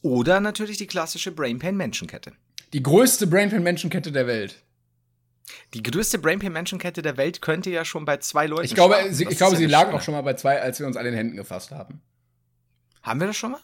Oder 0.02 0.38
natürlich 0.38 0.76
die 0.76 0.86
klassische 0.86 1.32
Brainpain-Menschenkette. 1.32 2.32
Die 2.72 2.82
größte 2.82 3.26
Brainpain-Menschenkette 3.26 4.12
der 4.12 4.26
Welt. 4.28 4.62
Die 5.74 5.82
größte 5.82 6.18
Brainpain-Menschenkette 6.18 7.02
der 7.02 7.16
Welt 7.16 7.40
könnte 7.42 7.70
ja 7.70 7.84
schon 7.84 8.04
bei 8.04 8.16
zwei 8.18 8.46
Leuten 8.46 8.64
Ich 8.64 8.74
glaube, 8.74 8.94
starten. 8.94 9.14
sie, 9.14 9.24
Das 9.24 9.32
ich 9.32 9.38
glaube, 9.38 9.52
ja 9.54 9.58
sie 9.58 9.66
lagen 9.66 9.92
auch 9.92 10.02
schon 10.02 10.14
mal 10.14 10.22
bei 10.22 10.34
zwei, 10.34 10.60
als 10.60 10.78
wir 10.80 10.86
uns 10.86 10.96
an 10.96 11.04
den 11.04 11.14
Händen 11.14 11.36
gefasst 11.36 11.70
haben. 11.70 12.00
Haben 13.02 13.20
wir 13.20 13.26
das 13.28 13.36
schon 13.36 13.52
mal? 13.52 13.60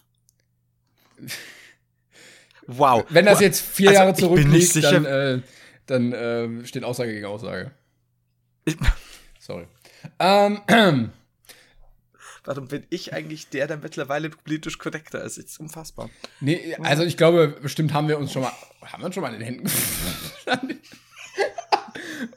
Wow. 2.67 3.05
Wenn 3.11 3.27
das 3.27 3.41
jetzt 3.41 3.61
vier 3.61 3.91
Also, 3.91 4.01
Jahre 4.01 4.15
zurückliegt, 4.15 4.83
dann, 4.85 5.05
äh, 5.05 5.41
dann 5.87 6.13
äh, 6.13 6.67
steht 6.67 6.85
Aussage 6.85 7.13
gegen 7.13 7.27
Aussage. 7.27 7.71
Ich- 8.65 8.77
Sorry. 9.39 9.67
Ähm, 10.19 10.61
Warum 12.47 12.69
bin 12.69 12.87
ich 12.91 13.15
eigentlich 13.15 13.49
der, 13.49 13.67
der 13.67 13.79
mittlerweile 13.79 14.29
politisch 14.29 14.77
korrekter 14.77 15.23
ist? 15.25 15.39
Das 15.39 15.45
ist 15.47 15.61
unfassbar. 15.61 16.11
nee, 16.41 16.77
also 16.83 17.03
ich 17.03 17.17
glaube, 17.17 17.49
bestimmt 17.63 17.95
haben 17.95 18.07
wir 18.09 18.19
uns 18.19 18.33
schon 18.33 18.43
mal, 18.43 18.53
haben 18.83 19.03
wir 19.03 19.07
uns 19.07 19.15
schon 19.15 19.23
mal 19.23 19.33
in 19.33 19.41
den 19.41 19.47
Händen 19.47 19.63
gefasst? 19.65 20.59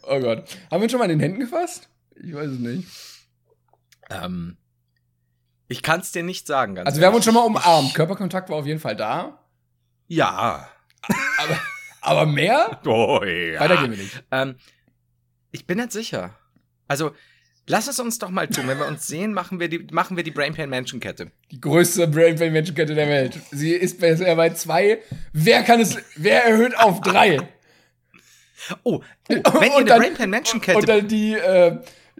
Oh 0.03 0.19
Gott. 0.19 0.43
Haben 0.71 0.79
wir 0.81 0.83
uns 0.83 0.91
schon 0.91 0.99
mal 0.99 1.05
in 1.05 1.11
den 1.11 1.19
Händen 1.19 1.39
gefasst? 1.39 1.89
Ich 2.15 2.33
weiß 2.33 2.49
es 2.49 2.59
nicht. 2.59 2.87
Ähm, 4.09 4.57
ich 5.67 5.83
kann 5.83 5.99
es 5.99 6.11
dir 6.11 6.23
nicht 6.23 6.47
sagen, 6.47 6.75
ganz 6.75 6.87
Also 6.87 6.99
wir 7.01 7.07
haben 7.07 7.15
uns 7.15 7.25
schon 7.25 7.33
mal 7.33 7.41
ehrlich. 7.41 7.57
umarmt. 7.57 7.93
Körperkontakt 7.93 8.49
war 8.49 8.57
auf 8.57 8.65
jeden 8.65 8.79
Fall 8.79 8.95
da. 8.95 9.43
Ja. 10.07 10.69
Aber, 11.39 11.59
aber 12.01 12.25
mehr? 12.25 12.79
Oh 12.85 13.21
ja. 13.23 13.59
Weiter 13.59 13.77
gehen 13.77 13.91
wir 13.91 13.97
nicht. 13.97 14.23
Ähm, 14.31 14.55
ich 15.51 15.67
bin 15.67 15.77
nicht 15.77 15.91
sicher. 15.91 16.35
Also, 16.87 17.11
lass 17.67 17.87
es 17.87 17.99
uns 17.99 18.17
doch 18.17 18.29
mal 18.29 18.47
tun. 18.47 18.67
Wenn 18.67 18.79
wir 18.79 18.87
uns 18.87 19.07
sehen, 19.07 19.33
machen 19.33 19.59
wir 19.59 19.67
die, 19.67 19.87
machen 19.91 20.15
wir 20.15 20.23
die 20.23 20.31
Brainpan 20.31 20.69
Menschenkette. 20.69 21.31
Die 21.51 21.59
größte 21.59 22.07
Brainpain 22.07 22.53
Menschenkette 22.53 22.95
der 22.95 23.09
Welt. 23.09 23.37
Sie 23.51 23.71
ist 23.71 23.99
bisher 23.99 24.35
bei 24.35 24.51
zwei. 24.51 24.99
Wer 25.33 25.63
kann 25.63 25.81
es, 25.81 25.97
wer 26.15 26.45
erhöht 26.45 26.77
auf 26.77 27.01
drei? 27.01 27.39
Oh, 28.83 28.95
oh 28.95 29.03
wenn 29.27 29.41
ihr 29.71 29.75
eine 29.77 29.85
dann- 29.85 29.99
Brainpan 30.01 30.29
Menschenkette 30.29 30.77
Und 30.77 30.89
dann 30.89 31.07
die, 31.07 31.33
äh, 31.33 31.77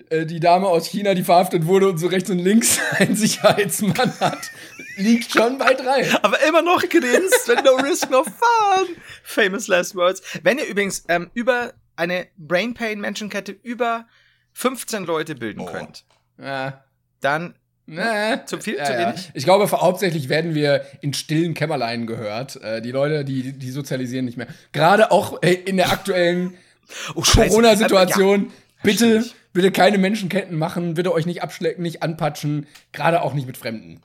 äh, 0.10 0.26
die 0.26 0.40
Dame 0.40 0.68
aus 0.68 0.88
China, 0.88 1.14
die 1.14 1.24
verhaftet 1.24 1.66
wurde 1.66 1.90
und 1.90 1.98
so 1.98 2.08
rechts 2.08 2.30
und 2.30 2.40
links 2.40 2.80
einen 3.00 3.16
Sicherheitsmann 3.16 4.20
hat, 4.20 4.52
liegt 4.98 5.32
schon 5.32 5.58
bei 5.58 5.74
drei. 5.74 6.08
aber 6.22 6.40
immer 6.48 6.62
noch 6.62 6.82
grinst, 6.88 7.48
wenn 7.48 7.64
no 7.64 7.76
risk, 7.76 8.10
no 8.10 8.24
fun. 8.24 8.88
Famous 9.24 9.68
last 9.68 9.96
words. 9.96 10.22
Wenn 10.44 10.58
ihr 10.60 10.66
übrigens 10.68 11.04
ähm, 11.08 11.30
über 11.34 11.74
eine 11.96 12.28
Brain 12.38 12.74
Pain 12.76 13.00
Menschenkette 13.02 13.52
über 13.64 14.06
15 14.54 15.06
Leute 15.06 15.36
bilden 15.36 15.62
Oh. 15.62 15.66
könnt, 15.66 16.06
Ja. 16.40 16.84
dann 17.22 17.56
Nee. 17.90 18.46
Zu 18.46 18.60
viel, 18.60 18.76
Ja, 18.76 18.84
zu 18.86 18.92
ja. 18.94 19.00
wenig? 19.08 19.32
Ich 19.34 19.46
glaube, 19.46 19.70
hauptsächlich 19.72 20.28
werden 20.30 20.54
wir 20.54 20.86
in 21.02 21.14
stillen 21.14 21.54
Kämmerlein 21.54 22.06
gehört. 22.06 22.58
Äh, 22.62 22.82
die 22.82 22.92
Leute, 22.92 23.24
die, 23.24 23.54
die 23.54 23.72
sozialisieren 23.72 24.26
nicht 24.26 24.38
mehr. 24.38 24.48
Gerade 24.74 25.10
auch 25.12 25.42
äh, 25.42 25.54
in 25.54 25.78
der 25.78 25.92
aktuellen 25.92 26.54
oh. 27.16 27.22
Corona-Situation. 27.22 28.46
Ja, 28.48 28.52
bitte, 28.84 29.26
bitte 29.54 29.72
keine 29.72 29.98
Menschenketten 29.98 30.58
machen, 30.58 30.96
bitte 30.96 31.14
euch 31.14 31.26
nicht 31.26 31.42
abschlecken, 31.42 31.82
nicht 31.82 32.04
anpatschen, 32.04 32.68
gerade 32.92 33.22
auch 33.22 33.34
nicht 33.34 33.48
mit 33.48 33.56
Fremden. 33.58 34.02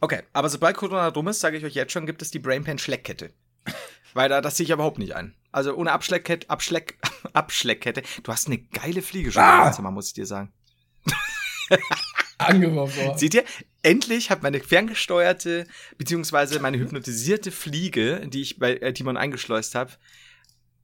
Okay, 0.00 0.22
aber 0.32 0.48
sobald 0.48 0.76
Corona 0.76 1.08
rum 1.08 1.28
ist, 1.28 1.40
sage 1.40 1.56
ich 1.56 1.64
euch 1.64 1.74
jetzt 1.74 1.92
schon, 1.92 2.06
gibt 2.06 2.20
es 2.20 2.30
die 2.32 2.38
Brainpan 2.40 2.78
Schleckkette. 2.78 3.30
Weil 4.14 4.28
da, 4.28 4.40
das 4.40 4.56
sehe 4.56 4.64
ich 4.64 4.70
überhaupt 4.70 4.98
nicht 4.98 5.14
ein. 5.14 5.34
Also 5.52 5.74
ohne 5.74 5.92
Abschleckkette, 5.92 6.50
Abschleck, 6.50 6.98
Abschleckkette. 7.32 8.02
Du 8.24 8.32
hast 8.32 8.46
eine 8.48 8.58
geile 8.58 9.02
Fliege 9.02 9.30
schon 9.30 9.42
Ah! 9.42 9.68
im 9.68 9.72
Zimmer, 9.72 9.90
muss 9.92 10.08
ich 10.08 10.14
dir 10.14 10.26
sagen. 10.26 10.52
Angeworfen. 12.38 13.16
Seht 13.16 13.34
ihr? 13.34 13.44
Endlich 13.82 14.30
hat 14.30 14.42
meine 14.42 14.60
ferngesteuerte, 14.60 15.66
beziehungsweise 15.96 16.58
meine 16.60 16.78
hypnotisierte 16.78 17.50
Fliege, 17.50 18.26
die 18.28 18.42
ich 18.42 18.58
bei 18.58 18.74
äh, 18.76 18.92
Timon 18.92 19.16
eingeschleust 19.16 19.74
habe, 19.74 19.92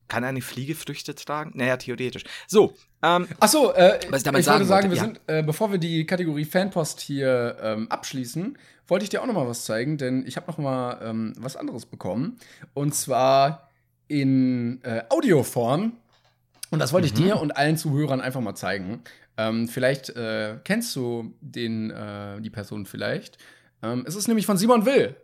kann 0.08 0.24
eine 0.24 0.40
Fliege 0.42 0.74
Früchte 0.74 1.14
tragen? 1.14 1.52
Naja, 1.54 1.76
theoretisch. 1.76 2.24
So, 2.46 2.74
ähm, 3.02 3.26
Achso, 3.40 3.72
äh, 3.72 3.98
Was 4.10 4.18
ich 4.20 4.24
damit 4.24 4.40
ich 4.40 4.44
sagen 4.46 4.58
wollte 4.60 4.66
sagen, 4.66 4.90
wollte, 4.90 4.90
wir 4.90 4.96
ja. 4.96 5.02
sind, 5.04 5.20
äh, 5.26 5.42
bevor 5.42 5.72
wir 5.72 5.78
die 5.78 6.06
Kategorie 6.06 6.44
Fanpost 6.44 7.00
hier 7.00 7.56
ähm, 7.62 7.90
abschließen, 7.90 8.56
wollte 8.86 9.04
ich 9.04 9.10
dir 9.10 9.22
auch 9.22 9.26
noch 9.26 9.34
mal 9.34 9.48
was 9.48 9.64
zeigen, 9.64 9.96
denn 9.98 10.24
ich 10.26 10.36
habe 10.36 10.46
noch 10.50 10.58
mal 10.58 11.00
ähm, 11.02 11.32
was 11.38 11.56
anderes 11.56 11.86
bekommen. 11.86 12.38
Und 12.74 12.94
zwar 12.94 13.70
in 14.06 14.82
äh, 14.84 15.02
Audioform. 15.08 15.94
Und 16.70 16.78
das 16.78 16.92
wollte 16.92 17.06
ich 17.06 17.14
Mhm. 17.14 17.24
dir 17.24 17.40
und 17.40 17.56
allen 17.56 17.76
Zuhörern 17.76 18.20
einfach 18.20 18.40
mal 18.40 18.54
zeigen. 18.54 19.02
Ähm, 19.36 19.68
vielleicht 19.68 20.10
äh, 20.10 20.58
kennst 20.64 20.94
du 20.96 21.34
den, 21.40 21.90
äh, 21.90 22.40
die 22.40 22.50
Person 22.50 22.86
vielleicht. 22.86 23.38
Ähm, 23.82 24.04
es 24.06 24.14
ist 24.14 24.28
nämlich 24.28 24.46
von 24.46 24.58
Simon 24.58 24.84
Will. 24.86 25.16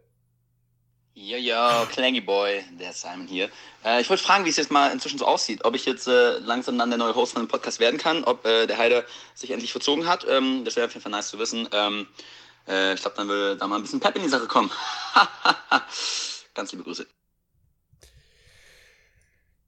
Ja, 1.15 1.37
ja, 1.37 1.87
Clangy 1.91 2.21
Boy, 2.21 2.63
der 2.79 2.93
Simon 2.93 3.27
hier. 3.27 3.51
Äh, 3.85 4.01
ich 4.01 4.09
wollte 4.09 4.23
fragen, 4.23 4.45
wie 4.45 4.51
es 4.51 4.57
jetzt 4.57 4.71
mal 4.71 4.93
inzwischen 4.93 5.19
so 5.19 5.27
aussieht. 5.27 5.65
Ob 5.65 5.75
ich 5.75 5.85
jetzt 5.85 6.07
äh, 6.07 6.39
langsam 6.39 6.79
dann 6.79 6.91
der 6.91 6.99
neue 6.99 7.15
Host 7.15 7.33
von 7.33 7.43
dem 7.43 7.49
Podcast 7.49 7.81
werden 7.81 7.99
kann, 7.99 8.23
ob 8.23 8.47
äh, 8.47 8.67
der 8.67 8.79
Heider 8.79 9.05
sich 9.35 9.51
endlich 9.51 9.73
verzogen 9.73 10.07
hat. 10.07 10.25
Ähm, 10.29 10.65
das 10.65 10.77
wäre 10.77 10.87
auf 10.87 10.93
jeden 10.93 11.03
Fall 11.03 11.11
nice 11.11 11.29
zu 11.29 11.39
wissen. 11.41 11.69
Ähm, 11.73 12.07
äh, 12.69 12.95
ich 12.95 13.01
glaube, 13.01 13.17
dann 13.17 13.27
würde 13.27 13.57
da 13.57 13.67
mal 13.67 13.77
ein 13.77 13.83
bisschen 13.83 13.99
Pep 13.99 14.15
in 14.15 14.23
die 14.23 14.29
Sache 14.29 14.47
kommen. 14.47 14.71
Ganz 16.55 16.71
liebe 16.71 16.85
Grüße. 16.85 17.05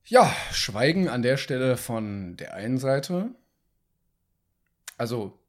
Ja, 0.07 0.33
Schweigen 0.53 1.09
an 1.09 1.23
der 1.23 1.37
Stelle 1.37 1.77
von 1.77 2.37
der 2.37 2.55
einen 2.55 2.79
Seite. 2.79 3.35
Also, 5.01 5.43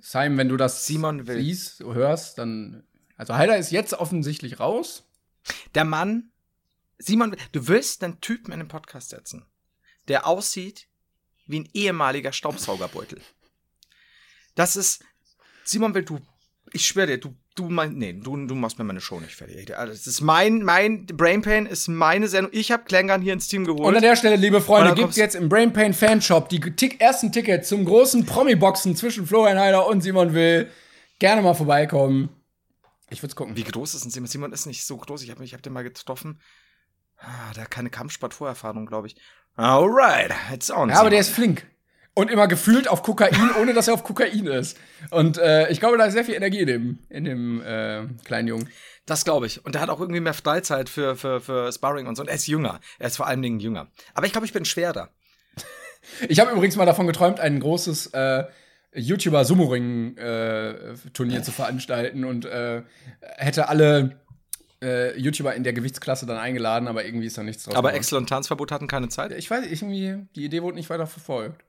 Simon, 0.00 0.36
wenn 0.36 0.48
du 0.48 0.56
das 0.56 0.84
Simon 0.84 1.28
Will. 1.28 1.40
siehst, 1.40 1.78
hörst, 1.78 2.38
dann. 2.38 2.82
Also, 3.16 3.36
Heider 3.36 3.56
ist 3.56 3.70
jetzt 3.70 3.94
offensichtlich 3.94 4.58
raus. 4.58 5.08
der 5.76 5.84
Mann, 5.84 6.32
Simon, 6.98 7.36
du 7.52 7.68
willst 7.68 8.02
einen 8.02 8.20
Typen 8.20 8.50
in 8.52 8.58
den 8.58 8.66
Podcast 8.66 9.10
setzen, 9.10 9.46
der 10.08 10.26
aussieht 10.26 10.88
wie 11.46 11.60
ein 11.60 11.68
ehemaliger 11.72 12.32
Staubsaugerbeutel. 12.32 13.20
Das 14.56 14.74
ist, 14.74 15.04
Simon 15.62 15.94
will, 15.94 16.04
du, 16.04 16.18
ich 16.72 16.86
schwöre 16.86 17.06
dir, 17.06 17.18
du, 17.18 17.34
du, 17.54 17.68
mein, 17.68 17.94
nee, 17.94 18.12
du, 18.12 18.46
du 18.46 18.54
machst 18.54 18.78
mir 18.78 18.84
meine 18.84 19.00
Show 19.00 19.20
nicht 19.20 19.34
fertig. 19.34 19.76
Also, 19.76 19.92
Das 19.92 20.06
ist 20.06 20.20
mein, 20.20 20.62
mein, 20.62 21.06
Brain 21.06 21.42
Pain 21.42 21.66
ist 21.66 21.88
meine 21.88 22.28
Sendung. 22.28 22.52
Ich 22.54 22.70
habe 22.72 22.84
Klängern 22.84 23.22
hier 23.22 23.32
ins 23.32 23.48
Team 23.48 23.64
geholt. 23.64 23.80
Und 23.86 23.96
an 23.96 24.02
der 24.02 24.16
Stelle, 24.16 24.36
liebe 24.36 24.56
Und 24.58 24.62
Freunde, 24.62 24.88
gibt's 24.90 25.02
kommst- 25.02 25.18
jetzt 25.18 25.34
im 25.34 25.48
Brain 25.48 25.72
Pain 25.72 25.92
Fanshop 25.94 26.48
die 26.48 26.60
Tick 26.60 27.00
ersten 27.00 27.32
Tickets 27.32 27.68
zum 27.68 27.84
großen 27.84 28.24
Promi-Boxen 28.26 28.96
zwischen 28.96 29.26
Florian 29.26 29.58
Heider 29.58 29.86
und 29.86 30.00
Simon 30.02 30.32
Will. 30.34 30.70
Gerne 31.18 31.42
mal 31.42 31.54
vorbeikommen. 31.54 32.28
Ich 33.10 33.22
würd's 33.22 33.34
gucken. 33.36 33.56
Wie 33.56 33.64
groß 33.64 33.94
ist 33.94 34.04
denn 34.04 34.10
Simon? 34.10 34.28
Simon 34.28 34.52
ist 34.52 34.66
nicht 34.66 34.84
so 34.84 34.96
groß. 34.96 35.22
Ich 35.22 35.30
habe 35.30 35.44
ich 35.44 35.52
hab 35.52 35.62
den 35.62 35.72
mal 35.72 35.82
getroffen. 35.84 36.40
Ah, 37.18 37.52
der 37.54 37.64
hat 37.64 37.70
keine 37.70 37.90
Kampfsport-Vorerfahrung, 37.90 38.86
glaube 38.86 39.08
ich. 39.08 39.16
Alright, 39.56 40.32
it's 40.54 40.70
on. 40.70 40.88
Ja, 40.88 41.00
aber 41.00 41.10
der 41.10 41.20
ist 41.20 41.30
flink. 41.30 41.66
Und 42.14 42.30
immer 42.30 42.48
gefühlt 42.48 42.88
auf 42.88 43.02
Kokain, 43.02 43.50
ohne 43.60 43.72
dass 43.72 43.88
er 43.88 43.94
auf 43.94 44.02
Kokain 44.02 44.46
ist. 44.46 44.76
Und 45.10 45.38
äh, 45.38 45.70
ich 45.70 45.80
glaube, 45.80 45.96
da 45.96 46.04
ist 46.04 46.12
sehr 46.12 46.24
viel 46.24 46.34
Energie 46.34 46.60
in 46.60 46.66
dem, 46.66 46.98
in 47.08 47.24
dem 47.24 47.62
äh, 47.62 48.02
kleinen 48.24 48.48
Jungen. 48.48 48.68
Das 49.06 49.24
glaube 49.24 49.46
ich. 49.46 49.64
Und 49.64 49.74
der 49.74 49.82
hat 49.82 49.90
auch 49.90 50.00
irgendwie 50.00 50.20
mehr 50.20 50.34
Freizeit 50.34 50.88
für, 50.88 51.16
für, 51.16 51.40
für 51.40 51.72
Sparring 51.72 52.06
und 52.06 52.16
so. 52.16 52.22
Und 52.22 52.28
er 52.28 52.34
ist 52.34 52.46
jünger. 52.46 52.80
Er 52.98 53.06
ist 53.06 53.16
vor 53.16 53.26
allen 53.26 53.42
Dingen 53.42 53.60
jünger. 53.60 53.88
Aber 54.14 54.26
ich 54.26 54.32
glaube, 54.32 54.46
ich 54.46 54.52
bin 54.52 54.64
schwerer. 54.64 55.10
Ich 56.28 56.40
habe 56.40 56.50
übrigens 56.52 56.76
mal 56.76 56.86
davon 56.86 57.06
geträumt, 57.06 57.40
ein 57.40 57.60
großes 57.60 58.06
äh, 58.08 58.44
YouTuber 58.94 59.44
Sumo-Ring 59.44 60.16
äh, 60.16 60.94
zu 61.14 61.52
veranstalten 61.52 62.24
und 62.24 62.44
äh, 62.44 62.82
hätte 63.20 63.68
alle 63.68 64.20
äh, 64.82 65.18
YouTuber 65.18 65.54
in 65.54 65.62
der 65.62 65.72
Gewichtsklasse 65.72 66.26
dann 66.26 66.38
eingeladen, 66.38 66.88
aber 66.88 67.04
irgendwie 67.04 67.26
ist 67.26 67.38
da 67.38 67.42
nichts 67.42 67.64
draus. 67.64 67.74
Aber. 67.74 67.94
Excel 67.94 68.18
und 68.18 68.28
Tanzverbot 68.28 68.72
hatten 68.72 68.88
keine 68.88 69.08
Zeit. 69.08 69.32
Ich 69.32 69.50
weiß, 69.50 69.64
irgendwie, 69.66 70.26
die 70.34 70.44
Idee 70.44 70.62
wurde 70.62 70.76
nicht 70.76 70.90
weiter 70.90 71.06
verfolgt. 71.06 71.64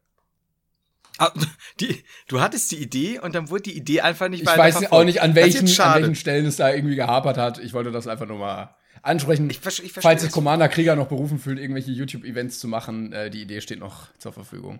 Ah, 1.21 1.31
die, 1.79 2.03
du 2.27 2.41
hattest 2.41 2.71
die 2.71 2.77
Idee 2.81 3.19
und 3.19 3.35
dann 3.35 3.49
wurde 3.49 3.63
die 3.63 3.77
Idee 3.77 4.01
einfach 4.01 4.27
nicht 4.27 4.41
Ich 4.41 4.47
weiter 4.47 4.59
weiß 4.59 4.73
verfolgt. 4.79 4.93
auch 4.93 5.03
nicht, 5.03 5.21
an 5.21 5.35
welchen, 5.35 5.67
an 5.81 5.95
welchen 6.01 6.15
Stellen 6.15 6.45
es 6.45 6.55
da 6.55 6.73
irgendwie 6.73 6.95
gehapert 6.95 7.37
hat. 7.37 7.59
Ich 7.59 7.73
wollte 7.73 7.91
das 7.91 8.07
einfach 8.07 8.25
nur 8.27 8.39
mal 8.39 8.75
ansprechen. 9.03 9.49
Ich, 9.49 9.59
ich 9.83 9.93
Falls 9.93 10.21
sich 10.21 10.29
es. 10.29 10.33
Commander 10.33 10.67
Krieger 10.69 10.95
noch 10.95 11.07
berufen 11.07 11.39
fühlt, 11.39 11.59
irgendwelche 11.59 11.91
YouTube-Events 11.91 12.59
zu 12.59 12.67
machen, 12.67 13.13
äh, 13.13 13.29
die 13.29 13.41
Idee 13.41 13.61
steht 13.61 13.79
noch 13.79 14.07
zur 14.17 14.33
Verfügung. 14.33 14.79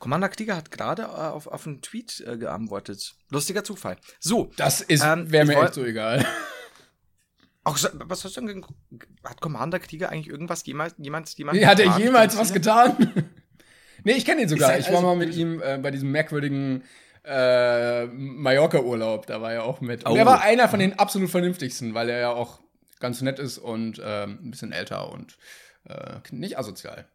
Commander 0.00 0.28
Krieger 0.28 0.56
hat 0.56 0.70
gerade 0.70 1.02
äh, 1.02 1.06
auf, 1.06 1.46
auf 1.46 1.66
einen 1.66 1.80
Tweet 1.80 2.20
äh, 2.26 2.36
geantwortet. 2.38 3.14
Lustiger 3.30 3.62
Zufall. 3.64 3.96
So, 4.18 4.50
Das 4.56 4.80
ist, 4.80 5.04
Ähm, 5.04 5.30
wäre 5.30 5.44
ich 5.44 5.56
mir 5.56 5.64
echt 5.64 5.74
so 5.74 5.84
egal. 5.84 6.24
Auch, 7.64 7.76
so- 7.76 7.88
was 7.94 8.24
hast 8.24 8.36
du 8.36 8.40
denn, 8.46 8.64
hat 9.24 9.40
Commander 9.40 9.78
Krieger 9.78 10.10
eigentlich 10.10 10.28
irgendwas 10.28 10.64
jemals, 10.66 10.94
jemals, 10.98 11.36
jemand? 11.36 11.64
Hat 11.64 11.80
er 11.80 11.98
jemals 11.98 12.36
was 12.36 12.52
getan? 12.52 12.96
Nee, 14.06 14.12
ich 14.12 14.24
kenne 14.24 14.42
ihn 14.42 14.48
sogar. 14.48 14.72
Er 14.72 14.78
Ich 14.78 14.86
war 14.86 14.94
also 14.96 15.06
mal 15.06 15.16
mit 15.16 15.34
ihm 15.34 15.60
äh, 15.60 15.78
bei 15.78 15.90
diesem 15.90 16.10
merkwürdigen 16.10 16.82
äh, 17.24 18.06
Mallorca-Urlaub. 18.06 19.26
Da 19.26 19.40
war 19.42 19.52
er 19.52 19.64
auch 19.64 19.80
mit. 19.80 20.04
Und 20.04 20.12
Oh. 20.12 20.16
er 20.16 20.24
war 20.26 20.40
einer 20.42 20.68
von 20.68 20.78
den 20.78 20.98
absolut 20.98 21.28
vernünftigsten, 21.30 21.94
weil 21.94 22.08
er 22.08 22.18
ja 22.20 22.30
auch 22.30 22.60
ganz 23.00 23.20
nett 23.20 23.38
ist 23.38 23.58
und 23.58 24.00
ähm, 24.02 24.38
ein 24.42 24.50
bisschen 24.50 24.72
älter 24.72 25.12
und 25.12 25.36
äh, 25.84 26.20
nicht 26.30 26.58
asozial. 26.58 27.08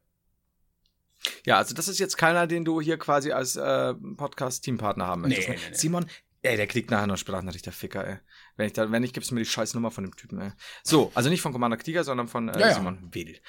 Ja, 1.45 1.57
also 1.57 1.73
das 1.75 1.87
ist 1.87 1.99
jetzt 1.99 2.17
keiner, 2.17 2.47
den 2.47 2.65
du 2.65 2.81
hier 2.81 2.97
quasi 2.97 3.31
als 3.31 3.55
äh, 3.55 3.93
Podcast-Teampartner 3.93 5.05
haben 5.07 5.21
möchtest. 5.21 5.47
Nee, 5.49 5.55
ne? 5.55 5.59
nee, 5.61 5.69
nee. 5.71 5.77
Simon, 5.77 6.05
ey, 6.41 6.57
der 6.57 6.67
kriegt 6.67 6.89
nachher 6.91 7.07
noch 7.07 7.17
Sprachnachricht, 7.17 7.65
der 7.65 7.73
Ficker, 7.73 8.05
ey. 8.07 8.17
Wenn 8.57 8.67
ich 8.67 8.73
da, 8.73 8.91
wenn 8.91 9.01
nicht, 9.01 9.13
gibst 9.13 9.29
du 9.31 9.35
mir 9.35 9.41
die 9.41 9.45
scheiß 9.49 9.73
Nummer 9.75 9.91
von 9.91 10.03
dem 10.03 10.15
Typen, 10.15 10.41
ey. 10.41 10.51
So, 10.83 11.11
also 11.13 11.29
nicht 11.29 11.41
von 11.41 11.51
Commander 11.53 11.77
Krieger, 11.77 12.03
sondern 12.03 12.27
von 12.27 12.49
äh, 12.49 12.59
Ja, 12.59 12.67
ja. 12.69 12.73
Simon 12.73 13.09
Will. 13.13 13.39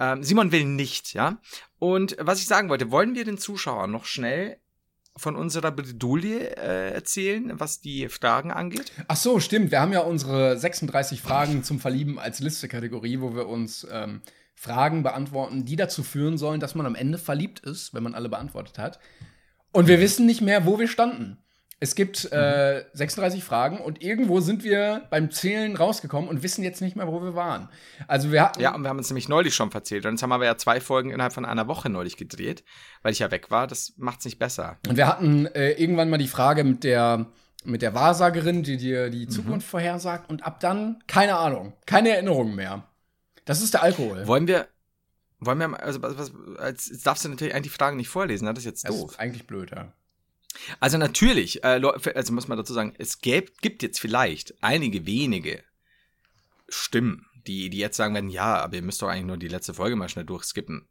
Ähm, 0.00 0.24
Simon 0.24 0.50
will 0.50 0.64
nicht, 0.64 1.12
ja. 1.12 1.38
Und 1.78 2.16
was 2.18 2.40
ich 2.40 2.46
sagen 2.46 2.70
wollte, 2.70 2.90
wollen 2.90 3.14
wir 3.14 3.24
den 3.24 3.38
Zuschauern 3.38 3.90
noch 3.90 4.06
schnell 4.06 4.56
von 5.16 5.36
unserer 5.36 5.70
Bredouille 5.70 6.56
äh, 6.56 6.94
erzählen, 6.94 7.60
was 7.60 7.80
die 7.80 8.08
Fragen 8.08 8.50
angeht? 8.50 8.92
Ach 9.08 9.16
so, 9.16 9.38
stimmt. 9.38 9.70
Wir 9.70 9.80
haben 9.80 9.92
ja 9.92 10.00
unsere 10.00 10.56
36 10.56 11.20
Fragen 11.20 11.62
zum 11.62 11.78
Verlieben 11.78 12.18
als 12.18 12.40
Liste-Kategorie, 12.40 13.20
wo 13.20 13.34
wir 13.34 13.46
uns 13.46 13.86
ähm, 13.92 14.22
Fragen 14.54 15.02
beantworten, 15.02 15.66
die 15.66 15.76
dazu 15.76 16.02
führen 16.02 16.38
sollen, 16.38 16.60
dass 16.60 16.74
man 16.74 16.86
am 16.86 16.94
Ende 16.94 17.18
verliebt 17.18 17.60
ist, 17.60 17.92
wenn 17.92 18.02
man 18.02 18.14
alle 18.14 18.30
beantwortet 18.30 18.78
hat. 18.78 18.98
Und 19.72 19.86
wir 19.86 20.00
wissen 20.00 20.26
nicht 20.26 20.40
mehr, 20.40 20.64
wo 20.64 20.78
wir 20.78 20.88
standen. 20.88 21.38
Es 21.82 21.94
gibt 21.94 22.30
äh, 22.30 22.84
36 22.92 23.42
Fragen 23.42 23.78
und 23.78 24.02
irgendwo 24.02 24.40
sind 24.40 24.64
wir 24.64 25.06
beim 25.08 25.30
Zählen 25.30 25.74
rausgekommen 25.76 26.28
und 26.28 26.42
wissen 26.42 26.62
jetzt 26.62 26.82
nicht 26.82 26.94
mehr, 26.94 27.06
wo 27.08 27.22
wir 27.22 27.34
waren. 27.34 27.70
Also 28.06 28.30
wir 28.30 28.42
hatten 28.42 28.60
Ja, 28.60 28.74
und 28.74 28.82
wir 28.82 28.90
haben 28.90 28.98
uns 28.98 29.08
nämlich 29.08 29.30
neulich 29.30 29.54
schon 29.54 29.70
verzählt. 29.70 30.04
Und 30.04 30.12
jetzt 30.12 30.22
haben 30.22 30.28
wir 30.28 30.44
ja 30.44 30.58
zwei 30.58 30.78
Folgen 30.80 31.10
innerhalb 31.10 31.32
von 31.32 31.46
einer 31.46 31.68
Woche 31.68 31.88
neulich 31.88 32.18
gedreht, 32.18 32.64
weil 33.02 33.12
ich 33.12 33.20
ja 33.20 33.30
weg 33.30 33.50
war. 33.50 33.66
Das 33.66 33.94
macht's 33.96 34.26
nicht 34.26 34.38
besser. 34.38 34.76
Und 34.86 34.98
wir 34.98 35.08
hatten 35.08 35.46
äh, 35.46 35.70
irgendwann 35.72 36.10
mal 36.10 36.18
die 36.18 36.28
Frage 36.28 36.64
mit 36.64 36.84
der, 36.84 37.26
mit 37.64 37.80
der 37.80 37.94
Wahrsagerin, 37.94 38.62
die 38.62 38.76
dir 38.76 39.08
die 39.08 39.26
Zukunft 39.26 39.66
vorhersagt. 39.66 40.28
Und 40.28 40.44
ab 40.44 40.60
dann, 40.60 41.02
keine 41.06 41.36
Ahnung, 41.38 41.72
keine 41.86 42.10
Erinnerung 42.10 42.54
mehr. 42.54 42.84
Das 43.46 43.62
ist 43.62 43.72
der 43.72 43.82
Alkohol. 43.82 44.26
Wollen 44.26 44.46
wir, 44.46 44.68
wollen 45.38 45.58
wir, 45.58 45.68
mal- 45.68 45.80
also 45.80 46.02
was, 46.02 46.14
was, 46.18 46.32
jetzt 46.88 47.06
darfst 47.06 47.24
du 47.24 47.30
natürlich 47.30 47.54
eigentlich 47.54 47.72
die 47.72 47.78
Fragen 47.78 47.96
nicht 47.96 48.10
vorlesen, 48.10 48.44
ne? 48.44 48.52
das 48.52 48.64
ist 48.64 48.66
jetzt 48.66 48.84
das 48.86 48.94
doof. 49.00 49.12
ist 49.12 49.18
eigentlich 49.18 49.46
blöd, 49.46 49.70
ja. 49.70 49.94
Also 50.80 50.98
natürlich, 50.98 51.64
äh, 51.64 51.80
also 52.14 52.32
muss 52.32 52.48
man 52.48 52.58
dazu 52.58 52.72
sagen, 52.72 52.94
es 52.98 53.20
gäb, 53.20 53.60
gibt 53.60 53.82
jetzt 53.82 54.00
vielleicht 54.00 54.54
einige 54.62 55.06
wenige 55.06 55.62
Stimmen, 56.68 57.26
die, 57.46 57.70
die 57.70 57.78
jetzt 57.78 57.96
sagen 57.96 58.14
werden, 58.14 58.30
ja, 58.30 58.56
aber 58.56 58.76
ihr 58.76 58.82
müsst 58.82 59.02
doch 59.02 59.08
eigentlich 59.08 59.26
nur 59.26 59.36
die 59.36 59.48
letzte 59.48 59.74
Folge 59.74 59.96
mal 59.96 60.08
schnell 60.08 60.24
durchskippen. 60.24 60.86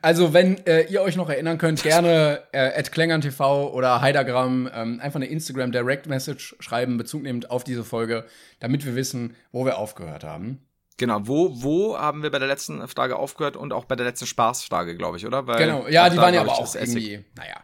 Also, 0.00 0.32
wenn 0.32 0.66
äh, 0.66 0.86
ihr 0.88 1.02
euch 1.02 1.14
noch 1.16 1.28
erinnern 1.28 1.56
könnt, 1.58 1.82
gerne 1.82 2.42
äh, 2.52 2.82
klängern.tv 2.82 3.72
oder 3.72 4.00
Heidagramm 4.00 4.68
ähm, 4.74 5.00
einfach 5.00 5.16
eine 5.16 5.26
Instagram 5.26 5.70
Direct 5.70 6.06
Message 6.06 6.56
schreiben, 6.58 6.96
Bezug 6.96 7.22
nehmend 7.22 7.50
auf 7.50 7.62
diese 7.62 7.84
Folge, 7.84 8.26
damit 8.58 8.84
wir 8.84 8.96
wissen, 8.96 9.36
wo 9.52 9.64
wir 9.64 9.78
aufgehört 9.78 10.24
haben. 10.24 10.66
Genau, 10.98 11.26
wo, 11.26 11.62
wo 11.62 11.98
haben 11.98 12.22
wir 12.22 12.30
bei 12.30 12.38
der 12.38 12.48
letzten 12.48 12.86
Frage 12.88 13.16
aufgehört 13.16 13.56
und 13.56 13.72
auch 13.72 13.84
bei 13.84 13.96
der 13.96 14.06
letzten 14.06 14.26
Spaßfrage, 14.26 14.96
glaube 14.96 15.16
ich, 15.16 15.26
oder? 15.26 15.46
Weil 15.46 15.58
genau, 15.58 15.88
ja, 15.88 16.08
die 16.10 16.16
da, 16.16 16.22
waren 16.22 16.34
ja 16.34 16.40
aber 16.42 16.52
auch 16.52 16.74
irgendwie, 16.74 17.24
naja. 17.36 17.56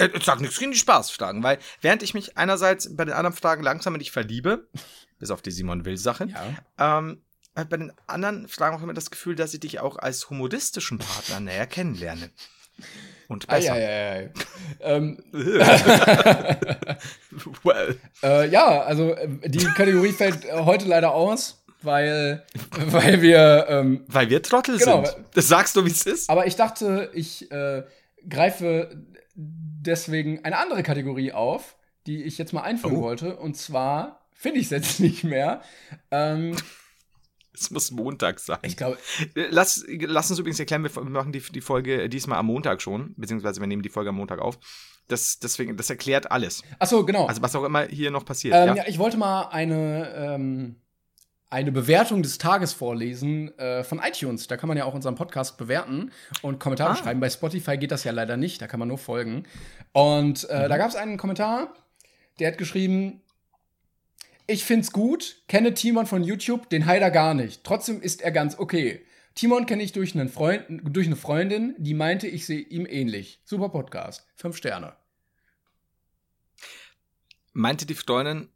Äh, 0.00 0.10
Ich 0.14 0.24
sag 0.24 0.40
nichts 0.40 0.58
gegen 0.58 0.72
die 0.72 0.78
Spaßfragen, 0.78 1.42
weil 1.42 1.58
während 1.80 2.02
ich 2.02 2.14
mich 2.14 2.36
einerseits 2.38 2.96
bei 2.96 3.04
den 3.04 3.14
anderen 3.14 3.36
Fragen 3.36 3.62
langsam 3.62 3.94
in 3.94 3.98
dich 4.00 4.10
verliebe, 4.10 4.66
bis 5.18 5.30
auf 5.30 5.42
die 5.42 5.50
Simon 5.50 5.84
Will-Sache, 5.84 6.26
Ja. 6.78 6.98
ähm, 6.98 7.20
äh, 7.54 7.64
bei 7.64 7.76
den 7.76 7.92
anderen 8.06 8.48
Fragen 8.48 8.76
auch 8.76 8.82
immer 8.82 8.94
das 8.94 9.10
Gefühl, 9.10 9.34
dass 9.36 9.52
ich 9.54 9.60
dich 9.60 9.80
auch 9.80 9.96
als 9.98 10.30
humoristischen 10.30 10.98
Partner 10.98 11.40
näher 11.40 11.66
kennenlerne. 11.66 12.30
Und 13.28 13.46
besser. 13.46 13.74
Eieiei. 13.74 14.32
ähm, 14.80 15.22
well. 17.62 17.96
äh, 18.22 18.48
ja, 18.48 18.82
also 18.82 19.14
äh, 19.14 19.28
die 19.48 19.64
Kategorie 19.66 20.12
fällt 20.12 20.44
äh, 20.44 20.52
heute 20.64 20.86
leider 20.86 21.12
aus, 21.12 21.62
weil, 21.82 22.44
weil 22.86 23.22
wir 23.22 23.66
ähm, 23.68 24.04
Weil 24.08 24.30
wir 24.30 24.42
Trottel 24.42 24.78
Genau. 24.78 25.04
sind. 25.04 25.16
Das 25.34 25.48
sagst 25.48 25.76
du, 25.76 25.84
wie 25.84 25.90
es 25.90 26.06
ist. 26.06 26.28
Aber 26.30 26.46
ich 26.46 26.56
dachte, 26.56 27.10
ich 27.14 27.50
äh, 27.50 27.84
greife 28.28 28.90
deswegen 29.40 30.44
eine 30.44 30.58
andere 30.58 30.82
Kategorie 30.82 31.32
auf, 31.32 31.76
die 32.06 32.22
ich 32.24 32.38
jetzt 32.38 32.52
mal 32.52 32.62
einführen 32.62 32.96
Oh. 32.96 33.02
wollte. 33.02 33.36
Und 33.36 33.56
zwar 33.56 34.26
finde 34.34 34.58
ich 34.60 34.66
es 34.66 34.70
jetzt 34.70 35.00
nicht 35.00 35.24
mehr. 35.24 35.62
Ähm, 36.10 36.56
Es 37.52 37.70
muss 37.70 37.90
Montag 37.90 38.38
sein. 38.40 38.58
ich 38.62 38.76
glaube, 38.76 38.98
Lass, 39.34 39.84
lass 39.88 40.30
uns 40.30 40.38
übrigens 40.38 40.60
erklären, 40.60 40.82
wir 40.84 41.02
machen 41.04 41.32
die, 41.32 41.40
die 41.40 41.60
Folge 41.60 42.08
diesmal 42.08 42.38
am 42.38 42.46
Montag 42.46 42.80
schon, 42.80 43.14
beziehungsweise 43.16 43.60
wir 43.60 43.66
nehmen 43.66 43.82
die 43.82 43.88
Folge 43.88 44.10
am 44.10 44.16
Montag 44.16 44.38
auf. 44.40 44.58
Das, 45.08 45.40
deswegen, 45.40 45.76
das 45.76 45.90
erklärt 45.90 46.30
alles. 46.30 46.62
ach 46.78 46.86
so, 46.86 47.04
genau. 47.04 47.26
Also 47.26 47.42
was 47.42 47.56
auch 47.56 47.64
immer 47.64 47.82
hier 47.86 48.10
noch 48.12 48.24
passiert. 48.24 48.54
ähm, 48.54 48.68
ja? 48.68 48.74
ja. 48.76 48.84
ich 48.86 48.98
wollte 48.98 49.16
mal 49.16 49.48
eine, 49.48 50.14
ähm, 50.14 50.76
eine 51.50 51.72
Bewertung 51.72 52.22
des 52.22 52.38
Tages 52.38 52.72
vorlesen 52.72 53.56
äh, 53.58 53.82
von 53.84 53.98
iTunes. 53.98 54.46
Da 54.46 54.56
kann 54.56 54.68
man 54.68 54.78
ja 54.78 54.84
auch 54.84 54.94
unseren 54.94 55.16
Podcast 55.16 55.58
bewerten 55.58 56.12
und 56.42 56.60
Kommentare 56.60 56.92
Ah. 56.92 56.96
schreiben. 56.96 57.18
Bei 57.20 57.28
Spotify 57.28 57.76
geht 57.76 57.90
das 57.90 58.04
ja 58.04 58.12
leider 58.12 58.36
nicht, 58.36 58.62
da 58.62 58.66
kann 58.68 58.78
man 58.78 58.88
nur 58.88 58.98
folgen. 58.98 59.44
Und 59.92 60.48
äh, 60.48 60.64
Mhm. 60.64 60.68
da 60.68 60.76
gab 60.78 60.88
es 60.88 60.94
einen 60.96 61.16
Kommentar, 61.16 61.74
der 62.38 62.48
hat 62.52 62.58
geschrieben, 62.58 63.20
ich 64.46 64.64
find's 64.64 64.92
gut, 64.92 65.42
kenne 65.48 65.74
Timon 65.74 66.06
von 66.06 66.22
YouTube, 66.24 66.70
den 66.70 66.86
Heider 66.86 67.10
gar 67.10 67.34
nicht. 67.34 67.62
Trotzdem 67.64 68.00
ist 68.00 68.22
er 68.22 68.30
ganz 68.30 68.58
okay. 68.58 69.04
Timon 69.34 69.66
kenne 69.66 69.82
ich 69.82 69.92
durch, 69.92 70.14
einen 70.14 70.28
Freund, 70.28 70.64
durch 70.68 71.06
eine 71.06 71.16
Freundin, 71.16 71.74
die 71.78 71.94
meinte, 71.94 72.26
ich 72.26 72.46
sehe 72.46 72.60
ihm 72.60 72.86
ähnlich. 72.86 73.40
Super 73.44 73.68
Podcast. 73.68 74.26
Fünf 74.36 74.56
Sterne. 74.56 74.94
Meinte 77.52 77.86
die 77.86 77.94
Freundin 77.94 78.48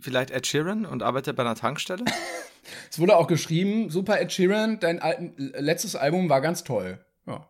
vielleicht 0.00 0.30
Ed 0.30 0.46
Sheeran 0.46 0.86
und 0.86 1.02
arbeitet 1.02 1.36
bei 1.36 1.42
einer 1.42 1.54
Tankstelle? 1.54 2.04
Es 2.90 2.98
wurde 2.98 3.16
auch 3.16 3.28
geschrieben, 3.28 3.90
super 3.90 4.20
Ed 4.20 4.32
Sheeran, 4.32 4.80
dein 4.80 4.98
alten, 5.00 5.34
letztes 5.36 5.94
Album 5.94 6.28
war 6.28 6.40
ganz 6.40 6.64
toll. 6.64 6.98
Ja. 7.24 7.48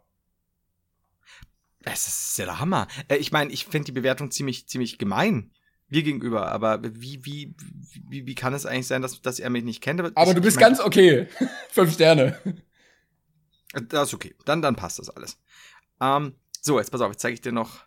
Es 1.85 2.07
ist 2.07 2.37
ja 2.39 2.45
der 2.45 2.59
Hammer. 2.61 2.87
Äh, 3.09 3.17
ich 3.17 3.33
meine, 3.33 3.51
ich 3.51 3.65
finde 3.65 3.87
die 3.87 3.93
Bewertung 3.93 4.31
ziemlich, 4.31 4.69
ziemlich 4.69 4.99
gemein. 4.99 5.53
Wir 5.89 6.03
gegenüber, 6.03 6.51
aber 6.51 6.83
wie, 6.83 7.25
wie, 7.25 7.55
wie, 8.09 8.27
wie 8.27 8.35
kann 8.35 8.53
es 8.53 8.67
eigentlich 8.67 8.89
sein, 8.89 9.03
dass, 9.03 9.23
dass 9.23 9.39
er 9.39 9.49
mich 9.51 9.63
nicht 9.65 9.81
kennt? 9.81 10.01
Aber 10.01 10.11
ich, 10.29 10.35
du 10.35 10.41
bist 10.43 10.57
ich 10.57 10.61
mein, 10.61 10.73
ganz 10.73 10.81
okay. 10.81 11.29
Fünf 11.71 11.95
Sterne. 11.95 12.39
Das 13.89 14.09
ist 14.09 14.15
okay. 14.15 14.35
Dann, 14.45 14.63
dann 14.63 14.75
passt 14.75 14.99
das 14.99 15.11
alles. 15.11 15.39
Ähm, 16.01 16.35
so, 16.61 16.79
jetzt 16.79 16.91
pass 16.91 17.01
auf, 17.01 17.13
jetzt 17.13 17.21
zeige 17.23 17.35
ich 17.35 17.41
dir 17.41 17.53
noch, 17.53 17.85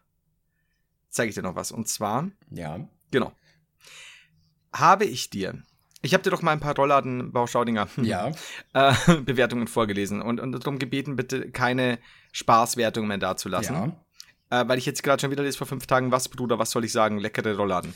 zeige 1.10 1.30
ich 1.30 1.36
dir 1.36 1.41
noch 1.41 1.55
was. 1.55 1.72
Und 1.72 1.89
zwar, 1.89 2.32
Ja. 2.51 2.88
genau, 3.12 3.34
habe 4.74 5.05
ich 5.05 5.30
dir, 5.30 5.61
ich 6.01 6.13
habe 6.13 6.24
dir 6.24 6.30
doch 6.30 6.41
mal 6.41 6.51
ein 6.51 6.59
paar 6.59 6.76
Rollladen 6.76 7.32
Bauschaudinger 7.32 7.88
Ja. 8.01 8.32
äh, 8.74 8.93
Bewertungen 9.26 9.67
vorgelesen 9.67 10.22
und, 10.22 10.39
und 10.39 10.51
darum 10.53 10.80
gebeten, 10.80 11.15
bitte 11.15 11.51
keine 11.51 11.99
Spaßwertung 12.32 13.07
mehr 13.07 13.17
dazulassen. 13.17 13.76
Ja. 14.49 14.61
Äh, 14.61 14.67
weil 14.67 14.78
ich 14.80 14.86
jetzt 14.86 15.03
gerade 15.03 15.22
schon 15.22 15.32
wieder 15.32 15.43
lese 15.43 15.57
vor 15.57 15.67
fünf 15.67 15.86
Tagen, 15.88 16.11
was, 16.11 16.30
Bruder, 16.30 16.57
was 16.57 16.72
soll 16.72 16.86
ich 16.86 16.91
sagen, 16.91 17.17
leckere 17.20 17.55
Rollladen. 17.55 17.93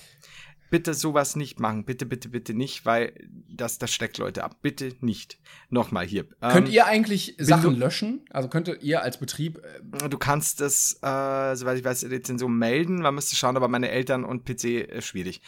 Bitte 0.69 0.95
sowas 0.95 1.35
nicht 1.35 1.59
machen. 1.59 1.85
Bitte, 1.85 2.07
bitte, 2.07 2.29
bitte 2.29 2.55
nicht, 2.55 2.83
weil 2.83 3.13
das, 3.47 3.77
das 3.77 3.93
schreckt 3.93 4.17
Leute 4.17 4.43
ab. 4.43 4.57
Bitte 4.63 4.95
nicht. 5.01 5.37
Nochmal 5.69 6.03
hier. 6.07 6.23
Könnt 6.41 6.67
Ähm, 6.67 6.73
ihr 6.73 6.87
eigentlich 6.87 7.35
Sachen 7.37 7.75
löschen? 7.77 8.25
Also 8.31 8.49
könntet 8.49 8.81
ihr 8.81 9.03
als 9.03 9.19
Betrieb. 9.19 9.59
Äh, 9.59 10.09
Du 10.09 10.17
kannst 10.17 10.61
das, 10.61 10.93
äh, 11.03 11.55
soweit 11.55 11.77
ich 11.77 11.85
weiß, 11.85 12.05
Rezension 12.05 12.57
melden. 12.57 13.01
Man 13.03 13.13
müsste 13.13 13.35
schauen, 13.35 13.55
aber 13.55 13.67
meine 13.67 13.89
Eltern 13.89 14.23
und 14.23 14.45
PC 14.45 14.63
äh, 14.89 15.01
schwierig. 15.03 15.41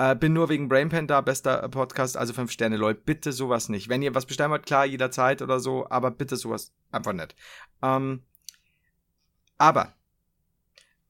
Äh, 0.00 0.16
bin 0.16 0.32
nur 0.32 0.48
wegen 0.48 0.70
Brainpan 0.70 1.06
da, 1.06 1.20
bester 1.20 1.68
Podcast, 1.68 2.16
also 2.16 2.32
fünf 2.32 2.50
Sterne, 2.50 2.78
Leute. 2.78 3.02
Bitte 3.04 3.32
sowas 3.32 3.68
nicht. 3.68 3.90
Wenn 3.90 4.00
ihr 4.00 4.14
was 4.14 4.24
bestellen 4.24 4.50
wollt, 4.50 4.64
klar, 4.64 4.86
jederzeit 4.86 5.42
oder 5.42 5.60
so, 5.60 5.90
aber 5.90 6.10
bitte 6.10 6.36
sowas 6.36 6.72
einfach 6.90 7.12
nicht. 7.12 7.36
Ähm, 7.82 8.22
aber 9.58 9.94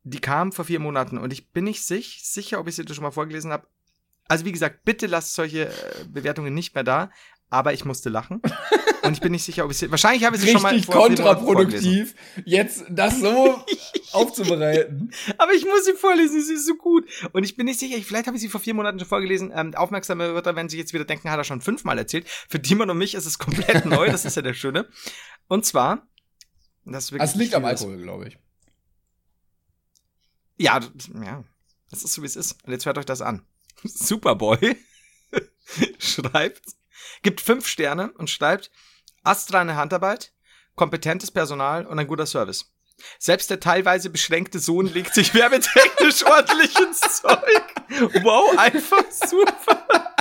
die 0.02 0.18
kam 0.18 0.50
vor 0.50 0.64
vier 0.64 0.80
Monaten 0.80 1.18
und 1.18 1.32
ich 1.32 1.52
bin 1.52 1.64
nicht 1.64 1.84
sich, 1.84 2.24
sicher, 2.24 2.58
ob 2.58 2.66
ich 2.66 2.74
sie 2.74 2.84
schon 2.92 3.04
mal 3.04 3.12
vorgelesen 3.12 3.52
habe. 3.52 3.68
Also 4.26 4.44
wie 4.44 4.50
gesagt, 4.50 4.84
bitte 4.84 5.06
lasst 5.06 5.36
solche 5.36 5.68
äh, 5.68 6.04
Bewertungen 6.08 6.52
nicht 6.52 6.74
mehr 6.74 6.82
da. 6.82 7.12
Aber 7.48 7.72
ich 7.72 7.84
musste 7.84 8.08
lachen. 8.08 8.42
und 9.02 9.12
ich 9.14 9.20
bin 9.20 9.32
nicht 9.32 9.44
sicher, 9.44 9.64
ob 9.64 9.70
ich 9.70 9.78
sie. 9.78 9.90
Wahrscheinlich 9.90 10.24
habe 10.24 10.36
ich 10.36 10.42
sie 10.42 10.50
schon 10.52 10.62
mal 10.62 10.74
richtig 10.74 10.94
kontraproduktiv, 10.94 12.14
jetzt 12.44 12.84
das 12.88 13.18
so 13.20 13.62
aufzubereiten. 14.12 15.12
Aber 15.38 15.52
ich 15.52 15.64
muss 15.64 15.84
sie 15.84 15.92
vorlesen, 15.94 16.42
sie 16.42 16.54
ist 16.54 16.66
so 16.66 16.74
gut. 16.74 17.08
Und 17.32 17.44
ich 17.44 17.56
bin 17.56 17.66
nicht 17.66 17.80
sicher, 17.80 17.96
ich- 17.96 18.06
vielleicht 18.06 18.26
habe 18.26 18.36
ich 18.36 18.42
sie 18.42 18.48
vor 18.48 18.60
vier 18.60 18.74
Monaten 18.74 18.98
schon 18.98 19.08
vorgelesen. 19.08 19.52
Ähm, 19.54 19.74
aufmerksame 19.74 20.24
Hörer 20.24 20.56
werden 20.56 20.68
sich 20.68 20.78
jetzt 20.78 20.92
wieder 20.92 21.04
denken, 21.04 21.30
hat 21.30 21.38
er 21.38 21.44
schon 21.44 21.60
fünfmal 21.60 21.98
erzählt. 21.98 22.28
Für 22.28 22.60
Timon 22.60 22.90
und 22.90 22.98
mich 22.98 23.14
ist 23.14 23.26
es 23.26 23.38
komplett 23.38 23.84
neu, 23.86 24.06
das 24.10 24.24
ist 24.24 24.36
ja 24.36 24.42
der 24.42 24.54
Schöne. 24.54 24.88
Und 25.48 25.64
zwar, 25.66 26.06
das 26.84 27.04
ist 27.04 27.12
wirklich. 27.12 27.30
Das 27.30 27.38
liegt 27.38 27.54
am 27.54 27.64
Alkohol, 27.64 27.96
glaube 27.98 28.28
ich. 28.28 28.38
Ja, 30.56 30.80
ja, 31.24 31.44
das 31.90 32.02
ist 32.02 32.12
so 32.12 32.22
wie 32.22 32.26
es 32.26 32.36
ist. 32.36 32.62
Und 32.64 32.72
jetzt 32.72 32.84
hört 32.86 32.98
euch 32.98 33.06
das 33.06 33.22
an. 33.22 33.42
Superboy 33.82 34.76
schreibt, 35.98 36.62
gibt 37.22 37.40
fünf 37.40 37.66
Sterne 37.66 38.12
und 38.12 38.28
schreibt, 38.28 38.70
astreine 39.22 39.76
Handarbeit, 39.76 40.32
kompetentes 40.74 41.30
Personal 41.30 41.86
und 41.86 41.98
ein 41.98 42.06
guter 42.06 42.26
Service. 42.26 42.72
Selbst 43.18 43.50
der 43.50 43.60
teilweise 43.60 44.10
beschränkte 44.10 44.58
Sohn 44.58 44.86
legt 44.86 45.14
sich 45.14 45.34
werbetechnisch 45.34 46.24
ordentlich 46.24 46.78
ins 46.78 47.00
Zeug. 47.22 48.22
Wow, 48.22 48.56
einfach 48.58 49.10
super. 49.10 50.14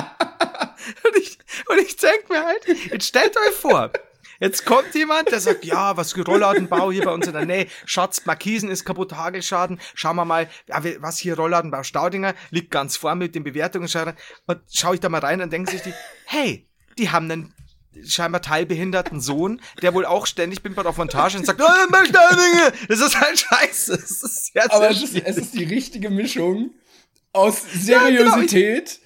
Und 1.06 1.18
ich, 1.18 1.38
und 1.68 1.80
ich 1.80 1.98
denke 1.98 2.34
mir 2.34 2.46
halt, 2.46 2.66
jetzt 2.68 3.08
stellt 3.08 3.36
euch 3.38 3.54
vor, 3.54 3.92
Jetzt 4.40 4.66
kommt 4.66 4.96
jemand, 4.96 5.32
der 5.32 5.42
sagt, 5.42 5.66
ja, 5.66 5.98
was 5.98 6.14
für 6.14 6.24
Rollladenbau 6.24 6.94
hier 6.94 7.04
bei 7.04 7.12
uns 7.12 7.28
in 7.28 7.34
der 7.34 7.46
Nähe. 7.46 7.68
Schatz, 7.86 8.26
Markisen 8.26 8.70
ist 8.72 8.86
kaputt, 8.86 9.14
Hagelschaden. 9.14 9.82
Schauen 9.96 10.16
wir 10.16 10.24
mal, 10.24 10.50
was 11.00 11.18
hier 11.18 11.36
Rollladenbau 11.36 11.84
Staudinger 11.84 12.34
liegt 12.50 12.72
ganz 12.72 12.96
vorn 12.96 13.18
mit 13.18 13.36
den 13.36 13.44
Bewertungen. 13.44 13.90
Und 14.48 14.62
schaue 14.72 14.96
ich 14.96 15.02
da 15.02 15.10
mal 15.10 15.20
rein 15.20 15.42
und 15.42 15.52
denken 15.52 15.70
sich 15.70 15.82
die, 15.82 15.94
hey, 16.26 16.70
die 16.98 17.10
haben 17.10 17.30
einen 17.30 17.54
scheinbar 18.06 18.42
teilbehinderten 18.42 19.20
Sohn, 19.20 19.62
der 19.82 19.94
wohl 19.94 20.06
auch 20.06 20.26
ständig 20.26 20.62
bin 20.62 20.78
auf 20.78 20.98
Montage 20.98 21.38
und 21.38 21.46
sagt, 21.46 21.62
oh, 21.62 21.66
das 22.88 23.00
ist 23.00 23.20
halt 23.20 23.40
scheiße. 23.40 23.94
Ist 23.94 24.52
Aber 24.70 24.90
es 24.90 25.02
ist, 25.04 25.16
es 25.16 25.38
ist 25.38 25.54
die 25.54 25.64
richtige 25.64 26.10
Mischung 26.10 26.72
aus 27.34 27.62
Seriosität, 27.74 29.00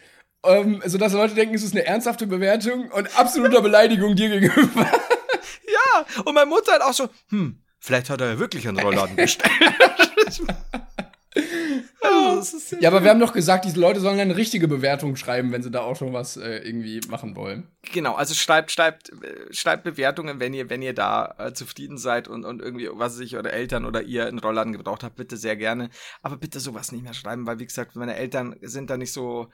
ja, 0.45 0.61
genau. 0.61 0.75
ähm, 0.75 0.83
sodass 0.85 1.13
Leute 1.13 1.35
denken, 1.35 1.55
es 1.55 1.63
ist 1.63 1.73
eine 1.73 1.85
ernsthafte 1.85 2.27
Bewertung 2.27 2.89
und 2.91 3.17
absoluter 3.17 3.61
Beleidigung 3.61 4.15
dir 4.15 4.29
gegenüber. 4.29 4.89
Ja, 5.95 6.05
und 6.25 6.35
meine 6.35 6.45
Mutter 6.45 6.73
hat 6.73 6.81
auch 6.81 6.93
so, 6.93 7.09
hm, 7.29 7.61
vielleicht 7.79 8.09
hat 8.09 8.21
er 8.21 8.31
ja 8.31 8.39
wirklich 8.39 8.67
einen 8.67 8.79
Rollladen 8.79 9.15
bestellt. 9.15 9.51
also, 12.01 12.57
ja, 12.75 12.81
ja 12.81 12.89
aber 12.89 13.03
wir 13.03 13.09
haben 13.09 13.19
doch 13.19 13.33
gesagt, 13.33 13.65
diese 13.65 13.79
Leute 13.79 13.99
sollen 13.99 14.19
eine 14.19 14.35
richtige 14.35 14.67
Bewertung 14.67 15.15
schreiben, 15.15 15.51
wenn 15.51 15.63
sie 15.63 15.71
da 15.71 15.81
auch 15.81 15.95
schon 15.95 16.13
was 16.13 16.37
äh, 16.37 16.57
irgendwie 16.57 17.01
machen 17.09 17.35
wollen. 17.35 17.67
Genau, 17.91 18.13
also 18.15 18.33
schreibt, 18.33 18.71
schreibt, 18.71 19.09
äh, 19.09 19.53
schreibt 19.53 19.83
Bewertungen, 19.83 20.39
wenn 20.39 20.53
ihr, 20.53 20.69
wenn 20.69 20.81
ihr 20.81 20.93
da 20.93 21.35
äh, 21.37 21.53
zufrieden 21.53 21.97
seid 21.97 22.27
und, 22.27 22.45
und 22.45 22.61
irgendwie, 22.61 22.89
was 22.91 23.15
sich 23.15 23.35
eure 23.35 23.51
Eltern 23.51 23.85
oder 23.85 24.01
ihr 24.03 24.27
einen 24.27 24.39
Rollladen 24.39 24.73
gebraucht 24.73 25.03
habt, 25.03 25.15
bitte 25.15 25.37
sehr 25.37 25.55
gerne. 25.55 25.89
Aber 26.21 26.37
bitte 26.37 26.59
sowas 26.59 26.91
nicht 26.91 27.03
mehr 27.03 27.13
schreiben, 27.13 27.45
weil 27.47 27.59
wie 27.59 27.65
gesagt, 27.65 27.95
meine 27.95 28.15
Eltern 28.15 28.55
sind 28.61 28.89
da 28.89 28.97
nicht 28.97 29.13
so 29.13 29.49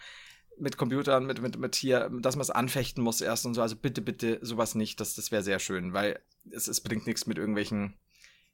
mit 0.59 0.77
Computern, 0.77 1.25
mit, 1.25 1.41
mit, 1.41 1.57
mit 1.57 1.75
hier, 1.75 2.09
dass 2.21 2.35
man 2.35 2.41
es 2.41 2.49
anfechten 2.49 3.03
muss 3.03 3.21
erst 3.21 3.45
und 3.45 3.53
so. 3.53 3.61
Also 3.61 3.75
bitte, 3.75 4.01
bitte 4.01 4.39
sowas 4.41 4.75
nicht. 4.75 4.99
Das, 4.99 5.15
das 5.15 5.31
wäre 5.31 5.43
sehr 5.43 5.59
schön, 5.59 5.93
weil 5.93 6.19
es, 6.51 6.67
es 6.67 6.81
bringt 6.81 7.07
nichts 7.07 7.25
mit 7.25 7.37
irgendwelchen. 7.37 7.95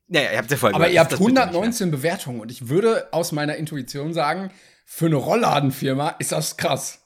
Naja, 0.08 0.32
ihr 0.32 0.38
habt 0.38 0.52
ja 0.52 0.58
voll 0.58 0.74
Aber 0.74 0.90
ihr 0.90 1.00
habt 1.00 1.14
119 1.14 1.90
Bewertungen 1.92 2.40
und 2.40 2.52
ich 2.52 2.70
würde 2.70 3.08
aus 3.12 3.32
meiner 3.32 3.56
Intuition 3.56 4.14
sagen, 4.14 4.52
für 4.86 5.08
eine 5.08 5.16
Rollladenfirma 5.16 6.16
ist 6.20 6.32
das 6.32 6.58
krass. 6.58 7.06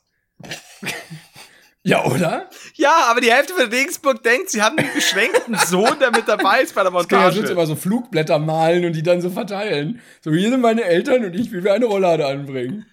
ja, 1.83 2.03
oder? 2.03 2.49
Ja, 2.75 3.05
aber 3.07 3.21
die 3.21 3.31
Hälfte 3.31 3.53
von 3.53 3.69
Regensburg 3.69 4.21
denkt, 4.21 4.49
sie 4.49 4.61
haben 4.61 4.77
einen 4.77 4.93
beschränkten 4.93 5.55
Sohn, 5.67 5.97
der 5.99 6.11
mit 6.11 6.27
dabei 6.27 6.61
ist 6.61 6.75
bei 6.75 6.83
der 6.83 6.91
Montage. 6.91 7.39
Ich 7.39 7.45
ja 7.45 7.51
immer 7.51 7.65
so 7.65 7.75
Flugblätter 7.77 8.37
malen 8.37 8.83
und 8.85 8.93
die 8.93 9.03
dann 9.03 9.21
so 9.21 9.29
verteilen. 9.29 10.01
So, 10.21 10.31
hier 10.31 10.49
sind 10.49 10.61
meine 10.61 10.83
Eltern 10.83 11.23
und 11.23 11.33
ich 11.33 11.51
will 11.51 11.61
mir 11.61 11.73
eine 11.73 11.85
Rolllade 11.85 12.27
anbringen. 12.27 12.85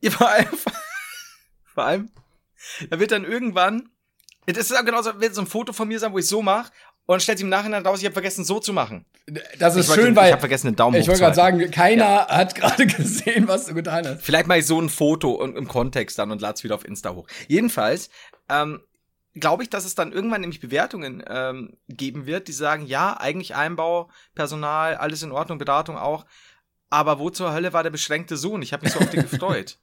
Ja, 0.00 0.12
vor 0.12 0.28
allem, 0.28 0.48
vor 1.74 1.84
allem, 1.84 2.10
da 2.90 3.00
wird 3.00 3.10
dann 3.10 3.24
irgendwann, 3.24 3.88
das 4.46 4.70
ist 4.70 4.78
auch 4.78 4.84
genauso, 4.84 5.20
wird 5.20 5.34
so 5.34 5.40
ein 5.40 5.48
Foto 5.48 5.72
von 5.72 5.88
mir 5.88 5.98
sein, 5.98 6.12
wo 6.12 6.18
ich 6.18 6.28
so 6.28 6.42
mache, 6.42 6.70
und 7.06 7.22
stellt 7.22 7.38
sich 7.38 7.44
im 7.44 7.50
Nachhinein 7.50 7.86
raus, 7.86 8.00
ich 8.00 8.04
habe 8.04 8.12
vergessen, 8.12 8.44
so 8.44 8.58
zu 8.58 8.72
machen. 8.72 9.04
Das 9.58 9.76
ist 9.76 9.88
ich 9.88 9.94
schön, 9.94 10.14
weil. 10.16 10.26
Ich 10.26 10.32
habe 10.32 10.40
vergessen, 10.40 10.68
den 10.68 10.76
Daumen 10.76 10.96
Ich 10.96 11.06
wollte 11.06 11.20
gerade 11.20 11.36
sagen, 11.36 11.70
keiner 11.70 12.04
ja. 12.04 12.28
hat 12.28 12.54
gerade 12.54 12.86
gesehen, 12.86 13.48
was 13.48 13.66
du 13.66 13.74
getan 13.74 14.06
hast. 14.06 14.22
Vielleicht 14.22 14.46
mache 14.46 14.58
ich 14.58 14.66
so 14.66 14.80
ein 14.80 14.88
Foto 14.88 15.42
im 15.42 15.68
Kontext 15.68 16.18
dann 16.18 16.30
und 16.30 16.40
lade 16.40 16.54
es 16.54 16.64
wieder 16.64 16.74
auf 16.74 16.84
Insta 16.84 17.14
hoch. 17.14 17.26
Jedenfalls, 17.48 18.10
ähm, 18.48 18.80
glaube 19.34 19.62
ich, 19.62 19.70
dass 19.70 19.84
es 19.84 19.94
dann 19.94 20.12
irgendwann 20.12 20.40
nämlich 20.40 20.60
Bewertungen 20.60 21.22
ähm, 21.28 21.76
geben 21.88 22.26
wird, 22.26 22.48
die 22.48 22.52
sagen, 22.52 22.86
ja, 22.86 23.16
eigentlich 23.18 23.54
Einbau, 23.54 24.10
Personal, 24.34 24.96
alles 24.96 25.22
in 25.22 25.32
Ordnung, 25.32 25.58
Beratung 25.58 25.96
auch. 25.96 26.26
Aber 26.90 27.18
wo 27.18 27.30
zur 27.30 27.52
Hölle 27.52 27.72
war 27.72 27.82
der 27.82 27.90
beschränkte 27.90 28.36
Sohn? 28.36 28.62
Ich 28.62 28.72
habe 28.72 28.84
mich 28.84 28.92
so 28.92 29.00
auf 29.00 29.10
den 29.10 29.22
gefreut. 29.28 29.78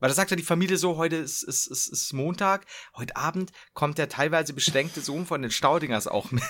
Weil 0.00 0.08
da 0.08 0.14
sagt 0.14 0.30
ja 0.30 0.36
die 0.36 0.42
Familie 0.42 0.78
so, 0.78 0.96
heute 0.96 1.16
ist, 1.16 1.42
ist, 1.42 1.66
ist, 1.66 1.86
ist 1.88 2.12
Montag, 2.12 2.66
heute 2.96 3.16
Abend 3.16 3.52
kommt 3.74 3.98
der 3.98 4.08
teilweise 4.08 4.54
beschränkte 4.54 5.00
Sohn 5.00 5.26
von 5.26 5.42
den 5.42 5.50
Staudingers 5.50 6.08
auch 6.08 6.32
mit. 6.32 6.42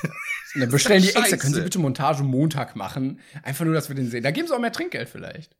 Dann 0.54 0.70
bestellen 0.70 1.02
die 1.02 1.14
extra, 1.14 1.36
können 1.36 1.54
Sie 1.54 1.60
bitte 1.60 1.78
Montage 1.78 2.22
Montag 2.22 2.76
machen? 2.76 3.20
Einfach 3.42 3.64
nur, 3.64 3.74
dass 3.74 3.88
wir 3.88 3.96
den 3.96 4.08
sehen. 4.08 4.22
Da 4.22 4.30
geben 4.30 4.48
sie 4.48 4.54
auch 4.54 4.60
mehr 4.60 4.72
Trinkgeld 4.72 5.08
vielleicht. 5.08 5.56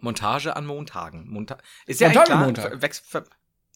Montage 0.00 0.56
an 0.56 0.66
Montagen. 0.66 1.28
Monta 1.28 1.58
ist 1.86 2.00
ja 2.00 2.08
Montage 2.08 2.36
Montag. 2.36 3.00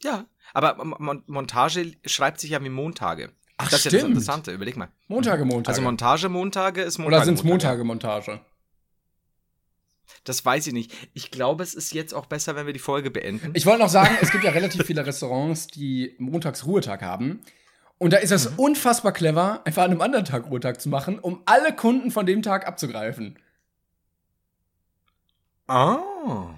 Ja, 0.02 0.26
aber 0.52 0.84
Mon 0.84 1.22
Montage 1.26 1.92
schreibt 2.04 2.40
sich 2.40 2.50
ja 2.50 2.62
wie 2.62 2.68
Montage. 2.68 3.32
Ach, 3.58 3.68
das 3.68 3.84
ist 3.84 3.92
ja 3.92 4.00
das 4.00 4.08
Interessante, 4.08 4.52
überleg 4.52 4.76
mal. 4.76 4.88
Montage, 5.06 5.44
Montage. 5.44 5.68
Also 5.68 5.82
Montage, 5.82 6.28
Montage 6.28 6.82
ist 6.82 6.98
Montage. 6.98 7.16
Oder 7.16 7.24
sind 7.24 7.38
es 7.38 7.44
Montage, 7.44 7.84
Montage? 7.84 8.40
Das 10.24 10.44
weiß 10.44 10.66
ich 10.68 10.72
nicht. 10.72 10.92
Ich 11.14 11.30
glaube, 11.30 11.62
es 11.62 11.74
ist 11.74 11.92
jetzt 11.92 12.14
auch 12.14 12.26
besser, 12.26 12.56
wenn 12.56 12.66
wir 12.66 12.72
die 12.72 12.78
Folge 12.78 13.10
beenden. 13.10 13.50
Ich 13.54 13.66
wollte 13.66 13.80
noch 13.80 13.88
sagen, 13.88 14.16
es 14.20 14.30
gibt 14.30 14.44
ja 14.44 14.50
relativ 14.50 14.84
viele 14.86 15.04
Restaurants, 15.06 15.66
die 15.66 16.14
montags 16.18 16.66
Ruhetag 16.66 17.02
haben. 17.02 17.40
Und 17.98 18.12
da 18.12 18.16
ist 18.16 18.32
es 18.32 18.50
mhm. 18.50 18.58
unfassbar 18.58 19.12
clever, 19.12 19.60
einfach 19.64 19.82
an 19.82 19.90
einem 19.90 20.00
anderen 20.00 20.24
Tag 20.24 20.46
Ruhetag 20.46 20.80
zu 20.80 20.88
machen, 20.88 21.18
um 21.18 21.42
alle 21.44 21.74
Kunden 21.74 22.10
von 22.10 22.24
dem 22.24 22.42
Tag 22.42 22.66
abzugreifen. 22.66 23.38
Oh. 25.68 26.48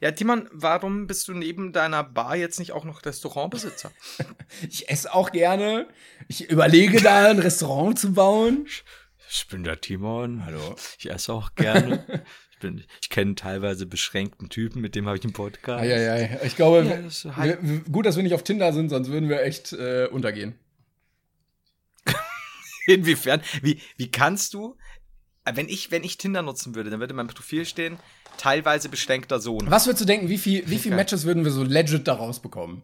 Ja, 0.00 0.10
Timon, 0.12 0.48
warum 0.52 1.06
bist 1.06 1.28
du 1.28 1.34
neben 1.34 1.72
deiner 1.72 2.02
Bar 2.02 2.36
jetzt 2.36 2.58
nicht 2.58 2.72
auch 2.72 2.84
noch 2.84 3.04
Restaurantbesitzer? 3.04 3.92
ich 4.70 4.88
esse 4.88 5.12
auch 5.12 5.32
gerne. 5.32 5.86
Ich 6.28 6.48
überlege 6.48 7.00
da 7.00 7.28
ein 7.28 7.38
Restaurant 7.38 7.98
zu 7.98 8.12
bauen. 8.12 8.66
Ich 9.34 9.46
bin 9.48 9.64
der 9.64 9.80
Timon. 9.80 10.44
Hallo. 10.44 10.76
Ich 10.98 11.10
esse 11.10 11.32
auch 11.32 11.54
gerne. 11.54 12.04
ich 12.52 12.58
bin, 12.58 12.84
ich 13.00 13.08
kenne 13.08 13.34
teilweise 13.34 13.86
beschränkten 13.86 14.50
Typen, 14.50 14.82
mit 14.82 14.94
dem 14.94 15.06
habe 15.06 15.16
ich 15.16 15.24
einen 15.24 15.32
Podcast. 15.32 15.86
Ja, 15.86 15.96
ja, 15.96 16.18
ja. 16.18 16.42
Ich 16.42 16.54
glaube, 16.54 16.84
ja, 16.86 16.98
das 16.98 17.24
wir, 17.24 17.56
gut, 17.90 18.04
dass 18.04 18.16
wir 18.16 18.22
nicht 18.24 18.34
auf 18.34 18.44
Tinder 18.44 18.74
sind, 18.74 18.90
sonst 18.90 19.08
würden 19.08 19.30
wir 19.30 19.42
echt 19.42 19.72
äh, 19.72 20.06
untergehen. 20.10 20.54
Inwiefern? 22.86 23.40
Wie, 23.62 23.80
wie 23.96 24.10
kannst 24.10 24.52
du, 24.52 24.76
wenn 25.50 25.70
ich, 25.70 25.90
wenn 25.90 26.04
ich 26.04 26.18
Tinder 26.18 26.42
nutzen 26.42 26.74
würde, 26.74 26.90
dann 26.90 27.00
würde 27.00 27.14
mein 27.14 27.28
Profil 27.28 27.64
stehen, 27.64 27.96
teilweise 28.36 28.90
beschränkter 28.90 29.40
Sohn. 29.40 29.70
Was 29.70 29.86
würdest 29.86 30.02
du 30.02 30.06
denken, 30.06 30.28
wie 30.28 30.38
viel, 30.38 30.68
wie 30.68 30.78
viele 30.78 30.94
Matches 30.94 31.24
würden 31.24 31.44
wir 31.44 31.52
so 31.52 31.62
legit 31.62 32.06
daraus 32.06 32.42
bekommen? 32.42 32.82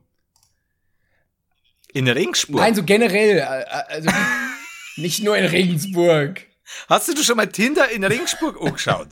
In 1.93 2.09
Regensburg? 2.09 2.61
Nein, 2.61 2.75
so 2.75 2.85
generell. 2.85 3.37
Äh, 3.37 3.43
also, 3.43 4.11
Nicht 4.99 5.23
nur 5.23 5.37
in 5.37 5.47
Regensburg. 5.47 6.43
Hast 6.89 7.09
du 7.09 7.23
schon 7.23 7.37
mal 7.37 7.47
Tinder 7.47 7.89
in 7.91 8.05
Regensburg 8.05 8.61
angeschaut? 8.61 9.09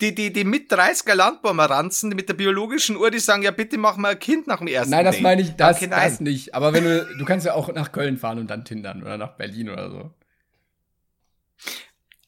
die, 0.00 0.14
die, 0.14 0.32
die 0.32 0.44
mit 0.44 0.70
30er 0.70 1.14
Landbaumeranzen 1.14 2.10
mit 2.10 2.28
der 2.28 2.34
biologischen 2.34 2.96
Uhr, 2.96 3.10
die 3.10 3.18
sagen, 3.18 3.42
ja, 3.42 3.50
bitte 3.50 3.78
mach 3.78 3.96
mal 3.96 4.12
ein 4.12 4.18
Kind 4.18 4.46
nach 4.46 4.58
dem 4.58 4.66
ersten 4.66 4.90
Nein, 4.90 5.04
das 5.04 5.20
meine 5.20 5.42
ich, 5.42 5.56
das, 5.56 5.80
das 5.80 6.20
nicht. 6.20 6.54
Aber 6.54 6.72
wenn 6.72 6.84
du, 6.84 7.06
du 7.16 7.24
kannst 7.24 7.46
ja 7.46 7.54
auch 7.54 7.72
nach 7.72 7.92
Köln 7.92 8.18
fahren 8.18 8.38
und 8.38 8.48
dann 8.48 8.64
tindern 8.64 9.02
oder 9.02 9.16
nach 9.16 9.36
Berlin 9.36 9.70
oder 9.70 9.90
so. 9.90 10.10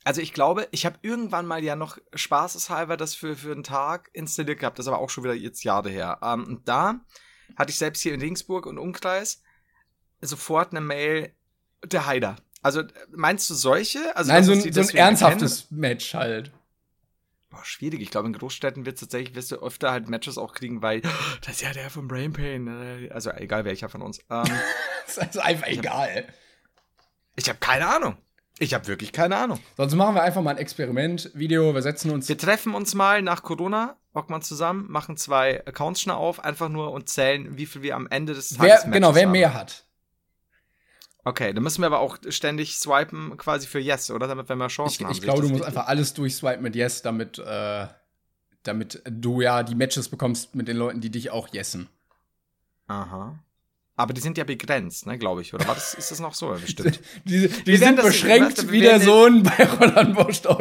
Also 0.05 0.21
ich 0.21 0.33
glaube, 0.33 0.69
ich 0.71 0.85
habe 0.85 0.99
irgendwann 1.03 1.47
mal 1.47 1.65
ja 1.65 1.77
noch 1.77 1.99
spaßeshalber 2.15 2.97
das 2.97 3.15
für, 3.15 3.37
für 3.37 3.53
einen 3.53 3.65
Tag 3.65 4.11
installiert 4.13 4.61
gehabt. 4.61 4.79
Das 4.79 4.87
ist 4.87 4.93
aber 4.93 5.01
auch 5.01 5.11
schon 5.11 5.25
wieder 5.25 5.35
jetzt 5.35 5.65
Jahre 5.65 5.91
her. 5.91 6.19
Ähm, 6.23 6.45
und 6.45 6.69
da 6.69 7.01
hatte 7.57 7.71
ich 7.71 7.79
selbst 7.79 8.03
hier 8.03 8.15
in 8.15 8.21
Regensburg 8.21 8.67
und 8.67 8.79
Umkreis 8.79 9.43
sofort 10.21 10.73
eine 10.73 10.81
Mail 10.81 11.35
der 11.85 12.07
Heider. 12.07 12.37
Also 12.65 12.83
meinst 13.15 13.51
du 13.51 13.55
solche? 13.55 14.17
Also, 14.17 14.33
Nein, 14.33 14.43
so 14.43 14.53
ein, 14.53 14.73
so 14.73 14.81
ein 14.81 14.89
ernsthaftes 14.89 15.69
kennen? 15.69 15.81
Match 15.81 16.15
halt. 16.15 16.51
Boah, 17.51 17.63
schwierig. 17.63 18.01
Ich 18.01 18.11
glaube, 18.11 18.27
in 18.27 18.33
Großstädten 18.33 18.87
wird 18.87 18.99
tatsächlich, 18.99 19.35
wirst 19.35 19.53
du 19.53 19.57
öfter 19.57 19.93
halt 19.93 20.09
Matches 20.09 20.39
auch 20.39 20.55
kriegen, 20.55 20.81
weil 20.81 21.03
das 21.43 21.57
ist 21.57 21.61
ja 21.61 21.75
der 21.75 21.91
von 21.91 22.09
Brain 22.09 22.33
Pain. 22.33 22.67
Äh, 22.67 23.11
also 23.11 23.31
egal 23.33 23.67
welcher 23.67 23.91
von 23.91 24.01
uns. 24.01 24.21
Ähm, 24.31 24.45
das 25.07 25.19
ist 25.19 25.39
einfach 25.39 25.67
ich 25.67 25.79
egal. 25.81 26.17
Hab, 26.17 26.25
ich 27.37 27.49
habe 27.51 27.59
keine 27.59 27.87
Ahnung. 27.87 28.17
Ich 28.59 28.73
habe 28.73 28.87
wirklich 28.87 29.13
keine 29.13 29.37
Ahnung. 29.37 29.61
Sonst 29.77 29.95
machen 29.95 30.15
wir 30.15 30.23
einfach 30.23 30.41
mal 30.41 30.53
ein 30.53 30.59
Experiment-Video. 30.59 31.75
Wir 31.75 31.83
setzen 31.83 32.11
uns. 32.13 32.31
Wir 32.31 32.39
treffen 32.39 32.75
uns 32.75 32.95
mal 32.95 33.21
nach 33.21 33.43
Corona, 33.43 33.99
hocken 34.15 34.41
zusammen, 34.41 34.91
machen 34.91 35.19
zwei 35.19 35.67
Accounts 35.67 36.01
schnell 36.01 36.17
auf, 36.17 36.43
einfach 36.43 36.71
nur 36.71 36.93
und 36.93 37.11
zählen, 37.11 37.59
wie 37.59 37.67
viel 37.67 37.83
wir 37.83 37.95
am 37.95 38.07
Ende 38.07 38.33
des 38.33 38.51
Tages 38.57 38.85
wer, 38.85 38.91
Genau, 38.91 39.15
wer 39.15 39.25
haben. 39.25 39.33
mehr 39.33 39.53
hat. 39.53 39.85
Okay, 41.25 41.55
dann 41.55 41.63
müssen 41.63 41.81
wir 41.81 41.87
aber 41.87 42.01
auch 42.01 42.19
ständig 42.29 42.77
swipen 42.77 43.37
quasi 43.39 43.67
für 43.67 43.81
Yes, 43.81 44.11
oder? 44.11 44.27
Damit 44.29 44.49
wir 44.49 44.57
mehr 44.57 44.69
Chancen 44.69 45.03
ich, 45.03 45.05
haben. 45.05 45.13
Ich 45.13 45.23
glaube, 45.23 45.43
du 45.43 45.49
musst 45.49 45.65
einfach 45.65 45.87
alles 45.87 46.13
durchswipen 46.13 46.63
mit 46.63 46.77
Yes, 46.77 47.01
damit, 47.03 47.39
äh, 47.39 47.87
damit 48.63 49.03
du 49.09 49.41
ja 49.41 49.63
die 49.63 49.75
Matches 49.75 50.09
bekommst 50.09 50.55
mit 50.55 50.69
den 50.69 50.77
Leuten, 50.77 51.01
die 51.01 51.11
dich 51.11 51.31
auch 51.31 51.49
yessen. 51.53 51.89
Aha. 52.89 53.39
Aber 53.97 54.13
die 54.13 54.21
sind 54.21 54.37
ja 54.37 54.45
begrenzt, 54.45 55.07
ne, 55.07 55.17
glaube 55.19 55.41
ich. 55.43 55.55
Oder 55.55 55.67
war 55.69 55.75
das, 55.75 55.95
ist 55.95 56.11
das 56.11 56.19
noch 56.21 56.35
so? 56.35 56.49
Bestimmt. 56.49 57.01
die, 57.25 57.49
die, 57.49 57.65
die 57.65 57.77
sind 57.77 58.03
beschränkt 58.03 58.59
das, 58.59 58.71
wie 58.71 58.81
der 58.81 59.01
Sohn 59.01 59.45
bei 59.45 59.65
Roland 59.65 60.15
Bosch 60.17 60.43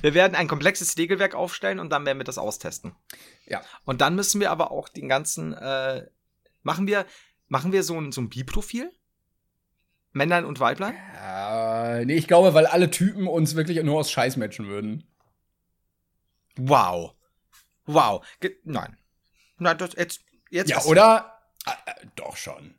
Wir 0.00 0.14
werden 0.14 0.34
ein 0.34 0.48
komplexes 0.48 0.96
Regelwerk 0.96 1.34
aufstellen 1.34 1.78
und 1.80 1.90
dann 1.90 2.06
werden 2.06 2.18
wir 2.18 2.24
das 2.24 2.38
austesten. 2.38 2.96
Ja. 3.46 3.60
Und 3.84 4.00
dann 4.00 4.14
müssen 4.14 4.40
wir 4.40 4.50
aber 4.50 4.70
auch 4.70 4.88
den 4.88 5.08
ganzen, 5.08 5.52
äh, 5.52 6.06
machen 6.64 6.88
wir, 6.88 7.06
machen 7.46 7.70
wir 7.70 7.84
so 7.84 7.98
ein, 8.00 8.10
so 8.10 8.20
ein 8.20 8.28
Bi-Profil? 8.28 8.90
Männlein 10.12 10.44
und 10.44 10.58
Weiblein? 10.60 10.94
Äh, 11.20 12.04
nee, 12.04 12.14
ich 12.14 12.26
glaube, 12.28 12.54
weil 12.54 12.66
alle 12.66 12.90
Typen 12.90 13.26
uns 13.28 13.54
wirklich 13.54 13.82
nur 13.82 13.98
aus 14.00 14.10
Scheiß 14.10 14.36
matchen 14.36 14.66
würden. 14.66 15.04
Wow. 16.56 17.14
Wow. 17.86 18.24
Ge 18.40 18.56
nein. 18.64 18.96
Nein, 19.58 19.78
das, 19.78 19.90
jetzt, 19.96 20.20
jetzt. 20.50 20.70
Ja, 20.70 20.82
oder? 20.84 21.38
Äh, 21.66 21.90
äh, 21.90 22.06
doch 22.16 22.36
schon. 22.36 22.74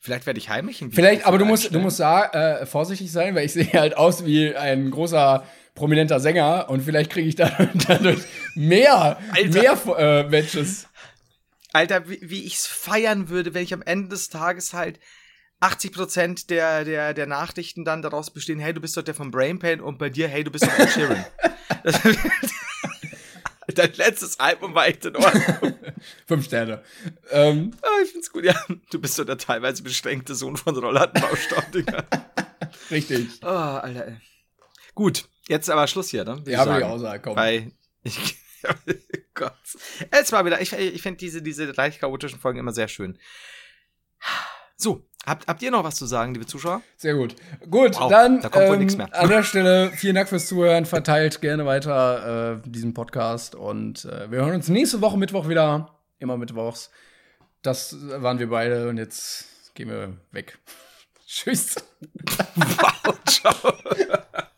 Vielleicht 0.00 0.26
werde 0.26 0.38
ich 0.38 0.48
heimlich 0.48 0.84
Vielleicht, 0.92 1.26
aber 1.26 1.36
du 1.38 1.44
musst, 1.44 1.74
du 1.74 1.80
musst 1.80 1.98
äh, 2.00 2.64
vorsichtig 2.66 3.10
sein, 3.10 3.34
weil 3.34 3.46
ich 3.46 3.52
sehe 3.54 3.72
halt 3.72 3.96
aus 3.96 4.24
wie 4.24 4.54
ein 4.54 4.90
großer 4.90 5.44
prominenter 5.74 6.20
Sänger 6.20 6.70
und 6.70 6.82
vielleicht 6.82 7.10
kriege 7.10 7.28
ich 7.28 7.34
da- 7.34 7.50
dadurch 7.88 8.22
mehr, 8.54 9.18
Alter. 9.32 9.48
mehr 9.60 9.98
äh, 9.98 10.28
Matches. 10.28 10.88
Alter, 11.76 12.08
wie, 12.08 12.18
wie 12.22 12.44
ich's 12.44 12.66
feiern 12.66 13.28
würde, 13.28 13.54
wenn 13.54 13.62
ich 13.62 13.74
am 13.74 13.82
Ende 13.82 14.08
des 14.08 14.28
Tages 14.28 14.72
halt 14.72 14.98
80% 15.60 16.48
der, 16.48 16.84
der, 16.84 17.14
der 17.14 17.26
Nachrichten 17.26 17.84
dann 17.84 18.02
daraus 18.02 18.30
bestehen, 18.32 18.58
hey, 18.58 18.74
du 18.74 18.80
bist 18.80 18.96
doch 18.96 19.02
der 19.02 19.14
von 19.14 19.30
Brain 19.30 19.58
Pain 19.58 19.80
und 19.80 19.98
bei 19.98 20.10
dir, 20.10 20.28
hey, 20.28 20.44
du 20.44 20.50
bist 20.50 20.64
doch 20.66 20.88
Sheeran. 20.90 21.24
Das- 21.82 22.00
Dein 23.74 23.92
letztes 23.94 24.38
Album 24.40 24.74
war 24.74 24.86
echt 24.86 25.04
in 25.04 25.16
Ordnung. 25.16 25.74
Fünf 26.26 26.44
Sterne. 26.46 26.82
Ähm, 27.30 27.72
Ah, 27.82 28.00
ich 28.02 28.10
find's 28.12 28.30
gut, 28.32 28.44
ja. 28.44 28.54
Du 28.90 29.00
bist 29.00 29.18
doch 29.18 29.24
der 29.24 29.36
teilweise 29.38 29.82
beschränkte 29.82 30.34
Sohn 30.34 30.56
von 30.56 30.76
Rollattenbaustaudinger. 30.76 32.04
richtig. 32.90 33.28
oh, 33.42 33.46
Alter, 33.48 34.06
ey. 34.06 34.16
Gut, 34.94 35.28
jetzt 35.48 35.68
aber 35.68 35.86
Schluss 35.88 36.08
hier, 36.10 36.24
ne? 36.24 36.42
Ja, 36.46 36.64
würde 36.64 36.78
ich 36.78 36.84
auch 36.86 36.98
sagen, 36.98 37.22
komm. 37.22 37.36
Weil 37.36 37.72
ich, 38.04 38.36
Gott. 39.34 39.52
Jetzt 40.12 40.32
mal 40.32 40.44
wieder, 40.44 40.60
ich, 40.60 40.72
ich 40.72 41.02
finde 41.02 41.18
diese, 41.18 41.42
diese 41.42 41.66
leicht 41.72 42.00
chaotischen 42.00 42.38
Folgen 42.38 42.58
immer 42.58 42.72
sehr 42.72 42.88
schön. 42.88 43.18
So, 44.76 45.06
habt, 45.24 45.46
habt 45.46 45.62
ihr 45.62 45.70
noch 45.70 45.84
was 45.84 45.96
zu 45.96 46.06
sagen, 46.06 46.34
liebe 46.34 46.46
Zuschauer? 46.46 46.82
Sehr 46.96 47.14
gut. 47.14 47.34
Gut, 47.70 47.98
Wow, 47.98 48.10
dann 48.10 48.40
da 48.40 48.48
kommt 48.48 48.68
wohl 48.68 48.74
ähm, 48.74 48.80
nix 48.80 48.96
mehr. 48.96 49.14
an 49.14 49.28
der 49.28 49.42
Stelle 49.42 49.90
vielen 49.92 50.14
Dank 50.14 50.28
fürs 50.28 50.46
Zuhören. 50.46 50.84
Verteilt 50.86 51.40
gerne 51.40 51.64
weiter 51.66 52.62
äh, 52.64 52.68
diesen 52.68 52.92
Podcast 52.94 53.54
und 53.54 54.04
äh, 54.04 54.30
wir 54.30 54.38
hören 54.40 54.54
uns 54.54 54.68
nächste 54.68 55.00
Woche 55.00 55.18
Mittwoch 55.18 55.48
wieder. 55.48 55.98
Immer 56.18 56.36
mittwochs. 56.36 56.90
Das 57.62 57.96
waren 58.22 58.38
wir 58.38 58.48
beide 58.48 58.88
und 58.88 58.96
jetzt 58.96 59.74
gehen 59.74 59.88
wir 59.90 60.16
weg. 60.30 60.58
Tschüss. 61.26 61.74
Wow, 62.54 63.18
ciao. 63.26 63.74